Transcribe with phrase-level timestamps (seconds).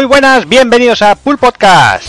[0.00, 2.06] Muy buenas, bienvenidos a Pool Podcast.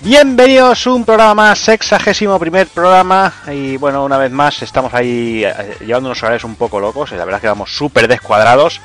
[0.00, 3.34] Bienvenidos a un programa más, sexagésimo primer programa.
[3.52, 7.10] Y bueno, una vez más estamos ahí eh, llevando unos horarios un poco locos.
[7.10, 8.80] La verdad es que vamos súper descuadrados.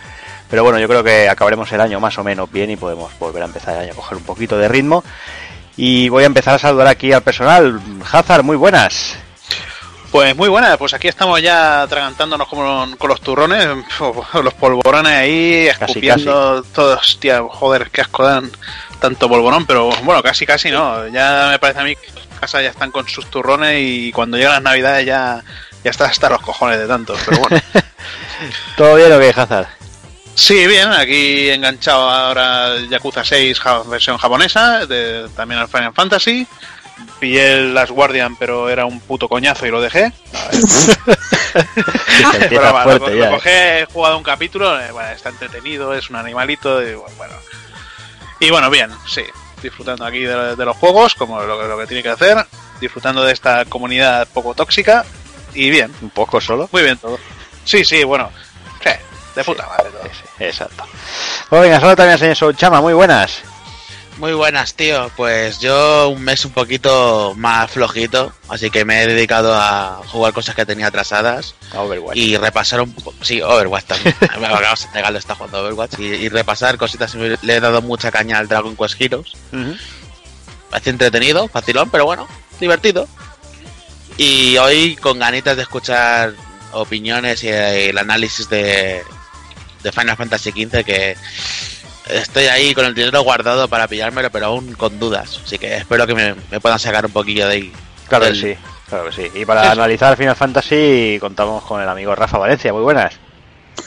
[0.49, 3.43] Pero bueno, yo creo que acabaremos el año más o menos bien y podemos volver
[3.43, 5.01] a empezar el año a coger un poquito de ritmo.
[5.77, 7.79] Y voy a empezar a saludar aquí al personal.
[8.11, 9.15] Hazard, muy buenas.
[10.11, 13.65] Pues muy buenas, pues aquí estamos ya atragantándonos como con los turrones,
[14.43, 18.51] los polvorones ahí, escupiendo todos, hostia, joder, qué asco dan
[18.99, 22.61] tanto polvorón, pero bueno, casi casi no, ya me parece a mí que las casas
[22.61, 25.45] ya están con sus turrones y cuando llegan las navidades ya,
[25.81, 27.61] ya está hasta los cojones de tanto, pero bueno.
[28.75, 29.67] ¿Todo bien o qué, Hazard?
[30.35, 36.45] Sí, bien, aquí enganchado ahora Yakuza 6 versión japonesa, de, también al Final Fantasy,
[37.19, 40.11] pillé el Last Guardian, pero era un puto coñazo y lo dejé.
[42.49, 46.15] pero, bueno, lo, lo, cogí, he jugado un capítulo, eh, bueno, está entretenido, es un
[46.15, 47.33] animalito, y bueno.
[48.39, 49.23] Y bueno, bien, sí,
[49.61, 52.45] disfrutando aquí de, de los juegos, como lo, lo, que tiene que hacer,
[52.79, 55.05] disfrutando de esta comunidad poco tóxica,
[55.53, 55.93] y bien.
[56.01, 56.69] Un poco solo.
[56.71, 57.19] Muy bien todo.
[57.65, 58.31] Sí, sí, bueno,
[58.83, 58.89] sí,
[59.35, 60.03] de puta sí, madre todo.
[60.03, 60.85] Sí, exacto.
[61.49, 63.43] Bueno, venga, solo también señor Chama, muy buenas.
[64.21, 65.09] Muy buenas, tío.
[65.17, 70.31] Pues yo un mes un poquito más flojito, así que me he dedicado a jugar
[70.31, 71.55] cosas que tenía atrasadas.
[71.73, 72.15] Overwatch.
[72.15, 73.15] Y repasar un poco.
[73.21, 74.15] Sí, Overwatch también.
[74.39, 75.97] me acabas de negarlo, está jugando Overwatch.
[75.97, 77.15] Y, y, repasar cositas.
[77.15, 79.33] Le he dado mucha caña al Dragon Quest Heroes.
[79.53, 79.79] Uh -huh.
[80.69, 82.27] Parece entretenido, facilón, pero bueno,
[82.59, 83.07] divertido.
[84.17, 86.33] Y hoy con ganitas de escuchar
[86.73, 89.01] opiniones y el análisis de,
[89.81, 91.17] de Final Fantasy XV que
[92.11, 95.39] estoy ahí con el dinero guardado para pillármelo, pero aún con dudas.
[95.43, 97.71] Así que espero que me, me puedan sacar un poquillo de ahí.
[98.07, 98.33] Claro del...
[98.33, 99.39] que sí, claro que sí.
[99.39, 102.73] Y para analizar Final Fantasy contamos con el amigo Rafa Valencia.
[102.73, 103.13] Muy buenas.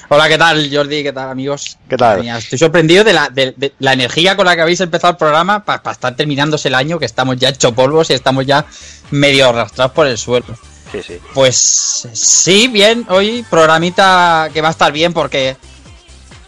[0.09, 1.03] Hola, ¿qué tal, Jordi?
[1.03, 1.79] ¿Qué tal, amigos?
[1.89, 2.27] ¿Qué tal?
[2.27, 5.65] Estoy sorprendido de la, de, de la, energía con la que habéis empezado el programa
[5.65, 8.65] para pa estar terminándose el año, que estamos ya hecho polvos y estamos ya
[9.11, 10.47] medio arrastrados por el suelo.
[10.93, 11.19] Sí, sí.
[11.33, 15.57] Pues sí, bien, hoy programita que va a estar bien porque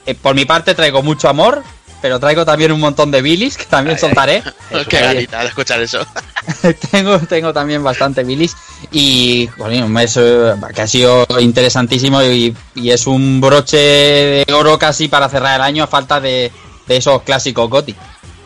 [0.06, 1.62] eh, por mi parte traigo mucho amor,
[2.00, 4.43] pero traigo también un montón de bilis que también ay, soltaré.
[4.72, 6.06] Ay, qué ganita de escuchar eso.
[6.91, 8.56] tengo, tengo también bastante bilis
[8.91, 14.47] y bueno, un mes eh, que ha sido interesantísimo y, y, es un broche de
[14.53, 16.53] oro casi para cerrar el año a falta de,
[16.87, 17.95] de esos clásicos Goti.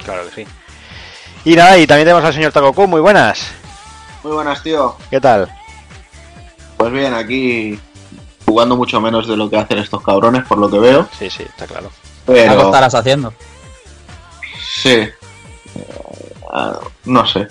[0.04, 0.50] Claro que sí.
[1.44, 3.46] Y nada, y también tenemos al señor Takoku, muy buenas.
[4.22, 4.96] Muy buenas, tío.
[5.10, 5.50] ¿Qué tal?
[6.76, 7.78] Pues bien, aquí
[8.50, 11.08] jugando mucho menos de lo que hacen estos cabrones, por lo que veo.
[11.16, 11.88] Sí, sí, está claro.
[12.26, 12.50] Pero...
[12.50, 13.32] Algo estarás haciendo.
[14.82, 15.08] Sí.
[16.52, 17.46] Uh, no sé.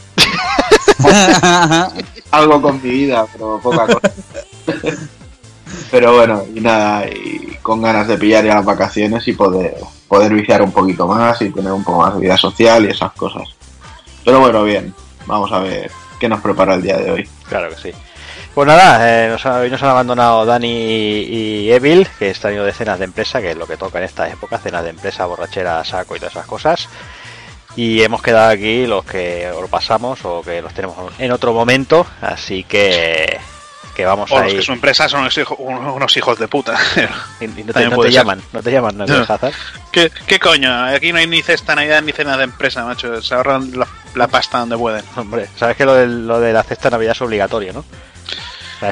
[2.32, 4.14] Algo con mi vida, pero poca cosa.
[5.90, 9.78] pero bueno, y nada, y con ganas de pillar ya las vacaciones y poder,
[10.10, 13.14] poder viciar un poquito más y tener un poco más de vida social y esas
[13.14, 13.48] cosas.
[14.26, 14.94] Pero bueno, bien,
[15.26, 17.30] vamos a ver qué nos prepara el día de hoy.
[17.48, 17.98] Claro que sí.
[18.54, 22.74] Pues nada, eh, nos, hoy nos han abandonado Dani y Evil, que están ido de
[22.74, 25.84] cenas de empresa, que es lo que toca en esta época, cenas de empresa, borrachera,
[25.86, 26.90] saco y todas esas cosas.
[27.75, 32.06] Y hemos quedado aquí los que lo pasamos o que los tenemos en otro momento,
[32.22, 33.40] así que
[34.00, 34.60] que vamos o a los ir.
[34.60, 36.78] que su empresa son unos hijos, unos hijos de puta.
[37.42, 39.25] y, y no te, no te llaman, no te llaman, no, no.
[39.92, 40.86] ¿Qué, ¿Qué, coño?
[40.86, 43.22] Aquí no hay ni cesta navidad ni cena de empresa, macho.
[43.22, 43.86] Se ahorran la,
[44.16, 45.04] la pasta donde pueden.
[45.18, 47.84] Hombre, sabes que lo de, lo de la cesta navidad es obligatorio, ¿no?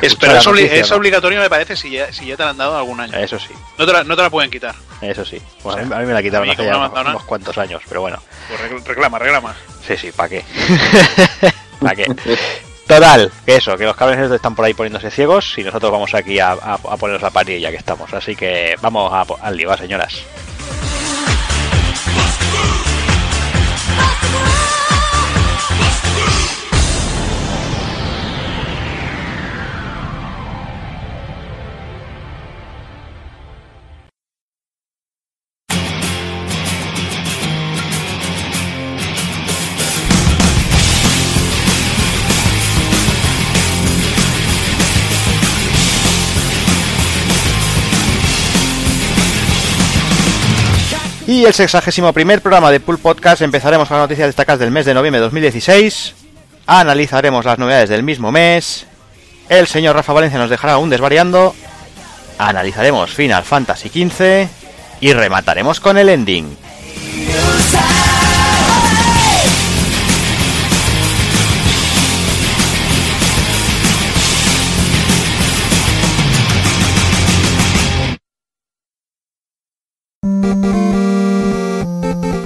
[0.02, 0.98] Es, pero es, obli noticia, es ¿no?
[0.98, 3.18] obligatorio, me parece, si ya, si ya te han dado algún año.
[3.18, 3.54] Eso sí.
[3.78, 4.76] No te la, no te la pueden quitar.
[5.02, 5.42] Eso sí.
[5.64, 8.02] Bueno, o sea, a mí me la quitaron hace ya unos, unos, cuantos años, pero
[8.02, 8.22] bueno.
[8.50, 9.56] Pues reclama, reclama.
[9.86, 10.44] Sí, sí, ¿para qué?
[11.80, 12.06] ¿Para qué?
[12.88, 16.40] Total, que eso, que los cabrones están por ahí poniéndose ciegos y nosotros vamos aquí
[16.40, 18.14] a, a, a ponernos la parilla que estamos.
[18.14, 20.22] Así que vamos a, al lío, señoras.
[51.28, 54.86] Y el sexagésimo primer programa de Pool Podcast empezaremos con las noticias destacadas del mes
[54.86, 56.16] de noviembre de 2016.
[56.66, 58.86] Analizaremos las novedades del mismo mes.
[59.50, 61.54] El señor Rafa Valencia nos dejará un desvariando.
[62.38, 64.48] Analizaremos Final Fantasy XV.
[65.02, 66.56] Y remataremos con el ending.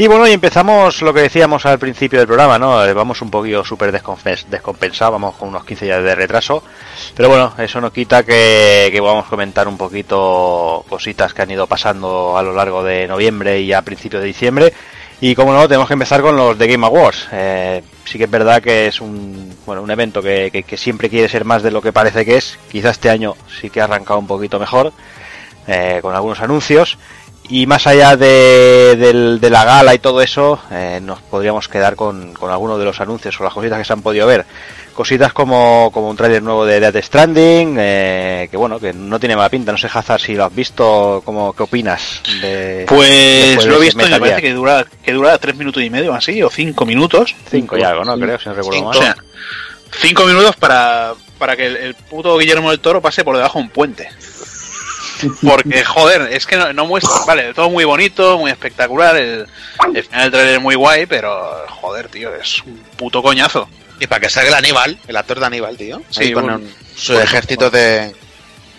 [0.00, 2.82] Y bueno, y empezamos lo que decíamos al principio del programa, ¿no?
[2.82, 6.62] Eh, vamos un poquito súper descompensados, vamos con unos 15 días de retraso.
[7.14, 11.66] Pero bueno, eso no quita que, que a comentar un poquito cositas que han ido
[11.66, 14.72] pasando a lo largo de noviembre y a principios de diciembre.
[15.20, 17.28] Y como no, tenemos que empezar con los de Game Awards.
[17.32, 21.10] Eh, sí que es verdad que es un, bueno, un evento que, que, que, siempre
[21.10, 22.58] quiere ser más de lo que parece que es.
[22.72, 24.94] Quizá este año sí que ha arrancado un poquito mejor,
[25.66, 26.96] eh, con algunos anuncios.
[27.50, 31.96] Y más allá de, de, de, la gala y todo eso, eh, nos podríamos quedar
[31.96, 34.46] con, con algunos de los anuncios o las cositas que se han podido ver.
[34.94, 39.34] Cositas como, como un trailer nuevo de Death Stranding, eh, que bueno, que no tiene
[39.34, 39.72] mala pinta.
[39.72, 42.22] No sé, Hazard, si lo has visto, ¿cómo, ¿qué opinas?
[42.40, 45.90] De, pues lo he visto y me parece que dura, que dura tres minutos y
[45.90, 47.34] medio así, o cinco minutos.
[47.50, 48.16] Cinco y algo, ¿no?
[48.16, 48.98] Creo, si no recuerdo cinco, mal.
[48.98, 49.16] O sea,
[50.00, 53.64] cinco minutos para, para que el, el puto Guillermo del Toro pase por debajo de
[53.64, 54.08] un puente.
[55.46, 57.12] Porque, joder, es que no, no, muestra.
[57.26, 59.16] Vale, todo muy bonito, muy espectacular.
[59.16, 59.46] El,
[59.94, 63.68] el final del trailer es muy guay, pero, joder, tío, es un puto coñazo.
[63.98, 66.02] Y para que salga el Aníbal, el actor de Aníbal, tío.
[66.10, 66.60] Sí, con bueno,
[66.96, 68.14] su ejército de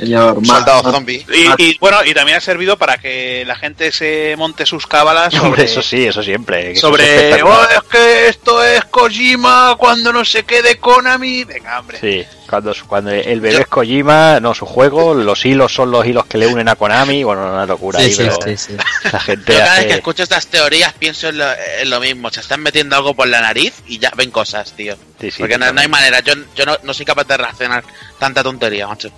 [0.02, 1.26] Señor, soldados zombies.
[1.32, 5.32] Y, y, bueno, y también ha servido para que la gente se monte sus cábalas
[5.32, 5.48] sobre.
[5.48, 6.76] Hombre, eso sí, eso siempre.
[6.76, 7.30] Sobre.
[7.30, 11.44] Eso es, oh, es que esto es Kojima cuando no se quede Konami.
[11.44, 12.00] Venga, hombre.
[12.00, 12.26] Sí.
[12.50, 16.40] Cuando, cuando el bebé es Kojima, no su juego, los hilos son los hilos que
[16.40, 18.78] le unen a Konami, bueno, una locura sí, ahí, sí, pero sí, sí.
[19.14, 19.82] la gente Yo cada hace...
[19.82, 23.14] vez que escucho estas teorías pienso en lo, en lo, mismo, se están metiendo algo
[23.14, 24.96] por la nariz y ya ven cosas, tío.
[25.22, 27.84] Sí, sí, Porque no, no, hay manera, yo, yo no, no, soy capaz de reaccionar
[28.20, 29.12] tanta tontería, macho.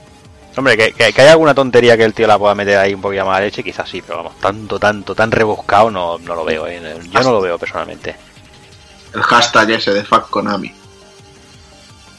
[0.55, 3.01] Hombre, que, que, que haya alguna tontería que el tío la pueda meter ahí un
[3.01, 6.67] poquito más leche, quizás sí, pero vamos, tanto, tanto, tan rebuscado no, no lo veo,
[6.67, 6.79] ¿eh?
[7.11, 8.15] yo no lo veo personalmente.
[9.13, 10.71] El hashtag ese de Fuck Konami.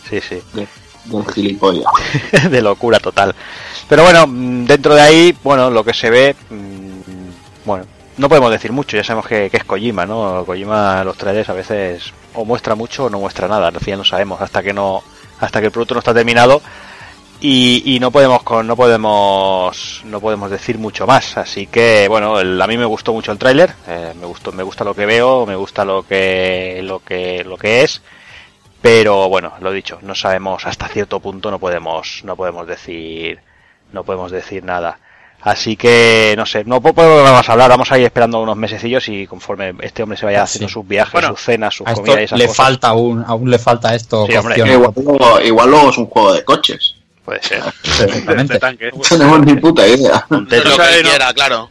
[0.09, 0.41] Sí, sí.
[0.53, 0.67] De,
[1.05, 1.85] de gilipollas.
[2.50, 3.35] de locura total.
[3.88, 4.26] Pero bueno,
[4.67, 6.37] dentro de ahí, bueno, lo que se ve,
[7.64, 7.85] bueno,
[8.17, 10.45] no podemos decir mucho, ya sabemos que, que es Kojima, ¿no?
[10.45, 14.05] Kojima, los trailers a veces o muestra mucho o no muestra nada, al final no
[14.05, 15.03] sabemos, hasta que no,
[15.41, 16.62] hasta que el producto no está terminado.
[17.41, 21.37] Y, y, no podemos con, no podemos no podemos decir mucho más.
[21.37, 24.62] Así que bueno el, a mí me gustó mucho el tráiler eh, me gustó me
[24.62, 28.00] gusta lo que veo me gusta lo que lo que lo que es.
[28.81, 33.41] Pero bueno lo dicho no sabemos hasta cierto punto no podemos no podemos decir
[33.93, 34.99] no podemos decir nada.
[35.43, 37.69] Así que no sé no podemos hablar.
[37.69, 40.73] Vamos a ir esperando unos mesecillos y conforme este hombre se vaya haciendo sí.
[40.73, 42.57] sus viajes bueno, sus cenas sus comidas y esas le cosas.
[42.57, 44.95] falta aún aún le falta esto sí, hombre, igual,
[45.45, 47.62] igual luego es un juego de coches Puede ser.
[48.47, 48.90] de tanque.
[48.93, 50.26] No tenemos ni puta idea.
[50.28, 51.71] No, sé si quiera, claro.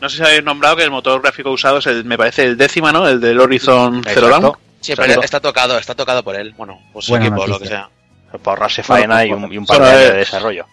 [0.00, 2.56] No sé si habéis nombrado que el motor gráfico usado es el, me parece, el
[2.56, 3.06] décima, ¿no?
[3.08, 4.52] El del Horizon Zero Dawn.
[4.80, 6.54] Sí, pero está tocado, está tocado por él.
[6.56, 7.88] Bueno, pues su equipo, lo que sea.
[8.30, 10.66] Para ahorrarse faena y un, y un par de años de desarrollo.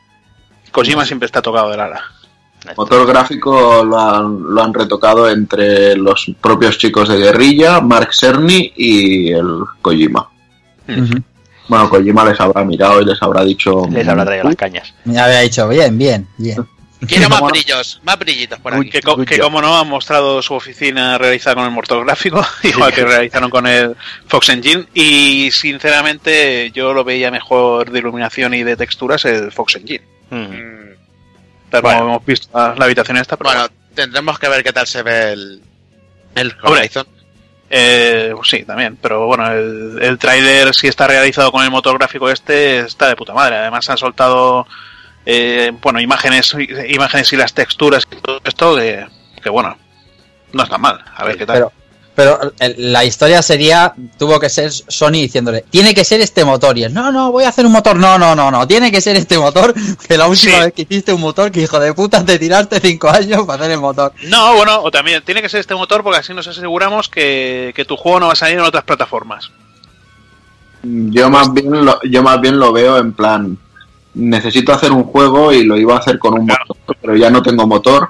[0.72, 2.04] Kojima siempre está tocado del ala.
[2.76, 8.74] Motor gráfico lo han, lo han retocado entre los propios chicos de Guerrilla, Mark Cerny
[8.76, 10.28] y el Kojima.
[10.88, 11.24] Uh -huh.
[11.68, 13.88] Bueno, Kojima les habrá mirado y les habrá dicho.
[13.92, 14.94] Les habrá traído las cañas.
[15.06, 16.66] Me había dicho, bien, bien, bien.
[17.08, 18.90] Quiero más brillos, más brillitos por aquí.
[18.90, 23.06] Que, que, como no, han mostrado su oficina realizada con el motor gráfico, igual que
[23.06, 23.96] realizaron con el
[24.28, 24.88] Fox Engine.
[24.94, 30.04] Y sinceramente, yo lo veía mejor de iluminación y de texturas el Fox Engine.
[30.30, 30.96] Mm.
[31.70, 32.00] Pero bueno.
[32.00, 33.38] como hemos visto la, la habitación esta.
[33.38, 35.62] Pero bueno, tendremos que ver qué tal se ve el,
[36.36, 37.06] el Horizon.
[37.70, 42.30] Eh, sí, también, pero bueno, el, el tráiler si está realizado con el motor gráfico
[42.30, 43.58] este está de puta madre.
[43.58, 44.68] Además han soltado
[45.26, 46.56] eh, bueno imágenes,
[46.88, 49.06] imágenes y las texturas y todo esto que,
[49.42, 49.78] que bueno,
[50.54, 51.04] no está mal.
[51.16, 51.56] A ver qué tal.
[51.56, 51.72] Pero,
[52.16, 52.40] pero
[52.78, 56.78] la historia sería, tuvo que ser Sony diciéndole, tiene que ser este motor.
[56.78, 57.98] Y él, no, no, voy a hacer un motor.
[57.98, 59.74] No, no, no, no, tiene que ser este motor.
[60.08, 60.60] Que la última sí.
[60.62, 63.72] vez que hiciste un motor, que hijo de puta, te tiraste cinco años para hacer
[63.72, 64.14] el motor.
[64.24, 67.86] No, bueno, o también, tiene que ser este motor porque así nos aseguramos que, que
[67.86, 69.52] tu juego no va a salir en otras plataformas.
[70.84, 73.58] Yo más bien lo, yo más bien lo veo en plan,
[74.14, 76.66] necesito hacer un juego y lo iba a hacer con un claro.
[76.68, 78.10] motor, pero ya no tengo motor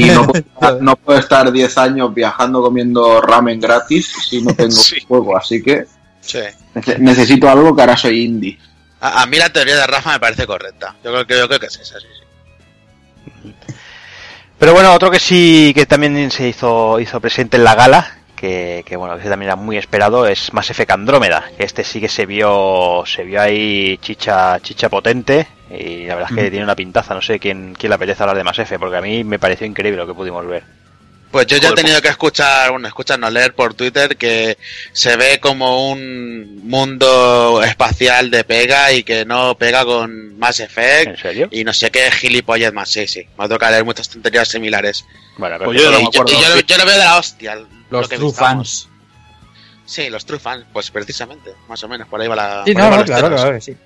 [0.00, 4.54] y no puedo, estar, no puedo estar 10 años viajando comiendo ramen gratis si no
[4.54, 5.00] tengo sí.
[5.06, 5.86] juego, así que
[6.20, 6.40] sí.
[6.98, 8.58] necesito algo que ahora soy indie.
[9.00, 10.94] A, a, mí la teoría de Rafa me parece correcta.
[11.04, 13.52] Yo creo que, yo creo que es esa, sí, sí.
[14.58, 18.82] Pero bueno, otro que sí que también se hizo hizo presente en la gala, que,
[18.86, 22.08] que bueno, que también era muy esperado, es Mass Effect Andrómeda, que este sí que
[22.08, 26.76] se vio se vio ahí chicha chicha potente y la verdad es que tiene una
[26.76, 29.38] pintaza, no sé quién quién le apetece hablar de Mass Effect, porque a mí me
[29.38, 30.62] pareció increíble lo que pudimos ver.
[31.30, 34.56] Pues yo ya he tenido que escuchar, bueno, escuchar, no leer por Twitter que
[34.92, 41.08] se ve como un mundo espacial de pega y que no pega con Mass Effect.
[41.08, 41.48] ¿En serio?
[41.50, 43.26] Y no sé qué gilipollas más, sí, sí.
[43.36, 45.04] Me ha tocado leer muchas tonterías similares.
[45.36, 47.58] Bueno, pero Pues yo no me Y yo, lo- yo lo veo de la hostia.
[47.94, 48.88] Lo Los que true fans.
[49.86, 52.62] Sí, los true fans, pues precisamente, más o menos, por ahí va la...
[52.64, 53.76] Sí, no, claro, claro que sí.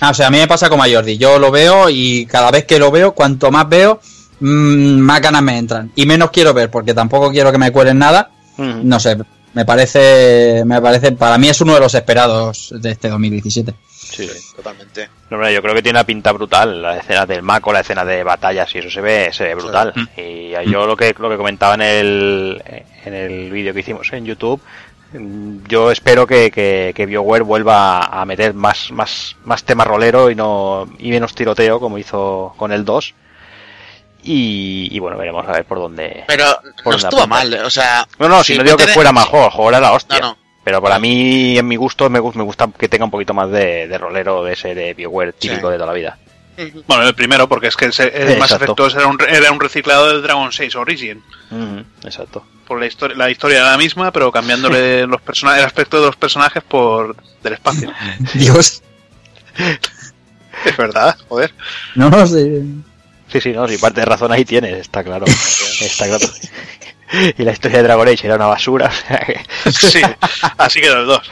[0.00, 1.16] Ah, o sea, a mí me pasa como a Jordi.
[1.16, 4.00] Yo lo veo y cada vez que lo veo, cuanto más veo,
[4.40, 5.90] mm, más ganas me entran.
[5.96, 8.30] Y menos quiero ver, porque tampoco quiero que me cuelen nada.
[8.58, 9.18] No sé,
[9.56, 13.72] me parece, me parece, para mí es uno de los esperados de este 2017.
[13.88, 14.54] Sí, sí.
[14.54, 15.08] Totalmente.
[15.30, 18.04] No, hombre, yo creo que tiene una pinta brutal, la escena del Mako, la escena
[18.04, 19.94] de batallas y eso se ve, se ve brutal.
[20.14, 22.62] Y yo lo que lo que comentaba en el
[23.06, 24.60] en el vídeo que hicimos en YouTube,
[25.66, 30.34] yo espero que, que, que BioWare vuelva a meter más más más tema rolero y
[30.34, 33.14] no y menos tiroteo como hizo con el 2.
[34.28, 36.24] Y, y bueno, veremos a ver por dónde.
[36.26, 36.44] Pero
[36.82, 38.06] Por no estuvo mal, o sea...
[38.18, 40.18] No, no, si no digo que fuera el juego era la hostia.
[40.18, 40.38] No, no.
[40.64, 43.86] Pero para mí, en mi gusto, me, me gusta que tenga un poquito más de,
[43.86, 45.72] de rolero de ese de BioWare típico Sí.
[45.72, 46.18] de toda la vida.
[46.88, 48.38] Bueno, el primero, porque es que el, se- el Eh.
[48.38, 51.22] Effect 2 era un, era un reciclado del Dragon 6 Origin.
[52.02, 52.44] Exacto.
[52.66, 56.06] Por la historia, la historia era la misma, pero cambiándole los personajes, el aspecto de
[56.06, 57.14] los personajes por
[57.44, 57.92] del espacio.
[58.34, 58.82] Dios,
[60.64, 61.54] Es verdad, joder.
[61.94, 62.62] no, no sé.
[63.28, 65.24] Sí, sí, no, si parte de razón ahí tienes, está claro.
[65.80, 66.26] está claro.
[67.38, 69.40] Y la historia de Dragon Age era una basura, o sea que
[69.72, 70.00] Sí,
[70.58, 71.30] así quedó el 2.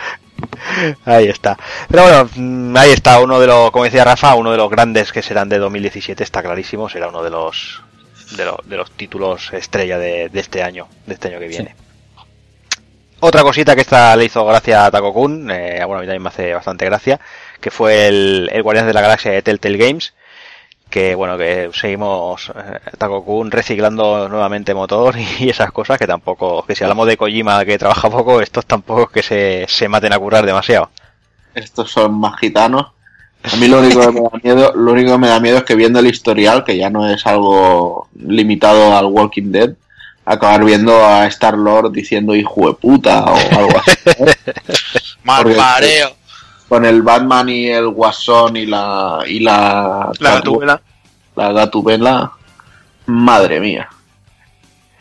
[1.05, 1.57] ahí está.
[1.89, 5.13] Pero bueno, mm, ahí está uno de los, como decía Rafa, uno de los grandes
[5.13, 7.83] que serán de 2017, está clarísimo, será uno de los
[8.37, 11.75] de, lo- de los títulos estrella de, de este año, de este año que viene.
[13.21, 16.29] Otra cosita que esta le hizo gracia a Takokun, eh, bueno, a mí también me
[16.29, 17.19] hace bastante gracia,
[17.61, 20.15] que fue el, el Guardianes de la Galaxia de Telltale Games,
[20.91, 26.75] que bueno, que seguimos eh, Takokun reciclando nuevamente motor y esas cosas que tampoco, que
[26.77, 30.19] si hablamos de Kojima que trabaja poco, estos tampoco es que se, se maten a
[30.19, 30.91] currar demasiado.
[31.55, 32.87] Estos son más gitanos.
[33.53, 35.65] A mí lo único que me da miedo, lo único que me da miedo es
[35.65, 39.71] que viendo el historial, que ya no es algo limitado al Walking Dead,
[40.25, 43.99] acabar viendo a Star Lord diciendo hijo de puta o algo así.
[45.25, 46.11] Mal Porque- mareo.
[46.69, 50.81] Con el Batman y el Guasón y la y la La gatubela.
[51.37, 52.33] la gatubela,
[53.07, 53.89] madre mía.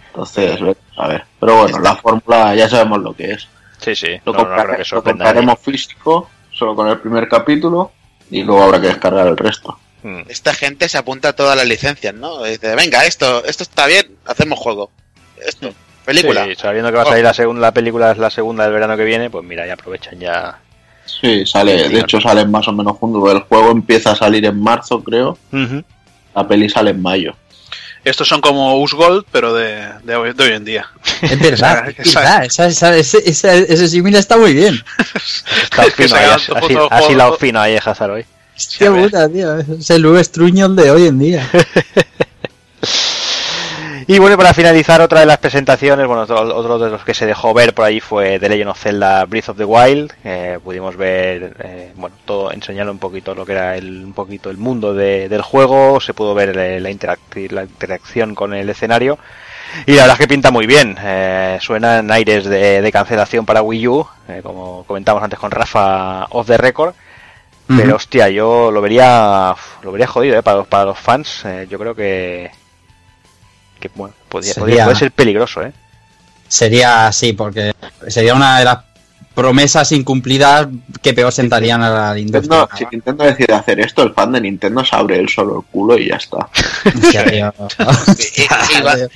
[0.10, 0.60] Entonces,
[0.98, 3.48] a ver, pero bueno, la fórmula ya sabemos lo que es.
[3.80, 7.92] Sí, sí, Lo, no, no comprare- lo compraremos físico, solo con el primer capítulo,
[8.30, 9.78] y luego habrá que descargar el resto.
[10.04, 10.22] Mm.
[10.28, 12.44] Esta gente se apunta a todas las licencias, ¿no?
[12.44, 14.92] Dice, venga, esto, esto está bien, hacemos juego.
[15.44, 15.72] Esto,
[16.06, 16.46] película.
[16.46, 18.96] Sí, sabiendo que va a salir la segunda la película es la segunda del verano
[18.96, 20.60] que viene, pues mira, ya aprovechan ya.
[21.06, 23.32] Sí, sale, de hecho salen más o menos juntos.
[23.32, 25.38] El juego empieza a salir en marzo, creo.
[26.36, 27.36] La peli sale en mayo.
[28.04, 30.86] Estos son como Usgold, pero de, de, hoy, de hoy en día.
[31.22, 32.44] Es verdad, es verdad.
[32.44, 34.84] Esa, esa- ese, símil está muy bien.
[35.64, 36.26] Está fino ahí,
[36.92, 38.26] así, la fino ahí, Hazard hoy.
[38.56, 39.58] Hostia puta, tío.
[39.60, 41.50] Es el Luis Truñol de hoy en día.
[44.08, 47.26] Y bueno, para finalizar, otra de las presentaciones, bueno, otro, otro de los que se
[47.26, 50.12] dejó ver por ahí fue The Legend of Zelda Breath of the Wild.
[50.24, 54.50] Eh, pudimos ver, eh, bueno, todo, enseñar un poquito lo que era el, un poquito
[54.50, 59.18] el mundo de- del juego, se pudo ver la, interac- la interacción con el escenario.
[59.86, 63.62] Y la verdad es que pinta muy bien, eh, suenan aires de, de cancelación para
[63.62, 66.94] Wii U, eh, como comentamos antes con Rafa off the record.
[67.68, 67.96] Pero Ujú.
[67.96, 71.44] hostia, yo lo vería lo vería jodido eh, para, los, para los fans.
[71.46, 72.52] eh, yo creo que
[73.90, 75.74] que bueno, podría, Sería- podría- puede ser peligroso, ¿eh?
[76.48, 77.74] Sería así, porque
[78.08, 78.78] sería una de las
[79.34, 80.68] promesas incumplidas
[81.02, 82.60] que peor sentarían a la industria.
[82.60, 85.66] Nintendo, si Nintendo decide hacer esto, el fan de Nintendo se abre él solo el
[85.72, 86.48] culo y ya está.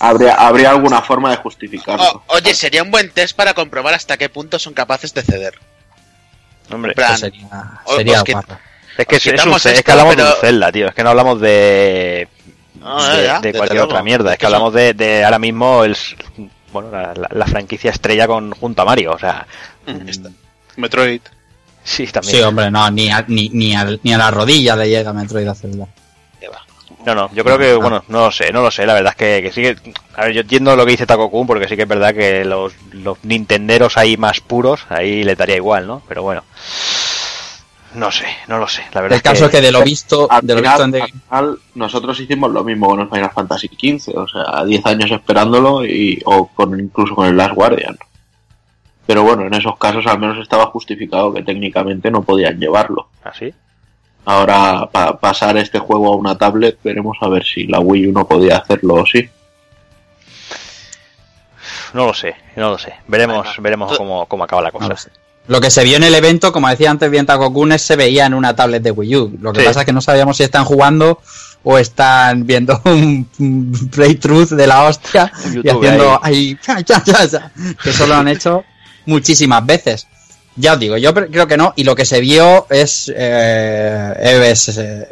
[0.00, 2.04] Habría, habría alguna forma de justificarlo.
[2.04, 5.54] O- oye, sería un buen test para comprobar hasta qué punto son capaces de ceder.
[6.70, 7.46] Hombre, plan, Pues sería
[7.84, 7.98] os- os
[8.98, 10.88] es que es, es un es que hablamos de un Zelda, tío.
[10.88, 12.26] Es que no hablamos de
[12.80, 14.32] No, de, ya, de desde cualquier otra mierda.
[14.32, 15.96] Es que hablamos de, de ahora mismo el
[16.72, 19.46] bueno la, la- la franquicia estrella con junto a Mario, o sea,
[20.06, 20.28] Está.
[20.76, 21.20] Metroid.
[21.82, 22.34] sí también.
[22.36, 25.48] Sí, hombre, no, ni a, ni, ni, al- ni a la rodilla le llega Metroid
[25.48, 25.86] a Zelda.
[27.06, 29.16] No, no, yo creo que, bueno, no lo sé, no lo sé, la verdad es
[29.16, 31.76] que, que sí que, a ver, yo entiendo lo que dice Taco Kun, porque sí
[31.76, 36.02] que es verdad que los, los nintenderos ahí más puros, ahí le daría igual, ¿no?
[36.08, 36.42] Pero bueno.
[37.94, 38.82] No sé, no lo sé.
[38.92, 41.02] La verdad El caso es que de lo visto, Al de lo final, visto en
[41.02, 45.10] al final, nosotros hicimos lo mismo con el Final Fantasy XV, o sea, 10 años
[45.10, 47.96] esperándolo y o con incluso con el Last Guardian.
[49.06, 53.08] Pero bueno, en esos casos al menos estaba justificado que técnicamente no podían llevarlo.
[53.24, 53.54] ¿Así?
[54.26, 58.12] Ahora, para pasar este juego a una tablet, veremos a ver si la Wii U
[58.12, 59.26] no podía hacerlo o sí.
[61.94, 62.92] No lo sé, no lo sé.
[63.06, 64.88] Veremos, Bueno, veremos cómo, cómo acaba la cosa.
[64.88, 68.26] No lo que se vio en el evento, como decía antes bien Takokunes, se veía
[68.26, 69.38] en una tablet de Wii U.
[69.40, 69.66] Lo que Sí.
[69.66, 71.20] pasa es que no sabíamos si están jugando
[71.64, 73.26] o están viendo un,
[73.90, 77.52] playthrough de la hostia y haciendo ahí, ya, ya, ya, ya,
[77.82, 78.64] que eso lo han hecho
[79.06, 80.06] muchísimas veces.
[80.56, 81.72] Ya os digo, yo creo que no.
[81.76, 85.08] Y lo que se vio es, eh, es, eh,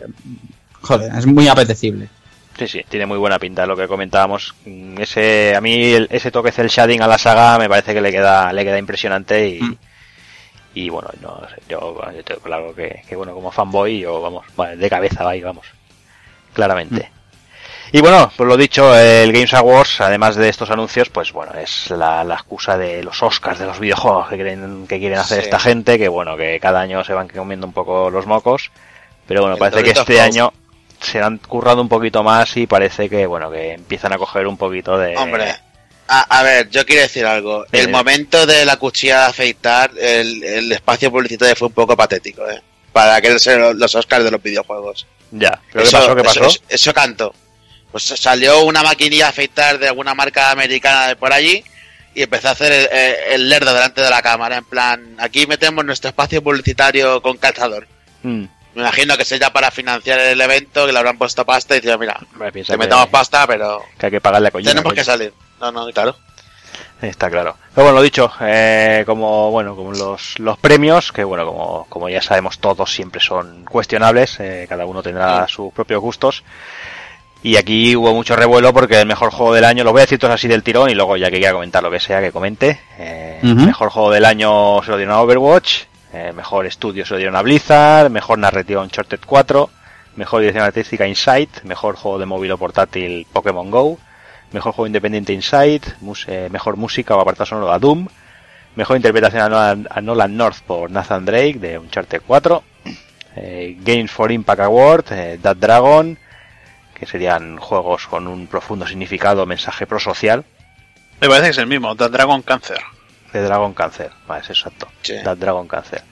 [0.82, 2.08] joder, es muy apetecible.
[2.58, 4.54] Sí, sí, tiene muy buena pinta lo que comentábamos.
[4.64, 8.00] Mm, Ese, a mí el- ese toque cel shading a la saga me parece que
[8.00, 9.76] le queda, le queda impresionante y, Mm.
[10.76, 14.44] Y bueno, no yo, yo tengo claro que, que bueno, como fanboy, yo vamos,
[14.76, 15.66] de cabeza va ahí, vamos,
[16.52, 17.10] claramente.
[17.92, 21.88] Y bueno, pues lo dicho, el Games Awards, además de estos anuncios, pues bueno, es
[21.90, 25.44] la, la excusa de los Oscars de los videojuegos que quieren, que quieren hacer Sí.
[25.44, 28.70] esta gente, que bueno, que cada año se van comiendo un poco los mocos,
[29.26, 30.52] pero bueno, El parece que este año
[31.00, 34.56] se han currado un poquito más y parece que bueno, que empiezan a coger un
[34.56, 35.16] poquito de...
[35.16, 35.54] Hombre,
[36.08, 37.64] a, a ver, yo quiero decir algo.
[37.72, 37.78] Sí.
[37.78, 42.48] El momento de la cuchilla de afeitar, el, el espacio publicitario fue un poco patético,
[42.48, 42.60] ¿eh?
[42.92, 45.06] Para ser los- Oscars de los videojuegos.
[45.30, 46.16] Ya, ¿pero eso, qué pasó?
[46.16, 46.40] ¿Qué pasó?
[46.40, 47.34] Eso, eso- eso canto.
[47.92, 51.62] Pues salió una maquinilla de afeitar de alguna marca americana de por allí
[52.14, 52.88] y empezó a hacer el,
[53.32, 54.56] el- lerdo delante de la cámara.
[54.56, 57.86] En plan, aquí metemos nuestro espacio publicitario con calzador.
[58.22, 61.80] Mm, Me imagino que sea para financiar el evento, que le habrán puesto pasta y
[61.80, 62.18] decían, mira,
[62.52, 64.94] piensa te que- metamos pasta, pero que hay que pagarle a Kojima, tenemos coño.
[65.00, 65.32] que salir.
[65.60, 66.16] No, no, claro.
[67.00, 67.56] Está claro.
[67.74, 72.08] Pero bueno, lo dicho, eh, como bueno, como los, los premios, que bueno, como, como
[72.08, 76.42] ya sabemos todos siempre son cuestionables, eh, cada uno tendrá sus propios gustos.
[77.42, 80.18] Y aquí hubo mucho revuelo porque el mejor juego del año, lo voy a decir
[80.18, 82.80] todos así del tirón y luego ya que quiera comentar lo que sea que comente.
[82.98, 83.40] Eh.
[83.42, 87.36] Mejor juego del año se lo dieron a Overwatch, eh, mejor estudio se lo dieron
[87.36, 89.70] a Blizzard, mejor narrativa Uncharted 4,
[90.16, 93.98] mejor dirección artística Insight, mejor juego de móvil o portátil Pokémon Go,
[94.52, 98.06] mejor juego independiente Insight, mus- eh, mejor música o apartado sonoro a Doom,
[98.76, 102.62] mejor interpretación a Nolan, a Nolan North por Nathan Drake de Uncharted 4,
[103.36, 106.18] eh, Games for Impact Award, eh, That Dragon,
[106.94, 110.44] que serían juegos con un profundo significado mensaje prosocial,
[111.20, 112.78] Me parece que es el mismo, The Dragon Cancer.
[113.32, 115.14] de Dragon Cancer, vale, es exacto, Sí.
[115.24, 116.02] That Dragon Cancer.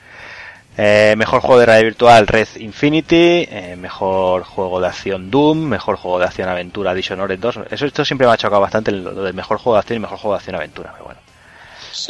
[0.76, 5.96] Eh, mejor juego de realidad virtual Red Infinity, eh, mejor juego de acción Doom, mejor
[5.96, 7.60] juego de acción aventura Dishonored 2.
[7.70, 10.00] Eso esto siempre me ha chocado bastante lo lo del mejor juego de acción y
[10.00, 11.20] mejor juego de acción aventura, pero bueno.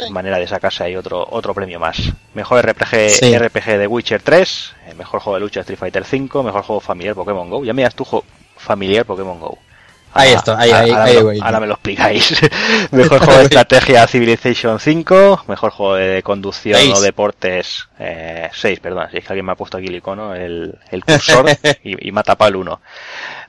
[0.09, 1.97] manera de sacarse ahí otro otro premio más.
[2.33, 3.37] Mejor RPG Sí.
[3.37, 7.13] RPG de Witcher 3, eh, mejor juego de lucha Street Fighter 5, mejor juego familiar
[7.13, 7.63] Pokémon Go.
[7.63, 8.25] Ya miras tu juego
[8.57, 9.59] familiar Pokémon Go.
[10.17, 12.41] Ahí está, ahí, ahora- ahí, ahora ahí me ahora me lo explicáis.
[12.91, 17.87] mejor juego de estrategia Civilization 5, mejor juego de conducción o deportes
[18.53, 21.45] 6, perdón, si es que alguien me ha puesto aquí el icono, el, el cursor
[21.83, 22.81] y, y me ha tapado el 1.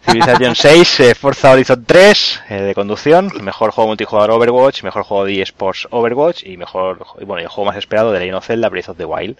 [0.07, 5.25] Civilization 6, eh, Forza Horizon 3 eh, de conducción, mejor juego multijugador Overwatch, mejor juego
[5.25, 8.69] de eSports Overwatch y mejor bueno, y el juego más esperado de Legend of Zelda
[8.69, 9.37] Breath of the Wild.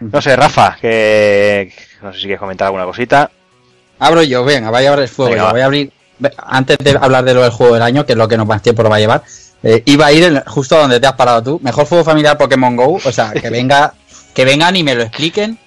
[0.00, 3.30] No sé, Rafa, que no sé si quieres comentar alguna cosita.
[3.98, 5.30] Abro yo, venga, voy a abrir el fuego.
[5.32, 5.92] Venga, yo voy a abrir.
[6.38, 8.62] Antes de hablar de lo del juego del año, que es lo que nos más
[8.62, 9.22] tiempo lo va a llevar,
[9.62, 11.60] eh, iba a ir en- justo donde te has parado tú.
[11.62, 12.98] Mejor juego familiar Pokémon Go.
[13.04, 13.94] O sea, que venga,
[14.34, 15.58] que vengan y me lo expliquen.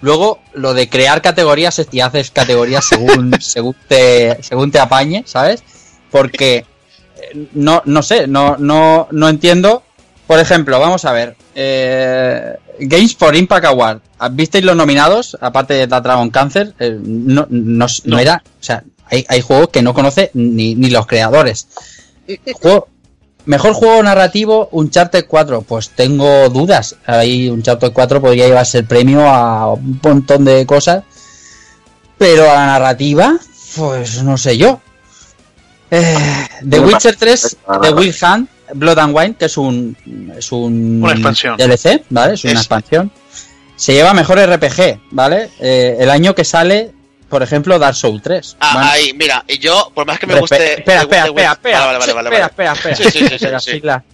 [0.00, 5.22] Luego, lo de crear categorías es- y haces categorías según, según te, según te apañe,
[5.26, 5.62] ¿sabes?
[6.10, 6.64] Porque
[7.20, 9.82] eh, no, no sé, no, no, no entiendo.
[10.26, 11.36] Por ejemplo, vamos a ver.
[11.54, 14.00] eh, Games for Impact Award.
[14.32, 15.36] ¿Visteis los nominados?
[15.40, 16.74] Aparte de la Dragon Cancer.
[16.78, 18.42] eh, no, no, no era.
[18.46, 21.68] O sea, hay, hay juegos que no conoce ni, ni los creadores.
[22.60, 22.88] Juego-
[23.44, 25.62] mejor juego narrativo, Uncharted 4.
[25.62, 26.96] Pues tengo dudas.
[27.06, 31.04] Ahí Uncharted 4 podría llevarse el premio a un montón de cosas.
[32.18, 33.36] Pero a la narrativa,
[33.76, 34.80] pues no sé yo.
[35.90, 36.16] Eh,
[36.68, 39.94] The Witcher 3, para- The Wild Hunt, Blood and Wine, que es un,
[40.38, 41.56] es un Una expansión.
[41.58, 42.34] DLC, ¿vale?
[42.34, 43.12] Es una Es- expansión.
[43.76, 45.50] Se lleva mejor RPG, ¿vale?
[45.58, 46.92] Eh, el año que sale,
[47.32, 48.56] por ejemplo, Dark Souls 3.
[48.60, 50.74] Ah, Bueno, ahí, mira, y yo, por más que me respe- guste.
[50.74, 51.86] Espera, me guste espera, espera, espera.
[51.86, 52.50] Vale, vale, vale, espera, vale.
[52.50, 52.96] espera, espera.
[52.96, 53.80] Sí, sí, sí, sí, Espera, sí.
[53.82, 54.04] la-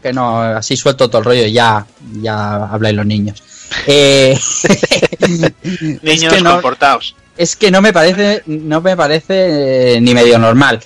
[0.00, 1.84] Que no, así suelto todo el rollo y ya,
[2.22, 3.42] ya habláis los niños.
[3.88, 4.38] Eh,
[5.20, 7.16] es Niños que no- comportados.
[7.36, 10.80] es que no me parece no me parece eh, ni medio normal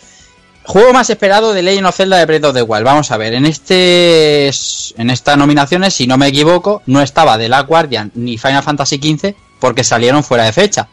[0.65, 2.85] Juego más esperado de Legend of Zelda de Breath of the Wild.
[2.85, 7.49] Vamos a ver, en este en estas nominaciones, si no me equivoco, no estaba The
[7.49, 10.87] Last Guardian ni Final Fantasy XV porque salieron fuera de fecha.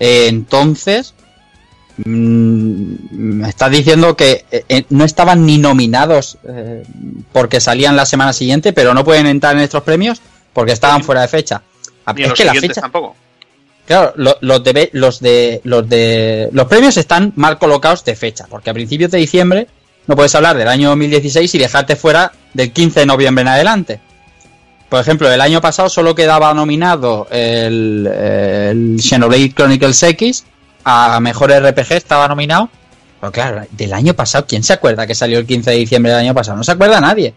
[0.00, 1.14] Eh, entonces,
[2.04, 6.82] mm, me estás diciendo que eh, eh, no estaban ni nominados eh,
[7.32, 10.20] porque salían la semana siguiente, pero no pueden entrar en estos premios
[10.52, 11.62] porque estaban fuera de fecha.
[12.04, 13.16] Ah, Ni es los que la fecha, tampoco.
[13.86, 18.46] Claro, lo- los de los de los de los premios están mal colocados de fecha,
[18.48, 19.68] porque a principios de diciembre
[20.08, 24.00] no puedes hablar del año 2016 y dejarte fuera del 15 de noviembre en adelante.
[24.88, 30.44] Por ejemplo, el año pasado solo quedaba nominado el, el Xenoblade Chronicles X
[30.84, 32.70] a mejor RPG estaba nominado.
[33.20, 36.20] Pero claro, del año pasado, ¿quién se acuerda que salió el 15 de diciembre del
[36.20, 36.56] año pasado?
[36.56, 37.34] No se acuerda nadie.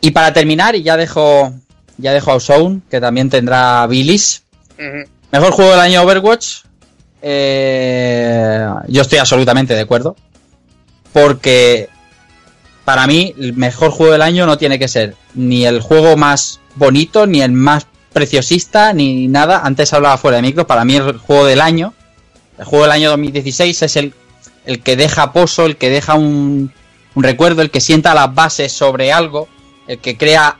[0.00, 1.52] Y para terminar, y ya dejo
[1.98, 4.44] ya dejo a Zone, que también tendrá Billis.
[5.32, 6.58] Mejor juego del año Overwatch.
[7.22, 10.14] eh, yo estoy absolutamente de acuerdo.
[11.12, 11.88] Porque
[12.86, 16.60] para mí el mejor juego del año no tiene que ser ni el juego más
[16.76, 19.62] bonito, ni el más preciosista, ni nada.
[19.64, 20.68] Antes hablaba fuera de micro.
[20.68, 21.94] Para mí el juego del año,
[22.56, 24.14] el juego del año 2016 es el,
[24.66, 26.72] el que deja pozo, el que deja un,
[27.16, 29.48] un recuerdo, el que sienta las bases sobre algo,
[29.88, 30.56] el que crea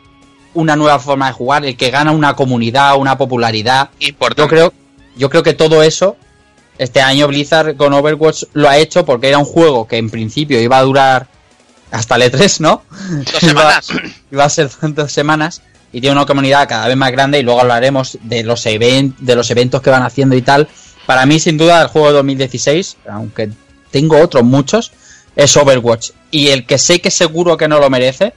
[0.55, 3.91] una nueva forma de jugar, el que gana una comunidad, una popularidad.
[4.01, 4.43] Importante.
[4.43, 4.73] Yo creo,
[5.17, 6.17] yo creo que todo eso,
[6.77, 10.61] este año Blizzard con Overwatch lo ha hecho porque era un juego que en principio
[10.61, 11.36] iba a durar
[11.97, 12.83] hasta el E3, ¿no?
[13.11, 13.89] Dos semanas.
[14.33, 17.61] Iba a ser dos semanas y tiene una comunidad cada vez más grande y luego
[17.61, 20.69] hablaremos de los, even- de los eventos que van haciendo y tal.
[21.07, 23.51] Para mí, sin duda, el juego de 2016, aunque
[23.91, 24.93] tengo otros muchos,
[25.37, 26.11] es Overwatch.
[26.31, 28.35] Y el que sé que seguro que no lo merece,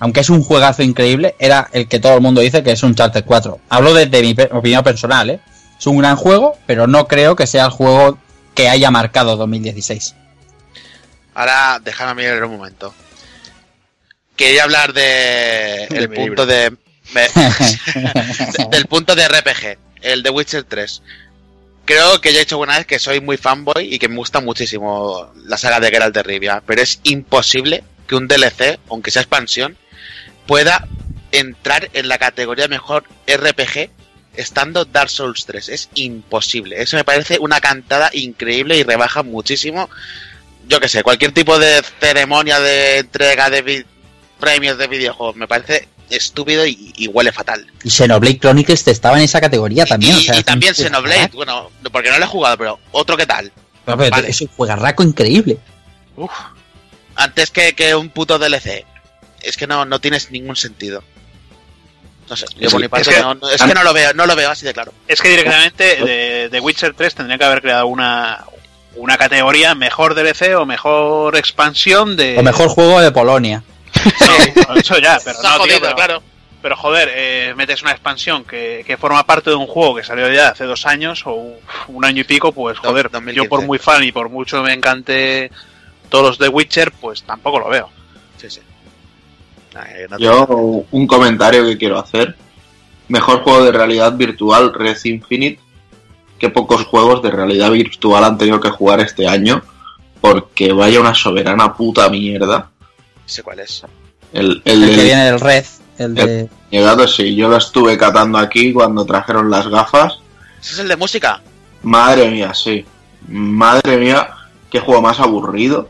[0.00, 2.94] aunque es un juegazo increíble, era el que todo el mundo dice que es un
[2.94, 3.58] Charter 4.
[3.68, 5.40] Hablo desde mi opinión personal, ¿eh?
[5.78, 8.18] Es un gran juego, pero no creo que sea el juego
[8.54, 10.14] que haya marcado 2016.
[11.38, 12.92] Ahora, déjame mirar un momento.
[14.34, 16.76] Quería hablar de el punto de,
[17.12, 21.00] me- de- del punto de RPG, el de Witcher 3.
[21.84, 24.40] Creo que ya he dicho una vez que soy muy fanboy y que me gusta
[24.40, 29.22] muchísimo la saga de Geralt de Rivia, pero es imposible que un DLC, aunque sea
[29.22, 29.76] expansión,
[30.48, 30.88] pueda
[31.30, 33.90] entrar en la categoría mejor RPG
[34.34, 35.68] estando Dark Souls 3.
[35.68, 36.82] Es imposible.
[36.82, 39.88] Eso me parece una cantada increíble y rebaja muchísimo
[40.68, 43.84] yo que sé, cualquier tipo de ceremonia de entrega de
[44.38, 47.66] premios de videojuegos me parece estúpido y, y huele fatal.
[47.82, 50.14] Y Xenoblade Chronicles estaba en esa categoría también.
[50.16, 53.26] y, o sea, y también Xenoblade, bueno, porque no lo he jugado, pero otro que
[53.26, 53.52] tal.
[53.84, 54.30] Pero, pero Vale.
[54.30, 55.58] Es un juegarraco increíble.
[56.16, 56.30] Uf.
[57.16, 58.84] Antes que, que un puto DLC.
[59.42, 61.02] Es que no, no tienes ningún sentido.
[62.28, 63.92] No sé, yo Sí, por mi parte es que- no, no- es que no lo
[63.94, 64.92] veo, no lo veo así de claro.
[65.06, 68.44] Es que directamente de, de Witcher 3 tendría que haber creado una,
[68.96, 72.36] una categoría mejor DLC o mejor expansión de.
[72.38, 73.62] O mejor juego de Polonia.
[74.68, 76.22] No, eso ya, pero no, tío, jodido, pero, claro.
[76.62, 80.32] pero joder, eh, metes una expansión que, que forma parte de un juego que salió
[80.32, 81.54] ya hace dos años o
[81.88, 83.34] un- año y pico, pues joder, 2015.
[83.36, 85.50] yo por muy fan y por mucho me encante
[86.08, 87.88] todos los de Witcher, pues tampoco lo veo.
[88.36, 88.60] Sí, sí.
[89.74, 90.46] Ay, no te- Yo,
[90.90, 92.36] un comentario que quiero hacer.
[93.08, 95.60] Mejor juego de realidad virtual, Red Infinite.
[96.38, 99.62] Qué pocos juegos de realidad virtual han tenido que jugar este año.
[100.20, 102.70] Porque vaya una soberana puta mierda.
[103.26, 103.84] sé cuál es.
[104.32, 105.64] El, el, El que del viene del Red.
[105.98, 106.48] El de...
[106.70, 110.18] llegado, sí, yo lo estuve catando aquí cuando trajeron las gafas.
[110.60, 111.40] ¿Ese es el de música?
[111.82, 112.84] Madre mía, sí.
[113.26, 114.28] Madre mía,
[114.70, 115.88] qué juego más aburrido.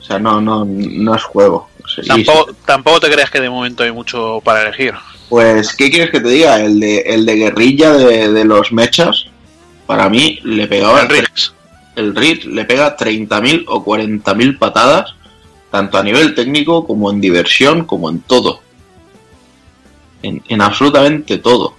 [0.00, 1.68] O sea, no, no, no es juego.
[1.94, 4.94] Sí, Tampoco, tampoco te creas que de momento hay mucho para elegir.
[5.28, 6.60] Pues, ¿qué quieres que te diga?
[6.60, 9.25] El de, el de guerrilla de, de los mechas,
[9.86, 11.54] para mí le pegaba El Riggs.
[11.96, 15.14] el RIT le pega 30.000 o 40.000 patadas,
[15.70, 18.60] tanto a nivel técnico como en diversión, como en todo.
[20.22, 21.74] En, en absolutamente todo.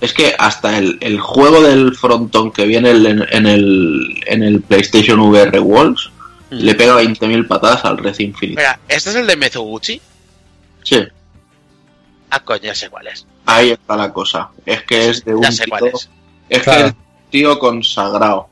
[0.00, 4.60] Es que hasta el, el juego del frontón que viene en, en el, en el
[4.62, 6.10] PlayStation VR Walls
[6.50, 8.60] le pega 20.000 patadas al Red Infinite.
[8.60, 10.00] Mira, ¿este es el de Mezuguchi?
[10.82, 10.98] Sí,
[12.30, 13.26] Ah, coño, ya sé cuál es.
[13.48, 14.50] Ahí está la cosa.
[14.66, 16.08] Es que es de un Ya sé cuál tío- es.
[16.48, 16.78] Es Claro.
[16.82, 18.48] que es un tío consagrado.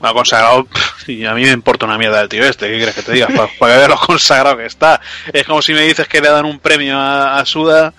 [0.00, 2.94] Bueno, consagrado, pff, y a mí me importa una mierda el tío este, ¿qué quieres
[2.94, 3.28] que te diga?
[3.28, 5.00] Para, que veas lo consagrado que está.
[5.32, 7.94] Es como si me dices que le dan un premio a, a Suda,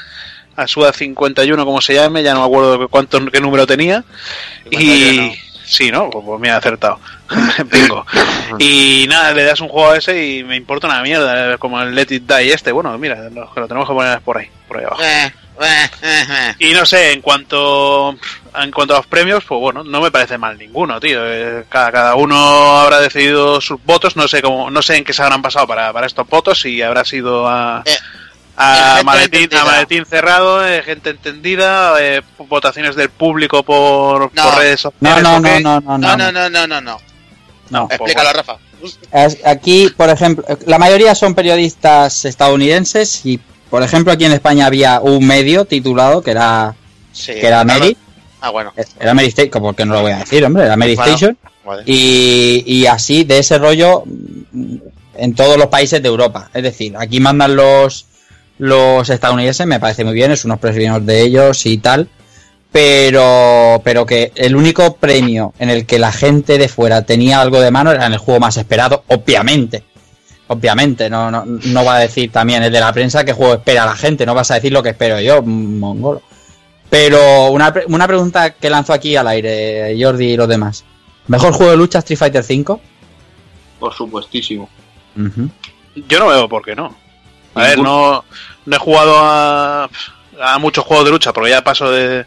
[0.56, 4.04] a Suda 51, como se llame, ya no me acuerdo cuánto, qué número tenía,
[4.70, 5.32] y,
[5.66, 6.10] Sí, ¿no?
[6.10, 7.00] Pues, pues me he acertado.
[7.72, 8.06] Bingo.
[8.60, 11.94] Y nada, le das un juego a ese y me importa una mierda, como el
[11.96, 12.72] Let It Die este.
[12.72, 15.02] Bueno, mira, lo, lo tenemos que poner por ahí, por ahí abajo.
[15.04, 16.56] Eh, eh, eh, eh.
[16.60, 18.16] Y no sé, en cuanto
[18.62, 21.20] en cuanto a los premios, pues bueno, no me parece mal ninguno, tío.
[21.24, 25.14] Eh, Cada, cada uno habrá decidido sus votos, no sé cómo, no sé en qué
[25.14, 27.98] se habrán pasado para, para estos votos, si habrá sido a, Eh,
[28.58, 29.66] a, maletín, a entendida.
[29.66, 34.44] maletín cerrado, eh, gente entendida, eh, votaciones del público por, No.
[34.44, 35.24] por redes No, sociales.
[35.24, 36.18] no, no, no, no, No, no.
[36.18, 36.98] no, no, no, no, no.
[37.70, 37.88] no.
[37.92, 38.58] Explícalo, Rafa.
[39.46, 43.40] Aquí, por ejemplo, la mayoría son periodistas estadounidenses y,
[43.70, 46.76] por ejemplo, aquí en España había un medio titulado que era,
[47.12, 47.34] Sí.
[47.34, 47.98] que era Mary,
[48.42, 48.74] Ah, bueno.
[49.00, 51.12] era Mary Station, como que no lo voy a decir, hombre, era Mary Bueno.
[51.14, 51.84] Station, Vale.
[51.88, 54.04] y, y así, de ese rollo,
[55.18, 56.50] en todos los países de Europa.
[56.54, 58.06] Es decir, aquí mandan los,
[58.58, 62.08] los estadounidenses, me parece muy bien, es unos premios de ellos y tal,
[62.72, 67.60] pero, pero que el único premio en el que la gente de fuera tenía algo
[67.60, 69.84] de mano era en el juego más esperado, obviamente.
[70.48, 73.84] Obviamente, no, no, no va a decir también el de la prensa qué juego espera
[73.86, 76.22] la gente, no vas a decir lo que espero yo, mongolo.
[76.90, 80.86] Pero una, pre- una pregunta que lanzo aquí al aire, Jordi y los demás.
[81.28, 82.80] ¿Mejor juego de lucha Street Fighter V?
[83.80, 84.70] Por supuestísimo.
[85.16, 86.96] Yo no veo por qué no.
[87.56, 88.24] A ver, no,
[88.66, 89.90] no he jugado a,
[90.42, 92.26] a muchos juegos de lucha porque ya paso de,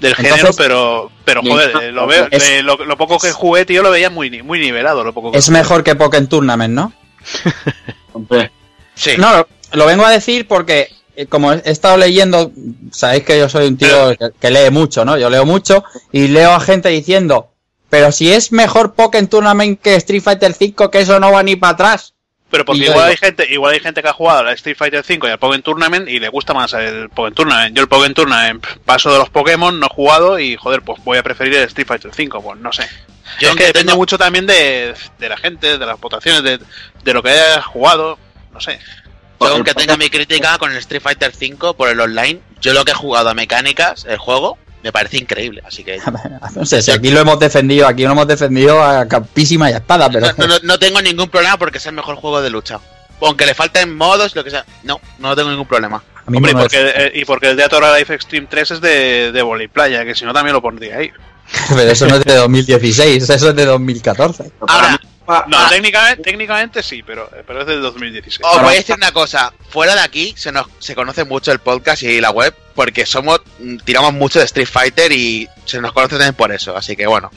[0.00, 3.32] del Entonces- género, pero, pero joder, eh, lo, veo, Es- eh, lo, lo poco que
[3.32, 5.04] jugué, tío, lo veía muy, ni- muy nivelado.
[5.04, 5.58] Lo poco que Es jugué.
[5.58, 6.92] mejor que Pokémon Tournament, ¿no?
[8.12, 8.50] Hombre,
[8.94, 9.12] Sí.
[9.18, 12.52] No, lo, vengo a decir porque eh, como he estado leyendo,
[12.92, 15.16] sabéis que yo soy un tío que, que lee mucho, ¿no?
[15.16, 17.48] Yo leo mucho y leo a gente diciendo,
[17.88, 21.56] pero si es mejor Pokémon Tournament que Street Fighter V, que eso no va ni
[21.56, 22.11] para atrás.
[22.52, 25.26] Pero porque igual hay gente, igual hay gente que ha jugado al Street Fighter 5
[25.26, 27.74] y al Pokémon Tournament y le gusta más el Pokémon Tournament.
[27.76, 31.18] Yo el Pokémon Tournament paso de los Pokémon, no he jugado y joder, pues voy
[31.18, 32.82] a preferir el Street Fighter 5, pues no sé.
[32.84, 36.42] Yo es que aunque depende tengo- mucho también de, de la gente, de las votaciones,
[36.44, 36.58] de,
[37.02, 38.18] de lo que hayas jugado,
[38.52, 38.78] no sé.
[39.40, 42.84] Yo aunque tenga mi crítica con el Street Fighter 5 por el online, yo lo
[42.84, 45.62] que he jugado a mecánicas, el juego, me parece increíble.
[45.66, 45.98] Así que
[46.56, 49.76] No sé, si aquí lo hemos defendido, aquí lo hemos defendido a capísima y a
[49.76, 52.80] espada, pero no, no- no tengo ningún problema porque es el mejor juego de lucha.
[53.20, 54.64] Aunque le falten modos, lo que sea.
[54.82, 56.02] No, no tengo ningún problema.
[56.26, 58.70] a mí Hombre, y no porque, eh, y porque el de Atora Life Extreme 3
[58.72, 61.10] es de, de Volley Playa, que si no también lo pondría ahí.
[61.68, 64.50] pero eso no es de 2016, eso es de 2014.
[64.66, 65.00] Ahora,
[65.40, 65.66] pa- No, Ah.
[65.68, 68.40] técnicamente, técnicamente sí, pero, pero es del 2016.
[68.44, 69.52] os voy a decir una cosa.
[69.70, 73.40] Fuera de aquí se nos se conoce mucho el podcast y la web porque somos
[73.58, 76.76] mm, tiramos mucho de Street Fighter y se nos conoce también por eso.
[76.76, 77.30] Así que bueno.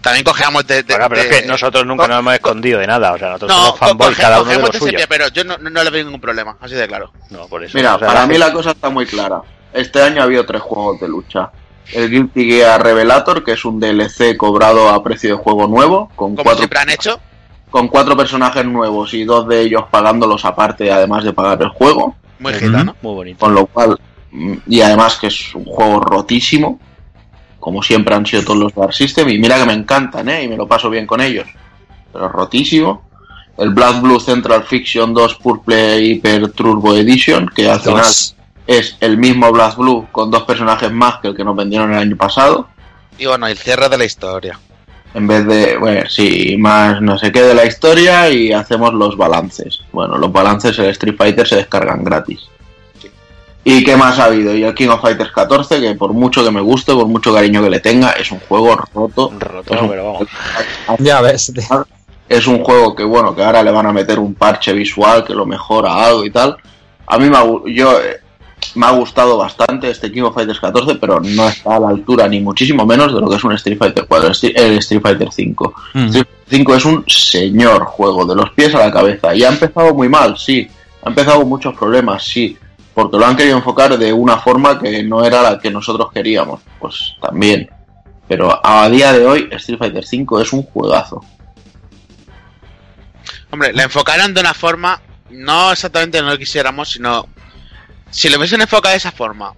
[0.00, 0.82] También cogemos de...
[0.82, 3.28] de- Bueno, pero es de- que nosotros nunca nos hemos escondido de nada, o sea,
[3.28, 4.98] nosotros No, somos fanboy coge- cada uno de lo suyo.
[5.08, 7.10] pero yo no, no, no le veo ningún problema, así de claro.
[7.30, 7.74] No, por eso.
[7.78, 9.40] Mira, o sea, para la mí gente- la cosa está muy clara.
[9.72, 11.50] Este año ha habido tres juegos de lucha.
[11.92, 16.34] El Guilty Gear Revelator, que es un DLC cobrado a precio de juego nuevo, con
[16.34, 17.20] Como cuatro, siempre han hecho.
[17.70, 22.14] con cuatro personajes nuevos y dos de ellos pagándolos aparte, además de pagar el juego.
[22.38, 22.96] Muy gitano.
[23.02, 23.38] Muy bonito.
[23.38, 23.98] Con lo cual,
[24.32, 26.78] mm, y además que es un juego rotísimo,
[27.60, 30.42] como siempre han sido todos los Dark System, y mira que me encantan, ¿eh?
[30.44, 31.46] Y me lo paso bien con ellos.
[32.12, 33.02] Pero rotísimo.
[33.56, 38.34] El Black Blue Central Fiction 2 Purple Hyper Turbo Edition, que al final Dos.
[38.66, 41.98] Es el mismo Black Blue con dos personajes más que el que nos vendieron el
[41.98, 42.68] año pasado.
[43.18, 44.58] Y bueno, el cierre de la historia.
[45.12, 49.16] En vez de, bueno, sí, más no sé qué de la historia y hacemos los
[49.16, 49.80] balances.
[49.92, 52.40] Bueno, los balances en Street Fighter se descargan gratis.
[53.00, 53.08] Sí.
[53.62, 54.52] ¿Y qué más ha habido?
[54.56, 57.62] Y el King of Fighters 14, que por mucho que me guste, por mucho cariño
[57.62, 59.32] que le tenga, es un juego roto.
[59.38, 60.28] Roto, Es un- pero vamos.
[60.98, 61.52] Ya ves.
[62.28, 65.34] Es un juego que, bueno, que ahora le van a meter un parche visual que
[65.34, 66.56] lo mejora algo y tal.
[67.06, 67.38] A mí me
[67.72, 68.00] yo,
[68.74, 72.26] me ha gustado bastante este King of Fighters 14, pero no está a la altura
[72.28, 74.32] ni muchísimo menos de lo que es un Street Fighter 4, el
[74.78, 75.74] Street- Fighter 5.
[75.94, 75.98] Mm.
[76.06, 79.34] Street Fighter 5 es un señor juego, de los pies a la cabeza.
[79.34, 80.68] Y ha empezado muy mal, sí.
[81.02, 82.56] Ha empezado con muchos problemas, sí.
[82.94, 86.60] Porque lo han querido enfocar de una forma que no era la que nosotros queríamos.
[86.78, 87.68] Pues también.
[88.28, 91.22] Pero a día de hoy, Street Fighter 5 es un juegazo.
[93.50, 97.26] Hombre, la enfocaron de una forma, no exactamente no lo quisiéramos, sino
[98.14, 99.52] si lo hubiesen enfocado de esa forma.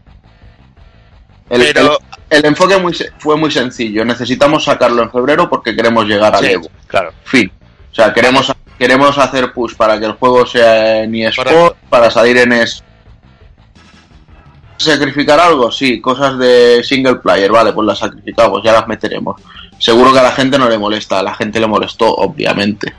[1.51, 1.99] El, Pero
[2.31, 4.05] el- el enfoque muy fue muy sencillo.
[4.05, 6.53] Necesitamos sacarlo en febrero porque queremos llegar al Sí.
[6.53, 6.69] Evo.
[6.87, 7.12] Claro.
[7.25, 7.53] Fin.
[7.92, 12.38] O sea, queremos, queremos hacer push para que el juego sea en eSport, para salir
[12.38, 12.83] en es
[14.79, 19.40] sacrificar algo, sí, cosas de single player, vale, pues las sacrificamos, ya las meteremos.
[19.79, 22.92] Seguro que a la gente no le molesta, a la gente le molestó, obviamente.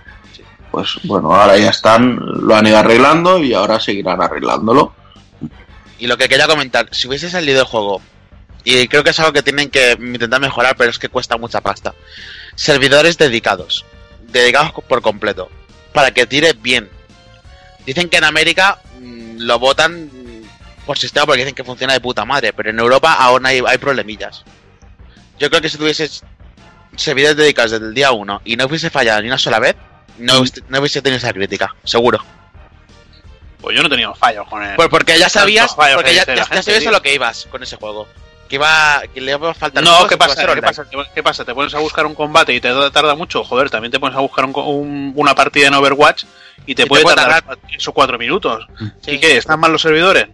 [0.72, 4.93] Pues bueno, ahora ya están, lo han ido arreglando y ahora seguirán arreglándolo.
[5.99, 8.01] Y lo que quería comentar, si hubiese salido el juego
[8.63, 11.62] y creo que es algo que tienen que intentar mejorar, pero es que cuesta mucha
[11.62, 11.93] pasta.
[12.55, 13.86] Servidores dedicados,
[14.27, 15.49] dedicados por completo,
[15.93, 16.89] para que tire bien.
[17.86, 20.10] Dicen que en América mm, lo votan
[20.86, 23.77] por sistema porque dicen que funciona de puta madre, pero en Europa aún hay, hay
[23.77, 24.43] problemillas.
[25.39, 26.23] Yo creo que si tuvieses
[26.95, 29.75] servidores dedicados desde el día 1 y no hubiese fallado ni una sola vez,
[30.17, 32.23] no, hubiese- no hubiese tenido esa crítica, seguro.
[33.67, 34.77] Pues yo no he tenido fallos con él.
[34.77, 38.08] Pues porque ya sabías, porque ya, ya- sabías a lo que ibas con ese juego.
[38.47, 40.36] Que iba, que le iba a faltar No, cosas, ¿qué pasa?
[40.36, 40.67] ser ¿Qué online.
[40.67, 40.86] pasa?
[41.13, 41.43] ¿Qué pasa?
[41.43, 43.43] Te pones a buscar un combate y te da- tarda mucho.
[43.43, 46.23] Joder, también te pones a buscar un un- una partida en Overwatch
[46.65, 48.65] y te puede puede tardar tres o cuatro minutos.
[49.01, 49.12] Sí.
[49.12, 49.36] ¿Y qué?
[49.36, 50.27] ¿Están mal los servidores?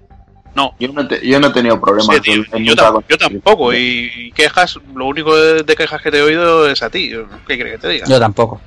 [0.54, 0.76] No.
[0.80, 2.16] Yo no, te- yo no he tenido problemas.
[2.18, 2.76] Sí, tío, en- yo,
[3.18, 3.74] tampoco.
[3.74, 7.12] Y, y quejas, lo único de, de quejas que te he oído es a ti.
[7.48, 8.06] ¿Qué crees que te diga?
[8.08, 8.62] Yo tampoco.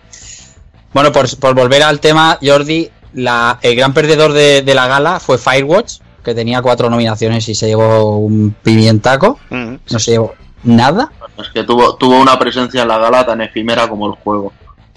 [0.93, 5.19] Bueno, por, por volver al tema, Jordi, la, el gran perdedor de, de la gala
[5.21, 9.39] fue Firewatch, que tenía cuatro nominaciones y se llevó un pimientaco.
[9.51, 9.75] Mm.
[9.91, 11.11] No se llevó nada.
[11.39, 14.53] Es que tuvo, tuvo una presencia en la gala tan efímera como el juego.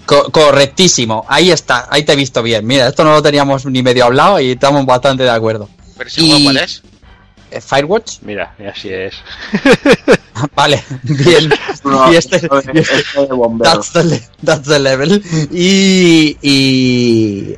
[0.06, 2.66] Co- correctísimo, ahí está, ahí te he visto bien.
[2.66, 5.68] Mira, esto no lo teníamos ni medio hablado y estamos bastante de acuerdo.
[5.98, 6.82] Pero ese Y- ¿cuál es?
[7.52, 9.14] Eh, Firewatch, Mira, así es.
[10.54, 11.52] vale, bien.
[11.84, 12.48] No, y este, de
[13.32, 13.90] bomberos.
[13.92, 15.22] That's the, that's the level.
[15.50, 16.36] Y.
[16.42, 17.56] y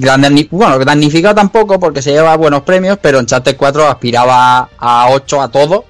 [0.00, 5.08] gran damni- bueno, damnificado tampoco porque se lleva buenos premios, pero Uncharted 4 aspiraba a
[5.10, 5.84] 8 a todo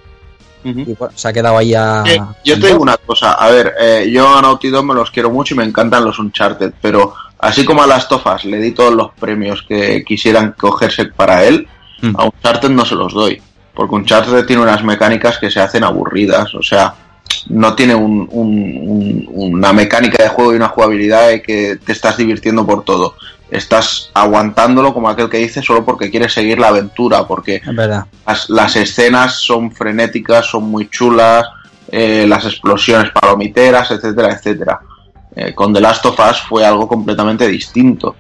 [0.65, 2.03] y bueno, se ha quedado ahí a.
[2.07, 5.11] Eh, yo te digo una cosa, a ver, eh, yo a Naughty Dog me los
[5.11, 8.73] quiero mucho y me encantan los Uncharted, pero así como a las tofas le di
[8.73, 11.67] todos los premios que quisieran cogerse para él,
[12.03, 12.15] Mm.
[12.17, 13.41] a Uncharted no se los doy,
[13.75, 16.95] porque Uncharted tiene unas mecánicas que se hacen aburridas, o sea,
[17.49, 21.93] no tiene un- un- un- una mecánica de juego y una jugabilidad de que te
[21.93, 23.15] estás divirtiendo por todo.
[23.51, 27.63] Estás aguantándolo como aquel que dice solo porque quieres seguir la aventura, porque
[28.27, 31.47] las, las escenas son frenéticas, son muy chulas,
[31.91, 34.81] eh, las explosiones palomiteras, etcétera, etcétera.
[35.35, 38.15] Eh, con The Last of Us fue algo completamente distinto.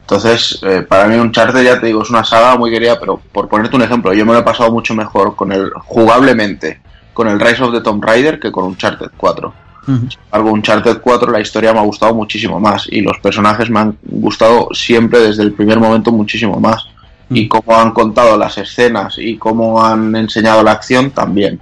[0.00, 3.48] Entonces, eh, para mí Uncharted, ya te digo, es una saga muy querida, pero por
[3.48, 6.80] ponerte un ejemplo, yo me lo he pasado mucho mejor con el, jugablemente,
[7.12, 9.54] con el Rise of the Tomb Raider que con Uncharted 4.
[9.86, 10.08] Ujú.
[10.30, 13.98] Algo Uncharted 4, la historia me ha gustado muchísimo más y los personajes me han
[14.02, 16.86] gustado siempre desde el primer momento muchísimo más.
[17.30, 21.58] Y cómo han contado las escenas y cómo han enseñado la acción también.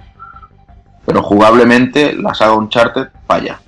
[1.05, 3.59] Pero jugablemente la saga Uncharted falla.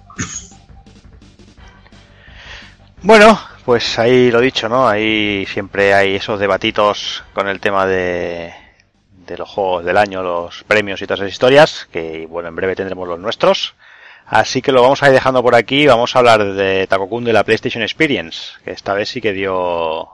[3.02, 4.88] Bueno, pues ahí lo dicho, ¿no?
[4.88, 8.54] Ahí siempre hay esos debatitos con el tema de,
[9.26, 12.76] de los juegos del año, los premios y todas esas historias, que bueno, en breve
[12.76, 13.76] tendremos los nuestros.
[14.28, 15.86] Así que lo vamos a ir dejando por aquí.
[15.86, 20.10] Vamos a hablar de Takokun de la PlayStation Experience, que esta vez sí que dio,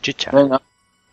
[0.00, 0.30] chicha.
[0.32, 0.60] Venga.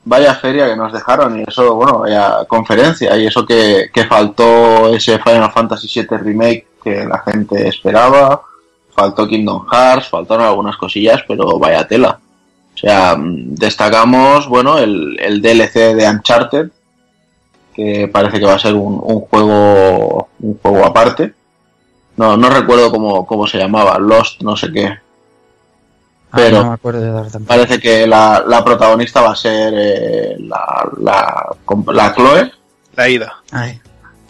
[0.04, 4.88] Vaya feria que nos dejaron y eso, bueno, vaya conferencia y eso que, que faltó
[4.96, 8.42] ese Final Fantasy VII Remake que la gente esperaba,
[8.96, 12.20] faltó Kingdom Hearts, faltaron algunas cosillas, pero vaya tela.
[12.74, 16.72] O sea, mm, destacamos, bueno, el, el DLC de Uncharted,
[17.76, 21.34] que parece que va a ser un, un juego un juego aparte.
[22.18, 24.86] No, no recuerdo cómo, cómo se llamaba, Lost no sé qué.
[26.34, 27.48] Ah, Pero- no me acuerdo de dar tampoco.
[27.48, 31.46] Parece que la, la protagonista va a ser eh, la, la,
[31.94, 32.52] la Chloe
[32.96, 33.34] La ida.
[33.52, 33.80] Ay,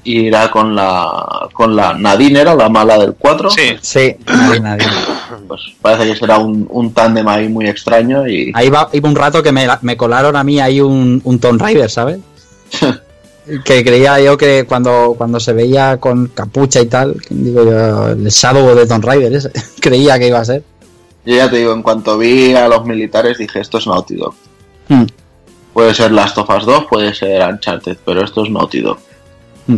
[0.03, 3.77] y irá con la con la Nadine era la mala del 4 Sí.
[3.81, 4.15] sí,
[4.59, 4.87] nadie.
[5.47, 9.15] pues parece que será un, un tándem ahí muy extraño y Ahí va, iba un
[9.15, 12.19] rato que me, me colaron a mí ahí un, un Tomb Raider, ¿sabes?
[13.65, 18.27] que creía yo que cuando, cuando se veía con capucha y tal, digo yo, el
[18.27, 20.63] Shadow de Tomb Raider ese, creía que iba a ser.
[21.25, 24.33] yo ya te digo en cuanto vi a los militares dije esto es Naughty Dog
[24.89, 25.05] Hmm.
[25.73, 28.97] puede ser Last of Us 2 puede ser Uncharted pero esto es Naughty Dog
[29.67, 29.77] Hmm.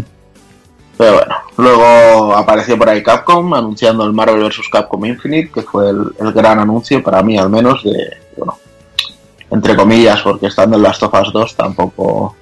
[0.97, 5.89] pero bueno luego apareció por ahí Capcom anunciando el Marvel vs Capcom Infinite que fue
[5.89, 8.57] el, el gran anuncio para mí al menos de bueno
[9.51, 12.35] entre comillas porque estando en Last of Us 2 tampoco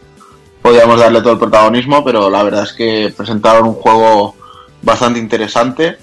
[0.62, 4.36] podíamos darle todo el protagonismo pero la verdad es que presentaron un juego
[4.82, 5.98] bastante interesante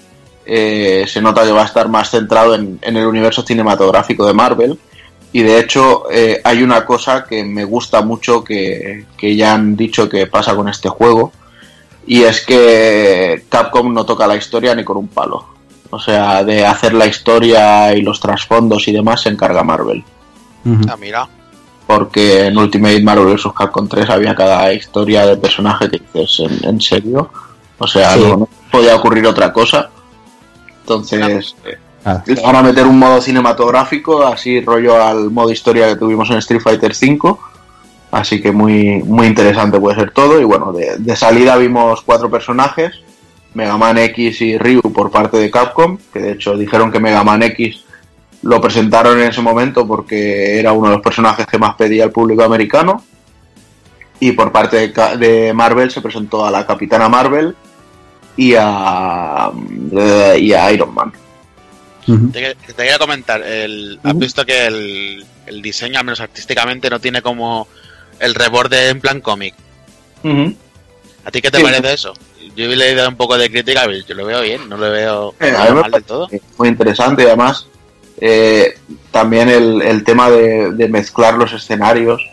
[0.51, 4.33] eh, se nota que va a estar más centrado en, en el universo cinematográfico de
[4.33, 4.79] Marvel.
[5.31, 9.75] Y de hecho eh, hay una cosa que me gusta mucho que, que ya han
[9.75, 11.31] dicho que pasa con este juego.
[12.07, 15.45] Y es que Capcom no toca la historia ni con un palo.
[15.91, 20.03] O sea, de hacer la historia y los trasfondos y demás se encarga Marvel.
[20.87, 21.29] Ah, mira.
[21.89, 23.47] Porque en Ultimate Marvel vs.
[23.57, 27.31] Capcom 3 había cada historia de personaje que dices, ¿en, en serio?
[27.79, 28.19] O sea, Sí.
[28.21, 29.89] no, no podía ocurrir otra cosa.
[30.81, 32.23] Entonces, eh, Ah.
[32.27, 36.37] le van a meter un modo cinematográfico, así rollo al modo historia que tuvimos en
[36.37, 37.35] Street Fighter V.
[38.11, 40.39] Así que muy, muy interesante puede ser todo.
[40.39, 42.91] Y bueno, de, de salida vimos cuatro personajes.
[43.55, 47.23] Mega Man X y Ryu por parte de Capcom, que de hecho dijeron que Mega
[47.23, 47.83] Man X
[48.43, 52.11] lo presentaron en ese momento porque era uno de los personajes que más pedía el
[52.11, 53.03] público americano.
[54.21, 57.55] Y por parte de, Ca- de Marvel se presentó a la Capitana Marvel
[58.35, 59.49] y a,
[60.37, 61.11] y a Iron Man.
[62.31, 66.99] Te, te quería comentar, el, has visto que el, el diseño, al menos artísticamente, no
[66.99, 67.67] tiene como
[68.19, 69.53] el reborde en plan cómic.
[71.25, 71.63] ¿A ti qué te Sí.
[71.63, 72.13] parece eso?
[72.55, 75.35] Yo he leído un poco de crítica, pero yo lo veo bien, no lo veo
[75.39, 76.27] Eh, mal del todo.
[76.57, 77.67] Muy interesante y además
[78.21, 78.77] eh,
[79.11, 82.27] también el, el tema de, de mezclar los escenarios.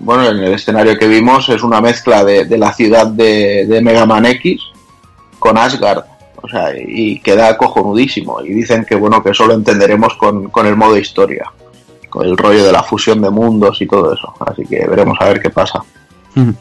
[0.00, 3.80] Bueno, en el escenario que vimos es una mezcla de, de la ciudad de, de
[3.80, 4.60] Mega Man X
[5.38, 6.04] con Asgard.
[6.42, 8.42] O sea, y queda cojonudísimo.
[8.42, 11.50] Y dicen que bueno, que eso lo entenderemos con, con el modo historia.
[12.08, 14.34] Con el rollo de la fusión de mundos y todo eso.
[14.40, 15.82] Así que veremos a ver qué pasa.
[16.36, 16.54] Ujú.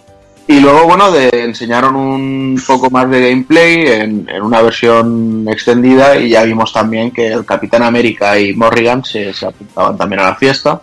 [0.50, 6.30] Y luego, bueno, de, enseñaron un poco más de gameplay en, una versión extendida y
[6.30, 10.36] ya vimos también que el Capitán América y Morrigan se, se apuntaban también a la
[10.36, 10.82] fiesta.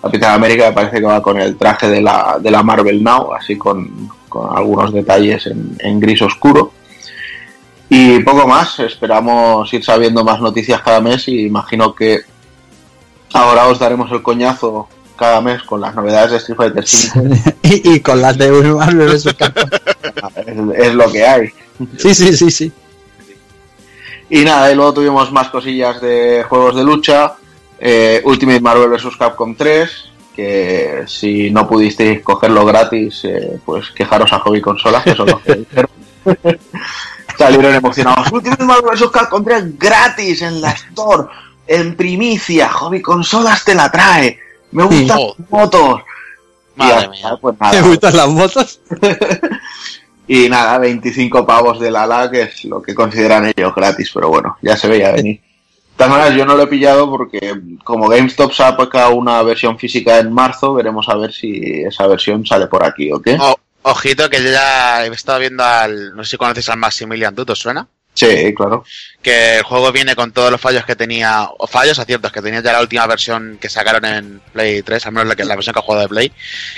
[0.00, 3.34] Capitán América me parece que va con el traje de la, de la Marvel Now,
[3.34, 6.72] así con, con algunos detalles en, en gris oscuro.
[7.90, 12.20] Y poco más, esperamos ir sabiendo más noticias cada mes y imagino que
[13.34, 17.54] ahora os daremos el coñazo cada mes con las novedades de Street Fighter V.
[17.62, 19.34] y, y con las de Marvel vs.
[19.34, 20.72] Capcom.
[20.72, 21.48] es, es lo que hay.
[21.98, 22.72] Sí, sí, sí, sí.
[24.30, 27.34] Y nada, y luego tuvimos más cosillas de juegos de lucha.
[27.78, 29.16] eh, Ultimate Marvel vs.
[29.16, 29.90] Capcom 3,
[30.34, 35.40] que si no pudisteis cogerlo gratis, eh, pues quejaros a Hobby Consolas, que son los
[35.42, 35.90] que dijeron.
[37.38, 38.32] Salieron emocionados.
[38.32, 39.10] Ultimate Marvel vs.
[39.10, 41.28] Capcom 3 gratis en la Store,
[41.66, 42.68] en primicia.
[42.70, 44.38] Hobby Consolas te la trae.
[44.76, 45.34] Me gustan Oh.
[45.38, 46.00] las motos.
[46.76, 47.38] Y Madre mía.
[47.40, 48.80] pues ¿Te nada, gustan las motos?
[50.28, 54.28] y nada, 25 pavos de la la, que es lo que consideran ellos gratis, pero
[54.28, 55.40] bueno, ya se veía venir.
[55.40, 60.18] De todas maneras, yo no lo he pillado porque como GameStop saca una versión física
[60.18, 63.38] en marzo, veremos a ver si esa versión sale por aquí o qué.
[63.40, 67.34] O- ojito que yo ya he estado viendo al, no sé si conoces al Maximilian
[67.34, 67.86] Duto, ¿suena?
[68.16, 68.82] Sí, claro.
[69.22, 72.60] Que el juego viene con todos los fallos que tenía, o fallos aciertos que tenía
[72.62, 75.74] ya la última versión que sacaron en Play 3, al menos la, que, la versión
[75.74, 76.32] que he jugado de Play,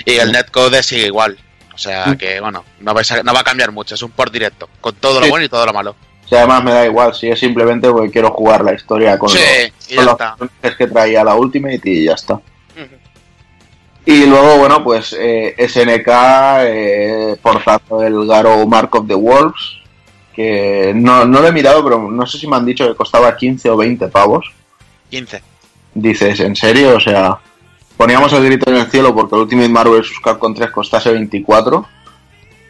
[0.05, 1.37] y el netcode sigue igual.
[1.73, 4.33] O sea que, bueno, no, vais a- no va a cambiar mucho, es un port
[4.33, 5.31] directo, con todo lo Sí.
[5.31, 5.95] bueno y todo lo malo.
[6.27, 9.37] Si además me da igual, si es simplemente porque quiero jugar la historia con Sí,
[9.39, 12.39] los, y con los personajes que traía la Ultimate y ya está.
[14.05, 16.07] Y luego, bueno, pues eh, SNK
[16.63, 19.78] eh, portando el Garo Mark of the Wolves,
[20.39, 23.35] que no, no lo he mirado, pero no sé si me han dicho que costaba
[23.35, 24.49] 15 o 20 pavos.
[25.09, 25.43] 15.
[25.95, 26.95] Dices, ¿en serio?
[26.95, 27.37] O sea,
[27.97, 30.21] poníamos el grito en el cielo porque el Ultimate Marvel vs.
[30.23, 31.85] Capcom 3 costase 24,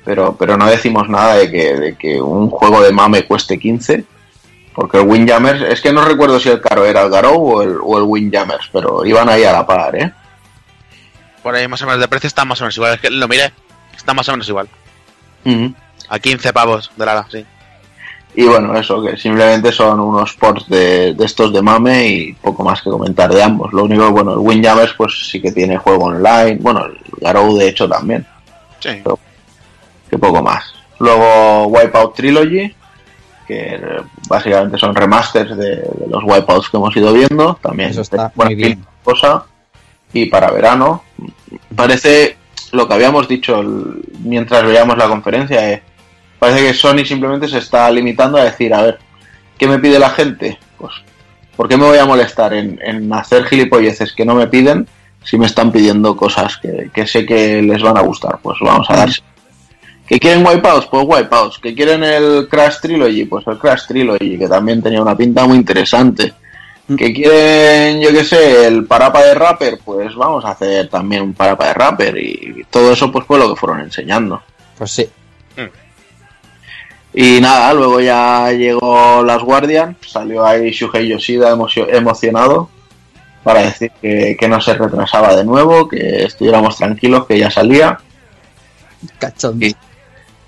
[0.04, 4.04] pero, pero no decimos nada de que, de que un juego de mame cueste 15.
[4.74, 7.78] Porque el Windjammers, es que no recuerdo si el caro era el Garou o el,
[7.84, 10.12] o el Windjammers, pero iban ahí a la par, ¿eh?
[11.44, 12.96] Por ahí más o menos de precio está más o menos igual.
[12.96, 13.54] Es que lo miré,
[13.96, 14.68] está más o menos igual.
[16.08, 17.46] A 15 pavos de la sí.
[18.42, 22.64] Y bueno, eso, que simplemente son unos ports de, de estos de mame y poco
[22.64, 23.74] más que comentar de ambos.
[23.74, 27.68] Lo único, bueno, el Windjammers pues sí que tiene juego online, bueno, el Garou de
[27.68, 28.26] hecho también,
[28.80, 29.02] Sí.
[30.10, 30.74] que poco más.
[31.00, 32.74] Luego Wipeout Trilogy,
[33.46, 33.78] que
[34.30, 38.56] básicamente son remasters de, de los Wipeouts que hemos ido viendo, también Eso está muy
[38.56, 38.86] bien.
[39.04, 39.44] cosa.
[40.14, 41.04] Y para verano,
[41.76, 42.38] parece
[42.72, 45.84] lo que habíamos dicho el- mientras veíamos la conferencia, eh,
[46.40, 49.00] parece que Sony simplemente se está limitando a decir, a ver,
[49.58, 50.58] ¿qué me pide la gente?
[50.78, 50.94] Pues,
[51.56, 54.88] ¿por qué me voy a molestar en, en hacer gilipolleces que no me piden
[55.24, 58.40] si me están pidiendo cosas que, que sé que les van a gustar?
[58.42, 59.22] Pues vamos a darse.
[60.10, 60.88] ¿Que quieren Wipeouts?
[60.88, 61.60] Pues Wipeouts.
[61.60, 63.26] ¿Que quieren el Crash Trilogy?
[63.26, 66.34] Pues el Crash Trilogy, que también tenía una pinta muy interesante.
[66.98, 69.78] ¿Que quieren, yo qué sé, el parapa de rapper?
[69.86, 72.18] Pues vamos a hacer también un parapa de rapper.
[72.18, 74.42] Y todo eso pues fue lo que fueron enseñando.
[74.76, 75.08] Pues sí.
[77.14, 82.70] Y nada, luego ya llegó Las Guardian, salió ahí Shuhei Yoshida emocio- emocionado
[83.44, 87.98] para decir que, que no se retrasaba de nuevo, que estuviéramos tranquilos, que ya salía.
[89.18, 89.66] Cachondo.
[89.66, 89.76] Sí.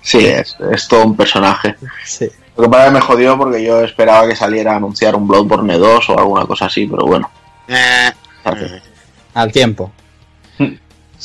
[0.02, 1.74] Sí, es, es todo un personaje.
[2.04, 2.28] Sí.
[2.56, 5.26] Lo que pasa es que me jodió porque yo esperaba que saliera a anunciar un
[5.26, 7.30] Bloodborne 2 o alguna cosa así, pero bueno.
[7.68, 8.10] Eh.
[9.34, 9.90] Al tiempo.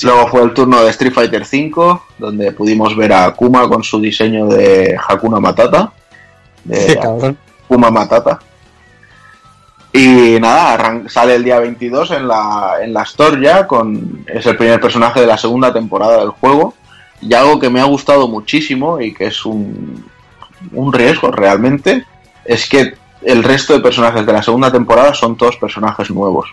[0.03, 3.99] Luego fue el turno de Street Fighter V, donde pudimos ver a Akuma con su
[3.99, 5.91] diseño de Hakuna Matata.
[6.63, 6.99] De.
[7.65, 8.39] Akuma Matata.
[9.93, 14.55] Y nada, sale el día 22 en la, en la Store ya, con, es el
[14.55, 16.75] primer personaje de la segunda temporada del juego.
[17.21, 20.05] Y algo que me ha gustado muchísimo y que es un,
[20.73, 22.05] un riesgo realmente,
[22.45, 22.93] es que
[23.23, 26.47] el resto de personajes de la segunda temporada son todos personajes nuevos.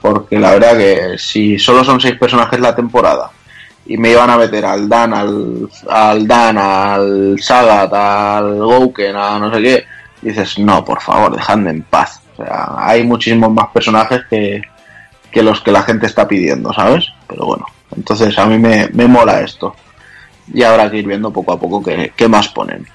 [0.00, 3.30] Porque la verdad que si solo son seis personajes la temporada
[3.86, 9.38] y me iban a meter al Dan, al, al Dan, al Sagat, al Gouken, a
[9.38, 9.84] no sé qué,
[10.22, 12.20] dices, no, por favor, dejadme en paz.
[12.34, 14.62] O sea, hay muchísimos más personajes que,
[15.30, 17.06] que los que la gente está pidiendo, ¿sabes?
[17.26, 19.74] Pero bueno, entonces a mí me, me mola esto.
[20.52, 22.86] Y habrá que ir viendo poco a poco qué, qué más ponen.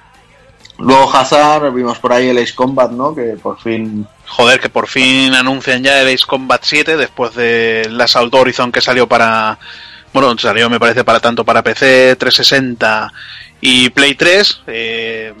[0.78, 3.14] Luego Hazard, vimos por ahí el Ace Combat, ¿no?
[3.14, 4.06] Que por fin...
[4.26, 8.80] Joder, que por fin anuncian ya el Ace Combat 7 después del Assault Horizon que
[8.80, 9.58] salió para.
[10.12, 13.12] Bueno, salió me parece para tanto para PC, 360
[13.60, 14.62] y Play 3.
[14.68, 15.34] eh,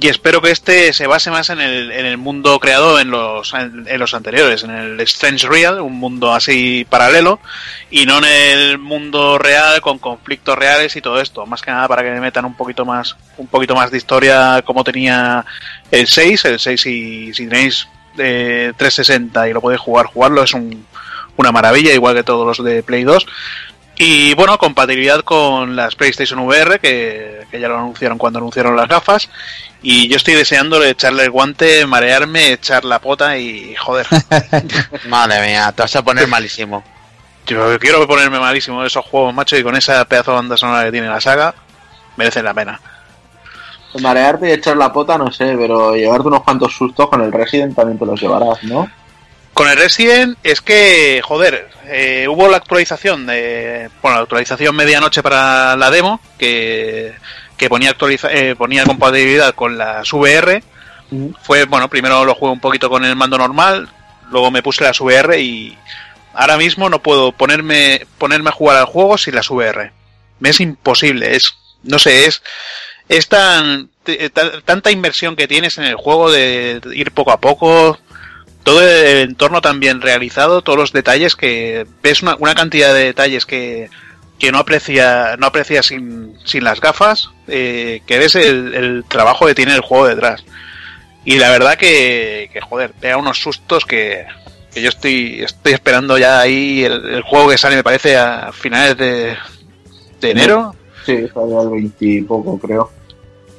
[0.00, 3.52] y espero que este se base más en el, en el mundo creado en los,
[3.52, 7.38] en, en los anteriores, en el Strange Real, un mundo así paralelo,
[7.90, 11.44] y no en el mundo real con conflictos reales y todo esto.
[11.44, 14.62] Más que nada para que me metan un poquito más, un poquito más de historia
[14.64, 15.44] como tenía
[15.90, 17.86] el 6, el 6 si, si tenéis
[18.18, 20.86] eh, 360 y lo podéis jugar, jugarlo es un-
[21.36, 23.26] una maravilla, igual que todos los de Play 2.
[24.02, 28.88] Y bueno, compatibilidad con las PlayStation VR, que, que ya lo anunciaron cuando anunciaron las
[28.88, 29.28] gafas.
[29.82, 34.06] Y yo estoy deseando echarle el guante, marearme, echar la pota y joder.
[35.08, 36.82] Madre mía, te vas a poner malísimo.
[37.46, 40.84] Yo quiero ponerme malísimo de esos juegos, macho, y con esa pedazo de banda sonora
[40.84, 41.54] que tiene la saga,
[42.16, 42.80] merecen la pena.
[44.00, 47.74] Marearte y echar la pota, no sé, pero llevarte unos cuantos sustos con el Resident
[47.74, 48.88] también te los llevarás, ¿no?
[49.52, 53.90] Con el Resident es que, joder, eh, hubo la actualización de.
[54.00, 57.14] Bueno, la actualización medianoche para la demo, que,
[57.56, 60.62] que ponía, actualiza, eh, ponía compatibilidad con las VR.
[61.42, 63.88] Fue, bueno, primero lo jugué un poquito con el mando normal,
[64.30, 65.76] luego me puse las VR y
[66.32, 69.90] ahora mismo no puedo ponerme, ponerme a jugar al juego sin las VR.
[70.38, 71.54] Me es imposible, es.
[71.82, 72.42] No sé, es.
[73.10, 74.30] Es tan, t-
[74.64, 77.98] tanta inversión que tienes en el juego de ir poco a poco,
[78.62, 83.06] todo el entorno tan bien realizado, todos los detalles que ves una, una cantidad de
[83.06, 83.90] detalles que,
[84.38, 89.44] que no aprecia no aprecia sin, sin las gafas, eh, que ves el, el trabajo
[89.44, 90.44] que tiene el juego detrás.
[91.24, 94.24] Y la verdad que, que joder, pega unos sustos que,
[94.72, 98.52] que yo estoy, estoy esperando ya ahí el, el juego que sale, me parece, a
[98.52, 99.36] finales de,
[100.20, 100.76] de enero.
[101.04, 102.92] Sí, salió el 20 y poco, creo.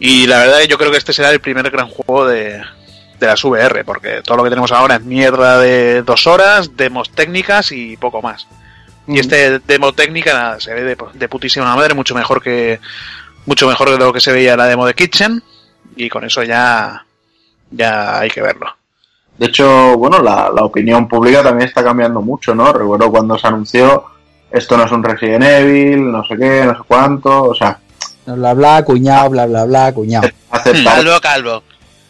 [0.03, 2.59] Y la verdad yo creo que este será el primer gran juego de,
[3.19, 7.11] de las VR, porque todo lo que tenemos ahora es mierda de dos horas, demos
[7.11, 8.47] técnicas y poco más.
[9.07, 12.79] Y este demo técnica nada, se ve de, de putísima madre, mucho mejor que
[13.45, 15.43] mucho mejor de lo que se veía en la demo de Kitchen,
[15.95, 17.05] y con eso ya
[17.69, 18.75] ya hay que verlo.
[19.37, 22.73] De hecho, bueno, la, la opinión pública también está cambiando mucho, ¿no?
[22.73, 24.05] Recuerdo cuando se anunció
[24.49, 27.79] esto no es un Resident Evil, no sé qué, no sé cuánto, o sea,
[28.25, 30.29] Bla, bla, cuñado, bla, bla, bla, cuñado.
[30.51, 31.63] aceptar- Calvo, calvo.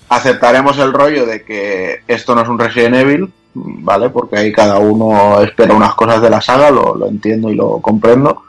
[0.09, 4.09] aceptaremos el rollo de que esto no es un Resident Evil, ¿vale?
[4.09, 7.79] Porque ahí cada uno espera unas cosas de la saga, lo, lo entiendo y lo
[7.79, 8.43] comprendo.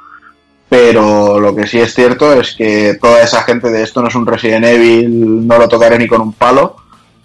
[0.68, 4.14] Pero lo que sí es cierto es que toda esa gente de esto no es
[4.14, 6.76] un Resident Evil, no lo tocaré ni con un palo,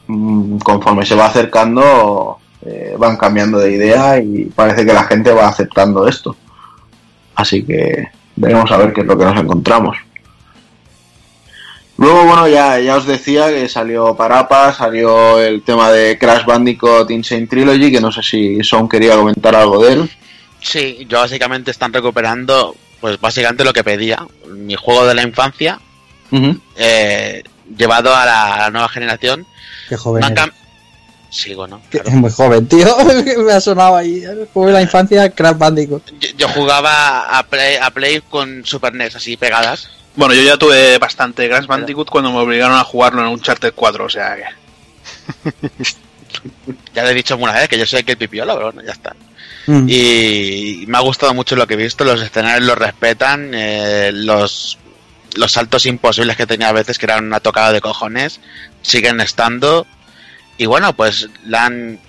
[0.08, 5.32] mm, conforme se va acercando eh, van cambiando de idea y parece que la gente
[5.32, 6.36] va aceptando esto.
[7.36, 9.96] Así que veremos a ver qué es lo que nos encontramos.
[11.98, 17.10] Luego, bueno, ya, ya os decía que salió Parapa, salió el tema de Crash Bandicoot
[17.10, 20.12] Insane Trilogy, que no sé si Son quería comentar algo de él.
[20.62, 24.26] Sí, yo básicamente están recuperando, pues básicamente lo que pedía.
[24.48, 25.80] Mi juego de la infancia,
[26.76, 27.44] eh,
[27.76, 29.46] llevado a la nueva generación.
[29.90, 30.22] Qué joven.
[30.22, 30.44] No han eres.
[30.46, 30.54] cam-
[31.30, 31.82] Sigo, ¿no?
[31.90, 32.10] Que Claro.
[32.10, 32.88] Es muy joven, tío.
[33.46, 34.24] Me ha sonado ahí.
[34.54, 36.04] Jugué la infancia, Crash Bandicoot.
[36.20, 39.90] Yo, yo jugaba a Play, a Play con Super NES así pegadas.
[40.18, 43.72] Bueno, yo ya tuve bastante Crash Bandicoot cuando me obligaron a jugarlo en un Charter
[43.72, 44.44] 4, o sea que...
[46.94, 48.94] Ya le he dicho alguna vez que yo soy que el pipiolo, pero bueno, ya
[48.94, 49.16] está.
[49.68, 49.88] Mm.
[49.88, 54.78] Y me ha gustado mucho lo que he visto, los escenarios los respetan, eh, los,
[55.36, 58.40] los saltos imposibles que tenía a veces, que eran una tocada de cojones,
[58.82, 59.86] siguen estando.
[60.58, 62.00] Y bueno, pues la han,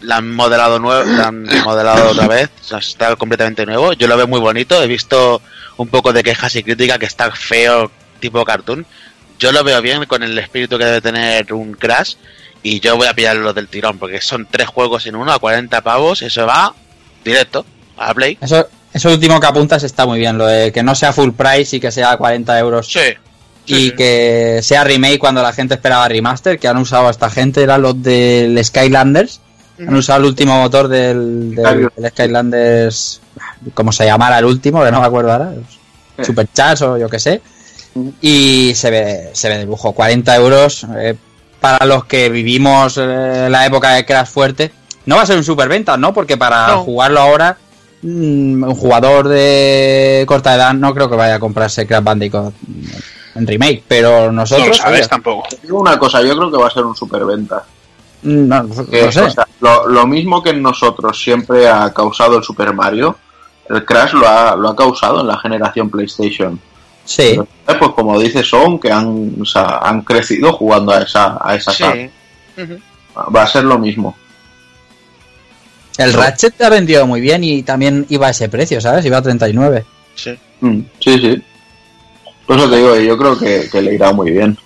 [0.00, 3.92] la han modelado nuevo, la han modelado otra vez, o sea, está completamente nuevo.
[3.92, 5.42] Yo lo veo muy bonito, he visto
[5.78, 8.84] un poco de quejas y crítica que está feo tipo cartoon.
[9.38, 12.16] Yo lo veo bien con el espíritu que debe tener un Crash
[12.62, 15.80] y yo voy a pillarlo del tirón porque son tres juegos en uno a 40
[15.80, 16.74] pavos, eso va
[17.24, 17.64] directo
[17.96, 18.36] a Play.
[18.40, 21.76] Eso, eso último que apuntas está muy bien, lo de que no sea full price
[21.76, 22.88] y que sea 40 euros.
[22.90, 23.14] Sí,
[23.68, 27.62] y que sea remake cuando la gente esperaba remaster, que han usado a esta gente,
[27.62, 29.40] eran los del Skylanders.
[29.86, 33.20] Han usado el último motor del, del, del Skylanders,
[33.74, 35.52] como se llamara el último, que no me acuerdo ahora,
[36.22, 37.40] Supercharge o yo que sé.
[38.20, 41.14] Y se ve, se ve de lujo, 40 euros eh,
[41.60, 44.72] para los que vivimos eh, la época de Crash fuerte.
[45.06, 46.12] No va a ser un superventa, ¿no?
[46.12, 46.84] Porque para No.
[46.84, 47.56] jugarlo ahora,
[48.02, 52.52] mm, un jugador de corta edad no creo que vaya a comprarse Crash Bandicoot
[53.34, 54.68] en remake, pero No nosotros...
[54.68, 55.46] lo sabes oye, tampoco.
[55.48, 57.64] Te digo una cosa, yo creo que va a ser un superventa.
[58.22, 59.20] No, no Que, sé.
[59.20, 63.16] o sea, lo, lo mismo que en nosotros siempre ha causado el Super Mario,
[63.68, 66.58] el Crash lo ha, lo ha causado en la generación PlayStation.
[67.04, 67.30] Sí.
[67.30, 71.38] Pero, eh, pues como dice Son, que han, o sea, han crecido jugando a esa,
[71.40, 71.94] a esa saga.
[72.56, 72.64] Sí.
[73.34, 74.16] Va a ser lo mismo.
[75.96, 79.04] El Ratchet te ha vendido muy bien y también iba a ese precio, ¿sabes?
[79.04, 79.84] Iba a 39.
[80.14, 80.38] Sí.
[80.60, 81.42] Mm, sí, sí.
[82.46, 84.56] Por eso te digo, yo creo que, que le irá muy bien.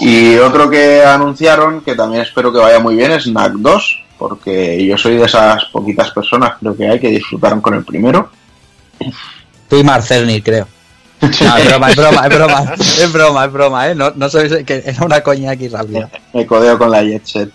[0.00, 4.84] Y otro que anunciaron, que también espero que vaya muy bien, es Knack 2, porque
[4.86, 8.30] yo soy de esas poquitas personas, creo que hay, que disfrutaron con el primero.
[9.68, 10.68] Tú y Marcelni, creo.
[11.20, 13.94] No, es broma, es broma, es broma, es broma, es broma, ¿eh?
[13.94, 16.08] No, no sois que era una coña aquí rápida.
[16.32, 17.50] Me codeo con la Jet Set.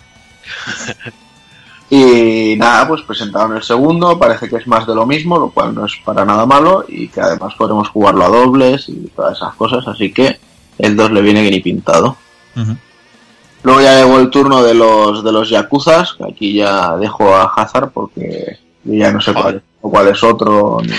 [1.88, 5.74] Y nada, pues presentaron el segundo, parece que es más de lo mismo, lo cual
[5.74, 9.54] no es para nada malo, y que además podremos jugarlo a dobles y todas esas
[9.54, 10.38] cosas, así que
[10.78, 12.16] el 2 le viene y pintado.
[13.62, 17.90] Luego ya llegó el turno de los de los Yakuzas, aquí ya dejo a Hazard
[17.92, 20.92] porque yo ya no sé cuál, cuál es otro ni,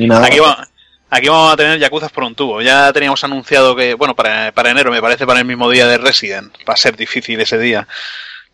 [0.00, 0.26] ni nada.
[0.26, 0.66] Aquí, va-
[1.08, 2.60] aquí vamos a tener Yakuzas por un tubo.
[2.62, 5.98] Ya teníamos anunciado que, bueno, para, para enero, me parece para el mismo día de
[5.98, 6.52] Resident.
[6.68, 7.86] Va a ser difícil ese día.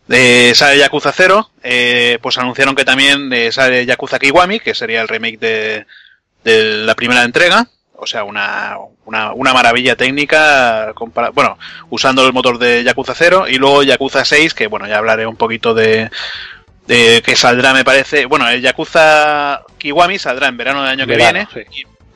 [0.09, 5.01] Eh, sale Yakuza 0, eh, pues anunciaron que también eh, sale Yakuza Kiwami, que sería
[5.01, 5.85] el remake de,
[6.43, 7.67] de la primera entrega.
[7.99, 11.57] O sea, una, una, una maravilla técnica, compara- bueno,
[11.89, 15.35] usando el motor de Yakuza 0 y luego Yakuza 6, que bueno, ya hablaré un
[15.35, 16.09] poquito de,
[16.85, 18.27] de que saldrá, me parece.
[18.27, 21.67] Bueno, el Yakuza Kiwami saldrá en verano del año que Verano, viene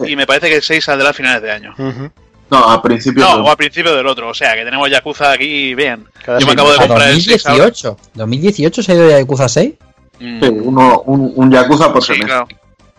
[0.05, 1.73] y, y me parece que el 6 saldrá a finales de año.
[1.77, 2.11] Ujú.
[2.51, 5.31] No, a principios No, del- o a principio del otro, o sea que tenemos Yakuza
[5.31, 6.05] aquí bien.
[6.23, 7.63] Cada Yo me acabo de comprar el 6 ahora.
[7.65, 7.97] 2018.
[8.13, 9.73] 2018 se ha ido ya Yakuza 6.
[10.19, 12.27] Mm, sí, uno, un, un Yakuza por sí, semestre.
[12.27, 12.47] claro.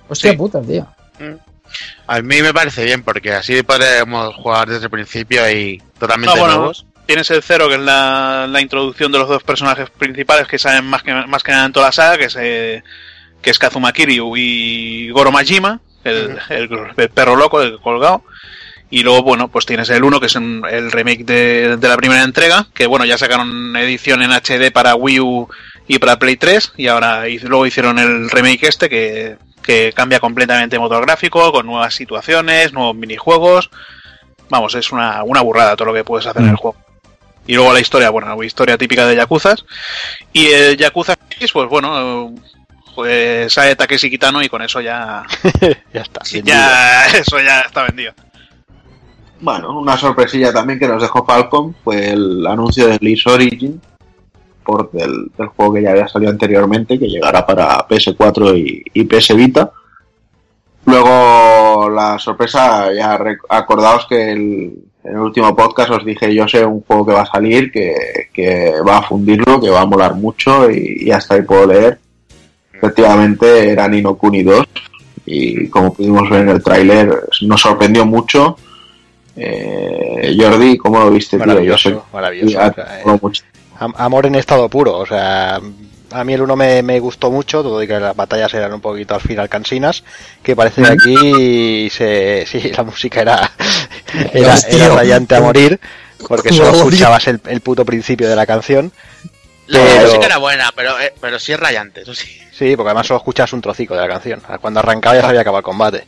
[0.09, 0.37] Hostia Sí.
[0.37, 0.87] puta, tío.
[2.13, 6.41] A mí me parece bien porque así podremos jugar desde el principio y totalmente No,
[6.41, 6.87] bueno, nuevos.
[7.07, 10.85] Tienes el cero, que es la, la introducción de los dos personajes principales que salen
[10.85, 12.83] más que, más que nada en toda la saga, que es, eh,
[13.41, 18.25] que es Kazuma Kiryu y Goro Majima, el, el, el perro loco, el colgado.
[18.91, 21.97] Y luego, bueno, pues tienes el 1, que es un- el remake de, de la
[21.97, 25.49] primera entrega, que bueno, ya sacaron edición en HD para Wii U
[25.89, 30.21] y para Play 3, y ahora y luego hicieron el remake este, que, que cambia
[30.21, 33.71] completamente el motor gráfico, con nuevas situaciones, nuevos minijuegos.
[34.49, 36.77] Vamos, es una, una burrada todo lo que puedes hacer en el juego.
[37.47, 39.65] Y luego la historia, bueno, la historia típica de Yakuzas.
[40.33, 42.35] Y el Yakuza 6, pues bueno,
[42.95, 45.25] pues sale Takeshi Kitano y con eso ya,
[45.93, 46.23] ya está.
[46.45, 48.13] ya eso ya está vendido.
[49.41, 53.81] Bueno, una sorpresilla también que nos dejó Falcon fue el anuncio de League Origin
[54.65, 59.05] por del, del juego que ya había salido anteriormente, que llegará para PS4 y, y
[59.05, 59.71] PS Vita.
[60.87, 64.73] Luego la sorpresa, ya acordaos que el,
[65.05, 67.95] en el último podcast os dije yo sé un juego que va a salir, que,
[68.33, 71.99] que va a fundirlo, que va a molar mucho y, y hasta ahí puedo leer.
[72.73, 74.67] Efectivamente era Nino Kuni 2
[75.27, 78.57] y como pudimos ver en el tráiler nos sorprendió mucho.
[79.37, 81.47] Eh, Jordi, ¿cómo lo viste, tío?
[81.47, 82.59] Yo Maravilloso, sé maravilloso.
[82.59, 83.45] o sea, eh, mucho.
[83.79, 85.61] Am- amor en estado puro, o sea,
[86.11, 88.81] a mí el uno me, me gustó mucho, todo y que las batallas eran un
[88.81, 90.05] poquito al final cansinas,
[90.43, 93.53] que parece que aquí se, sí, la música era,
[94.33, 94.57] era,
[94.95, 95.81] rayante a morir,
[96.29, 98.93] porque solo escuchabas el, el puto principio de la canción.
[99.69, 102.29] La Pero- música era buena, pero, eh, pero sí es rayante, eso sí.
[102.53, 104.41] Sí, porque además solo escuchas un trocico de la canción.
[104.61, 106.05] Cuando arrancaba ya se había acabado el combate.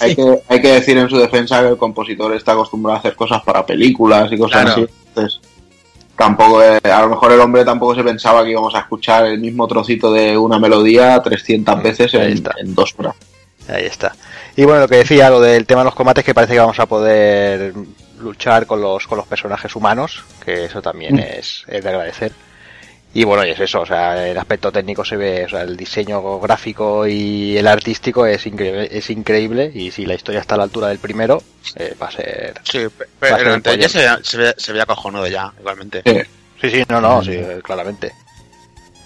[0.00, 3.16] Hay, que, hay que decir en su defensa que el compositor está acostumbrado a hacer
[3.16, 4.82] cosas para películas y cosas Claro.
[4.82, 4.92] así.
[5.08, 5.40] Entonces,
[6.20, 9.40] tampoco, eh, a lo mejor el hombre tampoco se pensaba que íbamos a escuchar el
[9.40, 13.14] mismo trocito de una melodía 300 veces en, dos horas.
[13.66, 14.14] Ahí está.
[14.54, 16.78] Y bueno, lo que decía, lo del tema de los combates, que parece que vamos
[16.78, 17.72] a poder
[18.20, 22.32] luchar con los, con los personajes humanos, que eso también es, es de agradecer.
[23.12, 25.76] Y bueno, y es eso, o sea, el aspecto técnico se ve, o sea, el
[25.76, 30.58] diseño gráfico y el artístico es increíble, es increíble y si la historia está a
[30.58, 31.42] la altura del primero,
[31.74, 32.60] eh, va a ser...
[32.62, 32.86] Sí,
[33.18, 36.02] pero anterior ya se, veía- se, veía cojonudo ya, igualmente.
[36.06, 36.20] Sí.
[36.60, 38.12] Sí, sí, no, no, sí, claramente.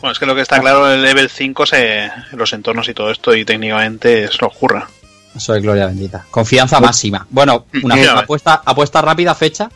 [0.00, 3.10] Bueno, es que lo que está claro, el level 5, se, los entornos y todo
[3.10, 4.86] esto, y técnicamente es lo ocurra.
[5.34, 6.26] Eso es gloria bendita.
[6.30, 7.26] Confianza máxima.
[7.30, 9.70] Bueno, una Sí, apuesta, apuesta rápida, fecha.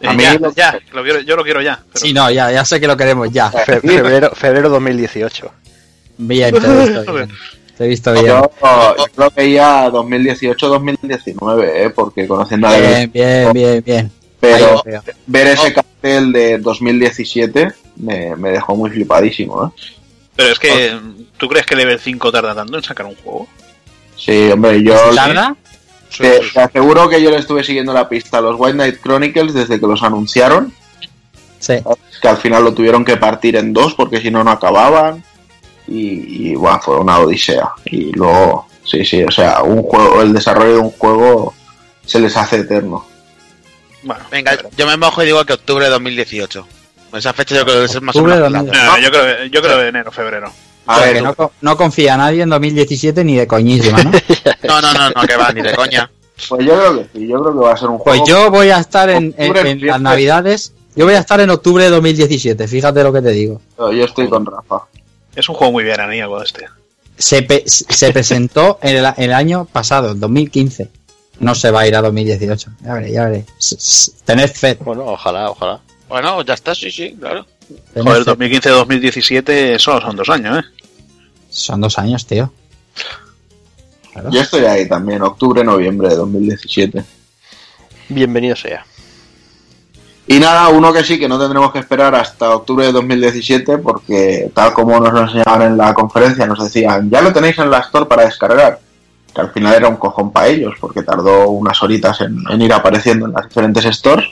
[0.00, 1.78] Eh, A mí ya, lo- ya, lo quiero- yo lo quiero ya.
[1.92, 3.50] pero- Sí, no, ya, ya sé que lo queremos ya.
[3.50, 5.50] Fe- febrero, febrero 2018.
[6.18, 7.30] Bien, te he visto bien.
[7.76, 8.26] Te he visto bien.
[8.26, 11.90] Yo, yo lo veía 2018-2019, ¿eh?
[11.90, 14.12] porque conociendo a Bien, bien, bien, bien.
[14.38, 14.82] pero
[15.26, 19.66] ver ese cartel de 2017 me, me dejó muy flipadísimo.
[19.76, 19.80] ¿eh?
[20.36, 20.98] Pero es que,
[21.36, 23.46] ¿tú crees que Level 5 tarda tanto en sacar un juego?
[24.16, 25.56] Sí, hombre, yo ¿Tarda?
[26.18, 29.54] Te, te aseguro que yo le estuve siguiendo la pista a los White Knight Chronicles
[29.54, 30.72] desde que los anunciaron,
[31.58, 31.74] Sí.
[32.22, 35.22] que al final lo tuvieron que partir en dos porque si no, no acababan.
[35.86, 37.70] Y, y bueno, fue una odisea.
[37.86, 41.52] Y luego, sí, sí, o sea, un juego, el desarrollo de un juego
[42.06, 43.04] se les hace eterno.
[44.02, 46.66] Bueno, Venga, pero- yo me mojo y digo que octubre de 2018.
[47.12, 48.36] Esa fecha yo creo que es más o menos.
[48.38, 48.86] de la- 2018.
[48.92, 50.52] No, yo creo, yo creo enero, febrero.
[50.92, 54.10] A ver, que no, co- no confía nadie en 2017 ni de coñísima, ¿no?
[54.64, 56.10] No, no, no, no, que va, ni de coña.
[56.48, 58.26] pues yo creo que sí, yo creo que va a ser un Pues juego.
[58.26, 60.72] yo voy a estar en, en- Octubre, en las navidades.
[60.96, 63.60] Yo voy a estar en octubre de 2017, fíjate lo que te digo.
[63.78, 64.86] Yo estoy con Rafa.
[65.36, 66.66] Es un juego muy veraniego este.
[67.16, 70.88] Se, pe- se presentó en el, en el año pasado, en 2015.
[71.38, 72.70] No se va a ir a 2018.
[72.84, 73.46] Ya veré, ya veré.
[73.58, 74.76] S- Tened fe.
[74.80, 75.80] Bueno, ojalá, ojalá.
[76.08, 77.46] Bueno, ya está, sí, sí, claro.
[77.94, 78.30] tened Joder, fe.
[78.32, 80.79] 2015-2017 solo son dos años, ¿eh?
[81.50, 82.50] Son dos años, tío.
[84.12, 84.30] Claro.
[84.30, 87.04] Yo estoy ahí también, octubre, noviembre de 2017.
[88.08, 88.84] Bienvenido sea.
[90.26, 94.50] Y nada, uno que sí, que no tendremos que esperar hasta octubre de 2017, porque
[94.54, 97.80] tal como nos lo enseñaban en la conferencia, nos decían, ya lo tenéis en la
[97.80, 98.78] Store para descargar.
[99.34, 102.72] Que al final era un cojón para ellos, porque tardó unas horitas en, en ir
[102.72, 104.26] apareciendo en las diferentes stores.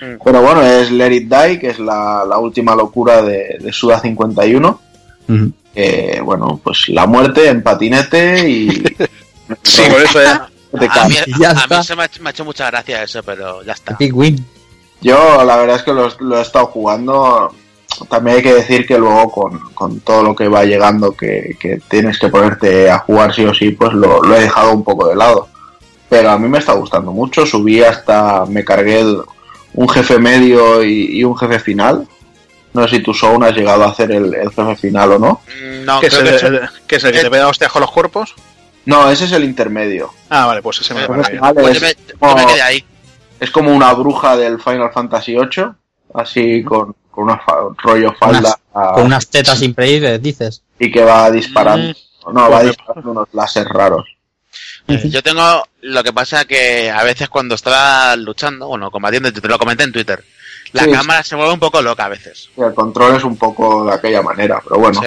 [0.00, 0.22] Mm.
[0.24, 3.98] Pero bueno, es Let It Die, que es la, la última locura de, de Suda
[3.98, 4.80] 51.
[5.28, 5.52] Ujú.
[6.24, 8.82] Bueno, pues la muerte en patinete y...
[9.64, 10.48] Sí, por eso ya.
[10.78, 13.02] te A mí, ya a mí se me ha, hecho- me ha hecho mucha gracia
[13.02, 13.96] eso, pero ya está.
[13.98, 14.44] Big win.
[15.00, 17.52] Yo la verdad es que lo, lo he estado jugando.
[18.08, 21.80] También hay que decir que luego con, con todo lo que va llegando que, que
[21.88, 25.08] tienes que ponerte a jugar sí o sí, pues lo, lo he dejado un poco
[25.08, 25.48] de lado.
[26.08, 27.44] Pero a mí me está gustando mucho.
[27.44, 29.22] Subí hasta, me cargué el-
[29.74, 32.06] un jefe medio y, y un jefe final.
[32.72, 35.40] No sé si tú, Soun, has llegado a hacer el, el jefe final o no.
[35.48, 36.56] Mm, No, ¿Qué es, el, que el-
[36.96, 38.34] es el que te pega hostias con los cuerpos?
[38.86, 40.12] No, ese es el intermedio.
[40.30, 42.84] Ah, vale, pues ese me Eh, pues yo es, me, yo me como, quedé ahí.
[43.40, 45.64] es como una bruja del Final Fantasy VIII,
[46.14, 48.56] así con, con una fa- rollo falda.
[48.74, 50.62] a- Con unas tetas increíbles, dices.
[50.78, 51.92] y que va disparando.
[52.32, 54.04] No, va disparando unos láser raros.
[54.86, 59.58] Yo tengo lo que pasa que a veces cuando estaba luchando, bueno, combatiendo, te lo
[59.58, 60.24] comenté en Twitter,
[60.72, 62.48] la Sí, cámara se mueve un poco loca a veces.
[62.56, 65.00] El control es un poco de aquella manera, pero bueno,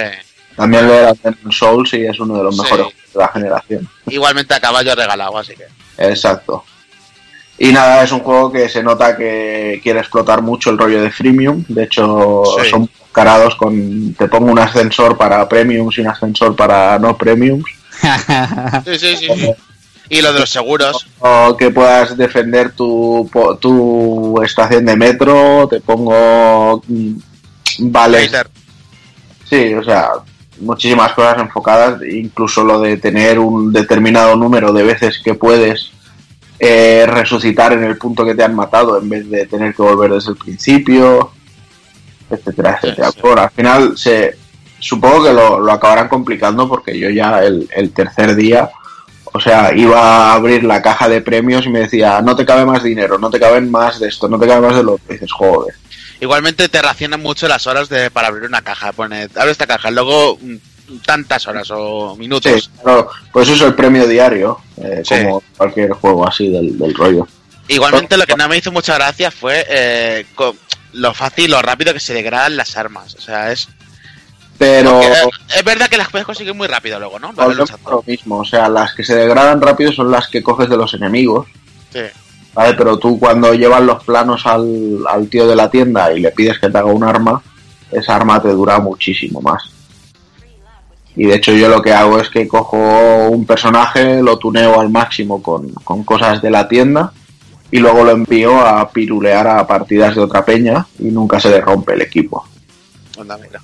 [0.56, 3.88] también lo era en Souls y es uno de los mejores juegos de la generación.
[4.06, 5.64] Igualmente a caballo regalado, así que.
[5.98, 6.64] Exacto.
[7.56, 11.10] Y nada, es un juego que se nota que quiere explotar mucho el rollo de
[11.10, 11.64] freemium.
[11.68, 12.68] De hecho, Sí.
[12.70, 14.12] son carados con.
[14.14, 17.64] Te pongo un ascensor para premiums y un ascensor para no premiums.
[18.84, 19.28] Sí, sí, sí.
[20.08, 21.06] Y lo de los seguros.
[21.20, 23.30] O que puedas defender tu,
[23.60, 25.66] tu estación de metro.
[25.68, 26.82] Te pongo.
[26.86, 27.14] mm,
[28.12, 28.48] Hater.
[29.48, 30.10] Sí, o sea,
[30.60, 35.90] muchísimas cosas enfocadas, incluso lo de tener un determinado número de veces que puedes
[36.58, 40.12] eh, resucitar en el punto que te han matado en vez de tener que volver
[40.12, 41.32] desde el principio,
[42.30, 43.08] etcétera, etcétera.
[43.08, 43.20] Sí, sí.
[43.22, 44.36] Bueno, al final se
[44.78, 48.70] supongo que lo, lo acabarán complicando porque yo ya el, el tercer día,
[49.36, 52.64] o sea, iba a abrir la caja de premios y me decía, no te cabe
[52.64, 55.14] más dinero, no te caben más de esto, no te cabe más de lo que
[55.14, 55.74] dices, joder.
[56.20, 58.92] Igualmente te racionan mucho las horas de, para abrir una caja.
[58.92, 62.52] Pone, abre esta caja, luego mm, tantas horas o minutos.
[62.64, 65.16] Sí, claro, pues eso es el premio diario, eh, Sí.
[65.24, 67.26] como cualquier juego así del, del rollo.
[67.66, 70.54] Igualmente lo que no me hizo mucha gracia fue eh, co-
[70.92, 73.16] lo fácil, lo rápido que se degradan las armas.
[73.16, 73.68] O sea, es...
[74.58, 77.32] Pero porque, eh, es verdad que las puedes conseguir muy rápido luego, ¿no?
[77.32, 80.94] Lo mismo, o sea, las que se degradan rápido son las que coges de los
[80.94, 81.46] enemigos,
[81.92, 82.00] Sí.
[82.54, 82.74] ¿vale?
[82.74, 86.58] Pero tú cuando llevas los planos al, al tío de la tienda y le pides
[86.58, 87.42] que te haga un arma,
[87.90, 89.70] esa arma te dura muchísimo más.
[91.16, 94.90] Y de hecho yo lo que hago es que cojo un personaje, lo tuneo al
[94.90, 97.12] máximo con, con cosas de la tienda
[97.70, 101.60] y luego lo envío a pirulear a partidas de otra peña y nunca se le
[101.60, 102.44] rompe el equipo.
[103.20, 103.60] Anda, mira.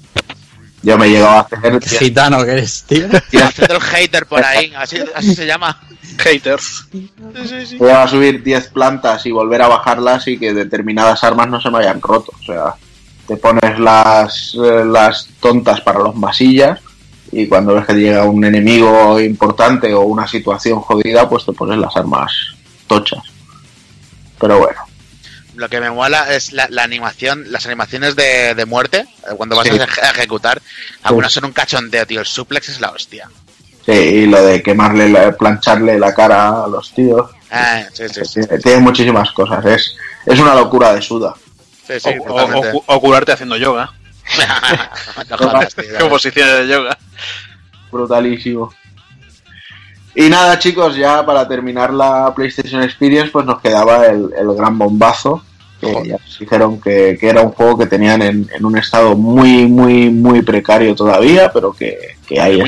[0.82, 3.06] Yo me he llegado a hacer Qué gitano que eres, tío.
[3.44, 5.78] Haciendo el hater por ahí, así, así se llama.
[6.18, 6.86] Haters.
[6.90, 7.10] Sí,
[7.46, 7.76] sí, sí.
[7.76, 11.70] Voy a subir 10 plantas y volver a bajarlas y que determinadas armas no se
[11.70, 12.32] me hayan roto.
[12.40, 12.74] O sea,
[13.26, 16.80] te pones las, eh, las tontas para los masillas
[17.32, 21.78] y cuando ves que llega un enemigo importante o una situación jodida, pues te pones
[21.78, 22.32] las armas
[22.86, 23.22] tochas.
[24.38, 24.89] Pero bueno.
[25.60, 29.68] Lo que me mola es la, animación, las animaciones de, de muerte, eh, cuando vas
[29.68, 30.62] a ejecutar.
[31.02, 32.20] Algunas son un cachondeo, tío.
[32.20, 33.28] El suplex es la hostia.
[33.84, 37.30] Sí, y lo de quemarle, plancharle la cara a los tíos.
[37.50, 39.62] Ah, sí, sí, Tiene, muchísimas cosas.
[39.66, 41.34] Es, es una locura de suda.
[42.86, 43.92] o, curarte haciendo yoga.
[46.00, 46.96] no, posiciones de yoga.
[47.92, 48.72] Brutalísimo.
[50.14, 55.42] Y nada, chicos, ya para terminar la PlayStation Experience, pues nos quedaba el, gran bombazo.
[55.80, 60.42] Que ya dijeron que, era un juego que tenían en, un estado muy, muy, muy
[60.42, 62.60] precario todavía, pero que, que hay.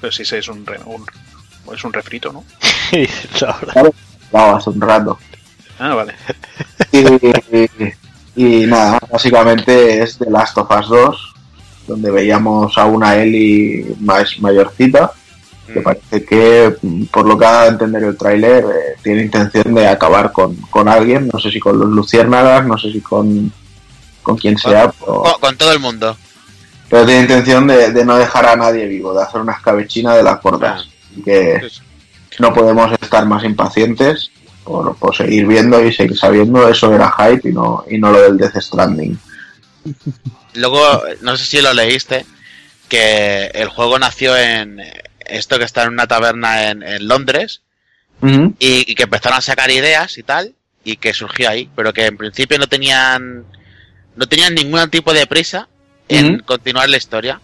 [0.00, 1.06] Pero si es un, un,
[1.74, 2.44] es un refrito, ¿no?
[3.72, 3.94] claro,
[4.56, 5.18] hace un rato.
[5.78, 6.14] Ah, vale.
[8.34, 11.34] Y, nada, básicamente es The Last of Us 2,
[11.86, 15.12] donde veíamos a una Ellie más mayorcita
[15.66, 15.82] que mm.
[15.82, 16.76] parece que,
[17.10, 20.88] por lo que ha de entender el tráiler, eh, tiene intención de acabar con, con,
[20.88, 23.52] alguien, no sé si con los luciérnagas, no sé si con,
[24.22, 24.92] con quien sea.
[25.40, 26.16] Con, todo el mundo.
[26.88, 30.38] Pero tiene intención de, no dejar a nadie vivo, de hacer una escabechina de las
[30.38, 30.88] cordas.
[30.88, 31.20] Ah.
[31.24, 31.60] que
[32.38, 34.30] no podemos estar más impacientes
[34.64, 36.68] por, por, seguir viendo y seguir sabiendo.
[36.68, 39.18] Eso era hype y no, y no lo del Death Stranding.
[40.54, 42.26] Luego, no sé si lo leíste,
[42.88, 44.80] que el juego nació en,
[45.26, 47.62] esto que está en una taberna en, Londres
[48.58, 50.54] y, que empezaron a sacar ideas y tal
[50.84, 53.44] y que surgió ahí, pero que en principio no tenían
[54.16, 55.68] no tenían ningún tipo de prisa
[56.08, 57.40] en continuar la historia.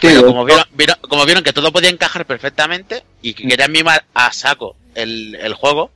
[0.00, 0.64] pero como vieron,
[1.02, 5.54] como vieron que todo podía encajar perfectamente y que querían mimar a saco el, el
[5.54, 5.92] juego,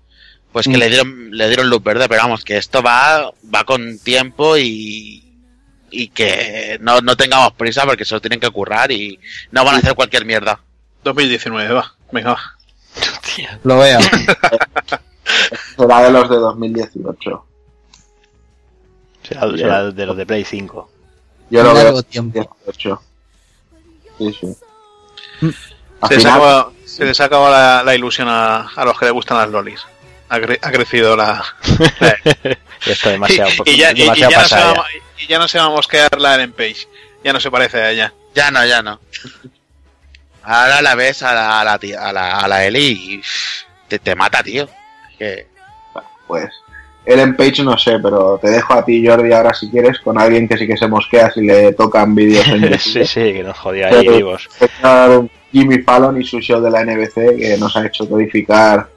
[0.52, 3.98] pues que le dieron le dieron luz verde, pero vamos, que esto va va con
[3.98, 5.22] tiempo y
[5.92, 9.20] y que no, no tengamos prisa porque se lo tienen que currar y
[9.50, 10.60] no van a hacer cualquier mierda.
[11.04, 11.94] 2019, va.
[12.10, 12.52] Venga, va.
[13.64, 13.98] Lo veo.
[15.76, 17.46] será de los de 2018.
[19.22, 20.90] Será, de los de Play 5.
[21.50, 22.56] Yo lo veo tiempo.
[22.64, 23.02] 18.
[24.18, 24.56] Sí, sí.
[26.08, 29.48] Se, les acaba, se les acaba la, ilusión a, a, los que les gustan las
[29.48, 29.86] lolis.
[30.28, 31.44] Ha, ha crecido la.
[32.86, 34.84] Esto demasiado, y, ya, y, ya no se va,
[35.18, 36.88] y, ya no se va a mosquear la Ellen Page.
[37.22, 38.12] Ya no se parece a ella.
[38.34, 38.98] Ya no, ya no.
[40.44, 43.22] Ahora la ves a la, a la, a la, a la Ellie y
[43.88, 44.68] te, te mata, tío.
[45.18, 45.46] Que...
[46.26, 46.50] Pues
[47.04, 50.46] Ellen Page no sé, pero te dejo a ti, Jordi, ahora si quieres, con alguien
[50.46, 53.88] que sí que se mosquea si le tocan vídeos en Sí, sí, que nos jodía
[53.88, 54.48] ahí vivos.
[55.52, 58.88] Jimmy Fallon y su show de la NBC que nos ha hecho codificar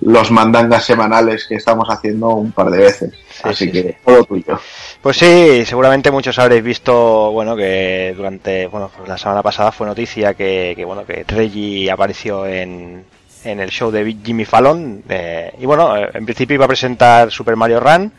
[0.00, 3.12] los mandangas semanales que estamos haciendo un par de veces.
[3.42, 4.58] Así que todo tuyo.
[5.02, 10.34] Pues sí, seguramente muchos habréis visto, bueno, que durante, bueno, la semana pasada fue noticia
[10.34, 13.04] que, que bueno, que Reggie apareció en,
[13.44, 15.02] en el show de Jimmy Fallon.
[15.08, 18.12] Eh, y bueno, eh, en principio iba a presentar Super Mario Run.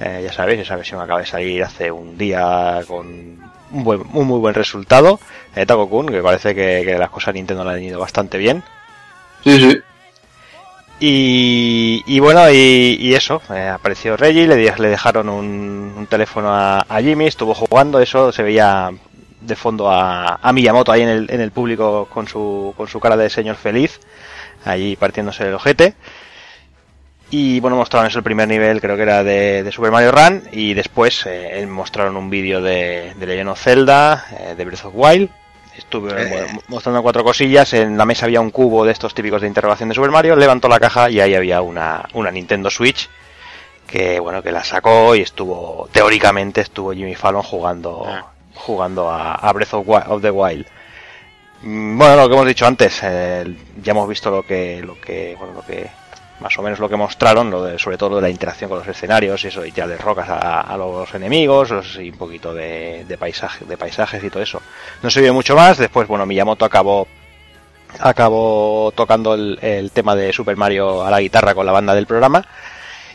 [0.00, 3.06] Eh, ya sabéis, esa versión acaba de salir hace un día con
[3.72, 5.18] un, buen, un muy buen resultado.
[5.54, 8.62] Eh, Taco Kun, que parece que, que las cosas Nintendo le han ido bastante bien.
[9.42, 9.78] Sí, sí.
[10.98, 17.54] Y, bueno, y, eso, eh, apareció Reggie, le, le dejaron un, teléfono a, Jimmy, estuvo
[17.54, 18.90] jugando, eso se veía
[19.40, 22.98] de fondo a, a Miyamoto ahí en el, en el público con su, con su
[22.98, 24.00] cara de señor feliz,
[24.64, 25.94] allí partiéndose el ojete.
[27.30, 30.74] Y bueno, mostraron eso el primer nivel, creo que era de, Super Mario Run, y
[30.74, 35.28] después eh, mostraron un vídeo de, de Legend of Zelda, eh, de Breath of Wild,
[35.76, 36.46] Estuve eh.
[36.68, 37.72] mostrando cuatro cosillas.
[37.74, 40.36] En la mesa había un cubo de estos típicos de interrogación de Super Mario.
[40.36, 43.08] Levantó la caja y ahí había una, una Nintendo Switch
[43.86, 48.26] que bueno que la sacó y estuvo teóricamente estuvo Jimmy Fallon jugando ah.
[48.54, 50.66] jugando a, Breath of, the Wild.
[51.62, 55.36] Mm, bueno, lo que hemos dicho antes, eh, ya hemos visto lo que lo que
[55.38, 55.88] bueno, lo que
[56.40, 58.78] más o menos lo que mostraron, lo de, sobre todo lo de la interacción con
[58.78, 63.64] los escenarios y eso, y de rocas a, los enemigos, y un poquito de, paisaje,
[63.64, 64.60] de paisajes y todo eso.
[65.02, 67.06] No se vio mucho más, después, bueno, Miyamoto acabó
[67.98, 72.44] acabó tocando el tema de Super Mario a la guitarra con la banda del programa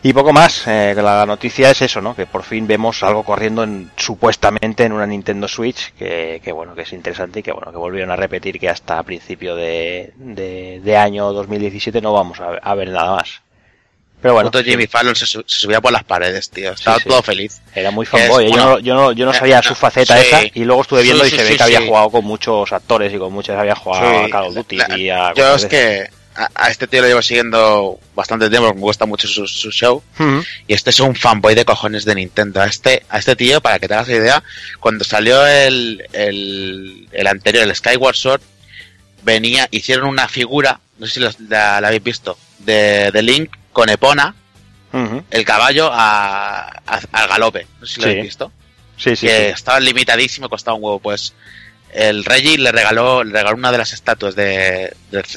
[0.04, 2.16] y poco más, eh, la noticia es eso, ¿no?
[2.16, 6.74] Que por fin vemos algo corriendo en, supuestamente en una Nintendo Switch, que, que, bueno,
[6.74, 10.98] que es interesante y que bueno, que volvieron a repetir que hasta principio de, de,
[10.98, 13.42] año 2017 no vamos a, ver nada más.
[14.24, 14.52] Pero bueno.
[14.52, 16.72] Jimmy Fallon se, subía por las paredes, tío.
[16.72, 17.62] Estaba todo feliz.
[17.74, 18.52] Era muy fanboy.
[18.52, 21.30] yo, no, yo, no, yo no sabía su faceta esa y luego estuve viendo y
[21.30, 24.48] se ve que había jugado con muchos actores y con muchos había jugado a Call
[24.48, 26.21] of Duty y a Yo es que
[26.56, 30.04] a, este tío lo llevo siguiendo bastante tiempo, me gusta mucho su, show.
[30.68, 32.62] Y este es un fanboy de cojones de Nintendo.
[32.62, 34.44] A este, a este tío, para que te hagas idea,
[34.80, 38.42] cuando salió el, el, anterior, el Skyward Sword,
[39.24, 44.36] venía, hicieron una figura, no sé si la, habéis visto, de, de, Link con Epona,
[45.30, 46.68] el caballo a,
[47.12, 47.68] al galope.
[47.80, 48.52] No sé si lo habéis visto.
[48.98, 49.26] Sí, sí.
[49.26, 51.00] Que estaba limitadísimo, costaba un huevo.
[51.00, 51.34] Pues
[51.94, 54.94] el Reggie le regaló, le regaló una de las estatuas de,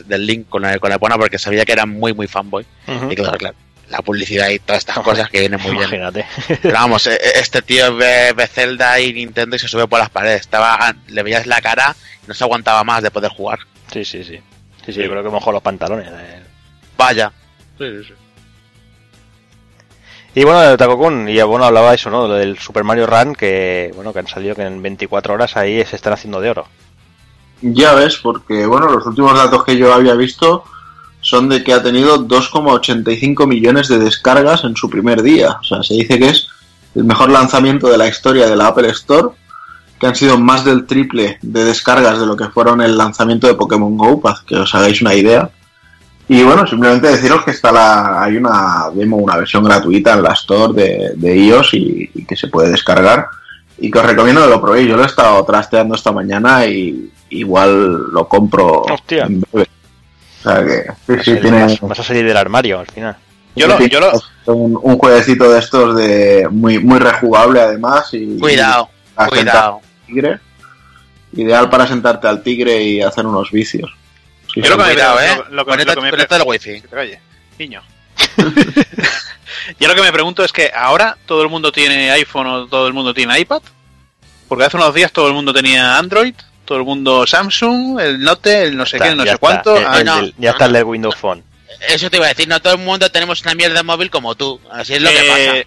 [0.06, 2.64] del Link con, con Epona porque sabía que era muy, muy fanboy.
[3.10, 3.56] Y claro, claro,
[3.88, 6.26] la publicidad y todas estas cosas que vienen muy Imagínate.
[6.46, 6.58] bien.
[6.62, 9.98] Pero vamos, e, e, este tío ve, ve, Zelda y Nintendo y se sube por
[9.98, 10.42] las paredes.
[10.42, 11.94] Estaba, le veías la cara
[12.24, 13.60] y no se aguantaba más de poder jugar.
[13.92, 14.40] Sí, sí, sí.
[14.84, 16.08] Sí, sí, yo creo que mojó los pantalones.
[16.96, 17.32] Vaya.
[17.78, 18.14] Sí, sí, sí.
[20.36, 22.26] Y bueno, de Takokun, y bueno, hablaba eso, ¿no?
[22.28, 25.94] Del Super Mario Run, que bueno, que han salido que en 24 horas ahí se
[25.94, 26.66] están haciendo de oro.
[27.62, 30.64] Ya ves, porque bueno, los últimos datos que yo había visto
[31.20, 35.52] son de que ha tenido 2,85 millones de descargas en su primer día.
[35.60, 36.48] O sea, se dice que es
[36.94, 39.28] el mejor lanzamiento de la historia de la Apple Store,
[39.98, 43.54] que han sido más del triple de descargas de lo que fueron el lanzamiento de
[43.54, 45.48] Pokémon Go, para que os hagáis una idea.
[46.28, 50.32] Y bueno, simplemente deciros que está la, hay una demo, una versión gratuita en la
[50.32, 53.26] Store de, de iOS y, que se puede descargar.
[53.78, 54.88] Y que os recomiendo que lo probéis.
[54.88, 59.24] Yo lo he estado trasteando esta mañana y igual lo compro Hostia.
[59.24, 59.68] en breve.
[60.40, 63.16] O sea que sí, sí, Vas- tiene Vas a salir del armario al final.
[63.56, 64.12] Yo lo, yo lo,
[64.54, 69.74] un, un jueguecito de estos de muy muy rejugable además y Cuidado, sentar cuidado.
[69.76, 70.40] al tigre.
[71.34, 73.94] Ideal para sentarte al tigre y hacer unos vicios.
[74.56, 75.36] Yo lo que me- Cuidado, eh.
[75.36, 76.80] lo- lo Conecta, lo que me- conecta el wifi.
[76.80, 77.20] Que te calle,
[77.58, 77.82] niño.
[79.80, 82.86] Yo lo que me pregunto es que ahora todo el mundo tiene iPhone o todo
[82.86, 83.62] el mundo tiene iPad.
[84.48, 86.34] Porque hace unos días todo el mundo tenía Android,
[86.64, 89.38] todo el mundo Samsung, el Note, el no sé Está, qué, el no sé está.
[89.38, 89.76] cuánto.
[89.76, 90.30] El- Ah, el no.
[90.38, 91.42] ya está el del Windows Phone.
[91.88, 94.60] Eso te iba a decir, no todo el mundo tenemos una mierda móvil como tú.
[94.70, 95.66] Así es lo que eh,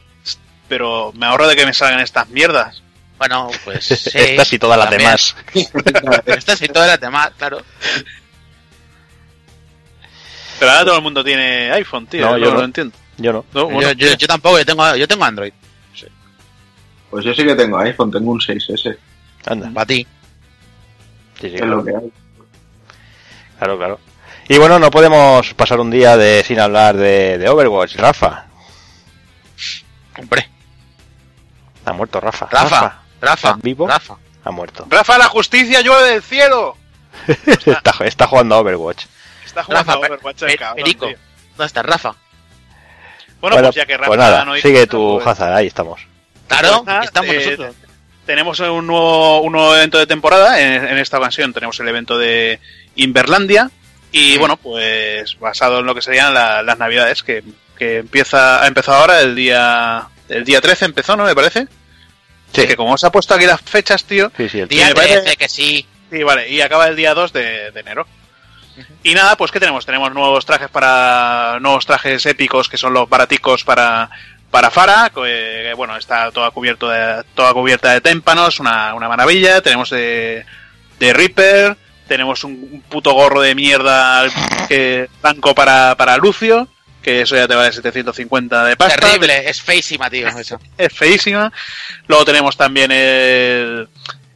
[0.68, 2.82] Pero me ahorro de que me salgan estas mierdas.
[2.82, 2.82] pasa.
[3.18, 4.10] Bueno, pues sí.
[4.14, 5.36] Estas y todas las demás.
[6.26, 7.64] Estas y todas las demás, claro.
[10.60, 12.26] Pero ahora todo el mundo tiene iPhone, tío.
[12.26, 12.58] No, yo no.
[12.60, 12.96] lo entiendo.
[13.18, 13.46] Yo no.
[13.54, 15.54] No, bueno, yo, yo, yo tampoco, yo tengo, yo tengo Android.
[17.10, 18.98] Pues yo sí que tengo iPhone, tengo un 6S.
[19.46, 19.72] Anda.
[19.74, 20.06] Para ti.
[21.40, 21.78] Sí, sí, Es claro.
[21.78, 22.12] lo que hay.
[23.60, 24.00] Claro, claro.
[24.50, 28.46] Y bueno, no podemos pasar un día de sin hablar de, de Overwatch, Rafa.
[30.18, 30.50] Hombre,
[31.86, 32.48] Ha muerto Rafa.
[32.52, 33.88] Rafa, Rafa, ¿Estás vivo?
[33.88, 34.18] Rafa.
[34.44, 34.86] Ha muerto.
[34.90, 36.76] Rafa, la justicia llueve del cielo.
[37.66, 39.06] está, está jugando a Overwatch.
[39.48, 41.08] Está jugando Rafa, a Overwatch el Pe- cabrón, Perico.
[41.08, 41.18] tío.
[41.58, 42.16] ¿Dónde está Rafa?
[43.40, 45.68] Bueno, Bueno, pues ya que Rafa pues nada, no dice sigue tu pues- Hazard, ahí
[45.68, 46.02] estamos.
[46.48, 47.76] Claro, Pues nada, estamos eh, nosotros.
[48.26, 50.60] tenemos un nuevo, un nuevo evento de temporada.
[50.62, 52.60] En, en esta ocasión tenemos el evento de
[52.96, 53.70] Inverlandia.
[54.12, 57.44] Y bueno, pues basado en lo que serían la- las navidades, que,
[57.78, 61.26] que empieza, ha empezado ahora el día, el día 13 empezó, ¿no?
[61.26, 61.68] Me parece.
[62.54, 62.66] Sí.
[62.66, 64.32] Que como os ha puesto aquí las fechas, tío.
[64.38, 65.86] Sí, sí, el Día me parece- 13, que sí.
[66.10, 68.08] Sí, vale, y acaba el día 2 de, de enero.
[69.04, 69.86] Y nada, pues ¿qué tenemos?
[69.86, 71.58] Tenemos nuevos trajes para.
[71.62, 74.10] nuevos trajes épicos que son los baraticos para.
[74.52, 79.60] Para Fara, que bueno, está toda cubierto de, toda cubierta de témpanos, una, una maravilla.
[79.60, 80.46] Tenemos de,
[81.00, 81.76] de Reaper,
[82.08, 84.24] tenemos un, un puto gorro de mierda
[84.70, 86.70] que blanco para, para Lucio,
[87.02, 89.00] que eso ya te vale 750 de pasta.
[89.00, 90.28] Terrible, es feísima, tío.
[90.28, 90.60] Eso.
[90.78, 91.52] Es feísima.
[92.08, 93.88] Luego tenemos también el,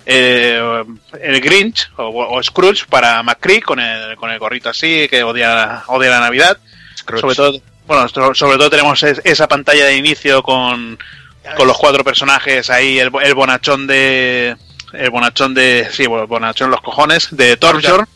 [0.06, 0.84] eh,
[1.22, 5.84] el Grinch o, o Scrooge para McCree con el, con el gorrito así que odia,
[5.88, 6.58] odia la Navidad.
[7.22, 10.98] Sobre todo, bueno, so- sobre todo tenemos es- esa pantalla de inicio con,
[11.58, 14.56] con los cuatro personajes ahí, el, el bonachón de.
[14.94, 15.88] El bonachón de.
[15.92, 18.08] Sí, bueno, bonachón los cojones, de Torbjorn,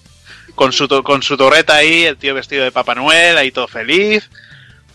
[0.55, 4.29] con su, con su torreta ahí, el tío vestido de Papá Noel, ahí todo feliz.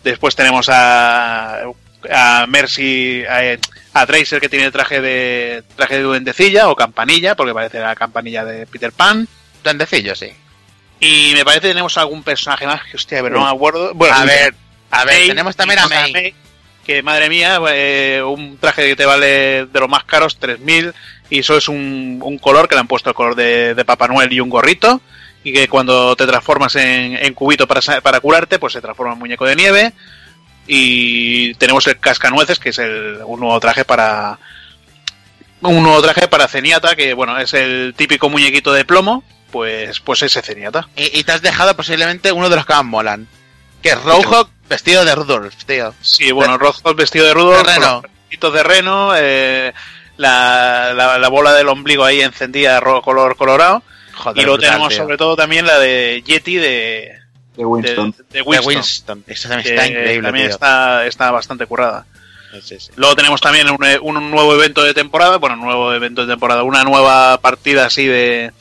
[0.03, 1.63] Después tenemos a,
[2.11, 3.57] a Mercy, a,
[3.93, 8.45] a Tracer que tiene traje de traje de duendecilla o campanilla, porque parece la campanilla
[8.45, 9.27] de Peter Pan.
[9.63, 10.31] Duendecillo, sí.
[10.99, 13.93] Y me parece que tenemos algún personaje más que, hostia, pero no me acuerdo.
[13.93, 14.53] Bueno, A ver,
[14.91, 16.35] a ver, May, tenemos también a May.
[16.85, 20.93] Que madre mía, eh, un traje que te vale de los más caros, 3.000,
[21.29, 24.07] y eso es un, un color que le han puesto el color de, de Papá
[24.07, 24.99] Noel y un gorrito,
[25.43, 29.19] y que cuando te transformas en, en cubito para, para curarte, pues se transforma en
[29.19, 29.93] muñeco de nieve.
[30.73, 34.39] Y tenemos el cascanueces, que es el, un nuevo traje para.
[35.59, 40.21] Un nuevo traje para Zenyatta, que bueno, es el típico muñequito de plomo, pues, pues
[40.23, 40.87] ese Zenyatta.
[40.95, 43.27] Y, y te has dejado posiblemente uno de los que más molan.
[43.83, 45.93] Que es Roadhog vestido de Rudolph, tío.
[46.01, 48.01] Sí, bueno, Rocco vestido de rudo, De reno.
[48.41, 49.73] los de reno, eh,
[50.15, 53.83] la, la, la bola del ombligo ahí encendida ro- color colorado.
[54.13, 54.97] Joder, y luego brutal, tenemos tío.
[55.03, 57.20] sobre todo también la de Yeti de,
[57.55, 58.11] De Winston.
[58.11, 58.67] De, de De Winston.
[58.75, 59.23] Winston.
[59.27, 62.05] Está increíble, también está, está bastante currada.
[62.63, 62.91] Sí, sí.
[62.95, 66.63] Luego tenemos también un, un nuevo evento de temporada, bueno, un nuevo evento de temporada,
[66.63, 68.51] una nueva partida así de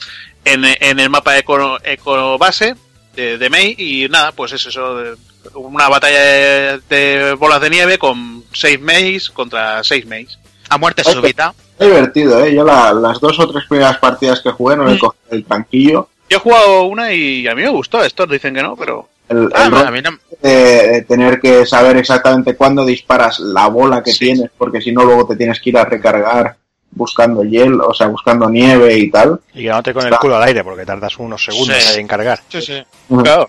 [0.45, 2.77] en, en el mapa eco, eco base
[3.15, 5.17] de, de Mei y nada, pues es eso, de-
[5.55, 10.39] una batalla de, de bolas de nieve con seis Meis contra seis Meis.
[10.69, 11.53] A muerte súbita.
[11.79, 12.55] Es divertido, ¿eh?
[12.55, 14.99] Yo la- las dos o tres primeras partidas que jugué no le Mm.
[14.99, 16.09] cogí el tranquillo.
[16.31, 19.49] Yo he jugado una y a mí me gustó, estos dicen que no, pero El,
[19.55, 20.11] Ah, el no, rollo a mí no.
[20.41, 24.21] de, tener que saber exactamente cuándo disparas la bola que Sí.
[24.21, 26.57] tienes, porque si no luego te tienes que ir a recargar
[26.93, 29.41] buscando hielo, o sea, buscando nieve y tal.
[29.55, 32.01] Y que no te con el culo al aire, porque tardas unos segundos Sí.
[32.01, 32.41] en cargar.
[32.49, 32.83] Sí, sí.
[33.23, 33.49] claro,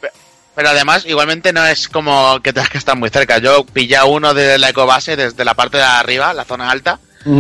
[0.54, 3.38] Pero además, igualmente no es como que tengas que estar muy cerca.
[3.40, 7.00] Yo pillé a uno de la ecobase desde la parte de arriba, la zona alta,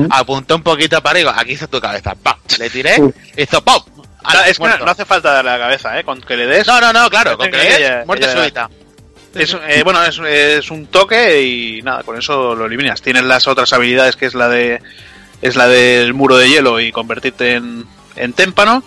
[0.09, 2.37] apunté un poquito para arriba, aquí hizo tu cabeza, ¡pam!
[2.57, 3.03] Le tiré, Sí.
[3.37, 3.83] hizo ¡pum!
[4.23, 6.03] No, Ala, es que no, hace falta darle la cabeza, ¿eh?
[6.03, 6.67] Con que le des.
[6.67, 8.69] No, no, no, claro, con que le des, ella- muerte ella- súbita.
[9.33, 13.01] Es, eh, bueno, es, es un toque y nada, con eso lo eliminas.
[13.01, 14.81] Tienes las otras habilidades que es la de
[15.41, 18.83] es la del muro de hielo y convertirte en, en témpano,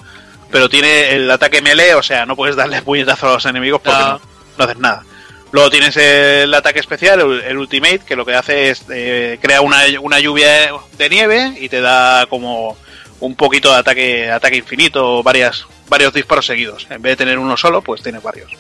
[0.52, 3.98] pero tiene el ataque melee, o sea, no puedes darle puñetazo a los enemigos porque
[3.98, 4.08] No.
[4.12, 4.20] no,
[4.58, 5.02] no haces nada.
[5.50, 9.62] Luego tienes el ataque especial, el, el ultimate, que lo que hace es eh, crea
[9.62, 12.76] una, una lluvia de nieve y te da como
[13.20, 16.86] un poquito de ataque ataque infinito varias varios disparos seguidos.
[16.90, 18.50] En vez de tener uno solo, pues tienes varios.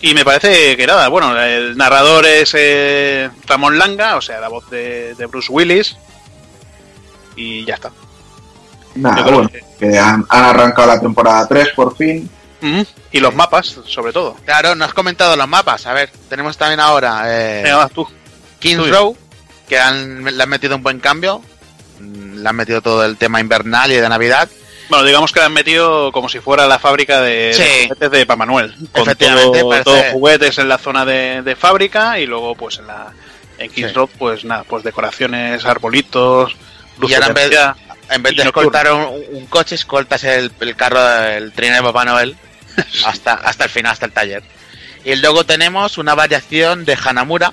[0.00, 4.48] Y me parece que nada, bueno, el narrador es eh, Ramón Langa, o sea, la
[4.48, 5.96] voz de, de Bruce Willis.
[7.34, 7.90] Y ya está.
[8.94, 12.28] Nada, bueno, que- que han, han arrancado la temporada 3 por fin.
[13.12, 14.34] Y los mapas, sobre todo.
[14.44, 15.86] Claro, no has comentado los mapas.
[15.86, 18.06] A ver, tenemos también ahora eh, Venga, vas tú.
[18.58, 18.90] Kings.
[18.90, 19.16] Row,
[19.68, 21.40] que han, le han metido un buen cambio.
[21.98, 24.48] Mm, Le han metido todo el tema invernal y de Navidad.
[24.88, 27.62] Bueno, digamos que la han metido como si fuera la fábrica de, Sí.
[27.62, 28.74] de juguetes de Papá Noel.
[28.92, 32.78] Con Efectivamente, todo- parece- todos juguetes en la zona de, de fábrica y luego pues
[32.78, 33.12] en la
[33.58, 33.94] en Kings Sí.
[33.94, 36.56] Road pues nada, pues decoraciones, arbolitos,
[36.98, 37.76] luces ahora de en vez- Navidad.
[38.10, 41.82] En vez Y de escoltar un, un coche, escoltas el, el carro, el trineo de
[41.82, 42.36] Papá Noel
[43.04, 44.42] hasta, hasta el final, hasta el taller.
[45.04, 47.52] Y luego tenemos una variación de Hanamura,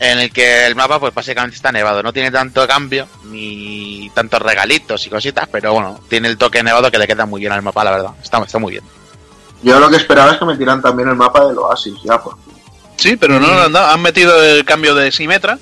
[0.00, 2.02] en el que el mapa pues básicamente está nevado.
[2.02, 6.90] No tiene tanto cambio, ni tantos regalitos y cositas, pero bueno, tiene el toque nevado
[6.90, 8.10] que le queda muy bien al mapa, la verdad.
[8.22, 8.84] Está, está muy bien.
[9.62, 12.34] Yo lo que esperaba es que me tiran también el mapa del Oasis, ya por
[12.44, 12.54] fin.
[12.96, 13.88] Sí, pero no lo han dado.
[13.88, 15.58] Han metido el cambio de Simetra.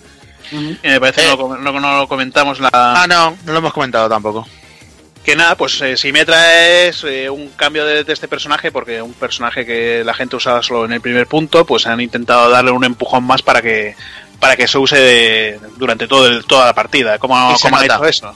[0.53, 1.31] Y me parece que Eh.
[1.31, 4.47] no, lo com- no- no lo comentamos la, Ah, no, no lo hemos comentado tampoco.
[5.25, 9.13] Que nada, pues eh, Simetra es eh, un cambio de, de este personaje, porque un
[9.13, 12.85] personaje que la gente usaba solo en el primer punto, pues han intentado darle un
[12.85, 13.97] empujón más para que
[14.41, 17.19] para que se use de- durante todo el- toda la partida.
[17.19, 18.35] ¿Cómo, Y se cómo han hecho eso?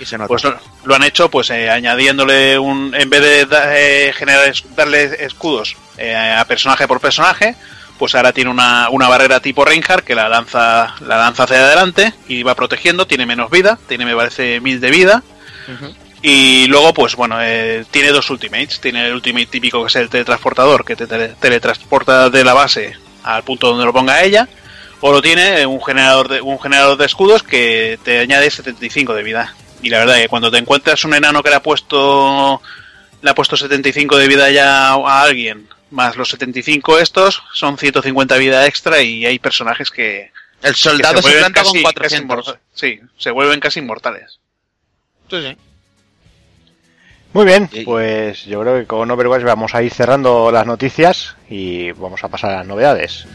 [0.00, 0.28] Y se nota.
[0.28, 4.52] Pues lo, lo han hecho pues eh, añadiéndole un en vez de da- eh, generar
[4.76, 7.56] darle escudos eh, a personaje por personaje
[7.98, 12.14] pues ahora tiene una, una barrera tipo Reinhardt que la lanza la lanza hacia adelante
[12.28, 15.22] y va protegiendo tiene menos vida tiene me parece mil de vida
[16.22, 20.08] y luego pues bueno eh, tiene dos ultimates tiene el ultimate típico que es el
[20.08, 24.46] teletransportador que te tele- teletransporta de la base al punto donde lo ponga ella
[25.00, 29.22] o lo tiene un generador de un generador de escudos que te añade 75 de
[29.22, 32.60] vida y la verdad es que cuando te encuentras un enano que le ha puesto
[33.22, 38.36] le ha puesto 75 de vida ya a alguien más los 75 estos son 150
[38.36, 40.30] vida extra y hay personajes que,
[40.62, 42.02] el que soldado se, vuelven planta con casi- 400.
[42.02, 42.60] casi inmortales.
[42.74, 44.40] sí se vuelven casi inmortales
[45.30, 45.56] Sí, sí.
[47.34, 51.92] Muy bien, pues yo creo que con Overwatch vamos a ir cerrando las noticias y
[51.92, 53.26] vamos a pasar a las novedades.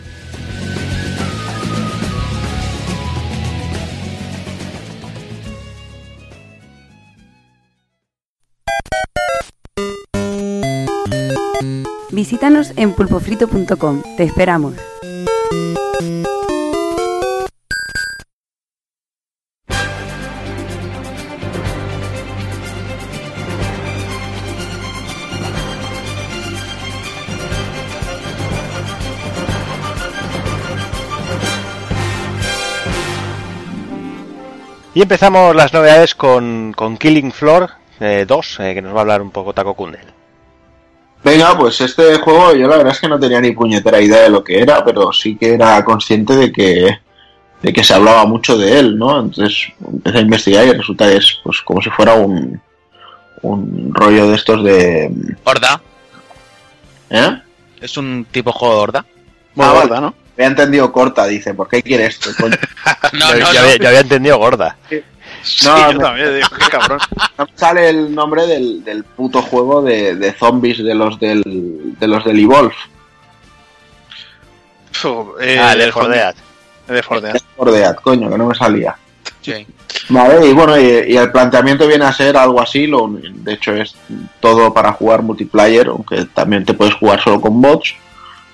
[12.14, 14.04] Visítanos en pulpofrito.com.
[14.18, 14.76] Te esperamos.
[34.96, 39.24] Y empezamos las novedades con, Killing Floor eh, 2, eh, que nos va a hablar
[39.24, 40.23] un poco Taco Kundel.
[41.24, 44.30] Venga, pues este juego yo la verdad es que no tenía ni puñetera idea de
[44.30, 47.00] lo que era, pero sí que era consciente de que
[47.62, 49.22] de que se hablaba mucho de él, ¿no?
[49.22, 52.62] Entonces empecé a investigar y resulta que es pues como si fuera un
[53.42, 55.10] un rollo de estos de
[55.46, 55.82] Horda.
[57.10, 57.42] ¿eh?
[57.80, 59.06] Es un tipo juego de horda.
[59.56, 60.16] Bueno, Ah, verdad, ¿no?
[60.36, 62.30] Me ha entendido corta, dice, ¿por qué quiere esto?
[62.40, 62.56] coño?
[63.14, 63.60] No, yo, no, yo no.
[63.60, 64.78] había, yo había entendido gorda.
[65.66, 67.00] No, yo también digo, qué cabrón.
[67.38, 71.44] No sale el nombre del, del puto juego de, de, zombies de los del,
[72.00, 72.76] de los del Evolve.
[75.42, 76.36] eh, ah, del Fordeat.
[76.88, 77.42] De Fordeat.
[77.56, 78.96] Fordeat, coño, que no me salía.
[79.42, 79.66] Sí.
[80.10, 83.74] Vale, y bueno, y, y, el planteamiento viene a ser algo así, lo, de hecho
[83.74, 83.96] es
[84.40, 87.96] todo para jugar multiplayer, aunque también te puedes jugar solo con bots.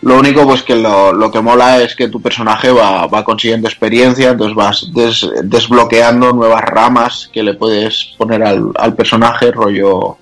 [0.01, 3.67] Lo único pues que lo, lo que mola es que tu personaje va, va consiguiendo
[3.67, 10.17] experiencia, entonces vas des, desbloqueando nuevas ramas que le puedes poner al, al personaje, rollo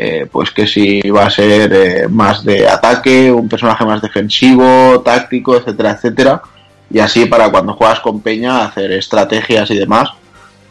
[0.00, 5.00] eh, pues que si va a ser eh, más de ataque, un personaje más defensivo,
[5.00, 6.42] táctico, etcétera, etcétera.
[6.88, 10.10] Y así para cuando juegas con Peña hacer estrategias y demás.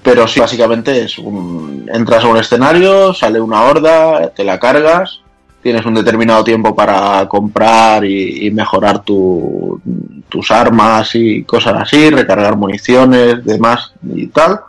[0.02, 5.20] Pero sí, básicamente es un, entras a un escenario, sale una horda, te la cargas,
[5.62, 9.82] tienes un determinado tiempo para comprar y, y mejorar tu,
[10.30, 14.60] tus armas y cosas así, recargar municiones, demás y tal.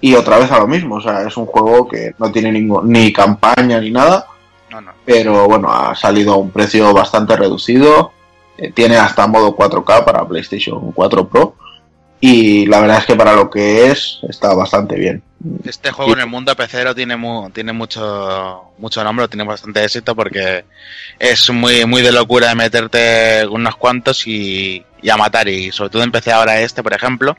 [0.00, 2.90] Y otra vez a lo mismo, o sea, es un juego que no tiene ningún,
[2.90, 4.26] ni campaña ni nada,
[4.70, 4.92] No, no.
[5.04, 8.12] pero bueno, ha salido a un precio bastante reducido.
[8.58, 11.54] Eh, tiene hasta modo 4K para PlayStation 4 Pro.
[12.26, 15.22] Y la verdad es que para lo que es, está bastante bien.
[15.62, 20.16] Este juego en el mundo pecero tiene mu tiene mucho mucho nombre, tiene bastante éxito
[20.16, 20.64] porque
[21.18, 25.48] es muy muy de locura de meterte unos cuantos y, y a matar.
[25.48, 27.36] Y sobre todo en PC ahora este, por ejemplo,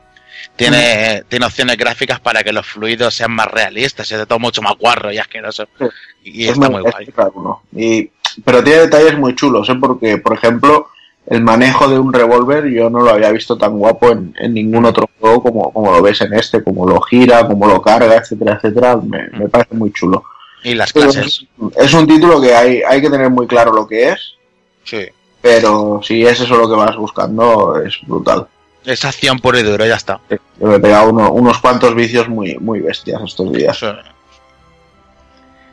[0.55, 1.29] tiene, mm.
[1.29, 4.77] tiene opciones gráficas para que los fluidos sean más realistas, es de todo mucho más
[4.77, 5.67] guarro y asqueroso.
[5.79, 5.85] Sí.
[6.25, 7.11] Y Es está muy guay.
[7.33, 7.63] Uno.
[7.75, 8.11] Y,
[8.43, 9.75] pero tiene detalles muy chulos, ¿eh?
[9.79, 10.89] porque, por ejemplo,
[11.27, 14.85] el manejo de un revólver yo no lo había visto tan guapo en, en, ningún
[14.85, 18.53] otro juego como, como lo ves en este, como lo gira, como lo carga, etcétera,
[18.55, 18.97] etcétera.
[18.97, 20.23] Me, me parece muy chulo.
[20.63, 21.25] Y las clases.
[21.25, 21.45] Es,
[21.77, 24.35] es un título que hay, hay que tener muy claro lo que es,
[24.83, 25.05] Sí.
[25.41, 28.47] pero si es eso lo que vas buscando, es brutal.
[28.83, 30.19] Es acción puro y duro, ya está.
[30.29, 33.75] Yo me he pegado uno- unos cuantos vicios muy, muy bestias estos días.
[33.77, 33.95] Eso.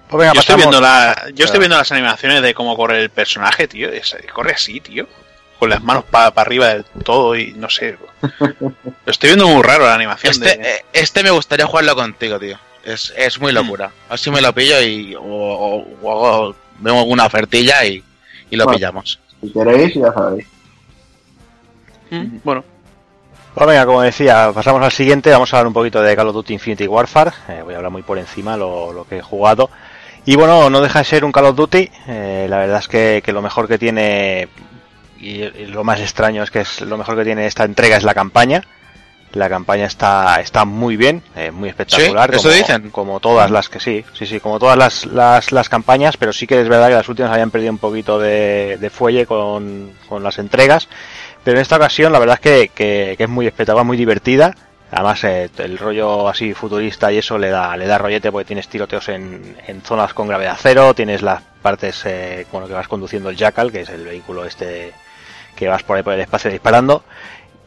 [0.09, 3.11] Pues venga, Yo estoy, viendo la, yo estoy viendo las animaciones de cómo corre el
[3.11, 3.89] personaje, tío.
[4.35, 5.07] corre así, tío.
[5.63, 7.97] Con las manos para arriba del todo y no sé.
[8.41, 8.73] Lo
[9.07, 10.33] estoy viendo muy raro la animación.
[10.33, 10.69] Este, de...
[10.69, 12.59] eh, este me gustaría jugarlo contigo, tío.
[12.85, 13.93] Es, es muy locura.
[14.09, 18.03] A ver si me lo pillo y o, o- o veo alguna ofertilla y,
[18.51, 18.77] y lo Bueno.
[18.77, 19.21] pillamos.
[19.41, 20.47] Si queréis, ya sabéis.
[22.11, 22.65] Mm, Bueno,
[23.55, 25.31] Pues venga, como decía, pasamos al siguiente.
[25.31, 27.31] Vamos a hablar un poquito de Call of Duty Infinity Warfare.
[27.51, 29.71] Eh, voy a hablar muy por encima lo, lo que he jugado.
[30.25, 31.89] Y bueno, no deja de ser un Call of Duty.
[32.09, 34.49] Eh, la verdad es que, que lo mejor que tiene
[35.23, 38.03] y, y lo más extraño es que es lo mejor que tiene esta entrega es
[38.03, 38.63] la campaña.
[39.33, 42.29] La campaña está, está muy bien, eh, muy espectacular.
[42.29, 42.37] ¿Sí?
[42.37, 42.91] ¿Eso como, dicen?
[42.91, 46.47] Como todas las que sí, sí, sí, como todas las, las, las campañas, pero sí
[46.47, 50.23] que es verdad que las últimas habían perdido un poquito de, de fuelle con, con
[50.23, 50.87] las entregas.
[51.45, 54.55] Pero en esta ocasión la verdad es que, que, que es muy espectacular, muy divertida.
[54.91, 58.69] Además eh, el rollo así futurista y eso le da, le da rollete porque tienes
[58.69, 63.31] tiroteos en, en zonas con gravedad cero, tienes las partes eh, bueno, que vas conduciendo
[63.31, 64.93] el Jackal, que es el vehículo este
[65.57, 67.05] que vas por ahí por el espacio disparando.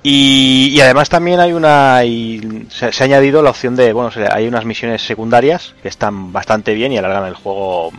[0.03, 4.11] Y, y además también hay una y se, se ha añadido la opción de bueno
[4.31, 7.91] hay unas misiones secundarias que están bastante bien y alargan el juego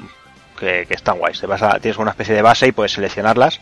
[0.56, 3.60] que, que están guays te vas a, tienes una especie de base y puedes seleccionarlas.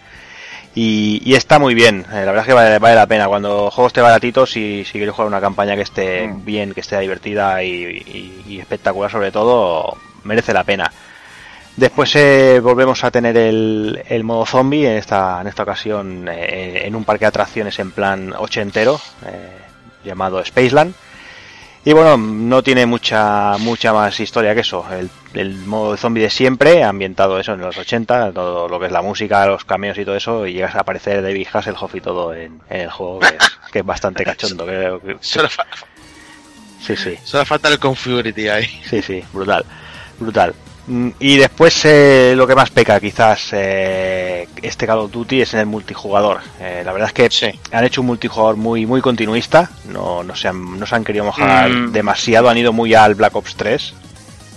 [0.76, 2.00] Y, y está muy bien.
[2.10, 3.28] Eh, la verdad es que vale, vale la pena.
[3.28, 6.44] Cuando juegos te baratitos y si quieres jugar una campaña que esté Mm.
[6.44, 10.90] bien que esté divertida y, y- y espectacular sobre todo merece la pena
[11.76, 16.82] Después eh, volvemos a tener el, el modo zombie, en esta, en esta ocasión eh,
[16.86, 19.58] en un parque de atracciones en plan ochentero, eh,
[20.04, 20.94] llamado Spaceland.
[21.86, 24.86] Y bueno, no tiene mucha mucha más historia que eso.
[24.90, 28.92] El, el modo zombie de siempre, ambientado eso en los 80, todo lo que es
[28.92, 32.32] la música, los cameos y todo eso, y llegas a aparecer David Hasselhoff y todo
[32.32, 34.64] en, en el juego, que es, que es bastante cachondo.
[34.64, 35.66] que- que- Solo, fa-
[36.80, 37.18] sí, sí.
[37.24, 38.66] solo falta el Configurity ahí.
[38.88, 39.64] Sí, sí, brutal,
[40.20, 40.54] brutal.
[40.86, 45.54] Mm, Y después eh, lo que más peca quizás eh, este Call of Duty es
[45.54, 46.40] en el multijugador.
[46.60, 47.58] Eh, la verdad es que Sí.
[47.72, 51.24] han hecho un multijugador muy muy continuista, no, no, se, han, no se han querido
[51.24, 51.92] mojar Mm.
[51.92, 53.94] demasiado, han ido muy al Black Ops 3.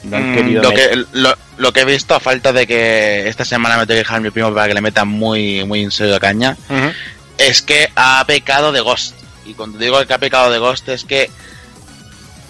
[0.04, 3.28] No han Mm, querido lo, que, lo, lo que he visto, a falta de que
[3.28, 5.82] esta semana me tengo que dejar a mi primo para que le meta muy, muy
[5.84, 6.92] en serio caña, Ujú.
[7.38, 9.16] es que ha pecado de Ghost.
[9.46, 11.32] Y cuando digo que ha pecado de Ghost es que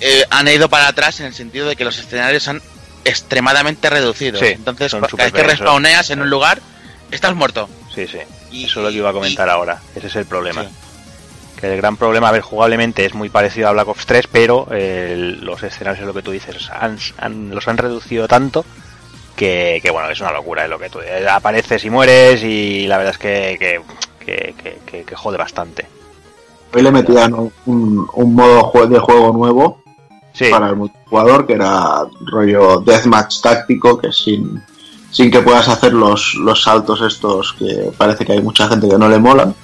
[0.02, 2.62] eh, han ido para atrás en el sentido de que los escenarios son
[3.06, 4.40] extremadamente reducidos.
[4.40, 6.62] Sí, Entonces, cada vez que respawneas en un lugar,
[7.12, 7.70] estás muerto.
[7.94, 8.20] Sí, sí.
[8.52, 9.80] Y- Eso es lo que iba a comentar ahora.
[9.96, 10.64] Ese es el problema.
[10.64, 10.70] Sí.
[11.60, 14.68] Que el gran problema, a ver, jugablemente es muy parecido a Black Ops 3, pero
[14.72, 18.64] eh, los escenarios, es lo que tú dices, han- han- los han reducido tanto
[19.36, 22.86] que, que, bueno, es una locura, es lo que tú eh, apareces y mueres y
[22.88, 23.82] la verdad es que, que,
[24.24, 25.88] que, que- que- que jode bastante.
[26.74, 29.82] Hoy le metían un, un modo de juego nuevo
[30.50, 34.62] para el multijugador, que era rollo deathmatch táctico, que sin,
[35.12, 38.98] sin que puedas hacer los, los saltos estos que parece que hay mucha gente que
[38.98, 39.56] no le molan.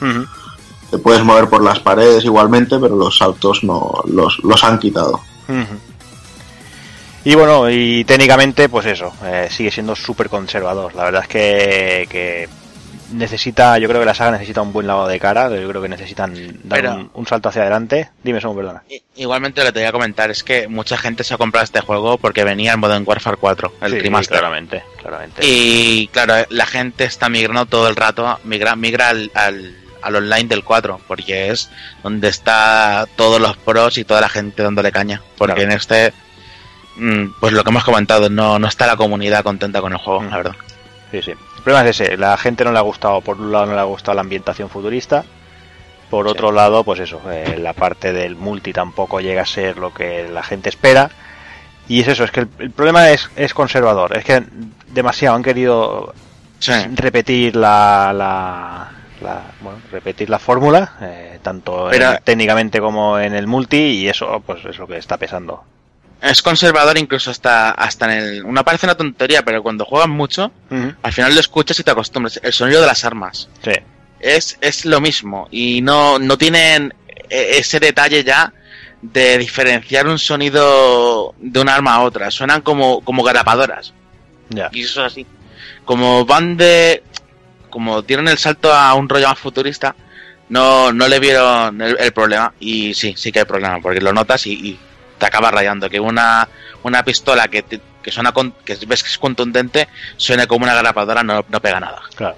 [0.90, 5.22] Te puedes mover por las paredes igualmente, pero los saltos no los, los han quitado.
[7.26, 10.94] Y bueno, y técnicamente, pues eso, eh, sigue siendo súper conservador.
[10.94, 12.50] La verdad es que, que,
[13.14, 15.90] necesita, yo creo que la saga necesita un buen lavado de cara, yo creo que
[15.90, 16.34] necesitan
[16.64, 18.10] dar un, salto hacia adelante.
[18.24, 18.84] Dime eso, perdona.
[19.16, 21.82] Igualmente lo que te voy a comentar es que mucha gente se ha comprado este
[21.82, 25.42] juego porque venía en Modern Warfare 4, el sí, claramente, claramente.
[25.46, 30.64] Y claro, la gente está migrando todo el rato, migra, migra al, al, online del
[30.64, 31.70] 4, porque es
[32.04, 35.22] donde está todos los pros y toda la gente dándole caña.
[35.38, 36.14] Porque en este
[36.96, 40.24] Mm, pues lo que hemos comentado, no, no está la comunidad contenta con el juego,
[40.24, 40.56] la verdad.
[41.12, 41.34] Sí, sí.
[41.64, 43.80] El problema es ese, la gente no le ha gustado, por un lado no le
[43.80, 45.24] ha gustado la ambientación futurista,
[46.10, 49.94] por otro lado, pues eso, eh, la parte del multi tampoco llega a ser lo
[49.94, 51.10] que la gente espera.
[51.88, 54.44] Y es eso, es que el, problema es, es, conservador, es que
[54.90, 56.14] demasiado han querido
[56.96, 61.90] repetir la, la, bueno, repetir la fórmula, eh, tanto
[62.26, 65.64] técnicamente como en el multi, y eso pues es lo que está pesando
[66.24, 68.46] es conservador incluso hasta, hasta en el...
[68.46, 70.52] Una parece una tontería, pero cuando juegas mucho,
[71.02, 72.40] al final lo escuchas y te acostumbras.
[72.42, 73.50] El sonido de las armas.
[73.62, 73.74] Sí.
[74.22, 75.50] Es, es lo mismo.
[75.52, 76.94] Y no, no tienen
[77.30, 78.54] e, ese detalle ya
[79.02, 82.32] de diferenciar un sonido de un arma a otra.
[82.32, 83.94] Suenan como, como garapadoras.
[84.48, 84.70] Ya.
[84.72, 85.28] Y eso es así.
[85.84, 87.04] Como van de...
[87.70, 89.94] Como tienen el salto a un rollo más futurista,
[90.48, 92.54] no, no le vieron el, problema.
[92.62, 94.80] Y sí, sí que hay problema, porque lo notas y
[95.24, 95.90] te acaba rayando.
[95.90, 96.48] Que una,
[96.84, 99.88] una pistola que, que suena con, que ves que es contundente
[100.18, 102.02] suene como una grapadora no, no pega nada.
[102.14, 102.36] Claro,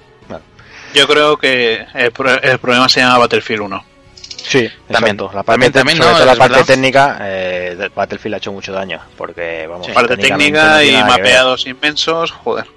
[0.93, 3.85] Yo creo que el, problema se llama Battlefield 1.
[4.19, 5.17] Sí, también.
[5.17, 9.01] La parte, también, la parte técnica, eh, Battlefield ha hecho mucho daño.
[9.17, 12.67] Porque, vamos, parte técnica y mapeados inmensos, joder.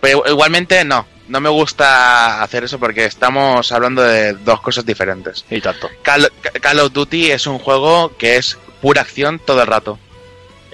[0.00, 5.44] Pero igualmente no, no me gusta hacer eso porque estamos hablando de dos cosas diferentes.
[5.48, 5.88] Y tanto.
[6.02, 9.98] Call of Duty es un juego que es pura acción todo el rato.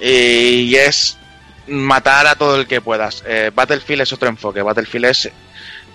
[0.01, 1.17] Y es
[1.67, 3.23] matar a todo el que puedas.
[3.27, 4.63] Eh, Battlefield es otro enfoque.
[4.63, 5.31] Battlefield es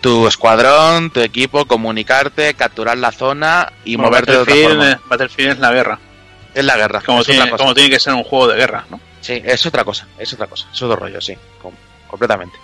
[0.01, 5.01] tu escuadrón, tu equipo, comunicarte, capturar la zona y moverte de otra forma.
[5.07, 5.99] Battlefield es la guerra.
[6.53, 7.01] Es la guerra.
[7.01, 8.99] Como, tiene, como tiene que ser un juego de guerra, ¿no?
[9.21, 11.37] Sí, es otra cosa, es otra cosa, es otro rollo, sí,
[12.07, 12.57] completamente.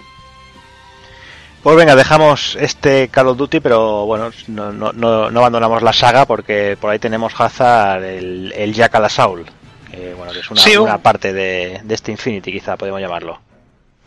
[1.66, 6.28] Pues venga, dejamos este Call of Duty, pero bueno, no, no, no, abandonamos la saga
[6.28, 9.48] porque por ahí tenemos Hazard, el, el Jack a la Saul,
[9.90, 13.42] que, bueno, que es una, parte de, este Infinity, quizá podemos llamarlo.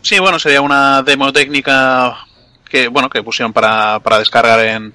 [0.01, 2.19] Sí, bueno, sería una demo técnica
[2.63, 4.93] que bueno que pusieron para, para descargar en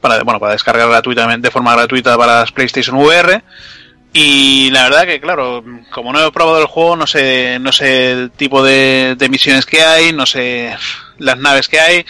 [0.00, 3.42] para bueno para descargar gratuitamente de forma gratuita para las PlayStation VR
[4.12, 8.10] y la verdad que claro como no he probado el juego no sé no sé
[8.10, 10.76] el tipo de, de misiones que hay no sé
[11.20, 12.06] las naves que hay,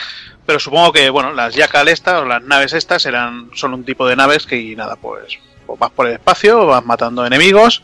[0.47, 4.06] pero supongo que, bueno, las Yakal estas o las naves estas eran, son un tipo
[4.06, 7.82] de naves que, y nada, pues, pues, vas por el espacio, vas matando enemigos.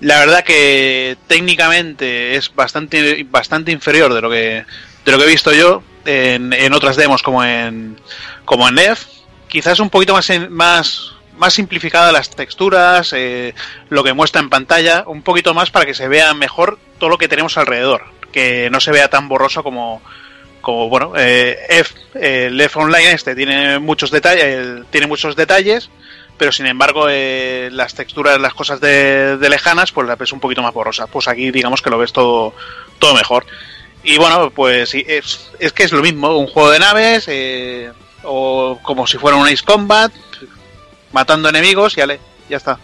[0.00, 4.64] La verdad que técnicamente es bastante, bastante inferior de lo que,
[5.04, 7.96] de lo que he visto yo en, en otras demos como en,
[8.44, 9.06] como en NEF.
[9.48, 13.54] Quizás un poquito más, más, más simplificada las texturas, eh,
[13.88, 17.18] lo que muestra en pantalla, un poquito más para que se vea mejor todo lo
[17.18, 20.02] que tenemos alrededor, que no se vea tan borroso como,
[20.60, 25.90] como bueno, eh, F, el F Online este tiene muchos detalles, tiene muchos detalles,
[26.38, 30.62] pero sin embargo eh, las texturas, las cosas de, lejanas, pues la ves un poquito
[30.62, 31.06] más borrosa.
[31.06, 32.54] Pues aquí digamos que lo ves todo,
[32.98, 33.46] todo mejor.
[34.02, 37.90] Y bueno, pues es, es que es lo mismo, un juego de naves, eh,
[38.22, 40.12] o como si fuera un Ace Combat,
[41.16, 42.78] matando enemigos y ale, ya está.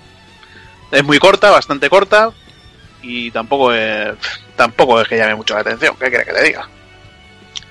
[0.91, 2.31] Es muy corta, bastante corta,
[3.03, 4.15] y tampoco es,
[4.57, 6.67] tampoco es que llame mucho la atención, ¿qué quiere que le diga?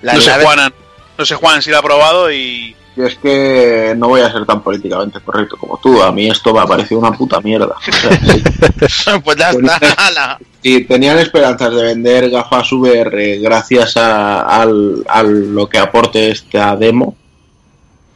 [0.04, 0.72] no, sé Juan,
[1.18, 2.76] no sé Juan si lo ha probado y...
[2.96, 6.04] Es que no voy a ser tan políticamente correcto como tú.
[6.04, 7.74] A mí esto me ha parecido una puta mierda.
[9.24, 10.38] pues ya está.
[10.62, 17.16] Si tenían esperanzas de vender gafas VR gracias a, lo que aporte esta demo,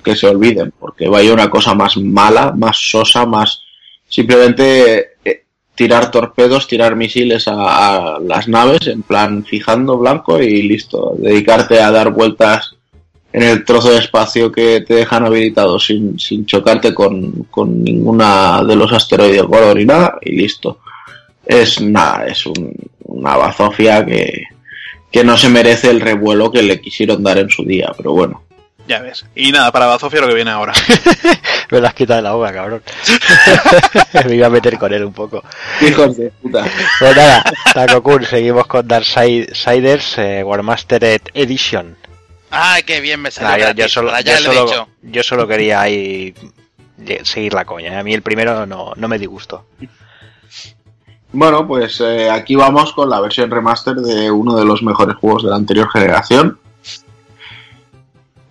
[0.05, 3.61] que se olviden, porque vaya una cosa más mala, más sosa, más
[4.07, 11.15] simplemente eh, tirar torpedos, tirar misiles a, las naves, en plan fijando blanco y listo.
[11.17, 12.75] Dedicarte a dar vueltas
[13.33, 18.63] en el trozo de espacio que te dejan habilitado sin, sin chocarte con, con ninguna
[18.63, 20.79] de los asteroides gordos ni nada y listo.
[21.45, 22.45] Es nada, es
[23.03, 24.43] una bazofia que,
[25.11, 28.43] que no se merece el revuelo que le quisieron dar en su día, pero bueno.
[28.87, 29.25] Ya ves.
[29.35, 30.73] Y nada, para Bazofia lo que viene ahora.
[31.71, 32.83] Me lo has quitado de la boca, cabrón.
[34.27, 35.43] Me iba a meter con él un poco.
[35.81, 36.65] Hijos de puta.
[36.99, 37.43] Pues nada,
[37.73, 41.97] Takokun, seguimos con Darksiders eh, Warmastered Edition.
[42.51, 43.65] Ay, qué bien me salió.
[43.65, 44.11] Nah, yo, yo solo,
[45.01, 46.33] yo solo quería ahí
[47.23, 47.99] seguir la coña.
[47.99, 49.65] A mí el primero no, no me disgustó.
[51.31, 55.43] Bueno, pues eh, aquí vamos con la versión remaster de uno de los mejores juegos
[55.43, 56.59] de la anterior generación.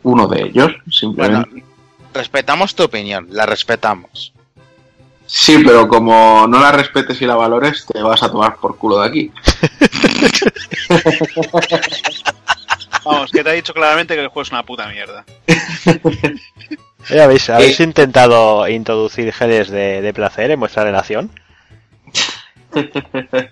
[0.05, 1.65] Uno de ellos, simplemente.
[2.13, 4.33] Respetamos tu opinión, la respetamos.
[5.27, 9.01] Sí, pero como no la respetes y la valores, te vas a tomar por culo
[9.01, 9.33] de aquí.
[13.05, 15.25] Vamos, que te ha dicho claramente que el juego es una puta mierda.
[17.11, 21.31] Eh, ¿Habéis, habéis intentado introducir genes de, de placer en vuestra relación?
[22.73, 23.51] ¿Dónde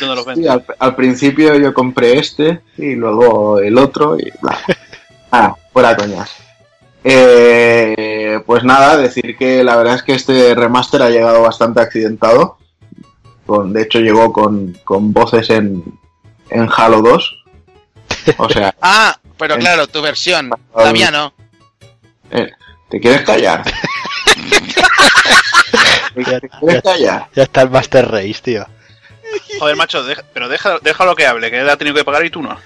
[0.00, 0.46] los Sí,
[0.78, 4.58] al principio yo compré este y luego el otro y bla.
[5.30, 6.30] Ah, fuera coñas.
[7.04, 12.58] Eh, pues nada, decir que la verdad es que este remaster ha llegado bastante accidentado.
[13.46, 15.82] Con, de hecho llegó con, con voces en,
[16.50, 17.44] en Halo 2.
[18.38, 20.50] O sea, Ah, pero En- claro, tu versión.
[20.76, 21.32] La mía no.
[22.30, 22.50] eh,
[22.88, 23.64] ¿te quieres callar?
[26.14, 26.50] ¿Te quieres
[26.82, 27.28] callar?
[27.34, 28.66] Ya está el Master Race, tío.
[29.58, 32.30] Joder, macho, deja- pero deja, déjalo que hable, que él ha tenido que pagar y
[32.30, 32.56] tú no.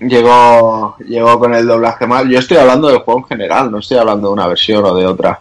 [0.00, 2.28] Llegó, llegó con el doblaje mal.
[2.28, 5.06] Yo estoy hablando del juego en general, no estoy hablando de una versión o de
[5.06, 5.40] otra.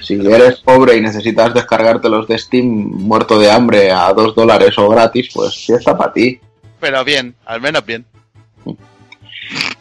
[0.00, 4.88] Si eres pobre y necesitas descargártelos de Steam muerto de hambre a dos dólares o
[4.88, 6.40] gratis, pues fiesta para ti.
[6.80, 8.04] Pero bien, al menos bien.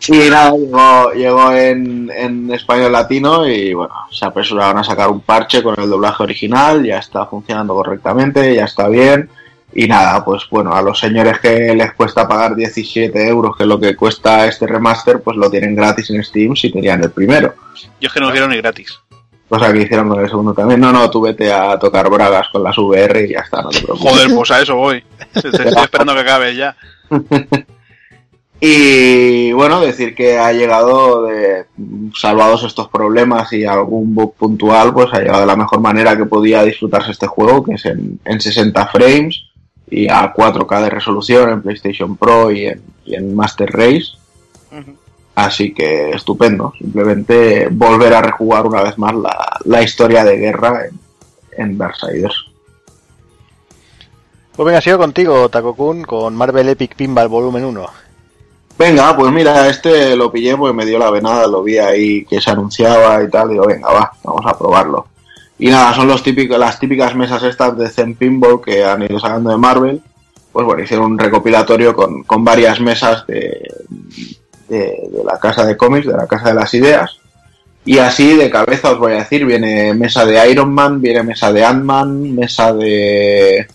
[0.07, 5.21] Y nada, llegó, llegó en, en español latino y bueno, se apresuraron a sacar un
[5.21, 9.29] parche con el doblaje original, ya está funcionando correctamente, ya está bien.
[9.75, 13.67] Y nada, pues bueno, a los señores que les cuesta pagar 17 euros, que es
[13.67, 17.55] lo que cuesta este remaster, pues lo tienen gratis en Steam si tenían el primero.
[17.99, 18.99] Yo es que no lo quiero ni gratis.
[19.49, 20.79] Cosa que hicieron con el segundo también.
[20.79, 23.81] No, no, tú vete a tocar bragas con las VR y ya está, no te
[23.81, 24.11] preocupes.
[24.11, 25.03] Joder, pues a eso voy.
[25.33, 26.75] Estoy esperando que acabe ya.
[28.65, 31.65] Y bueno, decir que ha llegado de
[32.15, 36.23] salvados estos problemas y algún bug puntual, pues ha llegado de la mejor manera que
[36.23, 39.49] podía disfrutarse este juego, que es en, en 60 frames
[39.93, 44.13] y a 4K de resolución en PlayStation Pro y en, y en Master Race.
[45.35, 50.85] Así que estupendo, simplemente volver a rejugar una vez más la, la historia de guerra
[50.87, 50.99] en,
[51.57, 52.45] en Darksiders.
[54.55, 57.85] Pues venga, sigo contigo, Takokun, con Marvel Epic Pinball Volumen 1.
[58.77, 62.41] Venga, pues mira, este lo pillé porque me dio la venada, lo vi ahí que
[62.41, 65.07] se anunciaba y tal, digo, venga, va, vamos a probarlo.
[65.59, 69.19] Y nada, son los típicos, las típicas mesas estas de Zen Pinball que han ido
[69.19, 70.01] sacando de Marvel.
[70.51, 73.59] Pues bueno, hicieron un recopilatorio con, con varias mesas de,
[74.67, 77.17] de, de la casa de cómics, de la casa de las ideas.
[77.85, 81.51] Y así de cabeza os voy a decir, viene mesa de Iron Man, viene mesa
[81.51, 83.67] de Ant-Man, mesa de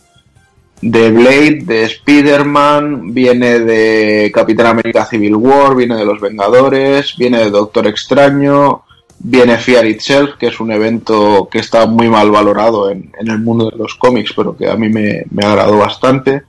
[0.80, 7.38] de Blade, de Spider-Man, viene de Capitán América Civil War, viene de Los Vengadores, viene
[7.38, 8.84] de Doctor Extraño,
[9.18, 13.70] viene Fear Itself, que es un evento que está muy mal valorado en, el mundo
[13.70, 16.42] de los cómics, pero que a mí me, me agradó bastante.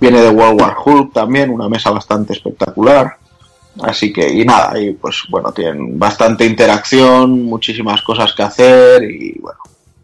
[0.00, 3.16] Viene de World War Hulk también, una mesa bastante espectacular.
[3.82, 9.38] Así que, y nada, y pues bueno, tienen bastante interacción, muchísimas cosas que hacer y
[9.40, 9.58] bueno,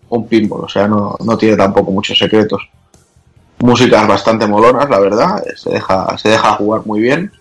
[0.08, 2.68] un pinball, o sea, no, no tiene tampoco muchos secretos
[3.60, 5.42] músicas bastante molonas, la verdad.
[5.56, 7.32] Se deja, se deja jugar muy bien.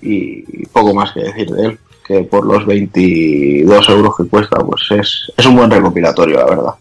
[0.00, 1.78] Y poco más que decir de él.
[2.08, 6.74] Que por los 22 euros que cuesta, pues es, es un buen recopilatorio, la verdad.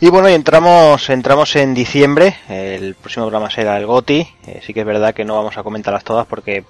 [0.00, 2.36] Y bueno, y entramos, entramos en diciembre.
[2.48, 4.28] El próximo programa será el GOTI.
[4.46, 6.64] Eh, sí que es verdad que no vamos a comentarlas todas porque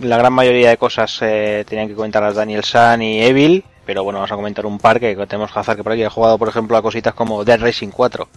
[0.00, 3.64] la gran mayoría de cosas eh, tenían que comentarlas Daniel San y Evil.
[3.86, 6.08] Pero bueno, vamos a comentar un par que tenemos que hacer que por aquí he
[6.08, 8.28] jugado, por ejemplo, a cositas como Dead Racing 4.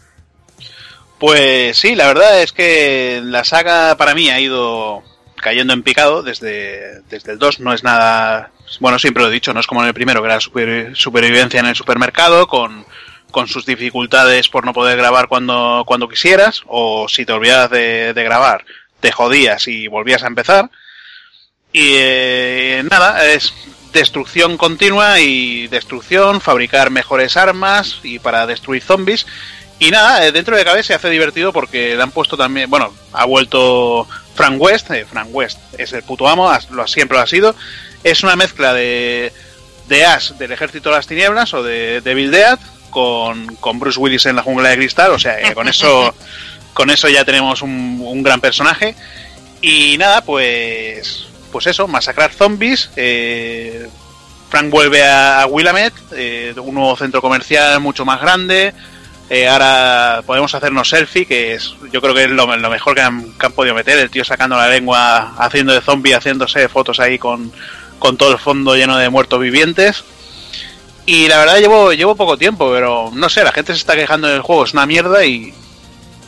[1.19, 5.01] Pues sí, la verdad es que la saga para mí ha ido
[5.41, 7.59] cayendo en picado desde, desde el 2.
[7.61, 8.51] No es nada.
[8.79, 11.59] Bueno, siempre lo he dicho, no es como en el primero, que era super- supervivencia
[11.59, 12.85] en el supermercado, con,
[13.31, 18.13] con sus dificultades por no poder grabar cuando, cuando quisieras, o si te olvidabas de,
[18.13, 18.65] de grabar,
[18.99, 20.69] te jodías y volvías a empezar.
[21.71, 23.53] Y eh, nada, es
[23.93, 29.25] destrucción continua y destrucción, fabricar mejores armas y para destruir zombies.
[29.79, 32.93] Y nada, eh, dentro de cabe se hace divertido porque le han puesto también, bueno,
[33.13, 34.07] ha vuelto
[34.37, 37.55] Frank West, eh, Frank West es el puto amo, lo, siempre lo ha sido.
[38.03, 39.33] Es una mezcla de,
[39.89, 42.57] de Ash del Ejército de las Tinieblas o de Devil Dead
[42.89, 46.15] con, con Bruce Willis en la jungla de cristal, o sea, que con eso,
[46.73, 48.95] con eso ya tenemos un, un gran personaje.
[49.59, 52.89] Y nada, pues pues eso, masacrar zombies.
[52.95, 53.87] Eh,
[54.49, 58.73] Frank vuelve a, Willamette, eh, un nuevo centro comercial mucho más grande.
[59.29, 63.31] Eh, ahora podemos hacernos selfie, que es yo creo que es lo, mejor que han,
[63.55, 63.99] podido meter.
[63.99, 67.51] El tío sacando la lengua, haciendo de zombie, haciéndose fotos ahí con,
[67.99, 70.03] con todo el fondo lleno de muertos vivientes.
[71.05, 74.27] Y la verdad llevo, llevo poco tiempo, pero no sé, la gente se está quejando
[74.27, 75.53] del juego, es una mierda y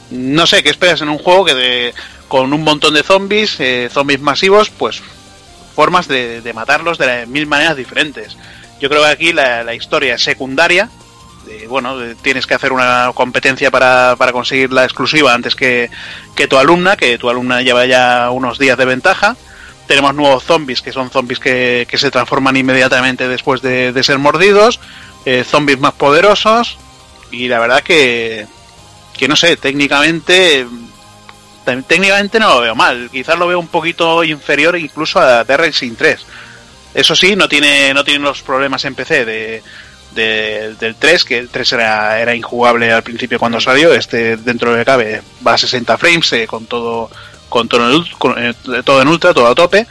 [0.09, 1.93] no sé qué esperas en un juego que de,
[2.29, 5.01] con un montón de zombies, eh, zombies masivos, pues
[5.75, 8.37] formas de, matarlos de mil maneras diferentes.
[8.79, 10.89] Yo creo que aquí la, historia es secundaria.
[11.67, 15.89] Bueno, tienes que hacer una competencia para, para conseguir la exclusiva antes que,
[16.35, 19.35] que tu alumna, que tu alumna lleva ya unos días de ventaja
[19.89, 24.79] tenemos nuevos zombies, que son zombies que, se transforman inmediatamente después de, ser mordidos.
[25.25, 26.77] Eh, zombies más poderosos.
[27.31, 28.45] Y la verdad que,
[29.17, 30.67] que no sé, técnicamente
[31.87, 33.09] técnicamente no lo veo mal.
[33.11, 36.23] Quizás lo veo un poquito inferior incluso a The Racing 3.
[36.93, 39.63] Eso sí, no tiene, no tiene los problemas en PC de,
[40.13, 43.93] del 3, que el 3 era, era injugable al principio cuando salió.
[43.93, 47.09] Este, dentro de cabe, va a 60 frames eh, con todo
[47.49, 47.89] con todo,
[48.37, 49.87] en, eh, todo en ultra, todo a tope.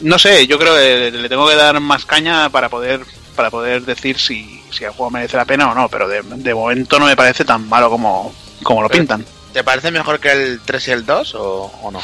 [0.00, 3.00] No sé, yo creo que le tengo que dar más caña para poder
[3.38, 6.98] para poder decir si, si el juego merece la pena o no, pero de, momento
[6.98, 8.34] no me parece tan malo como,
[8.64, 9.24] como lo pintan.
[9.52, 12.00] ¿Te parece mejor que el 3 y el 2 o, no?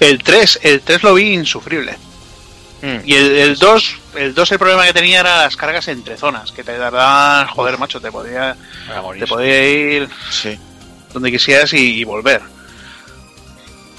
[0.00, 1.98] El 3, el 3 lo vi insufrible.
[2.82, 3.00] Hmm.
[3.04, 6.64] Y el, 2, el 2 el problema que tenía era las cargas entre zonas, que
[6.64, 8.56] te daban, joder macho, te podía,
[9.18, 10.58] te podía ir sí.
[11.12, 12.40] donde quisieras y volver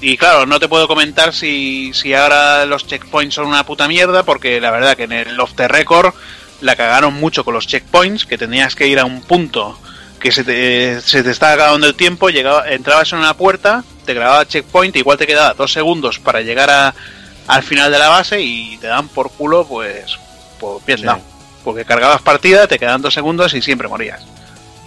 [0.01, 4.23] y claro, no te puedo comentar si, si ahora los checkpoints son una puta mierda,
[4.23, 6.13] porque la verdad que en el Off the Record
[6.59, 9.79] la cagaron mucho con los checkpoints, que tenías que ir a un punto
[10.19, 14.15] que se te, se te estaba acabando el tiempo, llegaba, entrabas en una puerta, te
[14.15, 16.95] grababa checkpoint, igual te quedaba dos segundos para llegar a,
[17.51, 20.17] al final de la base y te dan por culo, pues,
[20.57, 21.01] pues bien
[21.65, 24.25] Porque cargabas partida, te quedan dos segundos y siempre morías.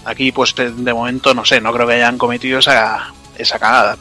[0.07, 3.99] Aquí, pues de momento, no sé, no creo que hayan cometido esa, esa cagada.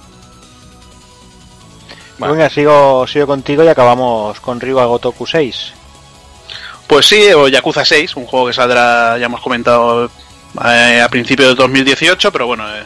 [2.17, 5.73] Venga, sigo, sigo contigo y acabamos con Ryuga Gotoku 6.
[6.87, 10.09] Pues sí, o Yakuza 6, un juego que saldrá, ya hemos comentado,
[10.65, 12.83] eh, a principios de 2018, pero bueno, eh,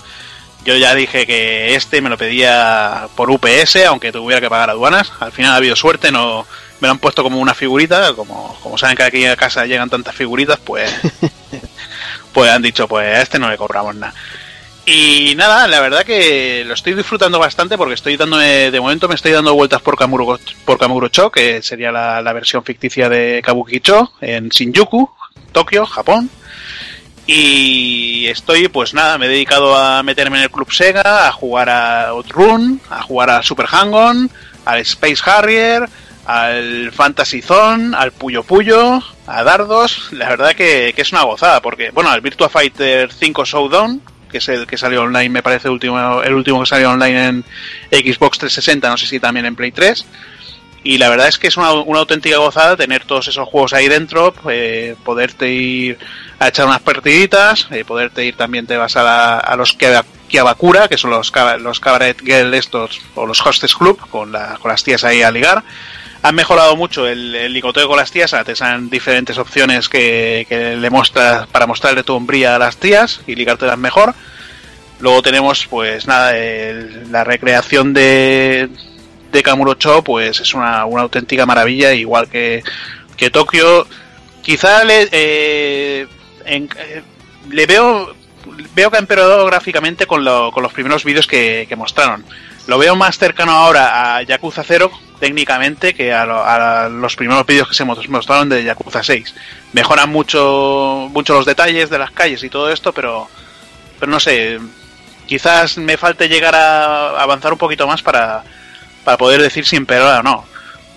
[0.68, 5.14] yo ya dije que este me lo pedía por UPS, aunque tuviera que pagar aduanas.
[5.22, 6.46] Al final ha habido suerte, no
[6.82, 9.90] me lo han puesto como una figurita, como, como saben que aquí a casa llegan
[9.90, 10.94] tantas figuritas, pues,
[12.34, 14.14] pues han dicho, pues a este no le cobramos nada.
[14.86, 19.16] Y nada, la verdad que lo estoy disfrutando bastante porque estoy dando de momento me
[19.16, 24.50] estoy dando vueltas por Kamuro, por Kamurocho, que sería la, versión ficticia de Kabukicho en
[24.50, 25.10] Shinjuku,
[25.54, 26.30] Tokio, Japón.
[27.26, 31.70] Y estoy, pues nada, me he dedicado a meterme en el Club Sega, a jugar
[31.70, 34.32] a Outrun, a jugar a Super Hang-On,
[34.66, 35.88] al Space Harrier,
[36.26, 40.10] al Fantasy Zone, al Puyo Puyo, a Dardos.
[40.12, 44.50] La verdad que, es una gozada, porque, bueno, al Virtua Fighter 5 Showdown, que es
[44.50, 47.46] el que salió online, me parece el último, el último que salió online en
[47.92, 50.06] Xbox 360, no sé si también en Play 3.
[50.88, 54.34] Y la verdad es que es una, auténtica gozada tener todos esos juegos ahí dentro,
[54.50, 55.98] eh, poderte ir
[56.40, 59.76] a echar unas partiditas, eh, poderte ir también te vas a, a los
[60.30, 64.72] Kiabakura, que son los, los Cabaret Girl estos, o los Hostess Club, con, la, con
[64.72, 65.62] las tías ahí a ligar
[66.24, 70.48] han mejorado mucho el, el licoteo con las tías, te salen diferentes opciones que,
[70.80, 74.16] le muestras para mostrarle tu hombría a las tías y ligártelas mejor.
[75.00, 76.34] Luego tenemos, pues nada,
[77.12, 78.70] la recreación de,
[79.32, 82.64] de Kamurocho, pues es una, auténtica maravilla, igual que,
[83.16, 83.88] que Tokio.
[84.42, 86.08] Quizá le, eh,
[86.46, 87.02] eh,
[87.50, 88.16] le veo
[88.74, 92.24] veo que ha empeorado gráficamente con, con los primeros vídeos que, que mostraron.
[92.68, 97.76] Lo veo más cercano ahora a Yakuza 0 técnicamente que a, los primeros vídeos que
[97.76, 99.34] se mostraron de Yakuza 6.
[99.74, 103.28] Mejoran mucho, mucho los detalles de las calles y todo esto, pero,
[104.00, 104.60] pero no sé,
[105.26, 108.44] quizás me falte llegar a avanzar un poquito más para,
[109.08, 110.44] para poder decir si empeora o no.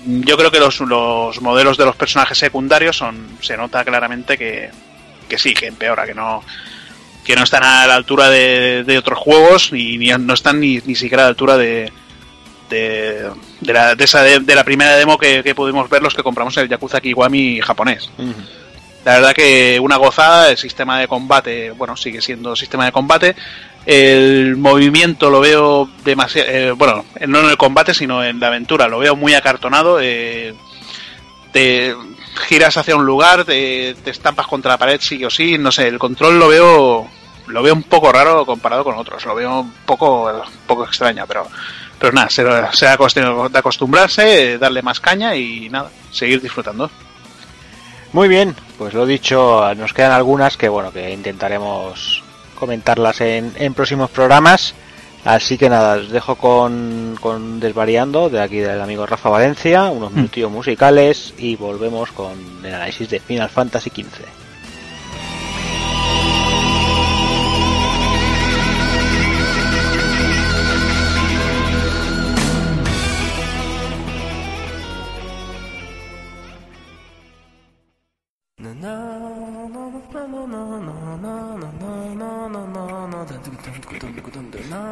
[0.05, 4.69] Yo creo que los, los modelos de los personajes secundarios son se nota claramente que,
[5.28, 6.43] que sí, que empeora, que no
[7.24, 10.97] que no están a la altura de, de otros juegos ni, no están ni, ni
[10.97, 11.93] siquiera a la altura de,
[12.69, 13.31] de,
[13.61, 17.01] la, de, esa, de, la primera demo que, pudimos ver los que compramos el Yakuza
[17.01, 18.11] Kiwami japonés.
[19.05, 23.37] La verdad que una gozada, el sistema de combate, bueno, sigue siendo sistema de combate.
[23.86, 28.89] El movimiento lo veo demasiado, eh, bueno, no en el combate, sino en la aventura,
[28.89, 29.98] lo veo muy acartonado.
[30.01, 30.55] Eh,
[31.52, 31.94] te
[32.47, 35.89] giras hacia un lugar, te, te, estampas contra la pared sí o sí, no sé,
[35.89, 37.09] el control lo veo
[37.47, 41.24] lo veo un poco raro comparado con otros, lo veo un poco, un poco extraño,
[41.27, 41.47] pero
[41.98, 42.31] pero nada,
[42.73, 46.90] será, cuestión de acostumbrarse, darle más caña y nada, seguir disfrutando.
[48.12, 52.24] Muy bien, pues lo dicho, nos quedan algunas que bueno, que intentaremos
[52.61, 54.74] comentarlas en, en próximos programas.
[55.24, 60.12] Así que nada, os dejo con, con Desvariando de aquí del amigo Rafa Valencia, unos
[60.12, 60.16] mm.
[60.16, 62.32] minutos musicales y volvemos con
[62.65, 64.40] el análisis de Final Fantasy XV.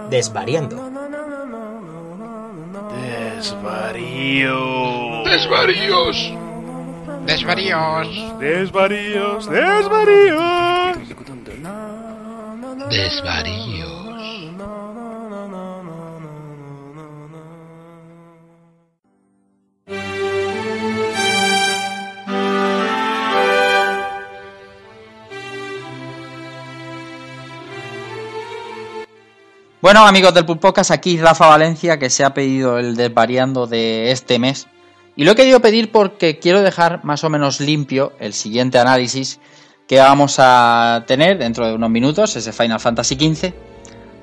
[0.09, 0.76] Desvariando.
[3.39, 5.24] Desvarío.
[5.24, 6.16] Desvaríos.
[7.26, 8.39] Desvaríos.
[8.39, 9.48] Desvaríos.
[9.48, 10.98] Desvaríos.
[12.89, 13.98] Desvaríos.
[29.81, 34.41] Bueno, amigos del Pulpocas, aquí Rafa Valencia, que se ha pedido el desvariando de este
[34.41, 34.67] mes.
[35.15, 39.39] Y lo he querido pedir porque quiero dejar más o menos limpio el siguiente análisis
[39.87, 43.53] que vamos a tener dentro de unos minutos, ese Final Fantasy XV.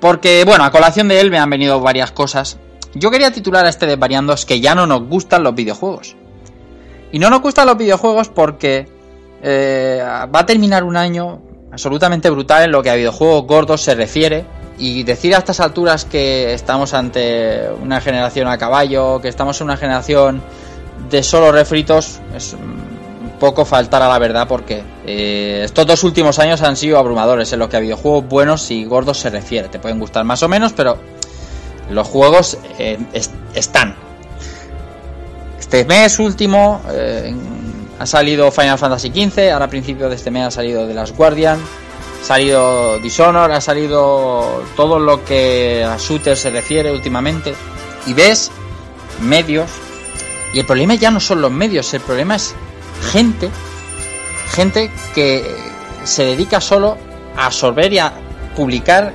[0.02, 2.58] Porque, bueno, a colación de él me han venido varias cosas.
[2.94, 6.18] Yo quería titular a este desvariando es que ya no nos gustan los videojuegos.
[7.14, 8.90] Y no nos gustan los videojuegos porque
[9.42, 11.42] eh, va a terminar un año
[11.72, 14.46] absolutamente brutal en lo que a videojuegos gordos se refiere
[14.78, 19.66] y decir a estas alturas que estamos ante una generación a caballo, que estamos en
[19.66, 20.42] una generación
[21.10, 22.86] de solo refritos, es un
[23.40, 27.60] poco faltar a la verdad porque eh, estos dos últimos años han sido abrumadores en
[27.60, 29.70] lo que a videojuegos buenos y gordos se refiere.
[29.70, 30.98] Te pueden gustar más o menos, pero
[31.90, 32.98] los juegos eh,
[33.54, 33.96] están.
[35.60, 37.34] Este mes último eh,
[38.00, 41.16] ha salido Final Fantasy XV, ahora a principios de este mes ha salido The Last
[41.16, 41.60] Guardian,
[42.26, 47.54] salido Dishonor, ha salido todo lo que a Shooter se refiere últimamente.
[48.08, 48.52] Y ves
[49.22, 49.70] medios.
[50.54, 52.56] Y el problema ya no son los medios, el problema es
[53.12, 53.50] gente.
[54.50, 55.46] Gente que
[56.04, 56.98] se dedica solo
[57.38, 58.14] a absorber y a
[58.56, 59.14] publicar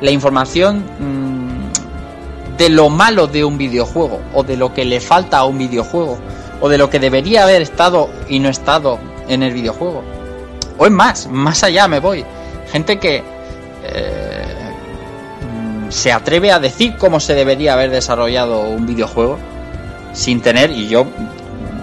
[0.00, 4.20] la información mm, de lo malo de un videojuego.
[4.32, 6.18] O de lo que le falta a un videojuego.
[6.62, 10.02] O de lo que debería haber estado y no estado en el videojuego.
[10.78, 12.24] O es más, más allá me voy
[12.76, 13.24] gente que
[13.84, 14.44] eh,
[15.88, 19.38] se atreve a decir cómo se debería haber desarrollado un videojuego
[20.12, 21.06] sin tener, y yo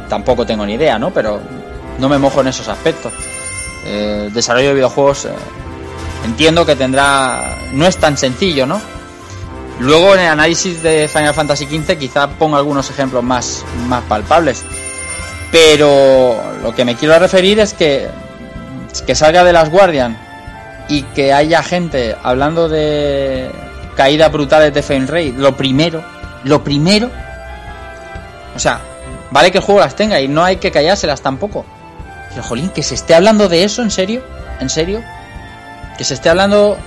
[0.08, 1.12] tampoco tengo ni idea, ¿no?
[1.12, 1.40] Pero
[1.98, 3.12] no me mojo en esos aspectos.
[3.88, 5.30] Eh, desarrollo de videojuegos eh,
[6.26, 8.80] entiendo que tendrá, no es tan sencillo, ¿no?
[9.80, 14.64] Luego en el análisis de Final Fantasy XV quizá ponga algunos ejemplos más, más palpables.
[15.52, 18.08] Pero lo que me quiero referir es que,
[19.08, 20.23] que salga de las Guardian
[20.88, 23.50] y que haya gente hablando de
[23.96, 26.04] caídas brutales de frame rate, lo primero,
[26.44, 27.10] lo primero,
[28.56, 28.82] o sea,
[29.32, 31.66] vale que el juego las tenga y no hay que callárselas tampoco.
[32.30, 34.24] Pero jolín, que se esté hablando de eso, ¿en serio?
[34.60, 35.02] ¿En serio?
[35.98, 36.78] Que se esté hablando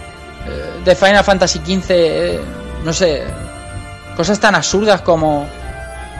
[0.46, 2.40] eh, de Final Fantasy XV, eh,
[2.84, 3.24] no sé,
[4.16, 5.46] cosas tan absurdas como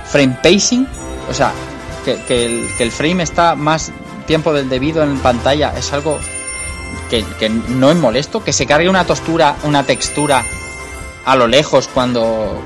[0.06, 0.86] frame pacing,
[1.28, 1.52] o sea,
[2.04, 3.90] que el frame está más
[4.26, 6.20] tiempo del debido en pantalla, es algo
[7.10, 10.44] que, no es molesto, que se cargue una textura, una textura
[11.24, 12.60] a lo lejos cuando,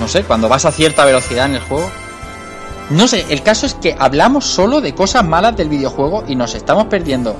[0.00, 1.90] no sé, cuando vas a cierta velocidad en el juego.
[2.90, 6.54] No sé, el caso es que hablamos solo de cosas malas del videojuego y nos
[6.54, 7.34] estamos perdiendo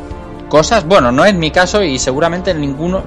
[0.49, 3.03] cosas, bueno, no es mi caso y seguramente ninguno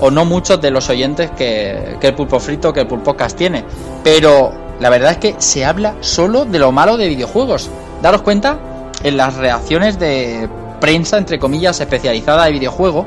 [0.00, 3.64] o no muchos de los oyentes que, que el pulpo frito, que el pulpocast tiene,
[4.04, 7.68] pero la verdad es que se habla solo de lo malo de videojuegos.
[8.00, 8.58] Daros cuenta
[9.02, 10.48] en las reacciones de
[10.80, 13.06] prensa, entre comillas, especializada de videojuego,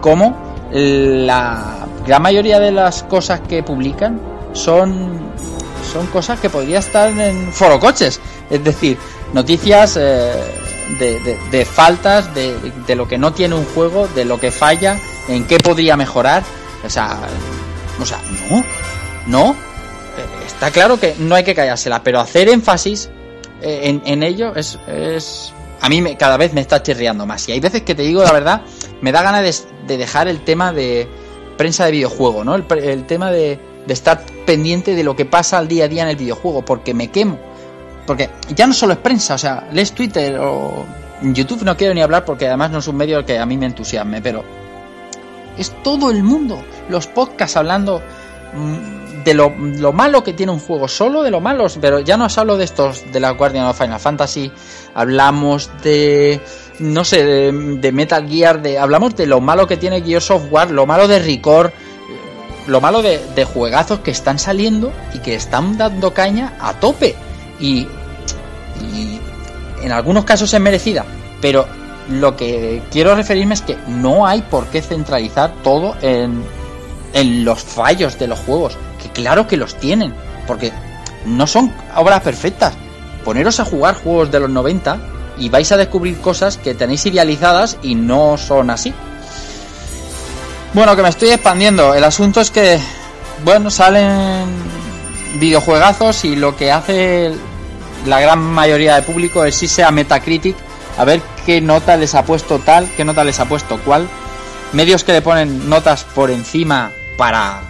[0.00, 0.36] como
[0.72, 4.20] la gran mayoría de las cosas que publican
[4.52, 5.20] son,
[5.92, 8.20] son cosas que podría estar en foro coches.
[8.50, 8.98] Es decir,
[9.32, 10.32] noticias eh,
[11.50, 12.56] de, faltas, de,
[12.86, 16.42] de, lo que no tiene un juego, de lo que falla, en qué podría mejorar.
[16.84, 17.18] O sea,
[18.00, 18.20] o sea
[18.50, 18.64] no,
[19.26, 19.56] no.
[20.46, 23.10] Está claro que no hay que callársela, pero hacer énfasis
[23.60, 27.48] eh, en, en ello es, es a mí me, cada vez me está chirriando más.
[27.48, 28.62] Y hay veces que te digo la verdad,
[29.00, 31.08] me da ganas de, dejar el tema de
[31.56, 32.54] prensa de videojuego, ¿no?
[32.54, 33.58] El, tema de,
[33.88, 37.10] estar pendiente de lo que pasa al día a día en el videojuego, porque me
[37.10, 37.38] quemo.
[38.06, 40.84] Porque ya no solo es prensa, o sea, lees Twitter o
[41.22, 43.66] YouTube no quiero ni hablar porque además no es un medio que a mí me
[43.66, 44.44] entusiasme, pero
[45.56, 48.02] es todo el mundo, los podcasts hablando
[48.54, 52.16] mm, de lo, lo malo que tiene un juego, solo de lo malos, pero ya
[52.16, 54.52] no os hablo de estos de la Guardian of Final Fantasy,
[54.94, 56.40] hablamos de
[56.78, 60.70] no sé, de, Metal Gear, de hablamos de lo malo que tiene Gears of War,
[60.70, 61.72] lo malo de Record,
[62.68, 67.16] lo malo de, de juegazos que están saliendo y que están dando caña a tope.
[67.58, 67.88] Y,
[68.92, 69.20] y
[69.82, 71.04] en algunos casos es merecida,
[71.40, 71.66] pero
[72.08, 76.44] lo que quiero referirme es que no hay por qué centralizar todo en,
[77.16, 80.14] en los fallos de los juegos, que claro que los tienen,
[80.46, 80.70] porque
[81.24, 82.74] no son obras perfectas.
[83.24, 84.98] Poneros a jugar juegos de los 90
[85.38, 88.92] y vais a descubrir cosas que tenéis idealizadas y no son así.
[90.74, 91.94] Bueno, que me estoy expandiendo.
[91.94, 92.78] El asunto es que,
[93.44, 94.44] bueno, salen
[95.40, 97.32] videojuegazos y lo que hace
[98.04, 100.54] la gran mayoría del público es irse a Metacritic
[100.98, 104.06] a ver qué nota les ha puesto tal, qué nota les ha puesto cual.
[104.74, 107.60] Medios que le ponen notas por encima para,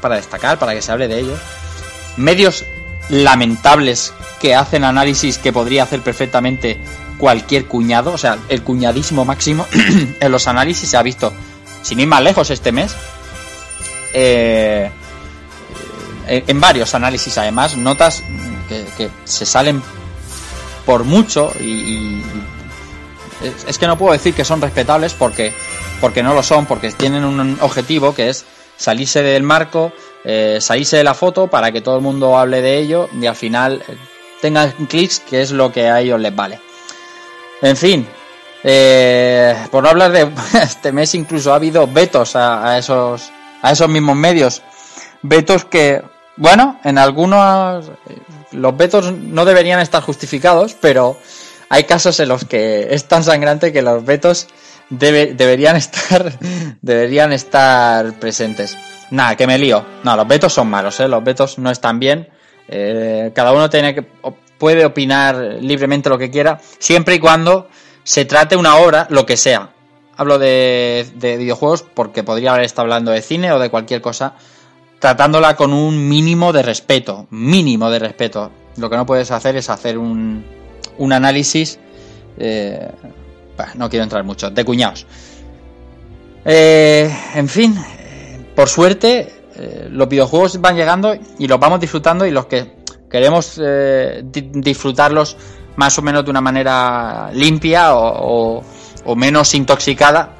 [0.00, 1.38] para destacar, para que se hable de ellos.
[2.16, 2.64] Medios
[3.08, 6.78] lamentables que hacen análisis que podría hacer perfectamente
[7.18, 9.66] cualquier cuñado, o sea, el cuñadismo máximo
[10.20, 11.32] en los análisis se ha visto,
[11.82, 12.94] sin ir más lejos este mes,
[14.12, 14.90] eh,
[16.26, 18.22] en, varios análisis además, notas
[18.68, 19.82] que, que se salen
[20.86, 22.22] por mucho y, y-
[23.66, 25.52] es que no puedo decir que son respetables porque
[26.00, 28.44] porque no lo son porque tienen un objetivo que es
[28.76, 29.92] salirse del marco
[30.26, 33.36] eh, salirse de la foto para que todo el mundo hable de ello y al
[33.36, 33.96] final eh,
[34.40, 36.60] tengan clics que es lo que a ellos les vale.
[37.60, 38.06] En fin
[38.62, 40.32] eh, por no hablar de
[40.62, 43.30] este mes incluso ha habido vetos a, esos
[43.60, 44.62] a esos mismos medios.
[45.20, 46.02] Vetos que
[46.36, 47.90] bueno en algunos
[48.52, 51.18] los vetos no deberían estar justificados pero
[51.68, 54.46] hay casos en los que es tan sangrante que los vetos
[54.98, 56.38] debe- deberían estar
[56.82, 58.76] deberían estar presentes.
[59.10, 59.84] Nada, que me lío.
[60.02, 61.08] No, los vetos son malos, ¿eh?
[61.08, 62.28] los vetos no están bien.
[62.68, 64.02] Eh, cada uno tiene que,
[64.58, 67.68] puede opinar libremente lo que quiera, siempre y cuando
[68.02, 69.70] se trate una obra, lo que sea.
[70.16, 74.34] Hablo de, de videojuegos porque podría haber estado hablando de cine o de cualquier cosa,
[75.00, 78.50] tratándola con un mínimo de respeto, mínimo de respeto.
[78.76, 80.44] Lo que no puedes hacer es hacer un,
[80.98, 81.78] un análisis,
[82.38, 82.88] eh,
[83.74, 85.06] no quiero entrar mucho, de cuñados.
[86.44, 92.26] Eh, en fin, eh, por suerte, eh, los videojuegos van llegando y los vamos disfrutando
[92.26, 92.76] y los que
[93.08, 95.36] queremos di- disfrutarlos
[95.76, 98.62] más o menos de una manera limpia o,
[99.16, 100.30] menos intoxicada,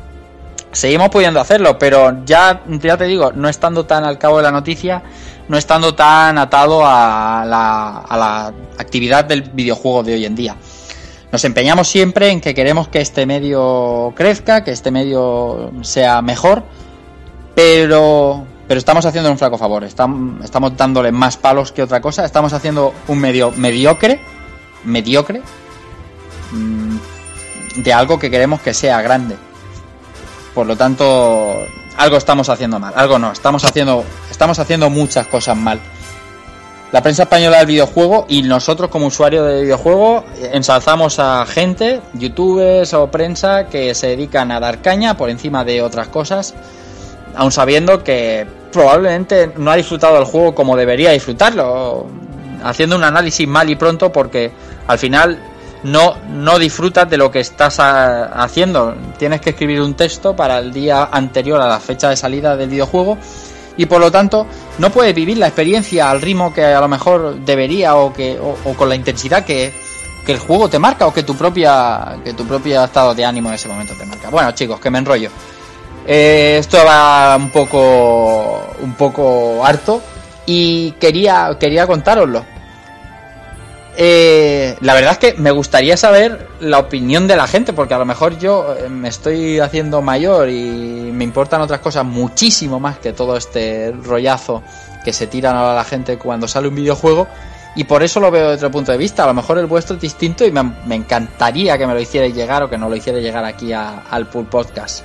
[0.73, 2.63] seguimos pudiendo hacerlo, pero ya,
[2.99, 5.03] te digo, no estando tan al cabo de la noticia,
[5.49, 10.57] no estando tan atado a la actividad del videojuego de hoy en día.
[11.35, 16.63] Nos empeñamos siempre en que queremos que este medio crezca, que este medio sea mejor,
[17.57, 19.83] pero, pero estamos haciendo un flaco favor.
[19.83, 22.25] Estamos, estamos dándole más palos que otra cosa.
[22.25, 24.21] Estamos haciendo un medio mediocre,
[24.85, 25.43] mediocre,
[26.53, 29.37] mm, de algo que queremos que sea grande.
[30.55, 31.53] Por lo tanto,
[31.97, 33.33] algo estamos haciendo mal, algo no.
[33.33, 35.81] Estamos haciendo, estamos haciendo muchas cosas mal
[36.93, 42.95] la prensa española del videojuego y nosotros como usuarios de videojuego ensalzamos a gente, youtubers
[42.95, 46.55] o prensa que se dedican a dar caña por encima de otras cosas,
[47.35, 52.07] aun sabiendo que probablemente no ha disfrutado el juego como debería disfrutarlo,
[52.63, 54.53] haciendo un análisis mal y pronto porque
[54.87, 55.39] al final
[55.83, 58.95] no, no disfrutas de lo que estás haciendo.
[59.19, 62.71] Tienes que escribir un texto para el día anterior a la fecha de salida del
[62.71, 63.19] videojuego
[63.77, 64.47] y por lo tanto
[64.79, 68.57] no puedes vivir la experiencia al ritmo que a lo mejor debería o que o,
[68.65, 69.73] o con la intensidad que,
[70.25, 73.49] que el juego te marca o que tu propia que tu propio estado de ánimo
[73.49, 74.31] en ese momento te marca.
[74.31, 75.31] Bueno, chicos, que me enrollo.
[76.07, 80.03] Eh, esto va un poco un poco harto
[80.47, 82.54] y quería quería contároslo.
[83.97, 87.99] Eh, la verdad es que me gustaría saber la opinión de la gente, porque a
[87.99, 92.99] lo mejor yo eh, me estoy haciendo mayor y me importan otras cosas muchísimo más
[92.99, 94.63] que todo este rollazo
[95.05, 97.29] que se tiran a la gente cuando sale un videojuego.
[97.77, 99.25] Y por eso lo veo desde otro punto de vista.
[99.25, 102.63] A lo mejor el vuestro es distinto y me, encantaría que me lo hicierais llegar
[102.63, 105.05] o que no lo hicierais llegar aquí a- al Pool Podcast.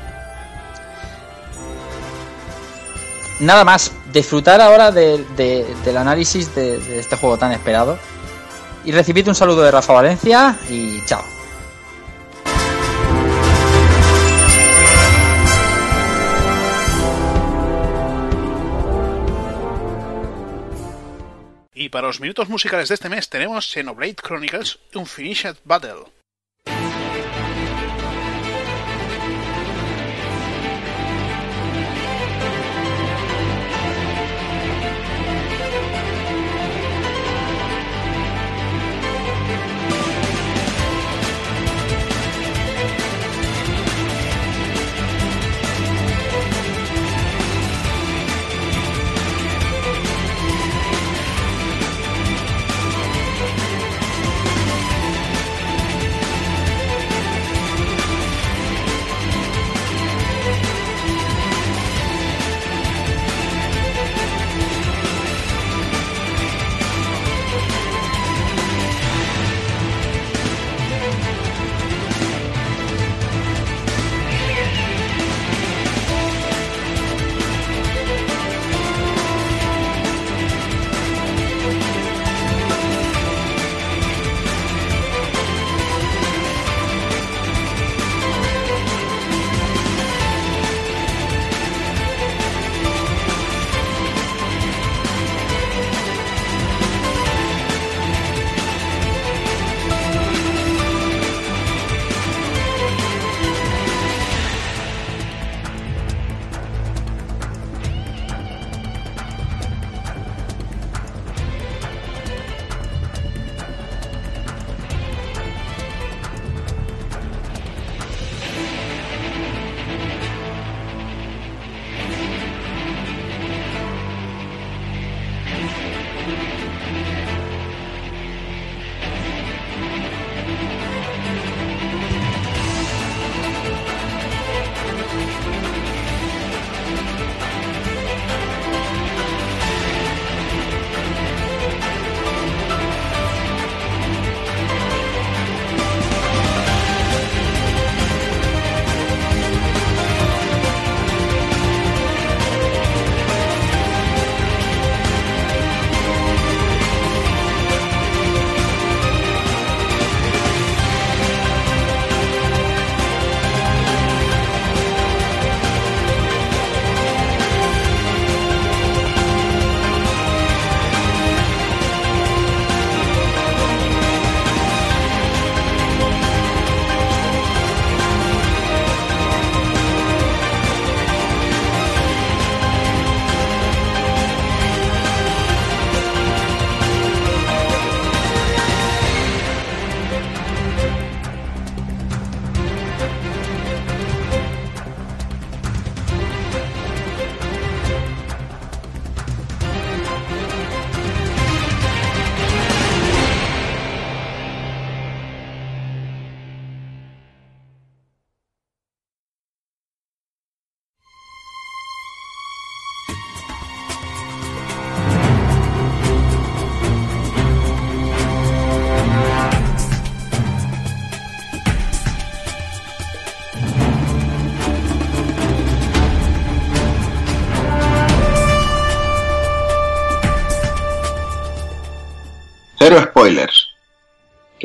[3.39, 7.97] Nada más, disfrutar ahora de- de- del análisis de- de este juego tan esperado.
[8.85, 11.23] Y recibid un saludo de Rafa Valencia y chao.
[21.79, 26.18] Y para los minutos musicales de este mes tenemos Xenoblade Chronicles Unfinished Battle.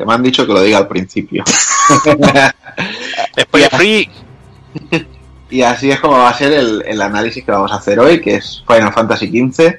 [0.05, 1.43] Que me han dicho que lo diga al principio.
[3.41, 4.11] Spoiler free.
[5.51, 8.21] Y así es como va a ser el, el análisis que vamos a hacer hoy,
[8.21, 9.75] que es Final Fantasy XV.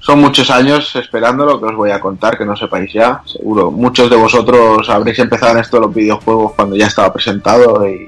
[0.00, 3.22] Son muchos años esperándolo que os voy a contar, que no sepáis ya.
[3.24, 7.88] Seguro, muchos de vosotros habréis empezado en esto de los videojuegos cuando ya estaba presentado
[7.88, 8.06] y,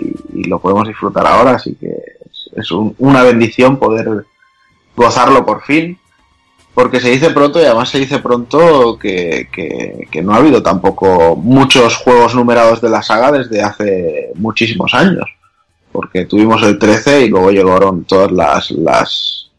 [0.00, 4.24] y- y lo podemos disfrutar ahora, así que es, es un- una bendición poder
[4.96, 5.98] gozarlo por fin.
[6.74, 11.36] Porque se dice pronto y además se dice pronto que, que- no ha habido tampoco
[11.36, 15.24] muchos juegos numerados de la saga desde hace muchísimos años.
[15.92, 19.50] Porque tuvimos el 13 y luego llegaron todas las, las,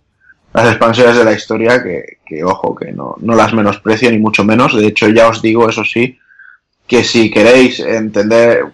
[0.53, 4.43] las expansiones de la historia que, que, ojo, que no, no las menosprecio ni mucho
[4.43, 4.75] menos.
[4.75, 6.19] De hecho, ya os digo, eso sí,
[6.87, 8.65] que si queréis entender,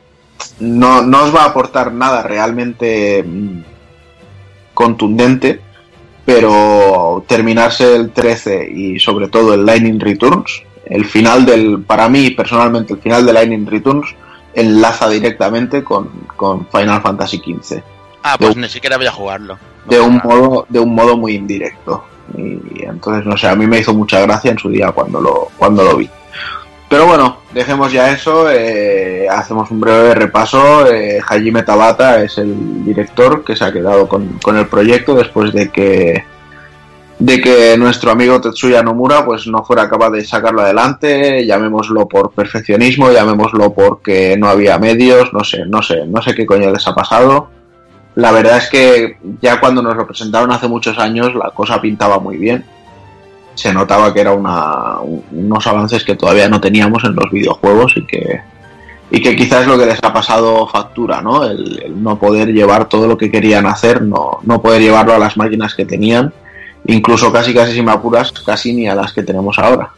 [0.59, 3.59] no, no os va a aportar nada realmente mm,
[4.73, 5.61] contundente,
[6.25, 12.31] pero terminarse el 13 y sobre todo el Lightning Returns, el final del, para mí
[12.31, 14.15] personalmente, el final de Lightning Returns
[14.53, 17.81] enlaza directamente con, con Final Fantasy XV
[18.23, 19.57] Ah, pues De- ni siquiera voy a jugarlo.
[19.85, 20.29] No de un nada.
[20.29, 22.03] modo de un modo muy indirecto
[22.37, 25.47] y entonces no sé a mí me hizo mucha gracia en su día cuando lo
[25.57, 26.07] cuando lo vi
[26.91, 32.83] pero bueno dejemos ya eso eh, hacemos un breve repaso eh, Hajime Tabata es el
[32.83, 36.25] director que se ha quedado con, con el proyecto después de que
[37.17, 42.31] de que nuestro amigo Tetsuya Nomura pues no fuera capaz de sacarlo adelante llamémoslo por
[42.31, 46.85] perfeccionismo llamémoslo porque no había medios no sé no sé no sé qué coño les
[46.85, 47.47] ha pasado
[48.15, 52.19] la verdad es que ya cuando nos lo presentaron hace muchos años la cosa pintaba
[52.19, 52.65] muy bien.
[53.55, 57.93] Se notaba que era una, un- unos avances que todavía no teníamos en los videojuegos
[57.97, 58.41] y que,
[59.11, 61.43] y que quizás es lo que les ha pasado factura, ¿no?
[61.43, 65.19] El, el no poder llevar todo lo que querían hacer, no, no poder llevarlo a
[65.19, 66.33] las máquinas que tenían,
[66.87, 69.89] incluso casi casi si me apuras, casi ni a las que tenemos ahora.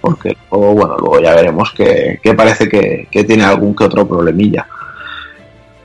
[0.00, 4.06] Porque luego, bueno, luego ya veremos que, que parece que, que tiene algún que otro
[4.06, 4.66] problemilla.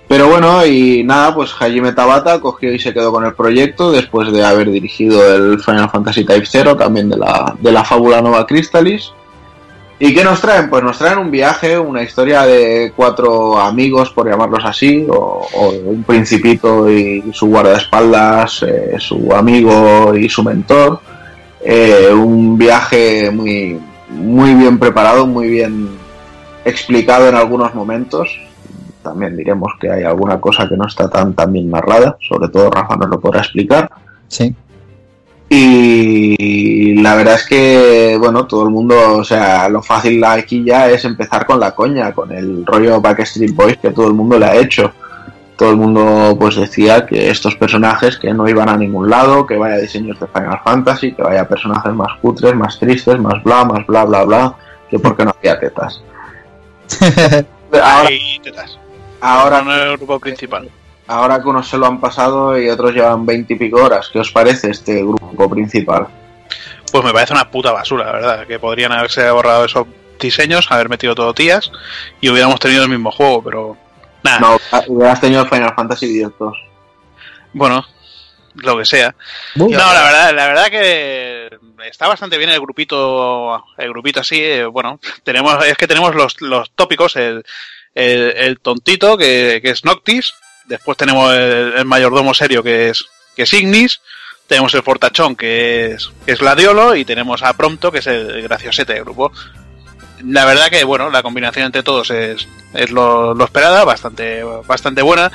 [0.10, 4.34] Pero bueno, y nada, pues Hajime Tabata cogió y se quedó con el proyecto después
[4.34, 8.48] de haber dirigido el Final Fantasy Type 0, también de la, de la fábula Nova
[8.48, 9.11] Crystallis.
[9.99, 10.68] ¿Y qué nos traen?
[10.68, 15.69] Pues nos traen un viaje, una historia de cuatro amigos, por llamarlos así, o, o
[15.69, 21.02] un principito y su guardaespaldas, eh, su amigo y su mentor.
[21.64, 23.80] Eh, un viaje muy,
[24.10, 25.88] muy bien preparado, muy bien
[26.65, 28.48] explicado en algunos momentos
[29.10, 32.69] también diremos que hay alguna cosa que no está tan, tan bien narrada, sobre todo
[32.69, 33.90] Rafa nos lo podrá explicar.
[34.27, 34.56] Sí.
[35.49, 40.88] Y la verdad es que, bueno, todo el mundo, o sea, lo fácil aquí ya
[40.90, 44.45] es empezar con la coña, con el rollo Backstreet Boys que todo el mundo le
[44.45, 44.91] ha hecho.
[45.57, 49.57] Todo el mundo pues decía que estos personajes que no iban a ningún lado, que
[49.57, 53.86] vaya diseños de Final Fantasy, que vaya personajes más cutres, más tristes, más bla, más
[53.88, 54.56] bla, bla, bla,
[54.88, 56.02] que porque no había tetas.
[57.73, 58.10] Ahora,
[58.44, 58.80] tetas.
[59.21, 60.69] Ahora no el grupo principal.
[61.07, 64.19] Ahora que unos se lo han pasado y otros llevan 20 y pico horas, ¿qué
[64.19, 66.07] os parece este grupo principal?
[66.91, 68.47] Pues me parece una puta basura, la verdad.
[68.47, 69.87] Que podrían haberse borrado esos
[70.19, 71.71] diseños, haber metido todo tías
[72.21, 73.77] y hubiéramos tenido el mismo juego, pero
[74.23, 74.39] nada.
[74.39, 76.57] No, hubieras tenido Final Fantasy X 2.
[77.53, 77.85] Bueno,
[78.55, 79.15] lo que sea.
[79.55, 81.49] No, la verdad, la verdad que
[81.87, 84.39] está bastante bien el grupito, el grupito así.
[84.41, 87.43] eh, bueno, tenemos, es que tenemos los, los tópicos, el,
[87.95, 90.33] el, tontito que, es Noctis,
[90.65, 93.05] después tenemos el, mayordomo serio que es,
[93.35, 94.01] que es Ignis,
[94.47, 98.41] tenemos el fortachón que es, que es Gladiolo y tenemos a Prompto que es el
[98.41, 99.31] graciosete del grupo.
[100.25, 105.31] La verdad que bueno, la combinación entre todos es, es lo, esperada, bastante, bastante buena.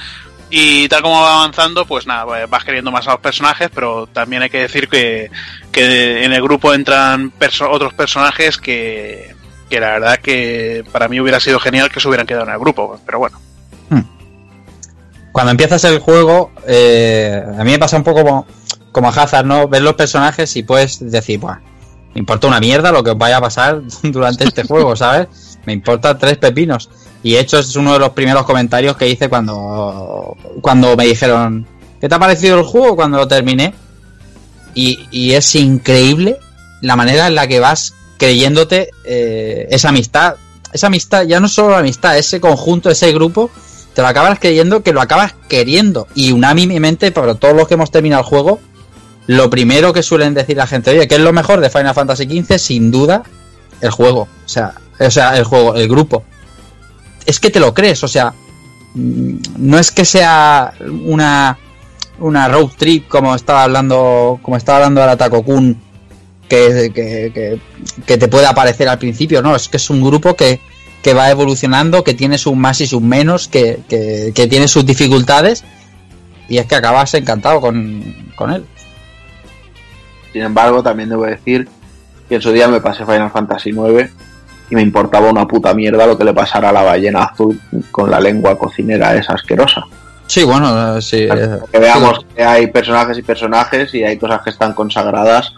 [0.51, 4.43] Y tal como va avanzando, pues nada, vas queriendo más a los personajes, pero también
[4.43, 5.31] hay que decir que,
[5.72, 7.32] que en el grupo entran
[7.68, 9.35] otros personajes que,
[9.69, 12.59] que la verdad que para mí hubiera sido genial que se hubieran quedado en el
[12.59, 13.39] grupo, pero bueno.
[15.35, 18.47] Cuando empiezas el juego, eh, a mí me pasa un poco como,
[18.93, 19.66] como a Hazard, ¿no?
[19.66, 21.59] Ves los personajes y puedes decir, Buah,
[22.15, 25.27] me importa una mierda lo que os vaya a pasar durante este juego, ¿sabes?
[25.66, 26.89] Me importa tres pepinos.
[27.24, 31.66] Y hecho es uno de los primeros comentarios que hice cuando, cuando me dijeron,
[32.01, 33.74] ¿qué te ha parecido el juego cuando lo terminé?
[34.73, 36.39] Y, y es increíble
[36.81, 37.93] la manera en la que vas
[38.25, 40.37] creyéndote eh, esa amistad.
[40.73, 43.51] Esa amistad, ya no solo la amistad, ese conjunto, ese grupo,
[43.95, 46.09] te lo acabas creyendo que lo acabas queriendo.
[46.15, 48.61] Y unánimemente, para todos los que hemos terminado el juego,
[49.27, 52.25] lo primero que suelen decir la gente, oye, ¿qué es lo mejor de Final Fantasy
[52.25, 52.59] XV?
[52.59, 53.23] Sin duda,
[53.81, 54.23] el juego.
[54.23, 56.25] O sea, o sea, el juego, el grupo.
[57.25, 58.35] Es que te lo crees, o sea,
[58.95, 61.59] mm, no es que sea una
[62.19, 65.81] una road trip como estaba hablando, como estaba hablando ahora Taco Kun,
[66.49, 67.61] que, que, que-
[68.07, 70.61] que te pueda parecer al principio, no, es que es un grupo que,
[71.03, 74.85] que va evolucionando, que tiene sus más y sus menos, que, que, que tiene sus
[74.87, 75.65] dificultades
[76.49, 78.03] y es que acabas encantado con,
[78.37, 78.65] con él.
[80.33, 81.69] Sin embargo, también debo decir
[82.29, 84.11] que en su día me pasé Final Fantasy IX
[84.71, 87.61] y me importaba una puta mierda lo que le pasara a la ballena azul
[87.91, 89.85] con la lengua cocinera esa asquerosa.
[90.27, 91.19] Sí, bueno, eh, sí.
[91.31, 95.53] eh, Que veamos que hay personajes y personajes y hay cosas que están consagradas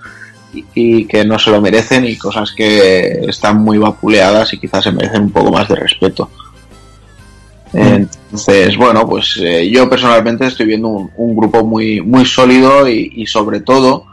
[0.53, 4.85] y, y que no se lo merecen y cosas que están muy vapuleadas y quizás
[4.85, 6.31] se merecen un poco más de respeto.
[7.73, 13.13] Entonces, bueno, pues eh, yo personalmente estoy viendo un, un grupo muy, muy sólido y,
[13.17, 14.05] y sobre todo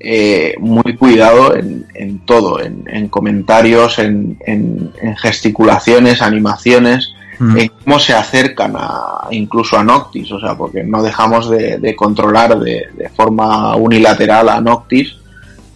[0.00, 7.70] eh, muy cuidado en, en todo, en, en comentarios, en, en- gesticulaciones, animaciones, mm, en
[7.84, 12.58] cómo se acercan a, incluso a Noctis, o sea, porque no dejamos de, de controlar
[12.58, 15.16] de, de forma unilateral a Noctis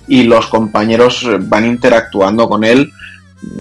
[0.09, 2.93] y los compañeros van interactuando con él,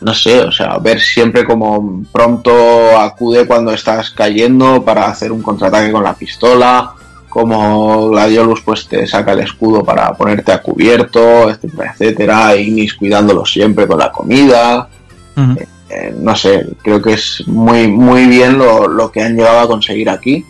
[0.01, 5.41] no sé, o sea, ver siempre como pronto acude cuando estás cayendo para hacer un
[5.41, 6.93] contraataque con la pistola,
[7.29, 13.45] como Gladiolus pues te saca el escudo para ponerte a cubierto, etcétera, etcétera, Ignis cuidándolo
[13.45, 14.87] siempre con la comida,
[15.35, 15.55] mm.
[15.89, 19.67] eh, no sé, creo que es muy, muy bien lo, lo que han llegado a
[19.67, 20.45] conseguir aquí.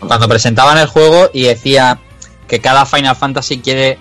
[0.00, 1.98] cuando presentaban el juego y decía
[2.46, 3.98] que cada Final Fantasy quiere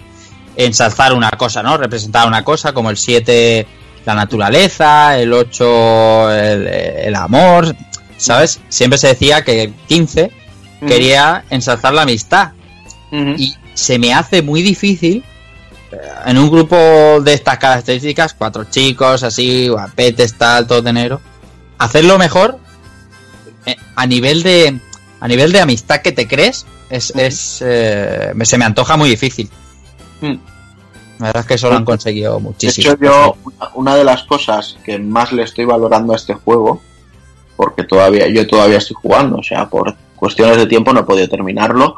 [0.65, 1.77] ensalzar una cosa, ¿no?
[1.77, 3.65] Representar una cosa, como el 7
[4.05, 7.75] la naturaleza, el 8 el, el amor,
[8.17, 8.59] ¿sabes?
[8.69, 10.31] Siempre se decía que el 15
[10.87, 12.51] quería ensalzar la amistad
[13.11, 15.23] y se me hace muy difícil
[15.91, 16.75] eh, en un grupo
[17.21, 21.21] de estas características, cuatro chicos así, guapetes, tal, todo de negro,
[21.77, 22.59] hacerlo mejor
[23.65, 24.79] eh, a nivel de
[25.19, 29.49] a nivel de amistad que te crees es, es eh, se me antoja muy difícil.
[31.19, 32.93] La verdad es que eso lo han conseguido De muchísimo.
[32.93, 36.81] hecho, yo, una- una de las cosas que más le estoy valorando a este juego,
[37.55, 41.27] porque todavía, yo todavía estoy jugando, o sea, por cuestiones de tiempo no he podido
[41.29, 41.95] terminarlo,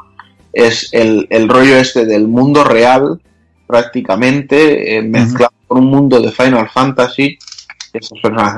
[0.53, 3.21] es el, el rollo este del mundo real,
[3.67, 7.37] prácticamente, eh, mezclado con un mundo de Final Fantasy.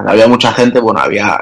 [0.07, 1.39] Había mucha gente, bueno, había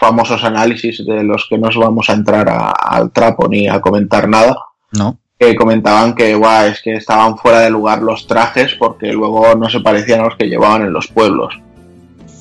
[0.00, 3.80] famosos análisis de los que no os vamos a entrar a- al trapo ni a
[3.80, 4.56] comentar nada,
[4.92, 5.16] No.
[5.46, 9.68] Que comentaban que guau, es que estaban fuera de lugar los trajes porque luego no
[9.68, 11.58] se parecían a los que llevaban en los pueblos.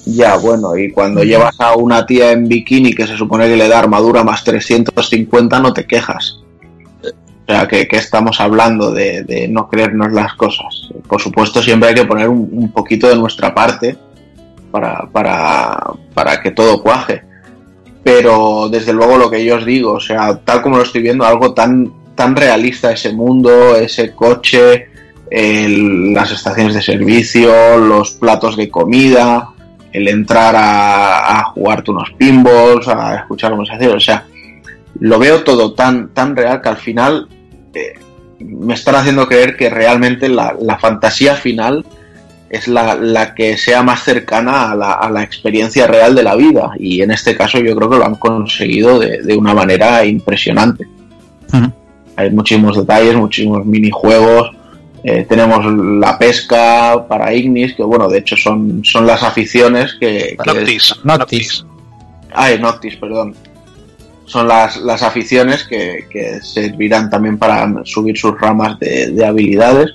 [0.06, 3.68] Ya, bueno, y cuando llevas a una tía en bikini que se supone que le
[3.68, 6.40] da armadura más 350, no te quejas.
[7.04, 10.90] O sea, que, que estamos hablando de, de no creernos las cosas.
[11.08, 13.98] Por supuesto, siempre hay que poner un, un poquito de nuestra parte
[14.72, 17.24] para, para, para que todo cuaje.
[18.04, 21.26] Pero desde luego lo que yo os digo, o sea, tal como lo estoy viendo,
[21.26, 24.88] algo tan, tan realista ese mundo, ese coche,
[25.30, 29.50] las estaciones de servicio, los platos de comida,
[29.92, 34.26] el entrar a, a jugarte unos pinballs, a escuchar conversaciones, o sea,
[35.00, 37.28] lo veo todo tan, tan real que al final
[37.74, 37.94] eh,
[38.40, 41.86] me están haciendo creer que realmente la, la fantasía final
[42.50, 46.36] es la, la que sea más cercana a la, a la experiencia real de la
[46.36, 46.72] vida.
[46.78, 50.86] Y en este caso yo creo que lo han conseguido de, de una manera impresionante.
[52.22, 54.52] Hay muchísimos detalles, muchísimos minijuegos.
[55.04, 55.66] eh, tenemos
[56.00, 60.38] la pesca para Ignis, que bueno, de hecho son, son las aficiones que...
[60.38, 60.96] que Noctis.
[61.04, 61.66] Noctis.
[62.34, 63.36] Ay, Noctis, perdón.
[64.26, 69.92] Son las, las aficiones que, que servirán también para subir sus ramas de, de habilidades.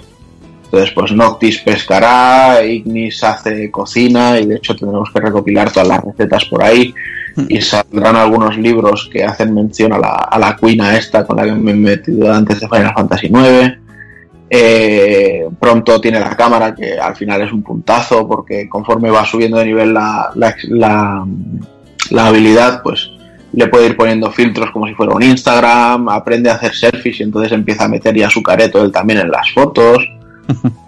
[0.65, 6.03] Entonces, pues Noctis pescará, Ignis hace cocina y de hecho tendremos que recopilar todas las
[6.05, 6.93] recetas por ahí.
[7.49, 11.45] Y saldrán algunos libros que hacen mención a la, a la cuina esta con la
[11.45, 13.79] que me he metido antes de Final Fantasy IX.
[14.49, 19.59] Eh, pronto tiene la cámara que al final es un puntazo porque conforme va subiendo
[19.59, 21.27] de nivel la, la, la,
[22.11, 23.11] la habilidad pues
[23.53, 27.23] le puede ir poniendo filtros como si fuera un Instagram, aprende a hacer selfies y
[27.23, 30.07] entonces empieza a meter ya su careto él también en las fotos.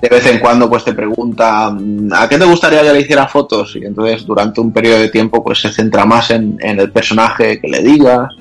[0.01, 3.27] De vez en cuando pues te pregunta "Mm, ¿a qué te gustaría que le hiciera
[3.27, 3.77] fotos?
[3.77, 7.61] Y entonces durante un periodo de tiempo pues se centra más en, en el personaje
[7.61, 8.33] que le digas,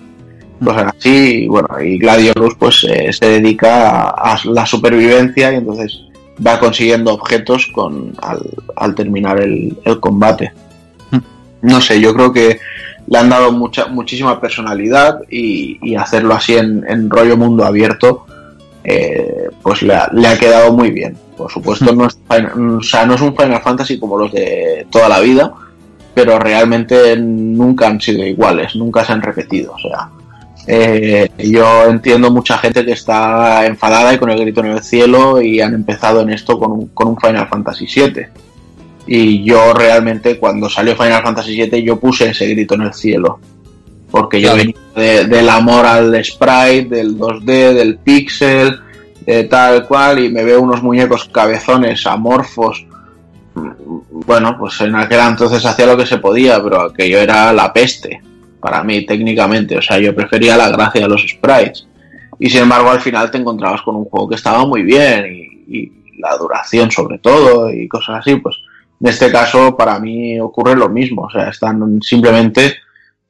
[0.64, 1.44] cosas así.
[1.44, 6.02] Y bueno, y Gladiolus pues eh, se dedica a, la supervivencia y entonces
[6.45, 10.52] va consiguiendo objetos con al, terminar el, combate.
[11.61, 12.60] No sé, yo creo que
[13.07, 18.27] le han dado mucha, muchísima personalidad y, y hacerlo así en, en rollo mundo abierto,
[18.84, 19.36] eh,
[19.68, 21.18] pues le ha, le ha quedado muy bien.
[21.35, 25.10] Por supuesto, no es, o sea, no es un Final Fantasy como los de toda
[25.10, 25.52] la vida,
[26.14, 29.73] pero realmente nunca han sido iguales, nunca se han repetido.
[29.73, 30.10] O sea,
[30.69, 35.41] Eh, yo entiendo mucha gente que está enfadada y con el grito en el cielo
[35.41, 38.26] y han empezado en esto con un, con un Final Fantasy VII.
[39.06, 43.39] Y yo realmente cuando salió Final Fantasy VII yo puse ese grito en el cielo.
[44.11, 44.57] Porque yo Claro.
[44.57, 48.80] venía de- del amor al sprite, del 2D, del pixel,
[49.27, 52.87] de tal cual, y me veo unos muñecos cabezones amorfos.
[53.53, 58.21] Bueno, pues en aquel entonces hacía lo que se podía, pero aquello era la peste
[58.61, 59.77] para mí técnicamente.
[59.77, 61.87] O sea, yo prefería la gracia de los sprites.
[62.39, 65.25] Y sin embargo, al final te encontrabas con un juego que estaba muy bien
[65.67, 68.37] y, la duración sobre todo y cosas así.
[68.37, 68.55] Pues
[69.01, 71.23] en este caso, para mí ocurre lo mismo.
[71.23, 72.77] O sea, están simplemente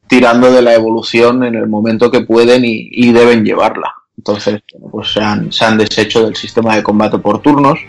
[0.08, 3.94] tirando de la evolución en el momento que pueden y deben llevarla.
[4.18, 7.80] Entonces, bueno, pues se han, se han deshecho del sistema de combate por turnos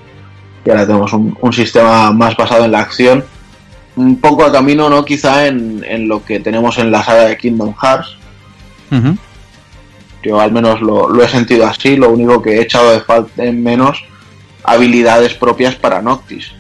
[0.65, 3.25] y ahora tenemos un, un sistema más basado en la acción.
[3.97, 5.05] Un poco a camino, ¿no?
[5.05, 8.17] Quizá en, en lo que tenemos en la saga de Kingdom Hearts.
[8.93, 9.17] Ujú.
[10.23, 11.97] Yo al menos lo, lo he sentido así.
[11.97, 14.05] Lo único que he echado de falta en menos
[14.63, 16.53] habilidades propias para Noctis.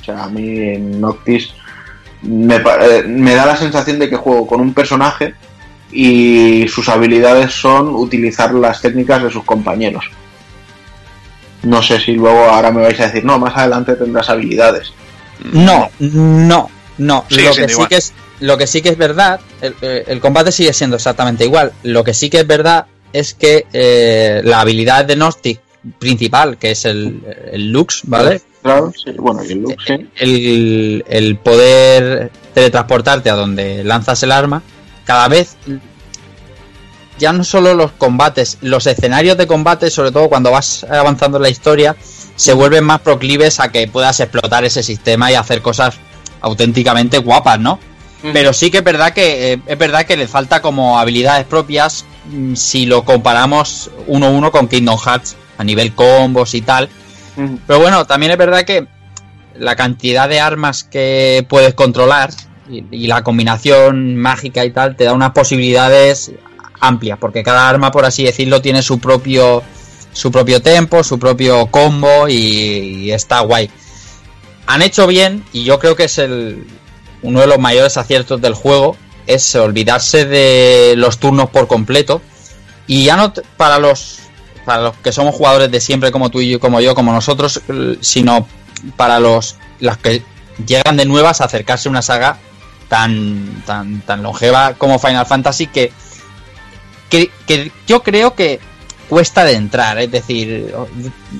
[0.00, 1.54] O sea, a mí en Noctis
[2.22, 5.34] me, eh, me da la sensación de que juego con un personaje
[5.90, 10.04] y sus habilidades son utilizar las técnicas de sus compañeros.
[11.62, 14.92] No sé si luego ahora me vais a decir, no, más adelante tendrás habilidades.
[15.52, 17.24] No, no, no.
[17.28, 20.20] Sigue lo, que sí que es, lo que sí que es verdad, el, eh, el
[20.20, 21.72] combate sigue siendo exactamente igual.
[21.82, 25.60] Lo que sí que es verdad es que eh, la habilidad de Gnostic
[25.98, 27.20] principal, que es el,
[27.52, 28.42] el Lux, ¿vale?
[28.62, 30.08] Claro, sí, bueno, y el sí.
[30.16, 34.62] El, el poder teletransportarte a donde lanzas el arma,
[35.08, 35.56] cada vez
[37.18, 41.44] ya no solo los combates, los escenarios de combate, sobre todo cuando vas avanzando en
[41.44, 41.96] la historia,
[42.36, 45.94] se vuelven más proclives a que puedas explotar ese sistema y hacer cosas
[46.42, 47.80] auténticamente guapas, ¿no?
[48.34, 52.04] Pero sí que es verdad que eh, es verdad que le falta como habilidades propias
[52.30, 56.90] mm, si lo comparamos uno a uno con Kingdom Hearts a nivel combos y tal.
[57.66, 58.86] Pero bueno, también es verdad que
[59.56, 62.30] la cantidad de armas que puedes controlar
[62.68, 66.32] y, la combinación mágica y tal te da unas posibilidades
[66.80, 69.62] amplias, porque cada arma, por así decirlo, tiene su propio
[70.12, 73.70] su propio tempo, su propio combo y, está guay.
[74.66, 76.66] Han hecho bien y yo creo que es el
[77.22, 78.96] uno de los mayores aciertos del juego
[79.26, 82.22] es olvidarse de los turnos por completo
[82.86, 84.20] y ya no para los
[84.64, 87.62] para los que somos jugadores de siempre como tú y yo, como yo, como nosotros,
[88.00, 88.46] sino
[88.96, 90.22] para los las que
[90.66, 92.38] llegan de nuevas a acercarse a una saga
[92.88, 95.92] tan tan tan longeva como Final Fantasy que
[97.08, 98.60] que, yo creo que
[99.08, 100.74] cuesta de entrar, es decir,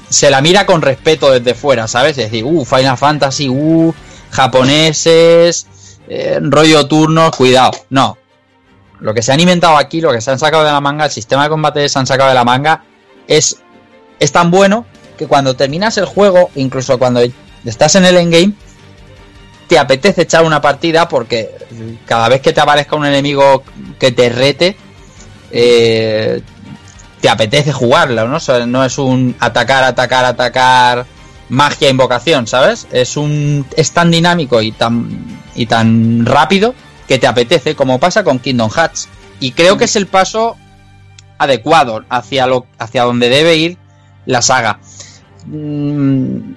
[0.08, 2.12] se la mira con respeto desde fuera, ¿sabes?
[2.12, 3.92] Es decir, uh, Final Fantasy, uh,
[4.30, 5.66] japoneses,
[6.08, 7.72] eh, rollo turnos, cuidado.
[7.90, 8.16] No.
[9.00, 11.10] Lo que se han inventado aquí, lo que se han sacado de la manga, el
[11.10, 12.84] sistema de combate se han sacado de la manga,
[13.26, 13.58] es,
[14.18, 17.20] es tan bueno que cuando terminas el juego, incluso cuando
[17.64, 18.54] estás en el endgame,
[19.68, 21.50] te apetece echar una partida porque
[22.06, 23.62] cada vez que te aparezca un enemigo
[23.98, 24.76] que te rete,
[25.50, 26.40] eh,
[27.20, 28.38] te apetece jugarla, ¿no?
[28.38, 31.06] O no es un atacar, atacar, atacar,
[31.50, 32.86] magia, invocación, ¿sabes?
[32.92, 36.74] Es un es tan dinámico y tan y tan rápido
[37.06, 39.08] que te apetece, como pasa con Kingdom Hearts.
[39.40, 40.56] Y creo que es el paso
[41.36, 43.76] adecuado hacia lo hacia donde debe ir
[44.24, 44.80] la saga.
[45.46, 46.52] Mm,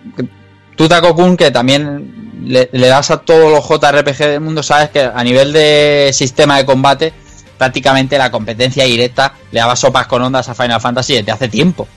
[1.38, 5.54] que también le, le das a todos los JRPG del mundo, sabes que a nivel
[5.54, 7.14] de sistema de combate,
[7.58, 11.88] prácticamente la competencia directa le daba sopas con ondas a Final Fantasy desde hace tiempo.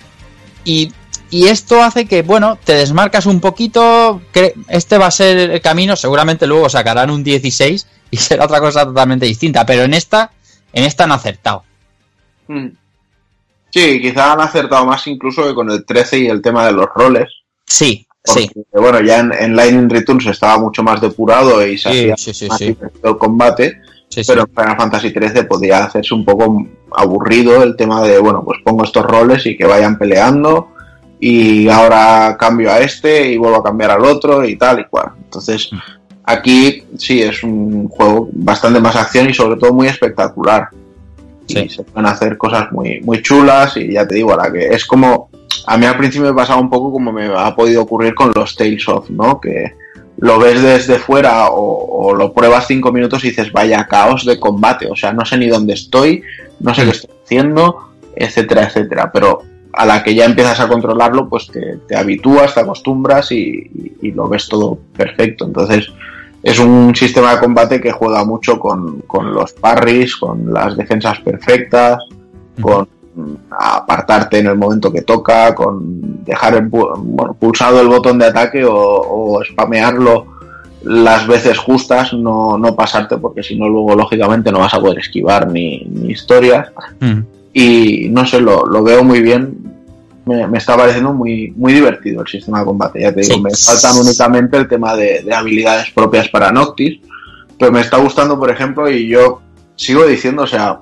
[0.65, 0.93] Y,
[1.31, 4.21] y esto hace que, bueno, te desmarcas un poquito.
[4.33, 5.97] que Este va a ser el camino.
[5.97, 9.65] Seguramente luego sacarán un 16 y será otra cosa totalmente distinta.
[9.65, 10.33] Pero en esta,
[10.73, 11.65] en esta han acertado.
[12.49, 12.69] Mm.
[13.71, 16.87] Sí, quizá han acertado más incluso que con el 13 y el tema de los
[16.95, 17.29] roles.
[17.67, 18.51] Sí, Porque, sí.
[18.73, 22.49] bueno, ya en, en Lightning Returns estaba mucho más depurado y se Sí, hacía sí,
[22.49, 22.77] más el
[23.19, 23.81] combate,
[24.27, 26.65] pero en Final Fantasy XIII podía hacerse un poco
[26.97, 30.69] aburrido el tema de, bueno, pues pongo estos roles y que vayan peleando
[31.21, 35.13] y ahora cambio a este y vuelvo a cambiar al otro y tal y cual.
[35.25, 35.79] Entonces, Mm.
[36.25, 40.69] aquí sí es un juego bastante más acción y sobre todo muy espectacular.
[41.47, 41.59] Sí.
[41.59, 44.87] Y se pueden hacer cosas muy, muy chulas y ya te digo, ahora que es
[44.87, 45.29] como,
[45.67, 48.57] a mí al principio me pasaba un poco como me ha podido ocurrir con los
[48.57, 49.41] Tales of, ¿no?
[49.41, 49.75] Que
[50.19, 54.39] lo ves desde fuera o, o lo pruebas cinco minutos y dices, vaya caos de
[54.39, 56.23] combate, o sea, no sé ni dónde estoy,
[56.61, 59.11] no sé qué estoy haciendo, etcétera, etcétera.
[59.13, 63.37] Pero a la que ya empiezas a controlarlo, pues te, te habitúas, te acostumbras y,
[63.75, 65.47] y- y lo ves todo perfecto.
[65.47, 65.89] Entonces,
[66.45, 71.19] es un sistema de combate que juega mucho con, con los parries, con las defensas
[71.21, 71.99] perfectas,
[72.61, 72.87] con
[73.51, 78.65] apartarte en el momento que toca, con dejar el, bueno, pulsado el botón de ataque
[78.65, 80.27] o, o spamearlo
[80.83, 84.99] las veces justas, no, no pasarte, porque si no, luego lógicamente no vas a poder
[84.99, 86.69] esquivar ni, ni historias.
[87.01, 87.21] Mm.
[87.55, 89.57] Y no sé, lo, lo veo muy bien.
[90.27, 93.01] Me, me está pareciendo muy, muy divertido el sistema de combate.
[93.01, 93.41] Ya te digo, Sí.
[93.41, 97.01] me faltan únicamente el tema de, de habilidades propias para Noctis.
[97.59, 99.41] Pero me está gustando, por ejemplo, y yo
[99.77, 100.81] sigo diciendo, o sea,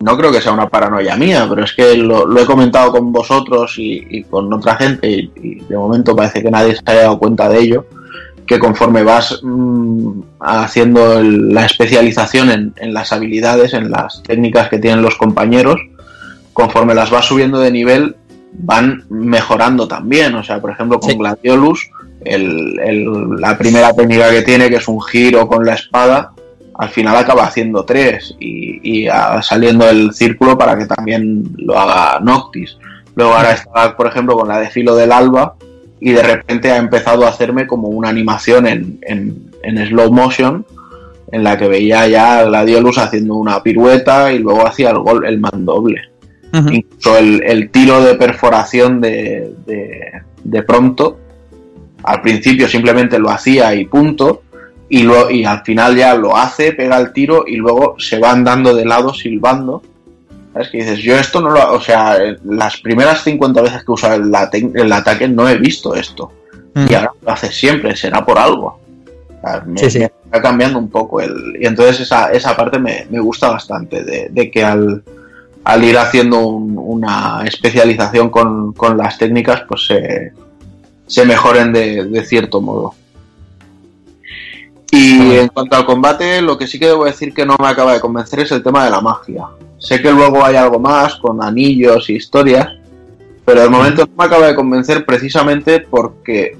[0.00, 3.12] no creo que sea una paranoia mía, pero es que lo, lo he comentado con
[3.12, 7.02] vosotros y, y con otra gente y, y de momento parece que nadie se haya
[7.02, 7.86] dado cuenta de ello,
[8.46, 14.68] que conforme vas mm, haciendo el- la especialización en, en las habilidades, en las técnicas
[14.68, 15.80] que tienen los compañeros,
[16.52, 18.16] conforme las vas subiendo de nivel,
[18.52, 20.34] van mejorando también.
[20.36, 21.16] O sea, por ejemplo, con Sí.
[21.18, 21.90] Gladiolus,
[22.24, 26.32] el- el- la primera técnica que tiene, que es un giro con la espada,
[26.78, 29.08] al final acaba haciendo tres y, y,
[29.42, 32.76] saliendo el círculo para que también lo haga Noctis.
[33.14, 35.54] Luego ahora está, por ejemplo, con la de filo del alba
[36.00, 40.64] y de repente ha empezado a hacerme como una animación en, en- en slow motion
[41.32, 45.26] en la que veía ya a Gladiolus haciendo una pirueta y luego hacía el gol,
[45.26, 46.02] el mandoble.
[46.72, 50.12] Incluso el, el tiro de perforación de, de,
[50.44, 51.18] de pronto,
[52.04, 54.42] al principio simplemente lo hacía y punto,
[54.88, 58.30] y, lo, y al final ya lo hace, pega el tiro y luego se va
[58.32, 59.82] andando de lado silbando.
[60.52, 60.68] ¿Sabes?
[60.70, 61.72] Que dices, yo esto no lo.
[61.72, 64.32] O sea, las primeras 50 veces que usa el,
[64.74, 66.32] el ataque no he visto esto.
[66.74, 66.86] Mm.
[66.88, 68.78] Y ahora lo hace siempre, será por algo.
[69.36, 69.98] O sea, me, Sí, sí.
[69.98, 71.56] me está cambiando un poco el.
[71.60, 75.02] Y entonces esa, esa parte me, me gusta bastante, de, de que al,
[75.64, 80.32] al ir haciendo un- una especialización con, con las técnicas, pues se,
[81.06, 82.94] se mejoren de, de cierto modo.
[84.90, 87.92] Y en cuanto al combate, lo que sí que debo decir que no me acaba
[87.92, 89.46] de convencer es el tema de la magia.
[89.78, 92.68] Sé que luego hay algo más con anillos y historias,
[93.44, 96.56] pero de momento no me acaba de convencer precisamente porque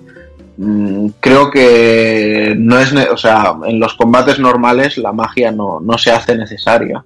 [0.56, 5.96] mm, creo que no es, o sea, en los combates normales la magia no, no
[5.96, 7.04] se hace necesaria.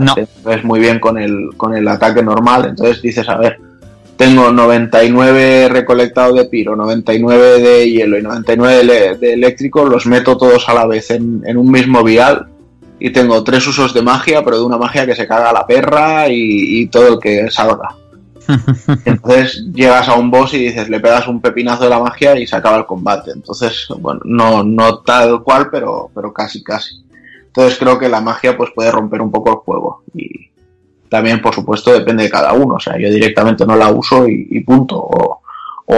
[0.00, 0.14] No.
[0.14, 3.60] Te ves muy bien con el, con el ataque normal, entonces dices, a ver,
[4.18, 10.36] tengo 99 recolectado de piro, 99 de hielo y 99 de, de eléctrico, los meto
[10.36, 12.48] todos a la vez en, en un mismo vial
[12.98, 16.28] y tengo tres usos de magia, pero de una magia que se caga la perra
[16.28, 17.94] y, y todo el que salga.
[19.04, 22.44] Entonces llegas a un boss y dices, le pegas un pepinazo de la magia y
[22.44, 23.30] se acaba el combate.
[23.30, 27.04] Entonces, bueno, no, no tal cual, pero, pero casi, casi.
[27.46, 30.02] Entonces creo que la magia pues puede romper un poco el juego.
[30.12, 30.47] Y
[31.08, 32.74] también, por supuesto, depende de cada uno.
[32.74, 34.98] O sea, yo directamente no la uso y, punto.
[34.98, 35.40] O,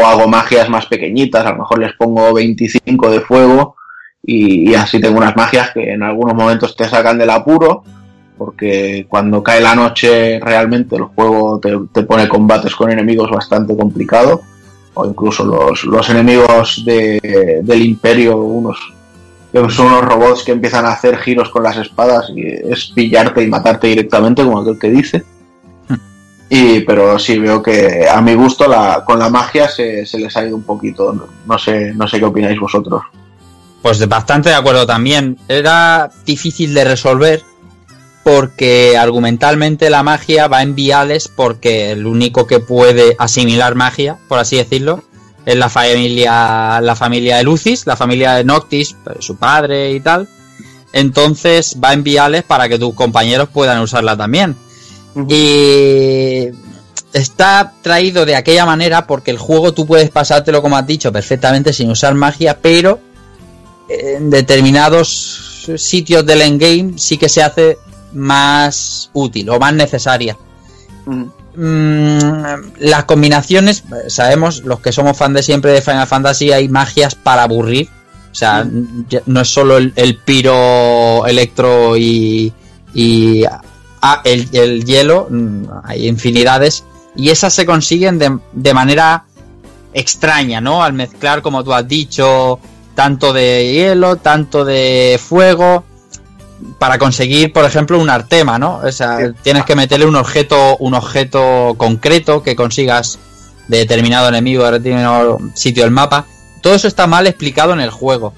[0.06, 3.74] hago magias más pequeñitas, a lo mejor les pongo 25 de fuego
[4.22, 7.82] y, así tengo unas magias que en algunos momentos te sacan del apuro
[8.38, 13.76] porque cuando cae la noche realmente el juego te, te pone combates con enemigos bastante
[13.76, 14.40] complicados
[14.94, 18.78] o incluso los, los enemigos de- del imperio unos
[19.52, 23.48] son unos robots que empiezan a hacer giros con las espadas y es pillarte y
[23.48, 25.24] matarte directamente como aquel que dice.
[26.48, 30.36] Y pero sí veo que a mi gusto la, con la magia se, se les
[30.36, 31.12] ha ido un poquito.
[31.12, 33.02] No, no sé no sé qué opináis vosotros.
[33.82, 35.38] Pues de- bastante de acuerdo también.
[35.48, 37.42] Era difícil de resolver
[38.24, 44.38] porque argumentalmente la magia va en viales porque el único que puede asimilar magia, por
[44.40, 45.04] así decirlo,
[45.50, 50.28] es la familia la familia de Lucis, la familia de Noctis, su padre y tal.
[50.92, 54.56] Entonces va en viales para que tus compañeros puedan usarla también.
[55.28, 56.48] Y
[57.12, 61.72] está traído de aquella manera porque el juego tú puedes pasártelo como has dicho perfectamente
[61.72, 63.00] sin usar magia, pero
[63.88, 67.78] en determinados sitios del endgame sí que se hace
[68.12, 70.36] más útil o más necesaria.
[71.54, 77.42] Las combinaciones, sabemos, los que somos fan de siempre de Final Fantasy, hay magias para
[77.42, 77.88] aburrir.
[78.30, 78.64] O sea,
[79.26, 82.52] no es solo el, el piro, electro y,
[82.94, 86.84] y ah, el, el hielo, mm, hay infinidades.
[87.16, 89.24] Y esas se consiguen de, de manera
[89.92, 90.82] extraña, ¿no?
[90.82, 92.60] Al mezclar, como tú has dicho,
[92.94, 95.84] tanto de hielo, tanto de fuego,
[96.78, 98.80] para conseguir, por ejemplo, un artema, ¿no?
[98.82, 103.18] O sea, tienes que meterle un objeto, un objeto concreto que consigas
[103.68, 106.26] de determinado enemigo, de determinado sitio del mapa.
[106.60, 108.34] Todo eso está mal explicado en el juego.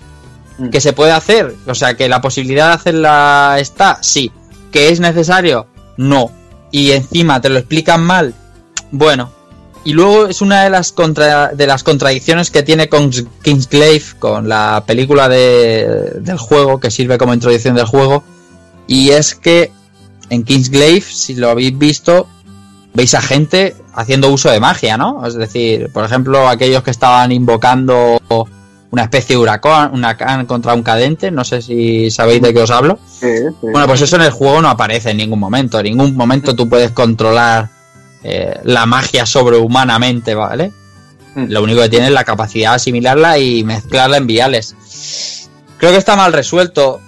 [0.59, 0.69] Mm.
[0.69, 1.55] ¿Que se puede hacer?
[1.67, 4.31] O sea, que la posibilidad de hacerla está, sí.
[4.71, 5.67] ¿Que es necesario?
[5.97, 6.31] No.
[6.71, 8.35] Y encima te lo explican mal.
[8.91, 9.33] Bueno,
[9.85, 14.49] Y luego es una de las contra, de las contradicciones que tiene con Kingsglaive, con
[14.49, 18.23] la película de, del juego, que sirve como introducción del juego.
[18.87, 19.73] Y es que
[20.31, 22.29] en Kingsglaive, si lo habéis visto,
[22.95, 25.27] veis a gente haciendo uso de magia, ¿no?
[25.27, 28.21] Es decir, por ejemplo, aquellos que estaban invocando
[28.91, 32.71] una especie de huracán, huracán contra un cadente, no sé si sabéis de qué os
[32.71, 32.99] hablo.
[33.09, 33.27] Sí,
[33.61, 33.67] sí.
[33.73, 35.79] Bueno, pues eso en el juego no aparece en ningún momento.
[35.79, 37.71] En ningún momento tú puedes controlar
[38.25, 40.73] eh, la magia sobrehumanamente, ¿vale?
[41.35, 41.47] Mm.
[41.49, 44.77] Lo único que tiene es la capacidad de asimilarla y mezclarla en viales.
[45.79, 47.01] Creo que está mal resuelto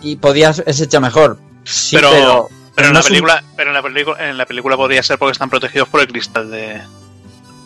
[0.00, 1.38] y podías es hecho mejor.
[1.64, 4.46] Sí, pero, pero, pero en no la un- película, pero en la película, en la
[4.46, 6.80] película podría ser porque están protegidos por el cristal de.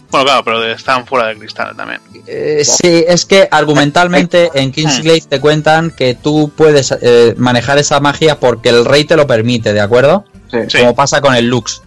[0.09, 2.01] Bueno, claro, pero están fuera del cristal también.
[2.29, 7.99] Eh, sí, es que argumentalmente en Kingsglaive te cuentan que tú puedes eh, manejar esa
[8.01, 10.25] magia porque el rey te lo permite, ¿de acuerdo?
[10.51, 10.79] Sí.
[10.79, 11.83] Como pasa con el Lux.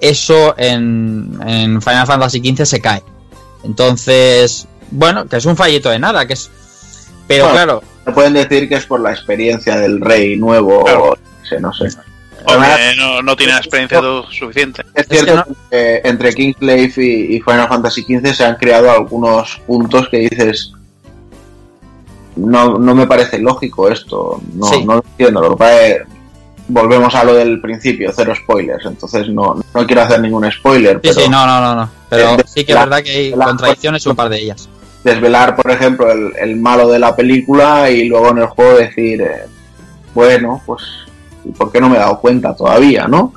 [0.00, 3.02] Eso en, en Final Fantasy XV se cae.
[3.62, 6.50] Entonces, bueno, que es un fallito de nada, que es...
[7.26, 7.54] Pero Bueno.
[7.56, 11.04] claro, Te pueden decir que es por la experiencia del rey nuevo, Claro.
[11.12, 11.16] o
[11.60, 11.96] no sé, no
[12.98, 14.82] no, no tienen experiencia lo suficiente.
[14.94, 18.90] Es que cierto no- que entre Kingsglaive y, y Final Fantasy XV se han creado
[18.90, 20.72] algunos puntos que dices
[22.36, 24.84] no, no me parece lógico esto, no, Sí.
[24.84, 25.40] no lo entiendo.
[25.40, 26.02] Lo que pasa es
[26.68, 31.00] volvemos a lo del principio, cero spoilers, entonces no, no quiero hacer ningún spoiler, sí,
[31.02, 31.90] pero sí, no, no, no, no.
[32.08, 34.68] Pero de- sí que es verdad que hay contradicciones un par de ellas.
[35.02, 39.20] desvelar, por ejemplo, el, el malo de la película y luego en el juego decir,
[39.20, 39.42] eh,
[40.14, 40.82] bueno, pues,
[41.44, 43.32] ¿y ¿por qué no me he dado cuenta todavía, no?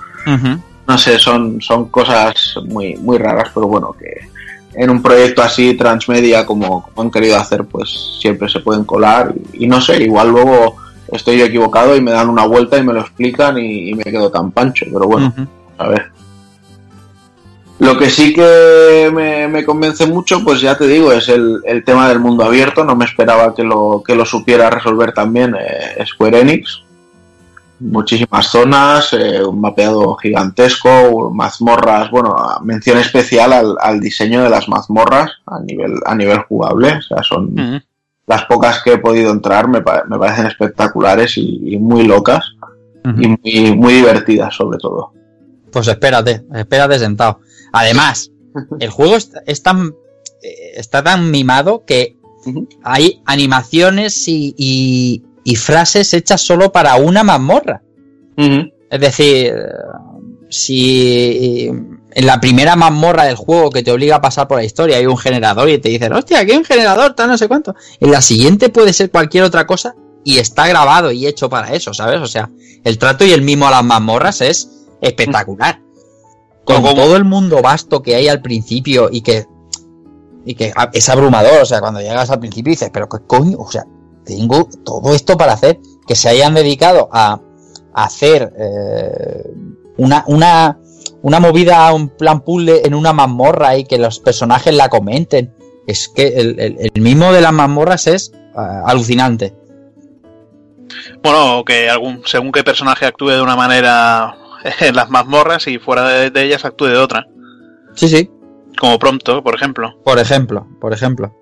[0.88, 4.28] No sé, son, son cosas muy, muy raras, pero bueno, que
[4.74, 7.90] en un proyecto así transmedia como, como han querido hacer, pues
[8.22, 10.78] siempre se pueden colar y, y no sé, igual luego
[11.12, 14.04] estoy yo equivocado y me dan una vuelta y me lo explican y, y me
[14.04, 15.34] quedo tan pancho, pero bueno,
[15.78, 16.12] a ver.
[17.80, 21.84] Lo que sí que me, me convence mucho, pues ya te digo, es el, el
[21.84, 22.84] tema del mundo abierto.
[22.84, 26.82] No me esperaba que lo, que lo supiera resolver también eh, Square Enix.
[27.80, 34.68] Muchísimas zonas, eh, un mapeado gigantesco, mazmorras, bueno, mención especial al, al diseño de las
[34.68, 36.94] mazmorras a nivel, a nivel jugable.
[36.94, 37.84] O sea, son.
[38.28, 42.44] Las pocas que he podido entrar, me, me parecen espectaculares y, y muy locas
[43.22, 45.14] y muy, muy divertidas sobre todo.
[45.72, 47.40] Pues espérate, espérate sentado.
[47.72, 48.32] Además,
[48.80, 49.96] el juego está, es tan,
[50.44, 52.18] eh, está tan mimado que
[52.84, 57.82] hay animaciones y, y- y frases hechas solo para una mazmorra.
[58.90, 59.62] Es decir, eh,
[60.50, 61.72] si
[62.18, 65.06] en la primera mazmorra del juego que te obliga a pasar por la historia hay
[65.06, 67.76] un generador y te dicen, hostia, aquí hay un generador, tal, no sé cuánto.
[68.00, 71.94] En la siguiente puede ser cualquier otra cosa y está grabado y hecho para eso,
[71.94, 72.20] ¿sabes?
[72.20, 72.50] O sea,
[72.84, 74.68] el trato y el mimo a las mazmorras es
[75.00, 75.80] espectacular.
[76.64, 79.46] Con Como- todo el mundo vasto que hay al principio y que
[80.44, 83.70] y que es abrumador, o sea, cuando llegas al principio dices, pero qué coño, o
[83.70, 83.86] sea,
[84.26, 87.40] tengo todo esto para hacer, que se hayan dedicado a,
[87.94, 89.44] a hacer eh,
[89.98, 90.80] una, una,
[91.28, 95.54] una movida, un plan puzzle en una mazmorra y que los personajes la comenten.
[95.86, 99.54] Es que el, el, el mimo de las mazmorras es ah, alucinante.
[101.22, 104.38] Bueno, que algún, según qué personaje actúe de una manera
[104.80, 107.28] en las mazmorras y fuera de, de ellas actúe de otra.
[107.94, 108.32] Sí, sí.
[108.80, 110.02] Como Prompto, por ejemplo.
[110.06, 111.38] Por ejemplo, por ejemplo.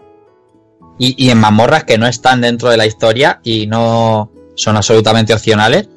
[0.98, 5.32] Y, y en mazmorras que no están dentro de la historia y no son absolutamente
[5.32, 5.90] opcionales.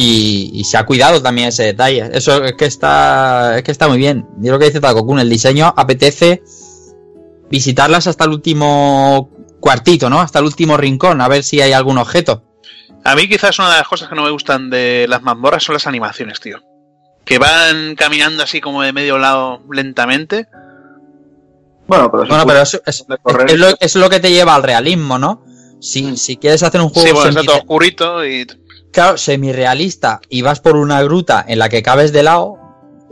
[0.00, 2.08] Y, y se ha cuidado también ese detalle.
[2.12, 3.56] Eso es que está.
[3.58, 4.26] Es que está muy bien.
[4.38, 6.42] Yo lo que dice Takokun, el diseño apetece
[7.50, 9.30] visitarlas hasta el último
[9.60, 10.20] cuartito, ¿no?
[10.20, 12.44] Hasta el último rincón, a ver si hay algún objeto.
[13.04, 15.72] A mí quizás una de las cosas que no me gustan de las mazmorras son
[15.72, 16.58] las animaciones, tío.
[17.24, 20.46] Que van caminando así como de medio lado lentamente.
[21.86, 23.04] Bueno, pero, se Bueno, puede- pero eso es,
[23.58, 25.42] lo, es lo que te lleva al realismo, ¿no?
[25.80, 28.46] Si, si quieres hacer un juego Sí, bueno, está todo oscurito y...
[28.92, 32.56] claro, semirrealista y vas por una gruta en la que cabes de lado,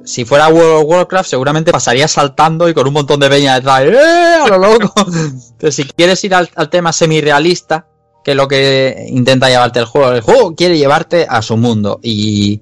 [0.04, 3.82] si fuera World of Warcraft seguramente pasarías saltando y con un montón de peña detrás,
[3.82, 4.38] ¡eh!
[4.44, 4.94] a lo loco.
[5.58, 7.88] Pero si quieres ir al, al tema semirrealista,
[8.24, 12.00] que es lo que intenta llevarte el juego, el juego quiere llevarte a su mundo
[12.02, 12.60] y,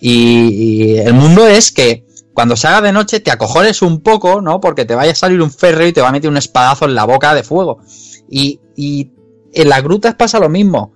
[0.00, 4.60] y, el mundo es que cuando se haga de noche te acojones un poco, ¿no?
[4.60, 6.94] Porque te vaya a salir un ferro y te va a meter un espadazo en
[6.94, 7.78] la boca de fuego.
[8.28, 9.10] Y, y
[9.52, 10.92] en las grutas pasa lo mismo.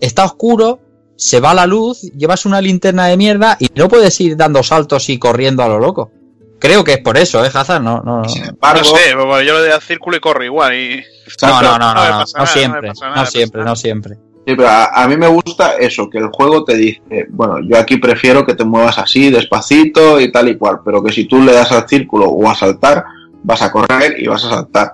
[0.00, 0.80] Está oscuro,
[1.16, 5.08] se va la luz, llevas una linterna de mierda y no puedes ir dando saltos
[5.08, 6.10] y corriendo a lo loco.
[6.58, 7.82] Creo que es por eso, ¿eh, Hazard?
[7.82, 10.74] No, no, Sin No embargo, sé, bueno, yo lo de al círculo y corro igual
[10.74, 11.04] y...
[11.42, 14.14] no, no, no, no no, no, no no siempre, no no siempre, no siempre.
[14.46, 17.78] Sí, pero a, a, mí me gusta eso, que el juego te dice, bueno, yo
[17.78, 21.40] aquí prefiero que te muevas así, despacito y tal y cual, pero que si tú
[21.42, 23.04] le das al círculo o a saltar,
[23.42, 24.92] vas a correr y vas a saltar.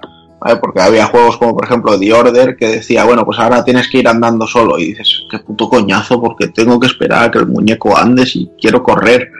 [0.60, 3.98] Porque había juegos como por ejemplo The Order que decía, bueno, pues ahora tienes que
[3.98, 7.46] ir andando solo y dices, qué puto coñazo porque tengo que esperar a que el
[7.46, 9.30] muñeco ande si quiero correr.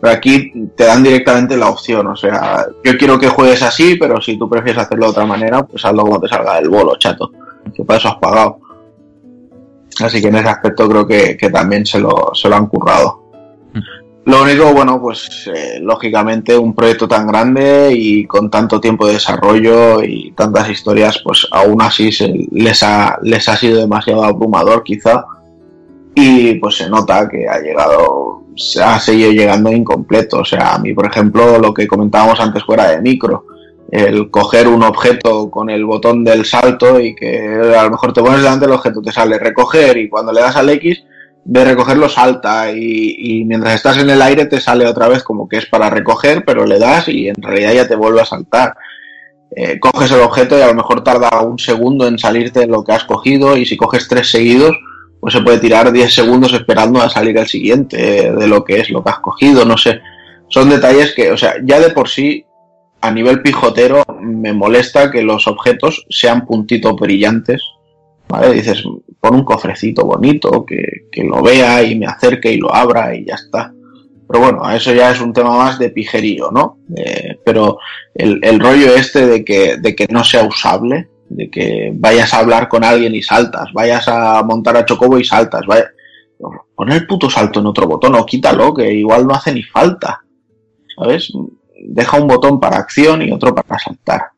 [0.00, 4.20] Pero aquí te dan directamente la opción, o sea, yo quiero que juegues así, pero
[4.20, 7.30] si tú prefieres hacerlo de otra manera, pues hazlo como te salga del bolo, chato.
[7.74, 8.58] Que para eso has pagado.
[10.00, 13.21] Así que en ese aspecto creo que, que también se lo, se lo han currado.
[14.24, 19.14] Lo único, bueno, pues eh, lógicamente un proyecto tan grande y con tanto tiempo de
[19.14, 24.84] desarrollo y tantas historias, pues aún así se, les, ha, les ha sido demasiado abrumador
[24.84, 25.24] quizá.
[26.14, 30.38] Y pues se nota que ha llegado, se ha seguido llegando incompleto.
[30.40, 33.46] O sea, a mí, por ejemplo, lo que comentábamos antes fuera de micro,
[33.90, 38.22] el coger un objeto con el botón del salto y que a lo mejor te
[38.22, 41.02] pones delante del objeto, te sale recoger y cuando le das al X
[41.44, 45.48] de recogerlo salta y, y, mientras estás en el aire te sale otra vez como
[45.48, 48.74] que es para recoger, pero le das y en realidad ya te vuelve a saltar.
[49.54, 52.92] Eh, coges el objeto y a lo mejor tarda un segundo en salirte lo que
[52.92, 54.74] has cogido y si coges tres seguidos
[55.20, 58.90] pues se puede tirar 10 segundos esperando a salir el siguiente de lo que es
[58.90, 60.00] lo que has cogido, no sé.
[60.48, 62.44] Son detalles que, o sea, ya de por sí
[63.00, 67.62] a nivel pijotero me molesta que los objetos sean puntitos brillantes
[68.52, 68.82] Dices,
[69.20, 73.26] pon un cofrecito bonito, que, que, lo vea y me acerque y lo abra y
[73.26, 73.72] ya está.
[74.28, 76.78] Pero bueno, eso ya es un tema más de pijerío, ¿no?
[76.96, 77.78] Eh, pero
[78.14, 82.38] el, el, rollo este de que, de que no sea usable, de que vayas a
[82.38, 85.90] hablar con alguien y saltas, vayas a montar a Chocobo y saltas, vaya...
[86.74, 90.22] pon el puto salto en otro botón o quítalo, que igual no hace ni falta,
[90.96, 91.32] ¿sabes?
[91.84, 94.31] Deja un botón para acción y otro para saltar.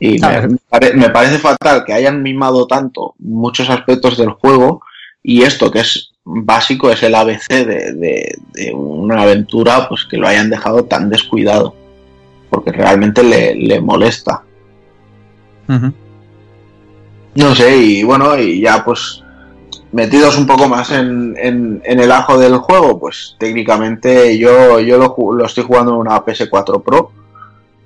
[0.00, 4.80] Y me, me, pare, me, parece fatal que hayan mimado tanto muchos aspectos del juego
[5.22, 10.16] y esto que es básico, es el ABC de, de, de una aventura, pues que
[10.16, 11.74] lo hayan dejado tan descuidado.
[12.48, 14.42] Porque realmente le, le molesta.
[15.68, 15.92] Uh -huh.
[17.34, 19.22] No sé, y bueno, y ya pues
[19.92, 24.98] metidos un poco más en, en, en, el ajo del juego, pues técnicamente yo, yo
[24.98, 27.12] lo, lo estoy jugando en una PS4 Pro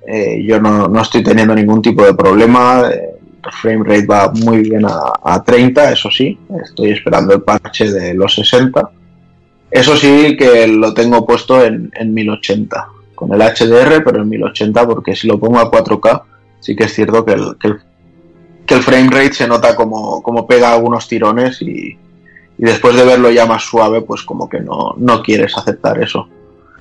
[0.07, 2.89] eh, yo no, no, estoy teniendo ningún tipo de problema.
[2.91, 3.11] Eh,
[3.45, 6.37] el frame rate va muy bien a, a, 30, eso sí.
[6.63, 8.89] Estoy esperando el parche de los 60.
[9.69, 14.85] Eso sí que lo tengo puesto en, en 1080 con el HDR, pero en 1080
[14.87, 16.23] porque si lo pongo a 4K,
[16.59, 17.79] sí que es cierto que el, que el,
[18.65, 21.97] que el frame rate se nota como, como pega algunos tirones y, y,
[22.57, 26.27] después de verlo ya más suave, pues como que no, no quieres aceptar eso.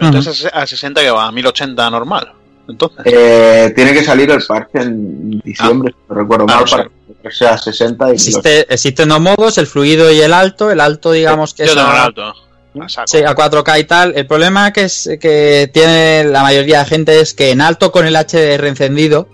[0.00, 2.32] Entonces a 60 que va a 1080 normal.
[2.68, 3.00] Entonces.
[3.04, 6.04] Eh, tiene que salir el parche en diciembre, ah.
[6.08, 6.90] no recuerdo mal, ah, para
[7.22, 10.70] que sea 60 y Existe, Existen dos modos, el fluido y el alto.
[10.70, 11.76] El alto, digamos que Yo es.
[11.76, 12.34] tengo a, el alto.
[13.06, 14.12] Sí, a 4K y tal.
[14.16, 18.06] El problema que, es, que tiene la mayoría de gente es que en alto con
[18.06, 19.28] el HDR encendido,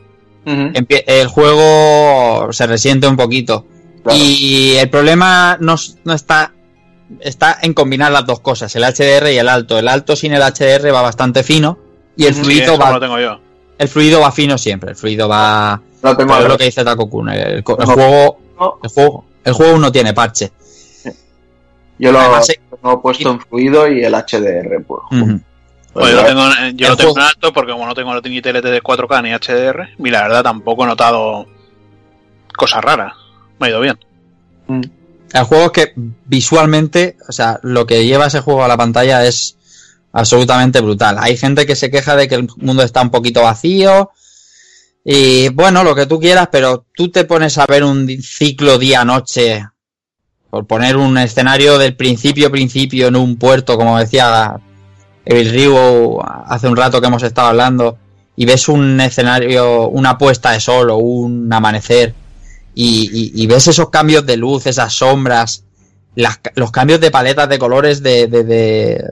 [0.44, 1.05] uh -huh.
[1.07, 3.66] el juego se resiente un poquito.
[4.02, 4.19] Claro.
[4.19, 6.52] Y el problema no, no está
[7.20, 9.78] está en combinar las dos cosas, el HDR y el alto.
[9.78, 11.78] El alto sin el HDR va bastante fino
[12.16, 12.92] y el fluido sí, va.
[12.92, 13.40] Lo tengo yo.
[13.78, 14.90] El fluido va fino siempre.
[14.90, 15.80] El fluido va.
[16.02, 17.28] No tengo es lo que dice Taco Kun.
[17.30, 18.38] El, el, el, juego,
[18.82, 19.24] el juego.
[19.44, 20.52] El juego no tiene parche.
[21.98, 24.82] Yo lo Además, tengo he puesto en fluido y el HDR.
[24.84, 25.40] Pues, uh -huh.
[25.92, 26.42] Pues yo lo tengo,
[26.74, 29.88] yo lo tengo en alto porque como no tengo ni TLT de 4K ni HDR,
[29.98, 31.46] y la verdad tampoco he notado
[32.56, 33.12] cosas raras.
[33.58, 33.98] Me ha ido bien.
[34.68, 34.82] Mm.
[35.32, 35.92] El juego es que
[36.24, 39.56] visualmente, o sea, lo que lleva ese juego a la pantalla es
[40.12, 41.16] absolutamente brutal.
[41.18, 44.10] Hay gente que se queja de que el mundo está un poquito vacío.
[45.04, 49.66] Y bueno, lo que tú quieras, pero tú te pones a ver un ciclo día-noche,
[50.50, 54.60] por poner un escenario del principio principio en un puerto, como decía
[55.24, 57.96] Evil Ryu hace un rato que hemos estado hablando,
[58.36, 62.14] y ves un escenario, una puesta de sol o un amanecer,
[62.74, 65.64] y ves esos cambios de luz, esas sombras,
[66.14, 69.04] las, los cambios de paletas de colores de, de, de,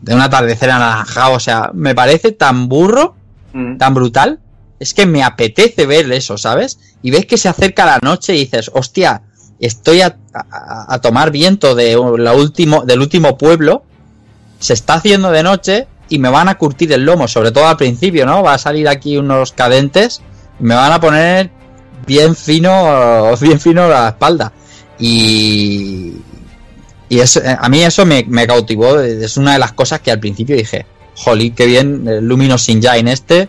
[0.00, 3.14] de un atardecer anaranjado, o sea, me parece tan burro,
[3.52, 3.76] mm.
[3.78, 4.40] tan brutal,
[4.78, 6.78] es que me apetece ver eso, ¿sabes?
[7.02, 9.22] Y ves que se acerca la noche y dices, hostia,
[9.58, 13.82] estoy a, a, a tomar viento de la último, del último pueblo,
[14.58, 17.76] se está haciendo de noche y me van a curtir el lomo, sobre todo al
[17.76, 18.42] principio, ¿no?
[18.42, 20.22] Va a salir aquí unos cadentes
[20.58, 21.50] y me van a poner
[22.06, 24.52] bien fino, bien fino la espalda.
[24.98, 26.14] Y,
[27.08, 29.00] y es, a mí eso me, me, cautivó.
[29.00, 33.10] Es una de las cosas que al principio dije, jolly, qué bien, el Luminous Engine
[33.12, 33.48] este,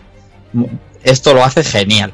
[1.02, 2.12] esto lo hace genial.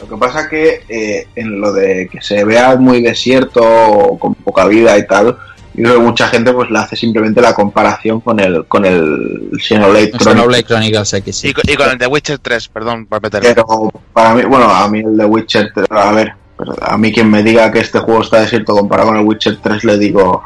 [0.00, 4.34] Lo que pasa que eh, en lo de que se vea muy desierto o con
[4.34, 5.36] poca vida y tal,
[5.74, 9.50] yo creo que mucha gente pues le hace simplemente la comparación con el con el
[9.58, 10.64] Xenoblade Chronicles.
[10.64, 11.48] Chronicles X, sí.
[11.48, 13.48] Y, con- y con el de Witcher 3, perdón por meterme.
[13.48, 16.34] Pero para mí, bueno, a mí el de Witcher 3, a ver,
[16.80, 19.84] a mí quien me diga que este juego está desierto comparado con el Witcher 3
[19.84, 20.42] le digo,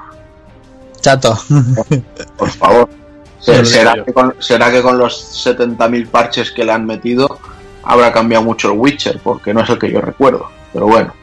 [1.00, 1.38] Chato.
[2.36, 2.88] por favor.
[3.40, 7.38] Se- ¿Será, que con, será que con los 70.000 parches que le han metido
[7.84, 9.20] habrá cambiado mucho el Witcher?
[9.22, 10.48] Porque no es el que yo recuerdo.
[10.72, 11.14] Pero bueno.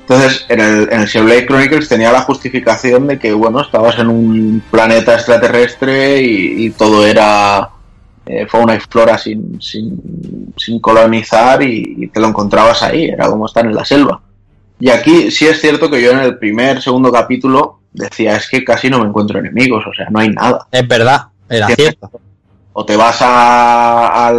[0.00, 4.08] Entonces, en el, en el Xenoblade Chronicles tenía la justificación de que, bueno, estabas en
[4.08, 7.68] un planeta extraterrestre y, y todo era
[8.32, 13.26] eh, fauna y flora sin, sin, sin colonizar y, y te lo encontrabas ahí, era
[13.28, 14.20] como estar en la selva.
[14.80, 18.64] Y aquí sí es cierto que yo en el primer, segundo capítulo decía, es que
[18.64, 22.10] casi no me encuentro enemigos, o sea, no hay nada Es verdad, era cierto.
[22.72, 24.32] o te vas a,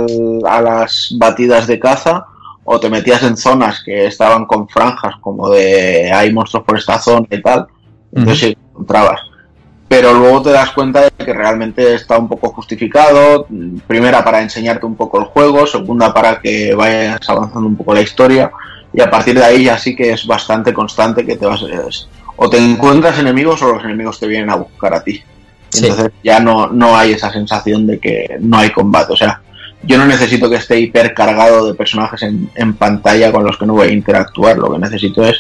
[0.43, 2.25] las batidas de caza
[2.65, 6.99] o te metías en zonas que estaban con franjas como de hay monstruos por esta
[6.99, 7.67] zona y tal,
[8.11, 9.21] entonces sí, encontrabas.
[9.95, 13.45] Pero luego te das cuenta de que realmente está un poco justificado,
[13.85, 18.01] primera para enseñarte un poco el juego, segunda para que vayas avanzando un poco la
[18.01, 18.51] historia
[18.91, 22.07] y a partir de ahí ya sí que es bastante constante que te vas es-
[22.35, 25.21] o te encuentras enemigos o los enemigos te vienen a buscar a ti.
[25.69, 25.85] Sí.
[25.85, 29.13] Entonces ya no, no hay esa sensación de que no hay combate.
[29.13, 29.41] O sea,
[29.83, 33.73] yo no necesito que esté hipercargado de personajes en, en pantalla con los que no
[33.73, 34.57] voy a interactuar.
[34.57, 35.37] Lo que necesito es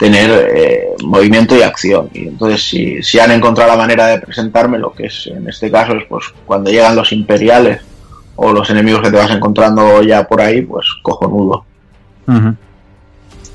[0.00, 2.08] tener eh, movimiento y acción.
[2.14, 5.70] Y entonces si, si han encontrado la manera de presentarme, lo que es en este
[5.70, 7.82] caso es pues cuando llegan los imperiales
[8.34, 11.64] o los enemigos que te vas encontrando ya por ahí, pues cojonudo.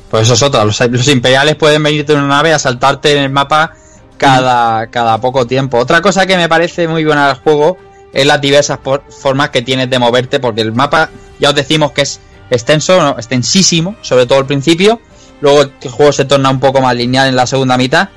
[0.10, 0.64] Pues eso es otra.
[0.64, 3.74] Los, los imperiales pueden venirte en una nave a saltarte en el mapa
[4.18, 5.78] cada, cada poco tiempo.
[5.80, 7.78] Otra cosa que me parece muy buena del juego
[8.14, 11.10] es las diversas por- formas que tienes de moverte, porque el mapa
[11.40, 12.20] ya os decimos que es
[12.52, 13.10] extenso, ¿no?
[13.18, 15.02] extensísimo, sobre todo al principio.
[15.41, 18.10] Luego el juego se torna un poco más lineal en la segunda mitad.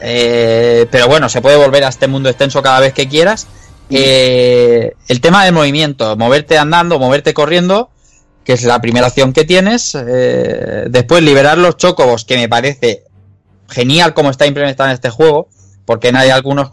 [0.00, 3.46] Eh, pero bueno, se puede volver a este mundo extenso cada vez que quieras.
[3.90, 7.90] Eh, el tema del movimiento, moverte andando, moverte corriendo,
[8.44, 9.94] que es la primera opción que tienes.
[9.94, 13.04] Eh, después liberar los chocobos, que me parece
[13.68, 15.48] genial como está implementado en este juego,
[15.84, 16.70] porque hay algunas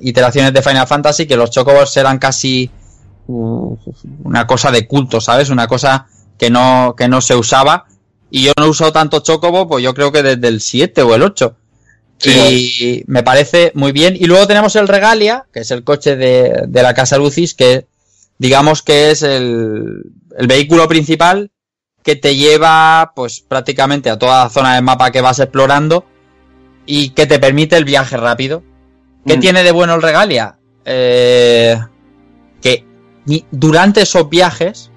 [0.00, 2.70] iteraciones de Final Fantasy que los chocobos eran casi
[3.26, 3.76] uh,
[4.22, 5.50] una cosa de culto, ¿sabes?
[5.50, 6.06] Una cosa
[6.38, 7.86] que no, que no se usaba.
[8.36, 11.14] Y yo no he usado tanto chocobo, pues yo creo que desde el 7 o
[11.14, 11.56] el 8.
[12.24, 14.16] Y me parece muy bien.
[14.18, 17.86] Y luego tenemos el Regalia, que es el coche de, de la casa Lucis, que
[18.38, 20.02] digamos que es el,
[20.36, 21.50] el vehículo principal
[22.02, 26.04] que te lleva pues prácticamente a toda la zona del mapa que vas explorando
[26.86, 28.62] y que te permite el viaje rápido.
[29.26, 29.40] ¿Qué Mm.
[29.40, 30.56] tiene de bueno el Regalia?
[30.84, 31.78] Eh,
[32.60, 32.84] que
[33.26, 34.90] ni- durante esos viajes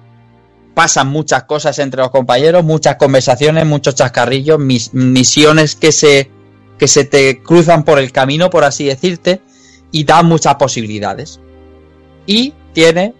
[0.78, 6.30] pasan muchas cosas entre los compañeros, muchas conversaciones, muchos chascarrillos, mis- misiones que se,
[6.78, 9.40] que se te cruzan por el camino, por así decirte,
[9.90, 11.40] y dan muchas posibilidades.
[12.26, 13.12] Y tiene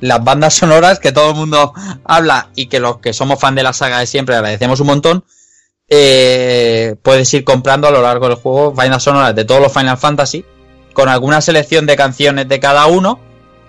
[0.00, 1.72] las bandas sonoras que todo el mundo
[2.04, 5.24] habla y que los que somos fan de la saga de siempre agradecemos un montón.
[5.88, 9.96] eh, puedes ir comprando a lo largo del juego bandas sonoras de todos los Final
[9.96, 10.44] Fantasy
[10.92, 13.20] con alguna selección de canciones de cada uno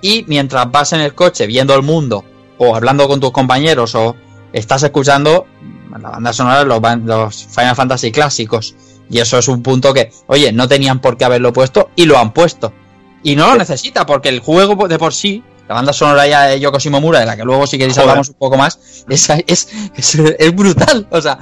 [0.02, 2.24] y mientras vas en el coche viendo el mundo
[2.58, 4.16] o hablando con tus compañeros o
[4.54, 5.48] estás escuchando
[5.92, 8.76] la banda sonora de los, Final Fantasy clásicos.
[9.10, 12.18] Y eso es un punto que oye no tenían por qué haberlo puesto y lo
[12.18, 12.74] han puesto.
[13.24, 16.60] Y no lo necesita porque el juego de por sí la banda sonora ya de
[16.60, 19.68] Yoko Shimomura de la que luego si queréis hablamos un poco más es, es,
[19.98, 21.40] es, es brutal o sea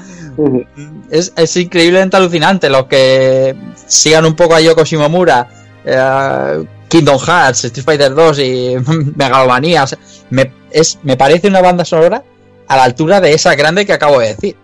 [1.09, 2.69] es, es increíblemente alucinante.
[2.69, 3.55] Los que
[3.87, 5.47] sigan un poco a Yoko Shimomura,
[5.85, 9.97] eh, Kingdom Hearts, Street Fighter 2 y o sea,
[10.29, 12.23] me, es, me parece una banda sonora
[12.67, 14.55] a la altura de esa grande que acabo de decir.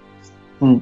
[0.60, 0.78] Mm.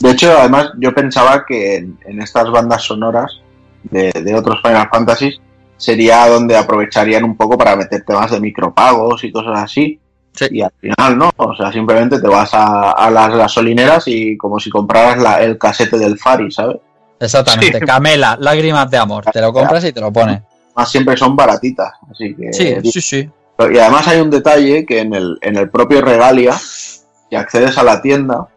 [0.00, 3.40] De hecho, además, yo pensaba que en, en estas bandas sonoras
[3.84, 5.38] de, de otros Final Fantasy
[5.76, 9.98] sería donde aprovecharían un poco para meter temas de micropagos y cosas así.
[10.34, 10.46] Sí.
[10.50, 14.58] Y al final no, o sea, simplemente te vas a, a las gasolineras y como
[14.58, 16.78] si compraras la- el casete del Fari, ¿sabes?
[17.20, 17.78] Exactamente.
[17.78, 17.84] Sí.
[17.84, 19.24] Camela, lágrimas de amor.
[19.30, 20.40] Te lo compras y te lo pones.
[20.74, 22.52] Más siempre son baratitas, así que...
[22.52, 23.30] Sí, sí, sí.
[23.70, 27.82] Y además hay un detalle que en el, en el propio Regalia, si accedes a
[27.82, 28.48] la tienda,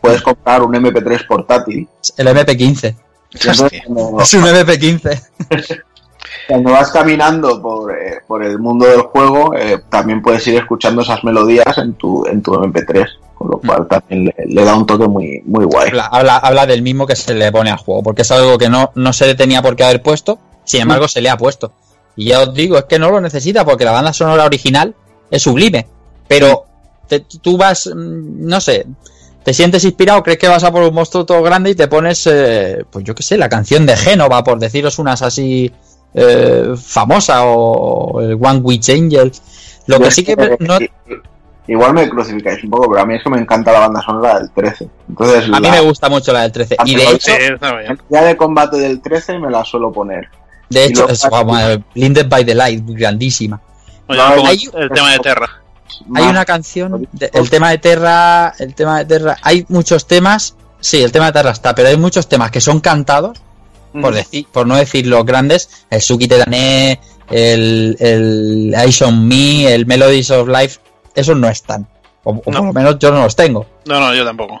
[0.00, 1.88] puedes comprar un MP3 portátil.
[2.16, 2.94] El MP15.
[3.30, 5.22] Y entonces, cuando- Es un MP15.
[6.48, 11.02] Cuando vas caminando por, eh, por el mundo del juego, eh, también puedes ir escuchando
[11.02, 14.86] esas melodías en tu, en tu MP3, con lo cual también le, le da un
[14.86, 15.88] toque muy, muy guay.
[15.90, 18.68] Habla, habla, habla del mismo que se le pone al juego, porque es algo que
[18.70, 21.72] no, no se le tenía por qué haber puesto, sin embargo se le ha puesto.
[22.16, 24.94] Y ya os digo, es que no lo necesita porque la banda sonora original
[25.30, 25.86] es sublime,
[26.28, 26.64] pero
[27.08, 28.86] te- tú vas, mm, no sé,
[29.42, 32.26] te sientes inspirado, crees que vas a por un monstruo todo grande y te pones,
[32.30, 35.72] eh, pues yo qué sé, la canción de Génova, por deciros unas así
[36.14, 39.32] eh, famosa, o el One Witch Angel.
[39.86, 40.78] Lo que sí que no,
[41.68, 44.40] Igual me crucificáis un poco, pero a mí es que me encanta la banda sonora
[44.40, 44.88] del 13.
[45.08, 46.76] Entonces, a mí la me gusta mucho la del 13.
[46.84, 47.30] Y de hecho,
[48.10, 50.28] ya de combate del 13 me la suelo poner.
[50.72, 53.60] De hecho, es, vamos, eh, Blinded by the Light, grandísima.
[54.08, 55.48] Oye, No, hay- el tema de Terra.
[56.14, 60.56] Hay una canción, de- el tema de Terra, el tema de Terra, hay muchos temas,
[60.80, 63.38] sí, el tema de Terra está, pero hay muchos temas que son cantados,
[64.00, 66.98] por decir, por no decir los grandes, el Suki Tetané,
[67.30, 70.80] el, el Eyes on Me, el Melodies of Life,
[71.14, 71.86] esos no están.
[72.24, 72.64] O, o por No.
[72.64, 73.66] lo menos yo no los tengo.
[73.86, 74.60] No, no, yo tampoco.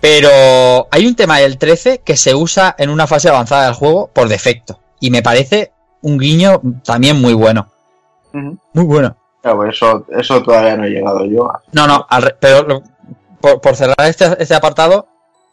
[0.00, 4.08] Pero hay un tema del 13 que se usa en una fase avanzada del juego
[4.12, 4.78] por defecto.
[5.00, 7.68] Y me parece un guiño también muy bueno.
[8.32, 9.16] Muy bueno.
[9.42, 11.50] Claro, pues eso, eso todavía no he llegado yo.
[11.50, 12.82] a- No, no, al re- pero lo-
[13.40, 15.06] por, por cerrar este, este apartado,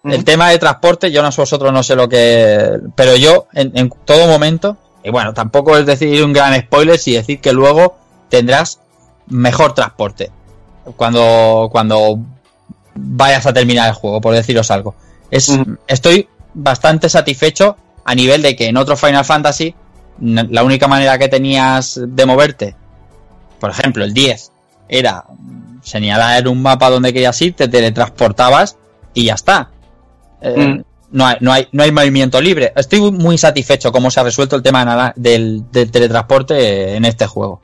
[0.04, 2.78] el tema de transporte, yo no sé vosotros, no sé lo que.
[2.96, 7.14] Pero yo, en, en todo momento, y bueno, tampoco es decir un gran spoiler si
[7.14, 7.96] decir que luego
[8.30, 8.80] tendrás
[9.28, 10.30] mejor transporte
[10.96, 12.20] cuando, cuando
[12.94, 14.94] vayas a terminar el juego, por deciros algo.
[15.32, 15.52] Es.
[15.88, 17.76] Estoy bastante satisfecho
[18.06, 19.76] a nivel de que en otro Final Fantasy
[20.22, 22.76] la única manera que tenías de moverte,
[23.60, 24.52] por ejemplo, el 10,
[24.88, 25.26] era
[25.84, 28.78] señalar en un mapa donde querías ir, te teletransportabas
[29.14, 29.70] y ya está.
[30.42, 30.84] Eh, Mm.
[31.12, 32.72] no, hay, no, hay, no hay movimiento libre.
[32.76, 37.62] Estoy muy satisfecho cómo se ha resuelto el tema del, del teletransporte en este juego.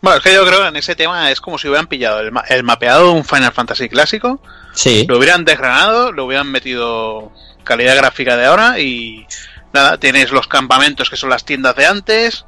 [0.00, 2.30] Bueno, es que yo creo que en ese tema es como si hubieran pillado el,
[2.30, 4.38] ma- el mapeado de un Final Fantasy clásico,
[4.74, 9.26] Sí, lo hubieran desgranado, lo hubieran metido calidad gráfica de ahora y
[9.74, 12.44] nada, tienes los campamentos que son las tiendas de antes,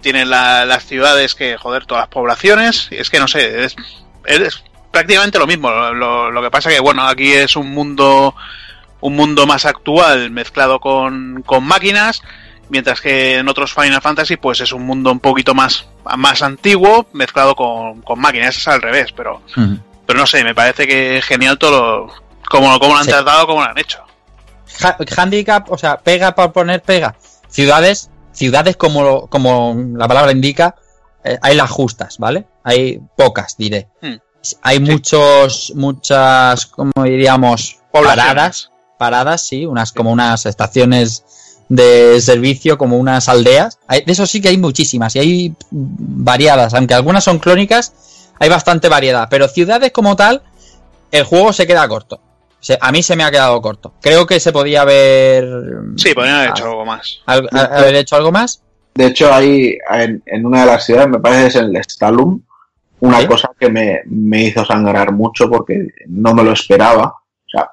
[0.00, 3.76] tienes la- las ciudades que, joder, todas las poblaciones, es que no sé, es,
[4.24, 8.34] es prácticamente lo mismo, lo, lo que pasa que, bueno, aquí es un mundo
[9.00, 12.22] un mundo más actual mezclado con, con máquinas,
[12.68, 17.06] mientras que en otros Final Fantasy pues es un mundo un poquito más, más antiguo
[17.12, 19.42] mezclado con, con máquinas, es al revés, pero,
[20.06, 22.14] pero no sé, me parece que es genial todo lo,
[22.48, 23.10] como, como lo han Sí.
[23.10, 24.04] tratado, como lo han hecho.
[24.82, 27.16] Ha- handicap, o sea, pega para poner pega.
[27.48, 30.74] Ciudades, ciudades como, como la palabra indica,
[31.24, 32.46] eh, hay las justas, ¿vale?
[32.64, 33.88] Hay pocas, diré.
[34.00, 34.14] Hmm.
[34.62, 41.24] Hay muchos, muchas, como diríamos, paradas, paradas, sí, unas como unas estaciones
[41.68, 43.78] de servicio, como unas aldeas.
[43.86, 47.92] Hay- de eso sí que hay muchísimas y hay variadas, aunque algunas son clónicas,
[48.40, 49.28] hay bastante variedad.
[49.30, 50.42] Pero ciudades como tal,
[51.12, 52.20] el juego se queda corto.
[52.62, 53.92] Se- a mí se me ha quedado corto.
[54.00, 55.44] Creo que se podía haber.
[55.96, 57.20] Sí, podrían haber Ah, hecho algo más.
[57.26, 58.62] al- a- haber hecho algo más.
[58.94, 61.76] De hecho, hay en, en una de las ciudades, me parece que es en el
[61.84, 62.40] Stalum,
[63.00, 63.26] una ¿Sí?
[63.26, 67.06] cosa que me, me hizo sangrar mucho porque no me lo esperaba.
[67.08, 67.70] O sea,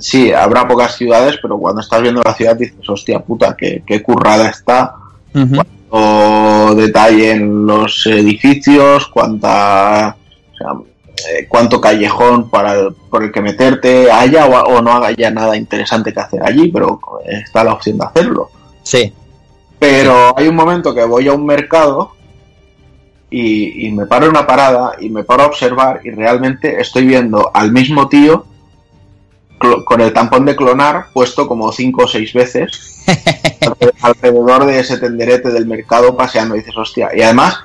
[0.00, 4.02] sí, habrá pocas ciudades, pero cuando estás viendo la ciudad dices, hostia puta, qué, qué
[4.02, 4.94] currada está.
[5.34, 5.60] Ujú.
[5.96, 10.16] o detalle en los edificios, cuánta,
[10.52, 10.68] o sea,
[11.30, 15.56] eh, cuánto callejón para el- por el que meterte haya o, o no haya nada
[15.56, 18.50] interesante que hacer allí, pero está la opción de hacerlo.
[18.82, 19.12] Sí.
[19.78, 22.12] Pero hay un momento que voy a un mercado
[23.30, 27.04] y, y me paro en una parada y me paro a observar y realmente estoy
[27.06, 28.46] viendo al mismo tío
[29.86, 33.02] con el tampón de clonar puesto como cinco o seis veces
[33.60, 37.58] alre- alrededor de ese tenderete del mercado paseando y dices hostia y además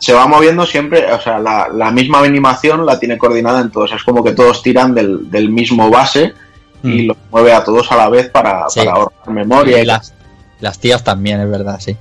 [0.00, 3.92] se va moviendo siempre o sea la, la misma animación la tiene coordinada en todos
[3.92, 6.34] es como que todos tiran del, del mismo base
[6.82, 7.06] y Mm.
[7.08, 8.80] lo mueve a todos a la vez para, Sí.
[8.80, 10.12] para ahorrar memoria Y y las,
[10.60, 11.94] las tías también, es verdad, sí.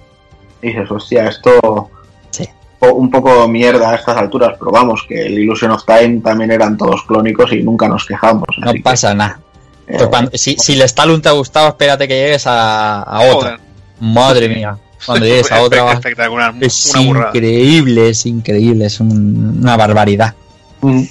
[0.62, 1.90] y dices, hostia, esto
[2.32, 2.48] Sí.
[2.80, 6.78] un poco mierda a estas alturas, pero vamos, que el Illusion of Time también eran
[6.78, 8.48] todos clónicos y nunca nos quejamos.
[8.58, 9.40] No así que, pasa nada.
[9.86, 13.20] eh, Pues cuando- si, si el Stalun te ha gustado, espérate que llegues a, a
[13.36, 13.58] otra.
[13.58, 13.60] Joder.
[14.00, 14.78] Madre mía.
[15.06, 15.84] Cuando llegues a otra.
[15.84, 20.34] va- Espectacular, Es una increíble, es increíble, es un- una barbaridad.
[20.82, 21.04] mm,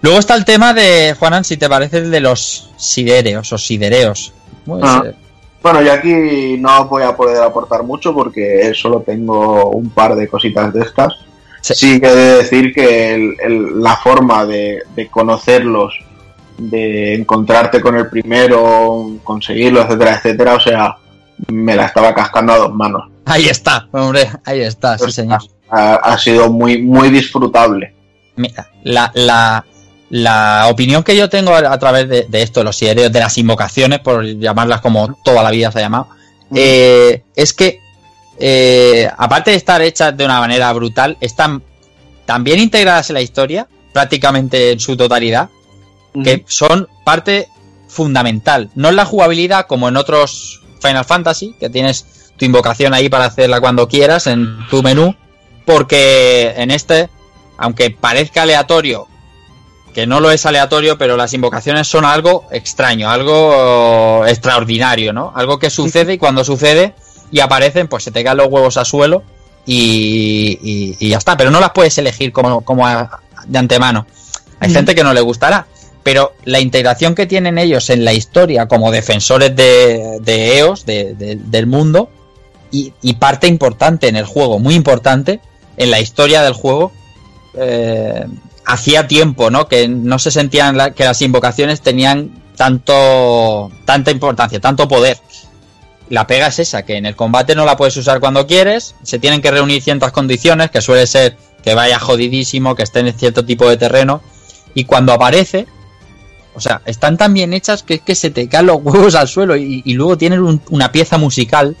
[0.00, 4.32] Luego está el tema de, Juanan, si te parece, el de los sidereos o sidereos.
[4.64, 5.02] Pues, Ah.
[5.06, 5.12] eh,
[5.60, 10.28] Bueno, yo aquí no voy a poder aportar mucho porque solo tengo un par de
[10.28, 11.14] cositas de estas.
[11.60, 11.74] Sí.
[11.74, 15.92] Sí, que he de decir que el- el- la forma de, de conocerlos,
[16.56, 20.96] de encontrarte con el primero, conseguirlo, etcétera, etcétera, o sea,
[21.46, 23.04] me la estaba cascando a dos manos.
[23.24, 25.40] ahí está, hombre, ahí está, sí señor.
[25.70, 27.94] Ha, ha sido muy, muy disfrutable.
[28.36, 29.64] Mira, la, la,
[30.10, 33.20] la opinión que yo tengo a, a través de, de esto, de los sidereos, de
[33.20, 36.08] las invocaciones, por llamarlas como toda la vida se ha llamado,
[36.54, 37.80] eh, es que,
[38.38, 41.62] eh, aparte de estar hechas de una manera brutal, están
[42.24, 45.48] tan bien integradas en la historia prácticamente en su totalidad,
[46.24, 47.48] que son parte
[47.88, 48.70] fundamental.
[48.74, 53.24] No en la jugabilidad como en otros Final Fantasy, que tienes tu invocación ahí para
[53.26, 55.14] hacerla cuando quieras en tu menú,
[55.64, 57.08] porque en este,
[57.58, 59.06] aunque parezca aleatorio,
[59.94, 65.32] que no lo es aleatorio, pero las invocaciones son algo extraño, algo extraordinario, ¿no?
[65.34, 66.94] Algo que sucede y cuando sucede
[67.32, 69.22] y aparecen, pues se te caen los huevos a suelo
[69.66, 71.36] y, y- y ya está.
[71.36, 74.06] Pero no las puedes elegir como, como a- de antemano.
[74.60, 75.66] Hay gente que no le gustará.
[76.02, 81.14] Pero la integración que tienen ellos en la historia como defensores de, de EOS, de-
[81.14, 82.08] de- del mundo,
[82.70, 85.40] y, y parte importante en el juego, muy importante
[85.76, 86.92] en la historia del juego,
[87.54, 88.24] eh,
[88.66, 89.68] hacía tiempo, ¿no?
[89.68, 95.18] Que no se sentían que las invocaciones tenían tanto, tanta importancia, tanto poder.
[96.10, 99.18] La pega es esa, que en el combate no la puedes usar cuando quieres, se
[99.18, 103.44] tienen que reunir ciertas condiciones, que suele ser que vaya jodidísimo, que esté en cierto
[103.44, 104.22] tipo de terreno,
[104.74, 105.66] y cuando aparece,
[106.58, 109.26] o sea, están tan bien hechas que es que se te caen los huevos al
[109.28, 111.76] suelo y, y luego tienen un- una pieza musical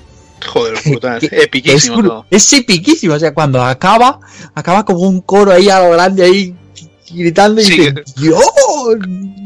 [0.46, 1.18] Joder, brutal.
[1.20, 2.26] que- Epiquísimo es, todo.
[2.30, 4.20] es epiquísimo, o sea, cuando acaba,
[4.54, 6.54] acaba como un coro ahí a lo grande ahí
[7.10, 7.88] gritando y Sí.
[8.16, 8.44] ¡Dios!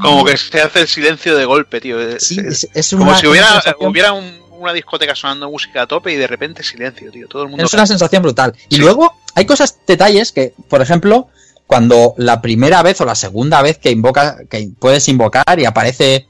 [0.01, 2.01] Como que se hace el silencio de golpe, tío.
[2.01, 5.83] Es- Sí, es- es, es como si hubiera, sensación- hubiera un- una discoteca sonando música
[5.83, 7.27] a tope y de repente silencio, tío.
[7.29, 7.65] Todo el mundo.
[7.65, 8.53] Es una sensación brutal.
[8.69, 8.81] Y Sí.
[8.81, 11.29] luego hay cosas, detalles que, por ejemplo,
[11.67, 16.27] cuando la primera vez o la segunda vez que invoca, que puedes invocar y aparece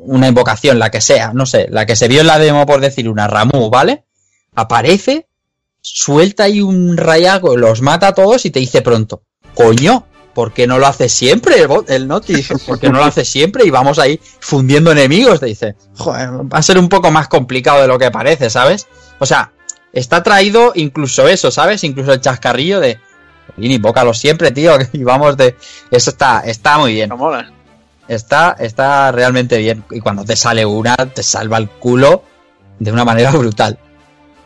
[0.00, 2.80] una invocación, la que sea, no sé, la que se vio en la demo por
[2.80, 4.04] decir una Ramu, ¿vale?
[4.54, 5.28] Aparece,
[5.80, 9.22] suelta ahí un rayago, los mata a todos y te dice pronto,
[9.54, 12.42] coño, ¿por qué no lo hace siempre el, el Noti?
[12.66, 13.64] ¿por qué no lo hace siempre?
[13.64, 17.80] Y vamos ahí fundiendo enemigos, te dice, joder, va a ser un poco más complicado
[17.80, 18.86] de lo que parece, ¿sabes?
[19.18, 19.52] O sea,
[19.92, 21.84] está traído incluso eso, ¿sabes?
[21.84, 22.98] Incluso el chascarrillo de,
[23.54, 25.56] "Jolín, invócalo siempre, tío, y vamos de...
[25.90, 27.08] Eso está, está muy bien.
[27.08, 27.50] No mola.
[28.08, 29.84] Está, está realmente bien.
[29.90, 32.24] Y cuando te sale una, te salva el culo
[32.78, 33.78] de una manera brutal.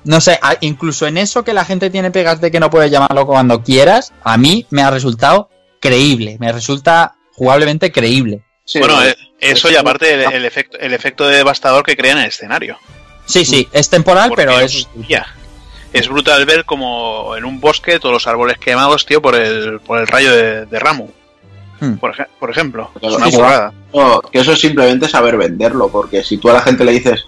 [0.04, 3.26] No sé, incluso en eso que la gente tiene pegas de que no puedes llamarlo
[3.26, 5.48] cuando quieras, a mí me ha resultado
[5.80, 6.36] creíble.
[6.40, 8.42] Me resulta jugablemente creíble.
[8.66, 12.12] Sí, bueno, no, eh, eso y aparte el, el efecto, el efecto devastador que crea
[12.12, 12.78] en el escenario.
[13.26, 14.86] Sí, sí, es temporal, Porque, pero es.
[14.98, 15.26] hostia,
[15.94, 19.98] es brutal ver como en un bosque todos los árboles quemados, tío, por el, por
[20.00, 21.08] el rayo de, de Ramu.
[21.80, 21.94] Hmm.
[21.94, 22.90] Por, ej- por ejemplo.
[23.00, 23.72] Pero Es una.
[23.94, 27.24] No, que eso es simplemente saber venderlo, porque si tú a la gente le dices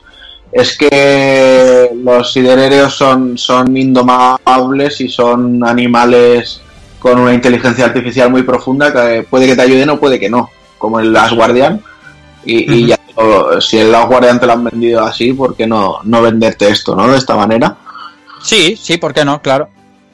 [0.53, 6.61] es que los sideréreos son, son indomables y son animales
[6.99, 10.51] con una inteligencia artificial muy profunda que puede que te ayuden o puede que no,
[10.79, 11.83] como el Last Guardian.
[12.45, 12.99] Y, ya,
[13.61, 16.95] si el Last Guardian te lo han vendido así, ¿por qué no, no venderte esto,
[16.95, 17.09] no?
[17.09, 17.77] De esta manera.
[18.47, 19.43] Sí, sí, ¿por qué no?
[19.43, 19.69] Claro.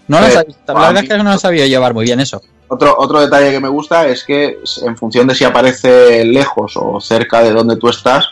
[0.09, 2.43] No Eh, la verdad es que no lo sabía llevar muy bien eso.
[2.69, 7.01] Otro, otro detalle que me gusta es que en función de si aparece lejos o
[7.01, 8.27] cerca de donde tú estás,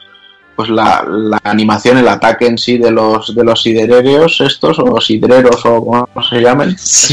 [0.57, 5.01] pues la, la animación, el ataque en sí de los de los sideréreos estos, o
[5.01, 6.71] sidreros o como se llamen.
[6.71, 7.11] Los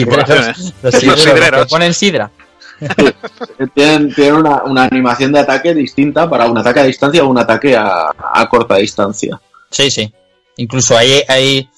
[1.03, 2.31] Los sidreros, que ponen sidra.
[3.73, 7.39] tienen, tienen una, una animación de ataque distinta para un ataque a distancia o un
[7.39, 9.39] ataque a, a corta distancia.
[9.69, 10.13] Sí, sí.
[10.57, 11.69] Incluso hay, hay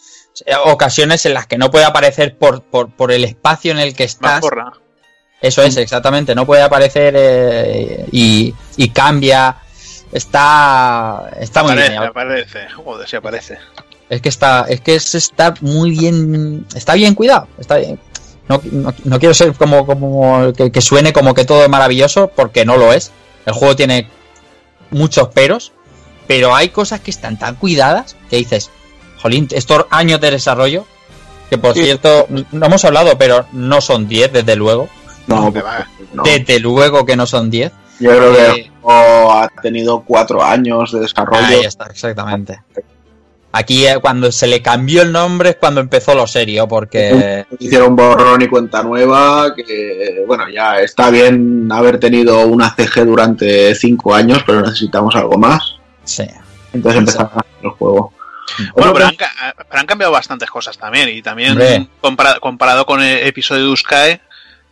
[0.65, 4.03] ocasiones en las que no puede aparecer por, por, por el espacio en el que
[4.03, 4.41] estás.
[4.41, 4.71] porra.
[5.41, 6.35] Eso es, exactamente.
[6.35, 9.55] No puede aparecer eh, y, y cambia.
[10.11, 12.03] Está, está muy Aparece, bien.
[12.03, 12.69] aparece.
[12.69, 13.57] Joder, sí aparece.
[14.09, 17.47] Es que está, es que es- está muy bien, está bien cuidado.
[17.59, 17.99] Está bien.
[18.47, 22.27] No, no- no quiero ser como, como que, que suene como que todo es maravilloso,
[22.35, 23.11] porque no lo es.
[23.45, 24.09] El juego tiene
[24.89, 25.71] muchos peros,
[26.27, 28.71] pero hay cosas que están tan cuidadas que dices,
[29.22, 30.85] jolín, estos años de desarrollo,
[31.49, 31.83] que por Sí.
[31.83, 34.88] cierto, no hemos hablado, pero no son 10, desde luego.
[35.27, 35.88] No, que va.
[36.14, 36.23] no.
[36.23, 37.72] Desde luego que no son 10.
[37.99, 41.45] yo creo que Eh, el juego ha tenido cuatro años de desarrollo.
[41.45, 42.59] Ahí está, exactamente.
[43.51, 47.45] Aquí eh, cuando se le cambió el nombre es cuando empezó lo serio, porque...
[47.57, 53.73] Hicieron borrón y cuenta nueva, que bueno, ya está bien haber tenido una CG durante
[53.73, 55.75] cinco años, pero necesitamos algo más.
[56.03, 56.25] Sí.
[56.73, 58.14] Entonces empezaron a hacer el juego.
[58.73, 61.09] Bueno, pero han, pero han cambiado bastantes cosas también.
[61.09, 61.87] Y también Hombre.
[62.01, 64.21] compara- comparado con el episodio de Uscae,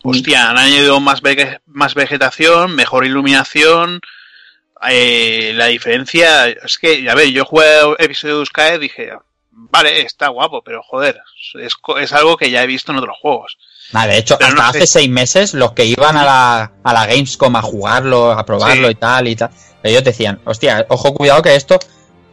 [0.03, 4.01] hostia, han añadido más, vege- más vegetación, mejor iluminación.
[4.89, 7.65] Eh, la diferencia es que, a ver, yo jugué
[7.99, 9.11] episodio de Uscae y dije,
[9.51, 11.19] vale, está guapo, pero joder,
[11.55, 13.57] es, es algo que ya he visto en otros juegos.
[13.93, 14.77] Ah, de hecho, Pero hasta no sé.
[14.79, 18.87] hace seis meses los que iban a la, a la Gamescom a jugarlo, a probarlo
[18.87, 18.91] Sí.
[18.91, 19.49] y tal y tal,
[19.81, 21.79] ellos decían, hostia, ojo, cuidado que esto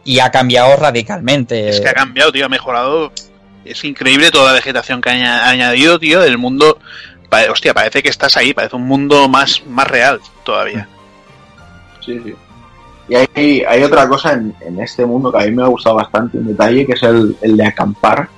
[0.05, 1.67] y ha cambiado radicalmente.
[1.67, 3.11] Es que ha cambiado, tío, ha mejorado.
[3.65, 6.23] Es increíble toda la vegetación que ha aña- ha añadido, tío.
[6.23, 6.79] El mundo
[7.51, 10.87] hostia, parece que estás ahí, parece un mundo más, más real todavía.
[12.05, 12.33] Sí, sí.
[13.09, 15.95] Y hay, hay otra cosa en, en este mundo que a mí me ha gustado
[15.97, 18.29] bastante, un detalle, que es el, el de acampar.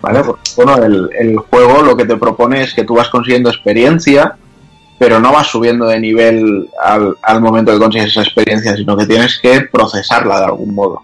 [0.00, 0.22] ¿Vale?
[0.22, 4.36] Porque, bueno, el, el juego lo que te propone es que tú vas consiguiendo experiencia,
[4.98, 9.06] pero no vas subiendo de nivel al, al momento que consigues esa experiencia, sino que
[9.06, 11.02] tienes que procesarla de algún modo.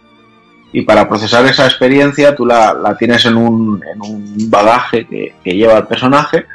[0.72, 5.36] Y para procesar esa experiencia tú la, la tienes en un, en un bagaje que,
[5.44, 6.46] que lleva el personaje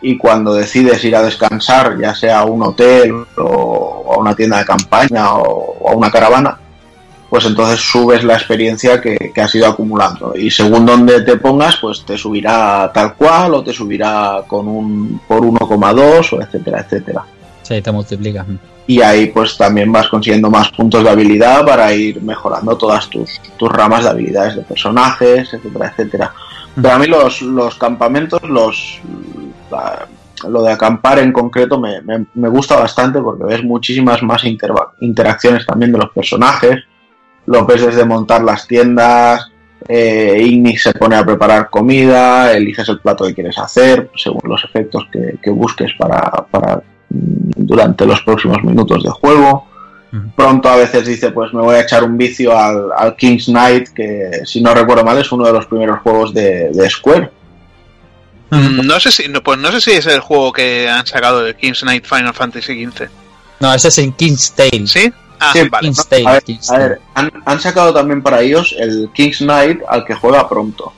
[0.00, 4.58] y cuando decides ir a descansar, ya sea a un hotel o a una tienda
[4.58, 6.58] de campaña o, o a una caravana,
[7.34, 10.34] pues entonces subes la experiencia que, que has ido acumulando.
[10.36, 15.20] Y según donde te pongas, pues te subirá tal cual o te subirá con un
[15.26, 17.24] por 1,2 o etcétera, etcétera.
[17.62, 18.46] Sí, te multiplica.
[18.86, 23.40] Y ahí pues también vas consiguiendo más puntos de habilidad para ir mejorando todas tus,
[23.56, 26.32] tus ramas de habilidades de personajes, etcétera, etcétera.
[26.76, 29.00] Pero a mí los, los campamentos, los
[29.72, 30.06] la-
[30.48, 34.42] lo de acampar en concreto me, me- me gusta bastante porque ves muchísimas más
[35.00, 36.84] interacciones también de los personajes.
[37.46, 39.50] Lo ves desde montar las tiendas,
[39.88, 44.64] eh, Ignis se pone a preparar comida, eliges el plato que quieres hacer, según los
[44.64, 46.76] efectos que, que busques para, para
[47.10, 49.66] mm, durante los próximos minutos de juego.
[50.36, 53.88] Pronto a veces dice, pues me voy a echar un vicio al, al King's Knight,
[53.88, 57.30] que si no recuerdo mal es uno de los primeros juegos de, de Square.
[58.50, 61.42] Mm, No sé si, no, pues no sé si es el juego que han sacado
[61.42, 63.08] de King's Knight Final Fantasy XV.
[63.58, 64.86] No, ese es en King's Tale.
[64.86, 65.12] ¿Sí?
[65.44, 65.86] Ah, Sí, vale.
[65.88, 69.38] King's Tale, A ver, King's a ver, han, han sacado también para ellos el King's
[69.38, 70.92] Knight al que juega pronto.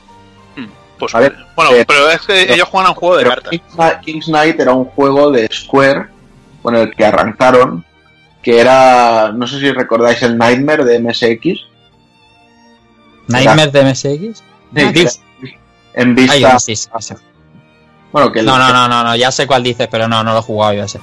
[0.99, 2.53] Pues, a ver, bueno, eh, pero es que no.
[2.55, 3.51] ellos juegan a un juego de cartas.
[3.51, 6.07] King's Knight, King's Knight era un juego de Square
[6.63, 7.85] con el que arrancaron,
[8.41, 11.59] que era, no sé si recordáis el Nightmare de MSX.
[13.27, 14.43] Nightmare de MSX.
[14.75, 15.19] Sí, Dios.
[15.93, 17.13] En Ay, vista, sí, sí, sí.
[18.11, 20.33] bueno, que el- No, no, no, no, no, ya sé cuál dices, pero no, no
[20.33, 20.99] lo he jugado yo ese.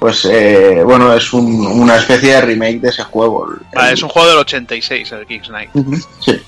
[0.00, 3.46] Pues eh, bueno, es un- una especie de remake de ese juego.
[3.48, 5.70] El- Vale, es un juego del 86, el King's Knight.
[6.18, 6.40] Sí.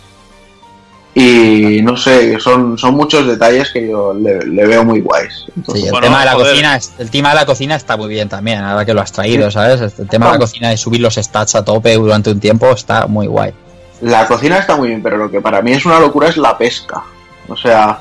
[1.14, 5.44] Y no sé, son, son muchos detalles que yo le, le veo muy guays.
[5.55, 6.48] Entonces, Sí, el Bueno, tema de la joder.
[6.52, 9.50] cocina, el tema de la cocina está muy bien también, ahora que lo has traído,
[9.50, 9.98] ¿sabes?
[9.98, 13.06] El tema de la cocina de subir los stats a tope durante un tiempo está
[13.06, 13.52] muy guay.
[14.00, 16.56] La cocina está muy bien, pero lo que para mí es una locura es la
[16.56, 17.02] pesca.
[17.47, 17.98] O sea,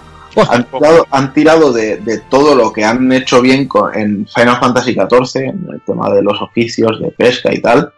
[0.49, 4.57] han tirado, han tirado de, de todo lo que han hecho bien con- en Final
[4.59, 7.91] Fantasy XIV, en el tema de los oficios de pesca y tal.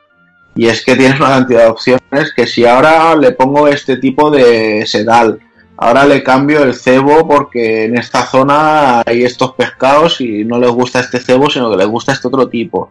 [0.56, 4.30] Y es que tienes una cantidad de opciones que si ahora le pongo este tipo
[4.30, 5.40] de sedal,
[5.78, 10.70] ahora le cambio el cebo porque en esta zona hay estos pescados y no les
[10.70, 12.90] gusta este cebo, sino que les gusta este otro tipo.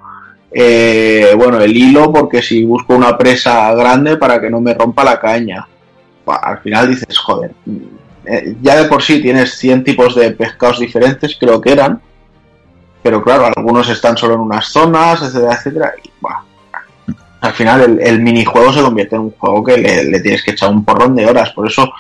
[0.51, 5.05] Eh, bueno, el hilo porque si busco una presa grande para que no me rompa
[5.05, 5.67] la caña.
[6.27, 7.53] Bah, Al final dices, joder,
[8.26, 12.01] eh, ya de por sí tienes 100 tipos de pescados diferentes, creo que eran,
[13.02, 16.44] pero claro, algunos están solo en unas zonas, etcétera, etcétera, y bah,
[17.41, 20.70] al final el, minijuego se convierte en un juego que le, le tienes que echar
[20.70, 21.92] un porrón de horas, por eso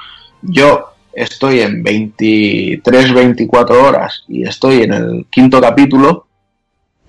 [0.42, 6.26] yo estoy en 23, 24 horas y estoy en el quinto capítulo,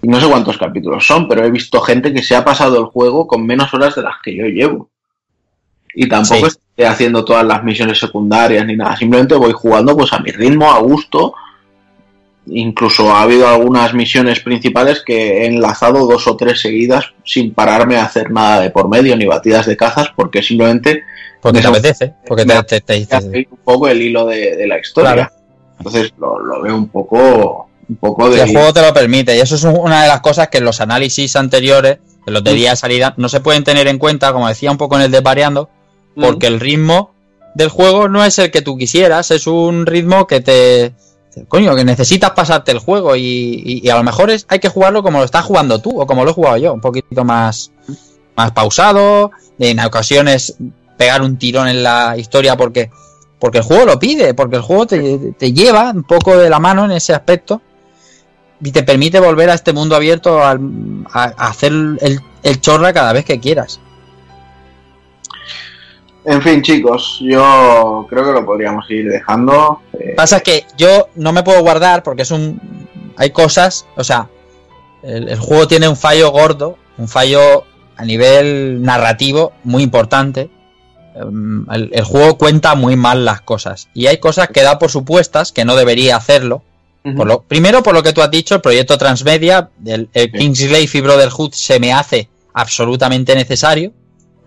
[0.03, 2.85] y no sé cuántos capítulos son, pero he visto gente que se ha pasado el
[2.88, 4.90] juego con menos horas de las que yo llevo.
[5.96, 6.58] Y tampoco Sí.
[6.76, 10.72] estoy haciendo todas las misiones secundarias ni nada, simplemente voy jugando pues a mi ritmo,
[10.72, 11.34] a gusto.
[12.46, 17.96] Incluso ha habido algunas misiones principales que he enlazado dos o tres seguidas sin pararme
[17.96, 21.04] a hacer nada de por medio ni batidas de cazas porque simplemente
[21.42, 24.78] Porque te apetece, porque te, te, te seguir un poco el hilo de, de la
[24.78, 25.14] historia.
[25.14, 25.32] Claro.
[25.78, 29.38] Entonces lo, lo veo un poco un poco de el juego te lo permite.
[29.38, 32.44] Y eso es un- una de las cosas que en los análisis anteriores, en los
[32.44, 35.04] de día de salida, no se pueden tener en cuenta, como decía un poco en
[35.04, 35.70] el de Variando,
[36.16, 37.11] porque el ritmo
[37.56, 40.93] del juego no es el que tú quisieras, es un ritmo que te...
[41.48, 44.69] Coño, que necesitas pasarte el juego y, y- y a lo mejor es, hay que
[44.69, 47.72] jugarlo como lo estás jugando tú o como lo he jugado yo, un poquito más,
[48.35, 50.56] más pausado, en ocasiones
[50.95, 52.92] pegar un tirón en la historia porque,
[53.40, 56.59] porque el juego lo pide, porque el juego te, te lleva un poco de la
[56.59, 57.64] mano en ese aspecto
[58.64, 60.53] y te permite volver a este mundo abierto a
[61.38, 63.80] hacer el, el chorra cada vez que quieras.
[66.26, 69.82] En fin, chicos, yo creo que lo podríamos ir dejando.
[70.00, 72.60] Eh, Pasa que yo no me puedo guardar porque es un.
[73.18, 74.30] Hay cosas, o sea,
[75.03, 77.66] el, el juego tiene un fallo gordo, un fallo
[77.98, 80.50] a nivel narrativo muy importante.
[81.16, 84.90] Em, El, el juego cuenta muy mal las cosas y hay cosas que da por
[84.90, 86.64] supuestas que no debería hacerlo.
[87.18, 90.90] Por lo, primero, por lo que tú has dicho, el proyecto Transmedia, el, el Kingsley
[90.92, 93.92] y Brotherhood se me hace absolutamente necesario.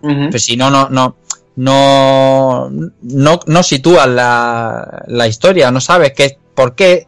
[0.01, 1.17] Pues si no, no, no,
[1.57, 2.69] no,
[3.01, 7.07] no, no sitúas la, la historia, no sabes qué, por qué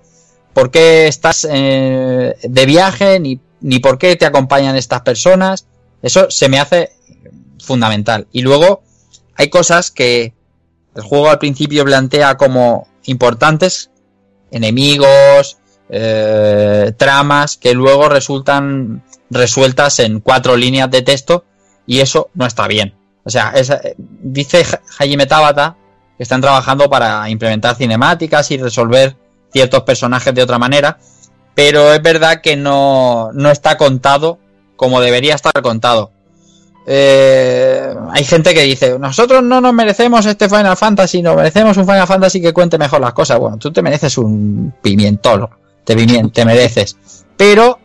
[0.60, 5.68] por qué estás eh, de viaje, ni, ni por qué te acompañan estas personas.
[6.02, 6.92] Eso se me hace
[7.64, 8.28] fundamental.
[8.34, 8.84] Y luego
[9.36, 10.34] hay cosas que
[10.96, 13.90] el juego al principio plantea como importantes,
[14.52, 21.46] enemigos, eh, tramas, que luego resultan resueltas en cuatro líneas de texto
[21.86, 22.99] y eso no está bien.
[23.30, 24.66] O sea, es, dice
[24.98, 25.76] Hajime Tabata
[26.18, 29.16] que están trabajando para implementar cinemáticas y resolver
[29.54, 30.98] ciertos personajes de otra manera,
[31.54, 34.40] pero es verdad que no, no está contado
[34.76, 36.12] como debería estar contado.
[36.88, 41.86] Eh, hay gente que dice, nosotros no nos merecemos este Final Fantasy, no merecemos un
[41.86, 43.38] Final Fantasy que cuente mejor las cosas.
[43.38, 45.48] Bueno, tú te mereces un pimientón,
[45.84, 45.96] te,
[46.34, 46.98] te mereces.
[47.38, 47.78] Pero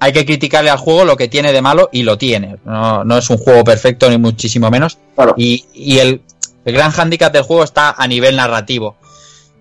[0.00, 2.56] hay que criticarle al juego lo que tiene de malo y lo tiene.
[2.64, 4.98] No, no es un juego perfecto ni muchísimo menos.
[5.36, 6.22] Y, y el,
[6.64, 8.96] el, gran hándicap del juego está a nivel narrativo.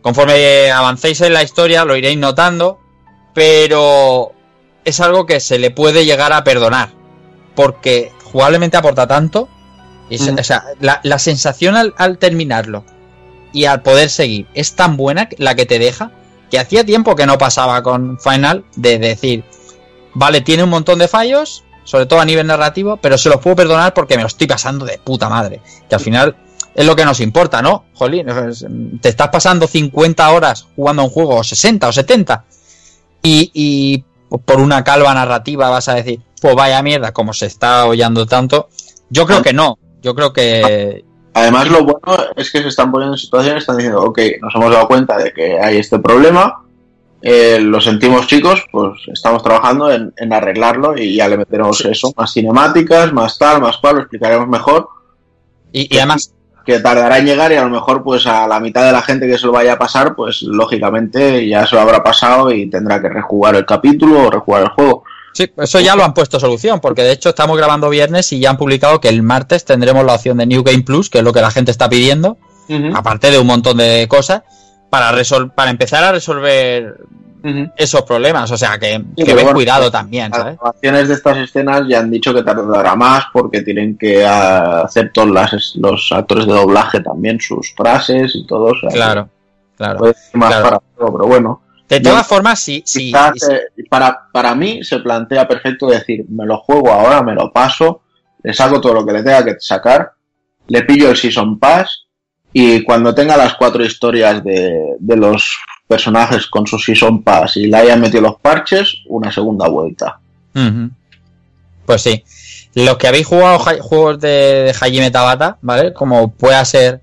[0.01, 2.79] Conforme avancéis en la historia lo iréis notando,
[3.33, 4.33] pero
[4.85, 6.93] es algo que se le puede llegar a perdonar.
[7.55, 9.49] Porque jugablemente aporta tanto.
[10.09, 12.85] Y, O sea, la, la sensación al, al, terminarlo
[13.51, 16.11] y al poder seguir es tan buena la que te deja
[16.49, 19.43] que hacía tiempo que no pasaba con Final de decir,
[20.17, 23.55] vale, tiene un montón de fallos, sobre todo a nivel narrativo, pero se los puedo
[23.55, 25.61] perdonar porque me lo estoy pasando de puta madre.
[25.87, 26.35] Que al final
[26.73, 27.85] es lo que nos importa, ¿no?
[27.93, 28.27] Jolín,
[28.99, 32.45] te estás pasando 50 horas jugando a un juego, o 60 o 70,
[33.21, 34.03] y,
[34.45, 38.69] por una calva narrativa vas a decir, pues vaya mierda, como se está oyendo tanto.
[39.09, 39.77] Yo creo que no.
[40.01, 41.05] Yo creo que.
[41.33, 42.01] Además, lo bueno
[42.35, 45.31] es que se están poniendo en situaciones, están diciendo, ok, nos hemos dado cuenta de
[45.31, 46.66] que hay este problema,
[47.21, 52.13] eh, lo sentimos chicos, pues estamos trabajando en, en, arreglarlo y ya le meteremos eso,
[52.15, 54.89] más cinemáticas, más tal, más cual, lo explicaremos mejor.
[55.71, 56.33] Y, y además.
[56.65, 59.25] Que tardará en llegar y a lo mejor, pues a la mitad de la gente
[59.25, 63.01] que se lo vaya a pasar, pues lógicamente ya se lo habrá pasado y tendrá
[63.01, 65.05] que rejugar el capítulo o rejugar el juego.
[65.31, 68.49] Sí, eso ya lo han puesto solución, porque de hecho estamos grabando viernes y ya
[68.49, 71.31] han publicado que el martes tendremos la opción de New Game Plus, que es lo
[71.31, 72.37] que la gente está pidiendo,
[72.67, 72.91] uh -huh.
[72.97, 74.41] aparte de un montón de cosas,
[74.89, 75.11] para,
[75.55, 76.97] para empezar a resolver
[77.43, 77.73] uh -huh.
[77.75, 78.51] esos problemas.
[78.51, 80.31] O sea, que, sí, que ven bueno, cuidado también.
[80.31, 85.11] Las grabaciones de estas escenas ya han dicho que tardará más porque tienen que hacer
[85.13, 88.65] todos las, los actores de doblaje también sus frases y todo.
[88.65, 89.29] O sea, claro,
[89.75, 89.99] claro.
[89.99, 90.63] Puede ser más claro.
[90.63, 91.61] para todo, pero bueno.
[91.87, 93.83] De todas formas, sí, sí, sí.
[93.89, 98.01] Para, para mí se plantea perfecto decir, me lo juego ahora, me lo paso,
[98.43, 100.11] le saco todo lo que le tenga que sacar,
[100.67, 102.06] le pillo el Season Pass
[102.53, 107.67] y cuando tenga las cuatro historias de, de los personajes con su Season Pass y
[107.67, 110.19] le hayan metido los parches, una segunda vuelta.
[110.55, 110.89] Uh -huh.
[111.85, 112.23] Pues sí.
[112.75, 114.29] Los que habéis jugado juegos de,
[114.65, 115.93] de Hajime Tabata, ¿vale?
[115.93, 117.01] Como pueda ser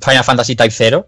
[0.00, 1.06] Final Fantasy Type 0,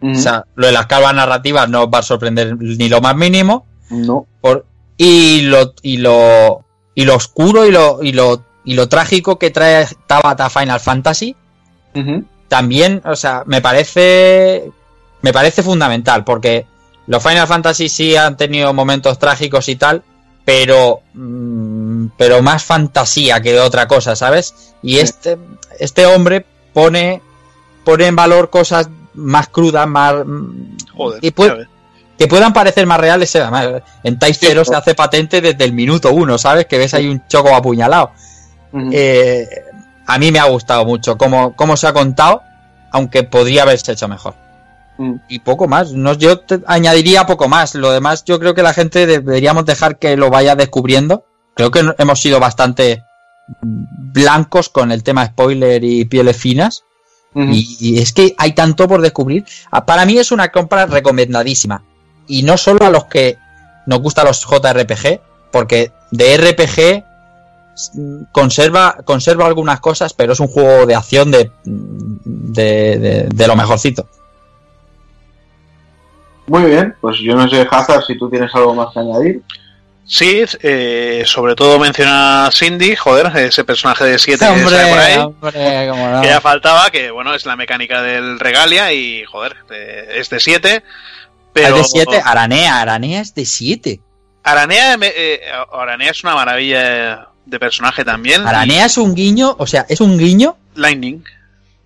[0.00, 0.16] Uh -huh.
[0.16, 3.16] O sea, lo de las calvas narrativas no os va a sorprender ni lo más
[3.16, 3.66] mínimo.
[3.90, 4.26] No.
[4.40, 4.64] Por,
[4.96, 6.64] y lo y lo
[6.94, 11.34] y lo oscuro y lo y lo y lo trágico que trae Tabata Final Fantasy
[11.96, 12.24] uh -huh.
[12.48, 14.70] También, o sea, me parece
[15.20, 16.66] me parece fundamental porque
[17.06, 20.02] los Final Fantasy sí han tenido momentos trágicos y tal,
[20.44, 24.74] pero mmm, pero más fantasía que otra cosa, ¿sabes?
[24.82, 25.00] Y sí.
[25.00, 25.38] este
[25.78, 27.22] este hombre pone
[27.84, 30.14] pone en valor cosas más crudas, más.
[30.94, 31.66] Joder, que, puede,
[32.16, 33.36] que, puedan parecer más reales.
[34.04, 36.66] En Type 0 se hace patente desde el minuto uno, ¿sabes?
[36.66, 38.12] Que ves ahí un choco apuñalado.
[38.72, 38.90] Uh -huh.
[38.92, 39.48] eh,
[40.08, 42.42] a mí me ha gustado mucho cómo, cómo se ha contado,
[42.90, 44.34] aunque podría haberse hecho mejor.
[44.98, 45.20] -huh.
[45.28, 45.92] Y poco más.
[45.92, 47.74] No, yo te añadiría poco más.
[47.74, 51.24] Lo demás, yo creo que la gente deberíamos dejar que lo vaya descubriendo.
[51.54, 53.04] Creo que hemos sido bastante
[53.62, 56.84] blancos con el tema spoiler y pieles finas.
[57.34, 59.44] Y, y, es que hay tanto por descubrir.
[59.70, 61.84] Ah, para mí es una compra recomendadísima.
[62.26, 63.38] Y no solo a los que
[63.86, 65.20] nos gustan los JRPG,
[65.52, 67.04] porque de RPG
[68.32, 73.56] conserva, conserva algunas cosas, pero es un juego de acción de, de, de, de lo
[73.56, 74.06] mejorcito.
[76.46, 79.42] Muy bien, pues yo no sé, Hazard, si tú tienes algo más que añadir.
[80.06, 85.18] Sí, eh, sobre todo menciona Cindy, joder, ese personaje de 7 que por ahí.
[85.18, 86.22] Hombre, no.
[86.22, 89.54] Que ya faltaba, que bueno, es la mecánica del Regalia y joder,
[90.14, 90.82] es de 7.
[91.52, 91.76] Pero...
[91.76, 94.00] Es de 7, Aranea, Aranea es de 7.
[94.44, 98.46] Aranea, eh, Aranea es una maravilla de personaje también.
[98.46, 100.56] Aranea es un guiño, o sea, es un guiño.
[100.74, 101.22] Lightning.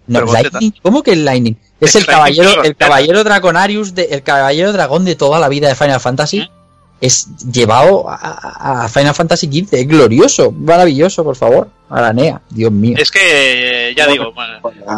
[0.07, 1.55] No, Lightning, ¿cómo que el Lightning?
[1.81, 5.69] Es, es el caballero, el caballero Dragonarius, de, el caballero dragón de toda la vida
[5.69, 6.41] de Final Fantasy.
[6.41, 6.63] ¿Mm?
[7.03, 11.69] es llevado a, a, Final Fantasy XV, es glorioso, maravilloso, por favor.
[11.91, 12.95] Aranea, Dios mío.
[12.97, 14.33] Es que, ya digo,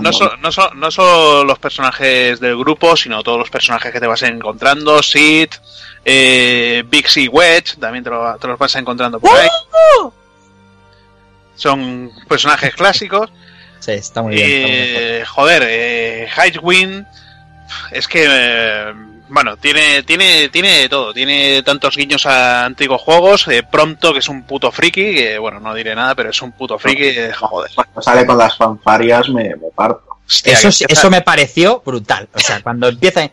[0.02, 4.00] no, so, no, so, no solo los personajes del grupo, sino todos los personajes que
[4.00, 5.48] te vas encontrando, Sid,
[6.04, 9.48] Eh, Big Sea Wedge, también te, lo- te los vas encontrando por ahí.
[11.54, 13.30] Son personajes clásicos.
[13.80, 14.46] Sí, está muy bien.
[14.46, 14.94] está muy bien.
[14.96, 17.06] Eh, joder, eh, Highwind
[17.90, 18.92] es que eh,
[19.28, 24.18] bueno, tiene tiene tiene de todo, tiene tantos guiños a antiguos juegos, eh, Prompto que
[24.18, 27.32] es un puto friki, que bueno, no diré nada, pero es un puto friki, eh,
[27.32, 27.70] joder.
[27.74, 30.13] Cuando sale con las fanfarias me, me parto.
[30.26, 30.86] Eso, empieza...
[30.88, 32.28] eso me pareció brutal.
[32.32, 33.30] O sea, cuando empieza.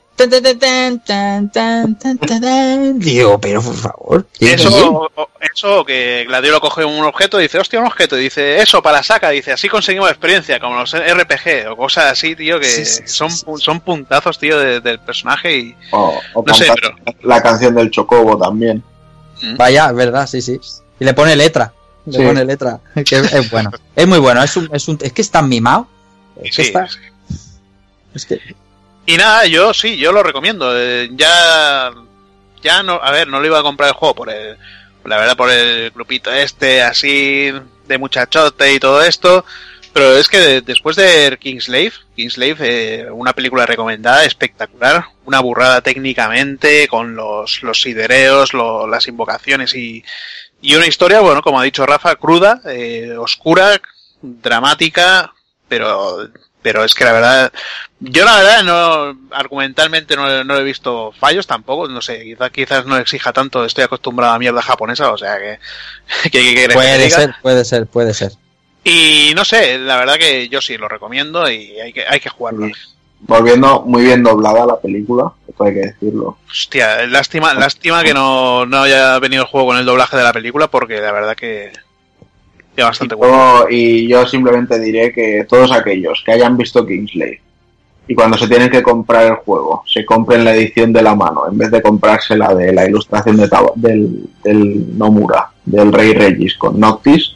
[2.96, 4.26] digo, pero por favor.
[4.40, 8.18] Eso, eso que Gladio lo coge un objeto y dice, hostia, un objeto.
[8.18, 9.30] Y dice, eso para saca.
[9.30, 12.68] Dice, así conseguimos experiencia, como los RPG o cosas así, tío, que
[13.06, 15.58] son, son puntazos, tío, del personaje.
[15.58, 16.94] y o no sé, pero...
[17.24, 18.84] La canción del Chocobo también.
[19.42, 19.56] ¿Mm?
[19.56, 20.60] Vaya, es verdad, sí, sí.
[21.00, 21.74] Y le pone letra.
[22.06, 22.80] Le pone letra.
[23.06, 23.72] Que es, bueno.
[23.96, 24.44] es muy bueno.
[24.44, 25.88] Es, es, es que es tan mimado
[26.42, 26.74] es sí.
[28.14, 28.40] Es que,
[29.06, 30.72] Y nada, yo sí, yo lo recomiendo.
[30.78, 31.92] eh, ya,
[32.62, 34.58] ya no, a ver, no lo iba a comprar el juego por el,
[35.06, 37.52] la verdad, por el grupito este, así,
[37.88, 39.46] de muchachote y todo esto.
[39.94, 45.82] Pero es que de- después de Kingslave, Kingslave, eh, una película recomendada, espectacular, una burrada
[45.82, 50.02] técnicamente, con los, los sidereos, lo- las invocaciones y,
[50.62, 53.82] y una historia, bueno, como ha dicho Rafa, cruda, eh, oscura,
[54.22, 55.34] dramática,
[55.72, 56.28] pero,
[56.62, 57.54] pero es que la verdad,
[58.02, 62.86] yo la verdad no, argumentalmente no, no he visto fallos tampoco, no sé, quizás, quizás
[62.86, 65.60] no exija tanto, estoy acostumbrado a mierda japonesa, o sea que,
[66.30, 67.16] que, que- que puede diga.
[67.18, 68.34] ser, puede ser, puede ser.
[68.84, 72.30] Y no sé, la verdad que yo sí lo recomiendo y hay que, hay que
[72.30, 72.66] jugarlo.
[72.68, 72.74] Sí.
[73.22, 76.38] Volviendo muy bien doblada la película, esto hay que decirlo.
[76.50, 80.34] Hostia, lástima, lástima que no, no haya venido el juego con el doblaje de la
[80.34, 81.72] película porque la verdad que,
[82.78, 83.64] bastante y, bueno.
[83.64, 87.40] yo, y yo simplemente diré que todos aquellos que hayan visto Kingsley
[88.08, 91.44] y cuando se tienen que comprar el juego, se compren la edición de la mano
[91.50, 96.14] en vez de comprarse la de la ilustración de Taba- del, del Nomura, del Rey
[96.14, 97.34] Regis con Noctis,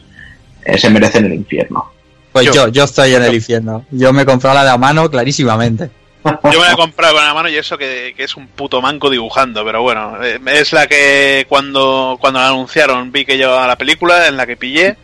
[0.65, 1.91] eh, se merecen el infierno.
[2.31, 3.85] Pues Yo- yo, yo estoy en el infierno.
[3.91, 5.89] Yo me he comprado la de a mano clarísimamente.
[6.25, 8.81] Yo me la he comprado con la mano y eso que, que es un puto
[8.81, 13.67] manco dibujando, pero bueno, eh, es la que cuando, cuando la anunciaron vi que llevaba
[13.67, 14.97] la película, en la que pillé,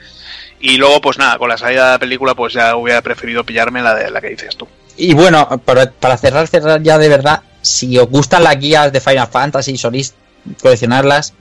[0.61, 3.81] y luego pues nada, con la salida de la película pues ya hubiera preferido pillarme
[3.81, 4.67] la de la que dices tú.
[4.97, 9.01] Y bueno, para, para cerrar, cerrar ya de verdad, si os gustan las guías de
[9.01, 10.13] Final Fantasy y soléis
[10.61, 11.33] coleccionarlas,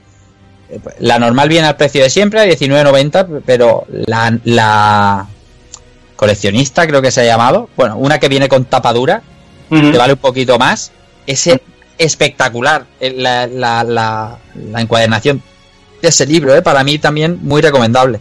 [0.69, 5.27] eh, la normal viene al precio de siempre, a 19.90, pero la, la
[6.15, 9.21] coleccionista creo que se ha llamado, bueno, una que viene con tapadura,
[9.69, 10.91] que vale un poquito más,
[11.25, 11.49] es
[11.97, 12.85] espectacular.
[12.99, 15.41] Eh, la, la, la, la encuadernación
[16.01, 18.19] de ese libro, eh, para mí también muy recomendable,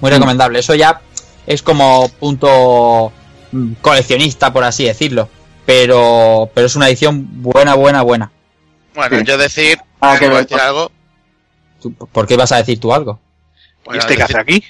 [0.00, 0.14] muy Mm.
[0.14, 0.58] recomendable.
[0.58, 1.00] Eso ya
[1.46, 3.12] es como punto
[3.52, 5.28] mm, coleccionista, por así decirlo,
[5.64, 8.30] pero, pero es una edición buena, buena, buena.
[8.94, 9.24] Bueno, Sí.
[9.24, 10.90] yo decir, Ah, que ¿puedo me- decir algo?
[11.80, 13.20] ¿Tú- ¿Por qué ibas a decir tú algo?
[13.82, 14.64] ¿Y Bueno, este que decir- hace aquí?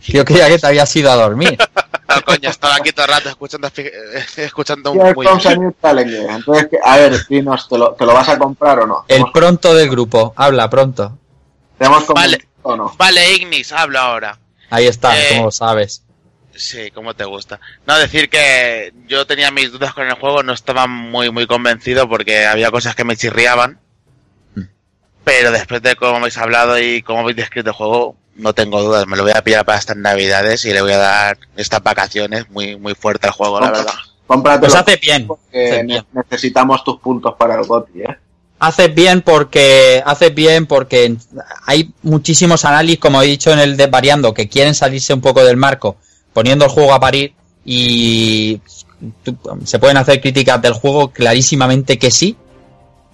[0.08, 1.56] Yo creía que te habías ido a dormir.
[2.08, 3.92] No, coño, estaba aquí todo el rato escuchando, eh,
[4.36, 6.30] escuchando Here muy a challenger.
[6.30, 9.04] Entonces, a ver, dinos, ¿te lo, ¿te lo vas a comprar o no?
[9.08, 11.18] El ¿Hemos- pronto del grupo, habla pronto.
[11.76, 12.46] ¿Te hemos Vale.
[12.66, 12.94] O no?
[12.98, 14.38] Vale, Ignis, habla ahora.
[14.70, 16.02] Ahí está, Eh, como lo sabes.
[16.54, 17.60] Sí, como te gusta.
[17.86, 22.08] No, decir que yo tenía mis dudas con el juego, no estaba muy, muy convencido
[22.08, 23.78] porque había cosas que me chirriaban.
[24.54, 24.62] Mm.
[25.22, 29.06] Pero después de cómo habéis hablado y cómo habéis descrito el juego, no tengo dudas.
[29.06, 32.48] Me lo voy a pillar para estas navidades y le voy a dar estas vacaciones
[32.50, 33.94] muy, muy fuerte al juego, la verdad.
[34.26, 35.26] Cómpratelo Pues hace bien.
[35.26, 36.06] porque hace ne- bien.
[36.14, 38.18] necesitamos tus puntos para el GOTI, ¿eh?
[38.58, 41.14] Haces bien porque haces bien porque
[41.66, 45.44] hay muchísimos análisis, como he dicho en el de variando, que quieren salirse un poco
[45.44, 45.96] del marco,
[46.32, 48.60] poniendo el juego a parir y
[49.64, 52.36] se pueden hacer críticas del juego clarísimamente que sí.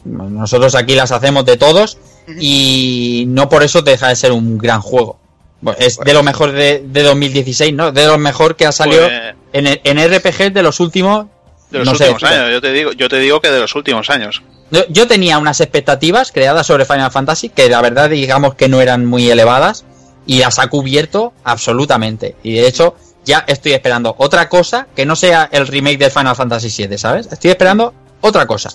[0.05, 1.99] Nosotros aquí las hacemos de todos
[2.39, 5.19] y no por eso deja de ser un gran juego.
[5.79, 7.93] Es de lo mejor de, de 2016, ¿no?
[7.93, 11.27] De lo mejor que ha salido Pues, en, en RPG de los últimos
[11.73, 13.75] de los no sé, últimos años, yo te digo, yo te digo que de los
[13.75, 14.42] últimos años.
[14.70, 18.81] Yo, yo tenía unas expectativas creadas sobre Final Fantasy que la verdad digamos que no
[18.81, 19.84] eran muy elevadas
[20.26, 22.36] y las ha cubierto absolutamente.
[22.42, 22.94] Y de hecho
[23.25, 27.28] ya estoy esperando otra cosa que no sea el remake del Final Fantasy VII, ¿sabes?
[27.31, 28.70] Estoy esperando otra cosa.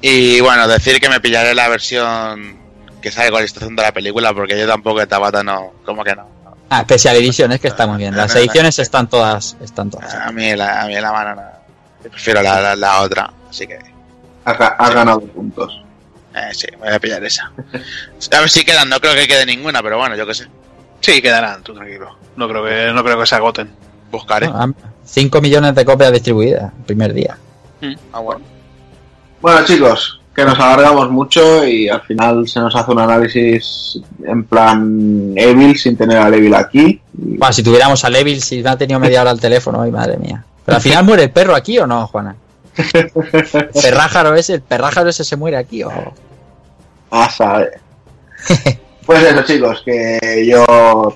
[0.00, 2.58] Y bueno, decir que me pillaré la versión
[3.00, 6.04] que sale con la ilustración de la película porque yo tampoco de Tabata no, como
[6.04, 6.26] que no.
[6.70, 8.16] Ah, Special Edition, es que está muy bien.
[8.16, 10.14] Las ediciones están todas, están todas.
[10.14, 11.53] A mí la, a mí la mano no.
[12.10, 13.78] Prefiero la, la, la otra, así que
[14.44, 15.80] Has, ga- has ganado puntos.
[16.34, 17.50] eh, sí, me voy a pillar esa.
[18.32, 20.46] A ver si quedan, no creo que quede ninguna, pero bueno, yo qué sé.
[21.00, 22.16] Sí, quedarán, tú tranquilo.
[22.36, 23.70] No creo que, no creo que se agoten.
[24.10, 24.46] Buscaré.
[24.52, 24.68] Ah,
[25.04, 27.36] 5 millones de copias distribuidas el primer día.
[28.12, 28.40] Ah, bueno.
[29.40, 34.44] Bueno, chicos, que nos alargamos mucho y al final se nos hace un análisis en
[34.44, 37.00] plan Evil sin tener a Evil aquí.
[37.12, 40.16] Bueno, si tuviéramos a Evil, si me ha tenido media hora al teléfono, ay madre
[40.16, 40.42] mía.
[40.64, 42.36] Pero al final muere el perro aquí o no, Juana.
[42.92, 43.10] ¿El
[43.82, 45.90] perrájaro ese, el perrájaro ese se muere aquí o.
[47.10, 47.80] A saber.
[49.06, 50.64] Pues eso, chicos, que yo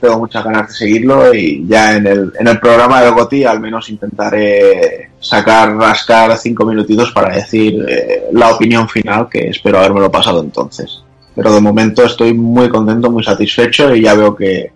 [0.01, 3.61] tengo muchas ganas de seguirlo y ya en el, en el programa de Goti al
[3.61, 10.11] menos intentaré sacar, rascar cinco minutitos para decir eh, la opinión final, que espero habérmelo
[10.11, 11.03] pasado entonces.
[11.35, 14.71] Pero de momento estoy muy contento, muy satisfecho y ya veo que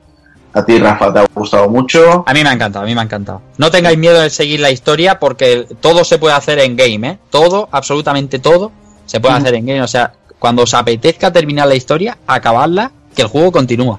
[0.54, 2.24] a ti, Rafa, te ha gustado mucho.
[2.26, 3.40] A mí me ha encantado, a mí me ha encantado.
[3.58, 7.18] No tengáis miedo de seguir la historia porque todo se puede hacer en game, ¿eh?
[7.30, 8.70] Todo, absolutamente todo,
[9.06, 9.82] se puede hacer en game.
[9.82, 13.98] O sea, cuando os apetezca terminar la historia, acabarla que el juego continúa.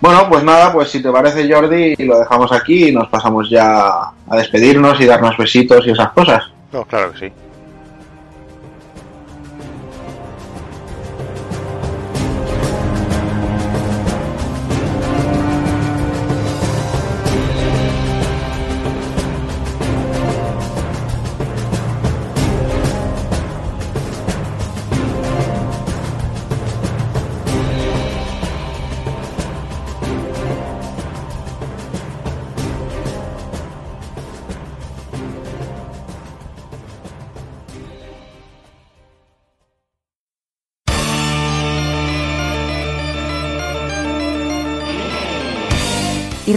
[0.00, 4.10] Bueno, pues nada, pues si te parece Jordi, lo dejamos aquí y nos pasamos ya
[4.28, 6.44] a despedirnos y darnos besitos y esas cosas.
[6.72, 7.32] No, claro que sí.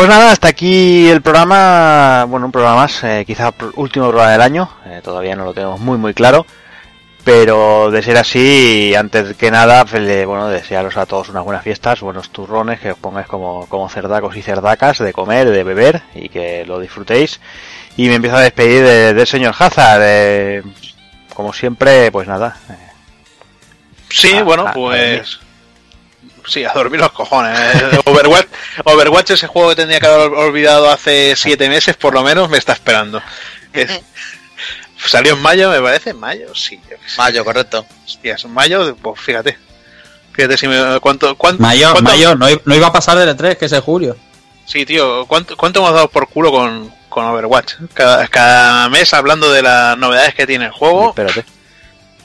[0.00, 4.40] Pues nada, hasta aquí el programa, bueno, un programa más, eh, quizá último programa del
[4.40, 6.46] año, eh, todavía no lo tenemos muy muy claro,
[7.22, 12.00] pero de ser así, antes que nada, pues, bueno, desearos a todos unas buenas fiestas,
[12.00, 16.30] buenos turrones, que os pongáis como, como cerdacos y cerdacas de comer, de beber y
[16.30, 17.38] que lo disfrutéis.
[17.98, 20.62] Y me empiezo a despedir de- del señor Hazard, eh,
[21.34, 22.74] como siempre, pues nada, eh,
[24.08, 25.40] Sí, Ah, bueno, ah, pues.
[26.46, 27.58] Sí, a dormir los cojones.
[27.58, 28.46] Eh, Overwatch,
[28.84, 32.58] Overwatch, ese juego que tendría que haber olvidado hace siete meses, por lo menos, me
[32.58, 33.22] está esperando.
[33.72, 34.00] Es-
[35.06, 36.10] Salió en mayo, me parece.
[36.10, 36.54] ¿En mayo?
[36.54, 36.78] Sí.
[36.90, 37.16] yo qué sé.
[37.16, 37.86] Mayo, correcto.
[38.04, 39.56] Hostias, mayo, pues fíjate.
[40.32, 41.00] Fíjate si me.
[41.00, 41.34] ¿Cuánto?
[41.36, 44.16] cuánto Mayo, cuánto- mayo, no, iba a pasar del E3, que es en julio.
[44.66, 47.74] Sí, tío, ¿cuánto, cuánto hemos dado por culo con, con Overwatch?
[47.94, 51.08] Cada, cada mes hablando de las novedades que tiene el juego.
[51.08, 51.44] espérate.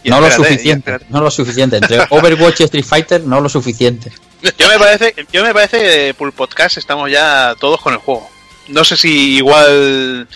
[0.06, 1.78] Y no lo espérate, suficiente, no lo suficiente.
[1.78, 4.12] Entre Overwatch y Street Fighter, no lo suficiente.
[4.58, 8.30] Yo me parece, yo me parece que Pool Podcast estamos ya todos con el juego.
[8.68, 10.28] No sé si igual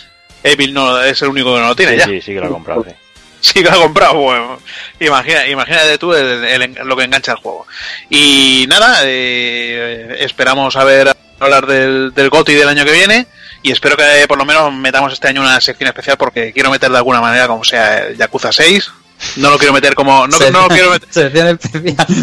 [0.42, 2.06] Evil no es el único que no lo tiene Sí, ya.
[2.06, 2.90] sí, sí que lo he comprado, sí.
[3.42, 4.58] Sí que lo ha comprado, bueno,
[4.98, 7.66] imagina, imagínate tú el- el- lo que engancha el juego.
[8.10, 13.26] Y nada, eh, esperamos a ver hablar del, del GOTI del año que viene
[13.62, 16.90] y espero que por lo menos metamos este año una sección especial porque quiero meter
[16.90, 18.90] de alguna manera como sea el Yakuza 6.
[19.36, 20.26] No lo quiero meter como...
[20.26, 21.58] No, Se- no lo quiero meter...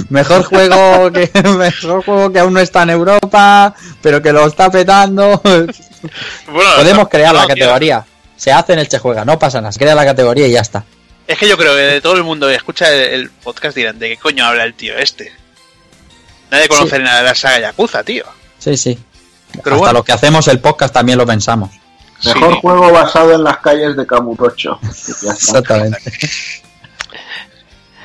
[0.09, 4.69] Mejor juego que mejor juego que aún no está en Europa, pero que lo está
[4.72, 5.42] petando.
[6.48, 7.56] Bueno, Podemos no, crear no, la tío.
[7.56, 8.06] categoría.
[8.35, 10.61] Se hace en el Che Juega, no pasa nada, se crea la categoría y ya
[10.61, 10.85] está.
[11.26, 13.98] Es que yo creo que de todo el mundo que escucha el, el podcast dirán,
[13.98, 15.34] ¿de qué coño habla el tío este?
[16.51, 17.01] Nadie conoce Sí.
[17.01, 18.26] nada de la saga Yakuza, tío.
[18.59, 18.98] Sí, sí.
[19.51, 19.93] Pero Hasta bueno.
[19.93, 21.72] los que hacemos el podcast también lo pensamos.
[22.24, 22.59] Mejor Sí.
[22.61, 24.80] juego basado en las calles de está.
[25.32, 26.00] Exactamente.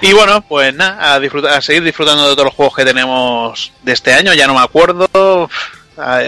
[0.02, 3.72] Y bueno, pues nada, a, disfrutar, a seguir disfrutando de todos los juegos que tenemos
[3.82, 5.48] de este año, ya no me acuerdo.
[5.96, 6.20] A-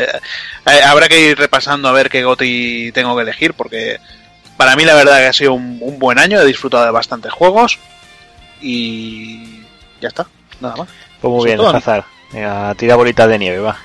[0.64, 3.98] a- habrá que ir repasando a ver qué GOTI tengo que elegir, porque
[4.56, 7.32] para mí la verdad que ha sido un, un buen año, he disfrutado de bastantes
[7.32, 7.78] juegos
[8.60, 9.60] y
[10.00, 10.26] ya está,
[10.60, 10.88] nada más.
[11.20, 11.60] Pues muy bien.
[11.60, 12.04] Hazard.
[12.32, 13.76] Venga, tira bolitas de nieve, va.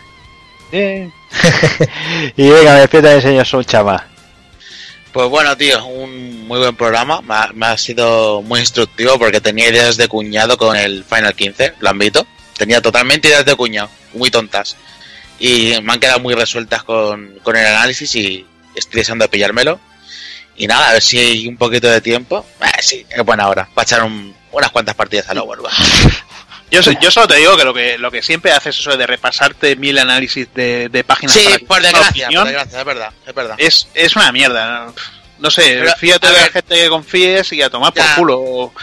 [0.72, 4.06] y venga, despierta el señor Sonchama.
[5.12, 7.22] Pues bueno, tío, un muy buen programa.
[7.22, 11.34] Me ha, me ha sido muy instructivo porque tenía ideas de cuñado con el Final
[11.36, 12.28] 15, lo admito.
[12.58, 14.76] Tenía totalmente ideas de cuñado, muy tontas.
[15.40, 19.80] Y me han quedado muy resueltas con, con el análisis y estoy deseando de pillármelo.
[20.58, 22.46] Y nada, a ver si hay un poquito de tiempo.
[22.62, 23.68] Eh, sí, es buena hora.
[23.74, 25.74] Para echar un- unas cuantas partidas al Overwatch.
[26.72, 29.76] Yo, yo solo te digo que lo que lo que siempre haces eso de repasarte
[29.76, 33.56] mil análisis de, de páginas Sí, por desgracia, opinión, por desgracia, es verdad, es verdad.
[33.58, 34.86] es, es una mierda.
[34.86, 34.94] No,
[35.40, 38.16] No sé, Pero, fíjate de la gente que confíes y a tomar por Ya.
[38.16, 38.40] culo.
[38.40, 38.74] O,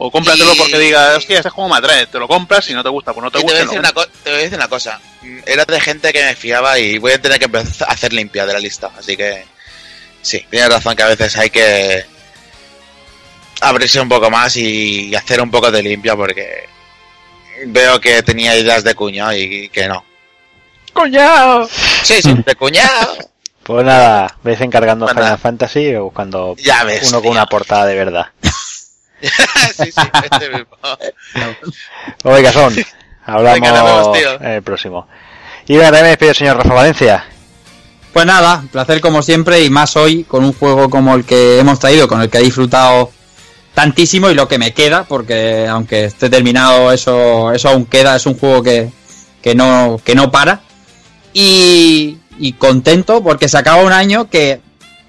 [0.00, 2.06] O cómpratelo Y- porque diga, hostia, este juego me atrae.
[2.06, 3.66] Te lo compras, si no te gusta, pues no te Y te, voy a gusta.
[3.66, 5.00] decir una co- te voy a decir una cosa.
[5.22, 8.12] Mm, Era de gente que me fiaba y voy a tener que empezar a hacer
[8.12, 8.92] limpia de la lista.
[8.96, 9.44] Así que
[10.22, 12.06] sí, tienes razón que a veces hay que
[13.60, 16.68] abrirse un poco más y hacer un poco de limpia porque
[17.66, 20.04] veo que tenía ideas de cuñado y que no.
[20.92, 21.68] ¡Cuñado!
[22.02, 23.16] Sí, sí, de cuñado.
[23.62, 25.38] Pues nada, ves encargando Pues Final.
[25.38, 28.26] Fantasy o buscando Ya ves, uno con una portada de verdad.
[29.20, 30.76] sí, sí, este mismo.
[32.24, 32.74] Oiga, son.
[33.26, 34.34] Hablamos Venga, vemos, tío.
[34.40, 35.06] en el próximo.
[35.66, 37.24] Y bueno, también me despido, señor Rafa Valencia.
[38.12, 41.58] Pues nada, un placer como siempre y más hoy con un juego como el que
[41.58, 43.12] hemos traído, con el que he disfrutado
[43.78, 48.26] tantísimo y lo que me queda, porque aunque esté terminado eso, eso aún queda, es
[48.26, 48.90] un juego que,
[49.40, 50.62] que no, que no para.
[51.32, 52.18] Y,
[52.58, 54.60] contento porque se acaba un año que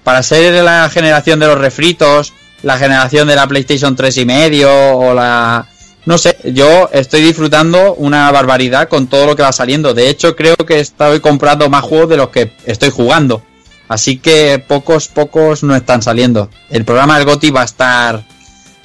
[0.04, 2.32] para ser la generación de los refritos,
[2.62, 5.66] la generación de la PlayStation 3 y medio o la
[6.06, 9.94] no sé, yo estoy disfrutando una barbaridad con todo lo que va saliendo.
[9.94, 13.42] De hecho, creo que estoy comprando más juegos de los que estoy jugando.
[13.88, 16.48] Así que pocos, pocos no están saliendo.
[16.70, 18.24] El programa del GOTI va a estar,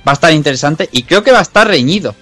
[0.08, 2.16] va a estar interesante y creo que va a estar reñido.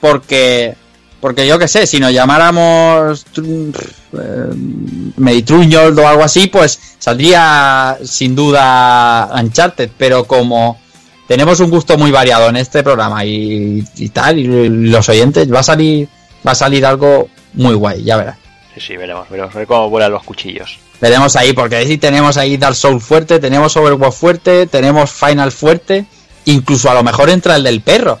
[0.00, 0.74] Porque,
[1.20, 8.36] porque yo qué sé, si nos llamáramos eh, Meditruñol o algo así, pues saldría sin
[8.36, 9.90] duda Uncharted.
[9.96, 10.78] Pero como
[11.26, 15.60] tenemos un gusto muy variado en este programa y, y tal, y los oyentes, va
[15.60, 16.08] a salir,
[16.46, 18.36] va a salir algo muy guay, ya verás.
[18.74, 20.78] Sí, sí, veremos, veremos ver cómo vuelan los cuchillos.
[21.00, 26.06] Veremos ahí, porque ahí tenemos ahí Dark Souls fuerte, tenemos Overwatch fuerte, tenemos Final fuerte,
[26.46, 28.18] incluso a lo mejor entra el del perro,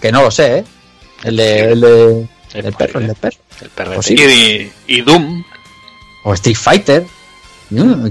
[0.00, 0.64] que no lo sé, ¿eh?
[1.22, 3.36] El de, el de El el perro, el del perro.
[3.60, 3.94] El perro.
[3.94, 4.10] Pues.
[4.10, 5.44] Y, y Doom.
[6.24, 7.06] O Street Fighter.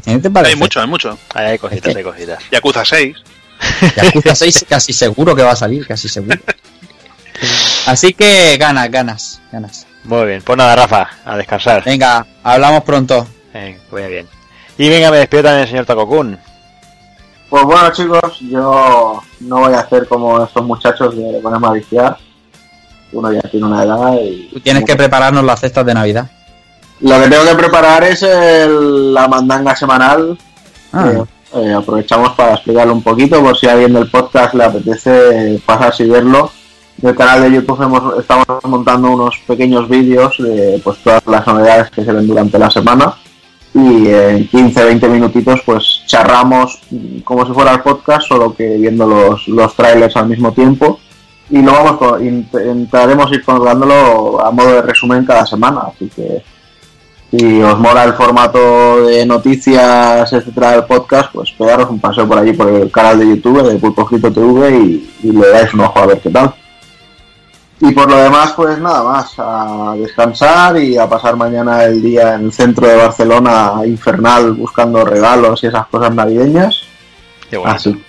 [0.05, 0.53] ¿Qué te parece?
[0.53, 1.17] Hay mucho, hay mucho.
[1.33, 2.43] Ahí hay cositas, hay cositas.
[2.51, 3.17] Yakuza 6.
[3.97, 6.39] Yakuza 6 casi seguro que va a salir, casi seguro.
[7.85, 9.85] Así que ganas, ganas, ganas.
[10.05, 11.83] Muy bien, pues nada, Rafa, a descansar.
[11.83, 13.27] Venga, hablamos pronto.
[13.53, 14.27] Eh, vaya bien.
[14.77, 16.39] Y venga, me despido también el señor Takokun.
[17.49, 22.17] Pues bueno chicos, yo no voy a hacer como estos muchachos de ponerme a viciar.
[23.11, 24.49] Uno ya tiene una edad y...
[24.53, 26.29] Tú tienes que prepararnos las cestas de Navidad.
[27.01, 30.37] Lo que tengo que preparar es el- la mandanga semanal.
[30.93, 31.23] Ah, Eh,
[31.55, 36.03] eh, aprovechamos para explicarlo un poquito por si a alguien del podcast le apetece pasarse
[36.03, 36.51] y verlo.
[37.01, 41.47] En el canal de YouTube hemos- estamos montando unos pequeños vídeos de pues, todas las
[41.47, 43.15] novedades que se ven durante la semana
[43.73, 46.79] y en 15-20 minutitos pues charramos
[47.23, 50.99] como si fuera el podcast, solo que viendo los, los trailers al mismo tiempo
[51.49, 56.43] y lo vamos intentaremos ir colgándolo a modo de resumen cada semana, así que
[57.31, 62.39] si os mola el formato de noticias, etcétera, del podcast, pues pegaros un paseo por
[62.39, 64.77] allí por el canal de YouTube de Pulpo Frito TV
[65.23, 66.55] y le dais un ojo a ver qué tal.
[67.81, 72.35] Y por lo demás, pues nada más, a descansar y a pasar mañana el día
[72.35, 76.81] en el centro de Barcelona infernal buscando regalos y esas cosas navideñas.
[77.49, 77.75] Qué bonito.
[77.75, 78.03] Así.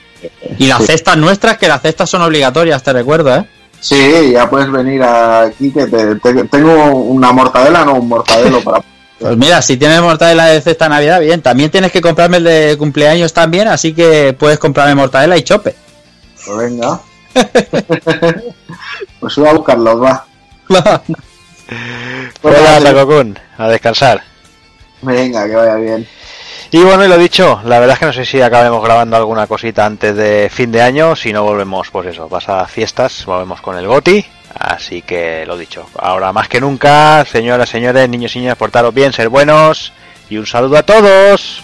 [0.58, 0.86] y las sí.
[0.86, 3.44] cestas nuestras, que las cestas son obligatorias, te recuerdo, ¿eh?
[3.78, 8.82] Sí, ya puedes venir aquí que te, te- tengo una mortadela, no un mortadelo para
[9.20, 11.42] Pues mira, si tienes mortadela de cesta de Navidad, bien.
[11.42, 15.74] También tienes que comprarme el de cumpleaños también, así que puedes comprarme mortadela y chope.
[16.44, 17.00] Pues venga.
[19.20, 20.26] Pues voy a buscarlos, va.
[22.42, 24.22] Hola, Takokun, a descansar.
[25.02, 26.06] Venga, que vaya bien.
[26.72, 29.48] Y bueno, y lo dicho, la verdad es que no sé si acabemos grabando alguna
[29.48, 33.76] cosita antes de fin de año, si no volvemos, pues eso, pasa fiestas, volvemos con
[33.76, 38.56] el GOTI, así que lo dicho, ahora más que nunca, señoras, señores, niños y niñas,
[38.56, 39.92] portaros bien, ser buenos,
[40.28, 41.60] y un saludo a todos.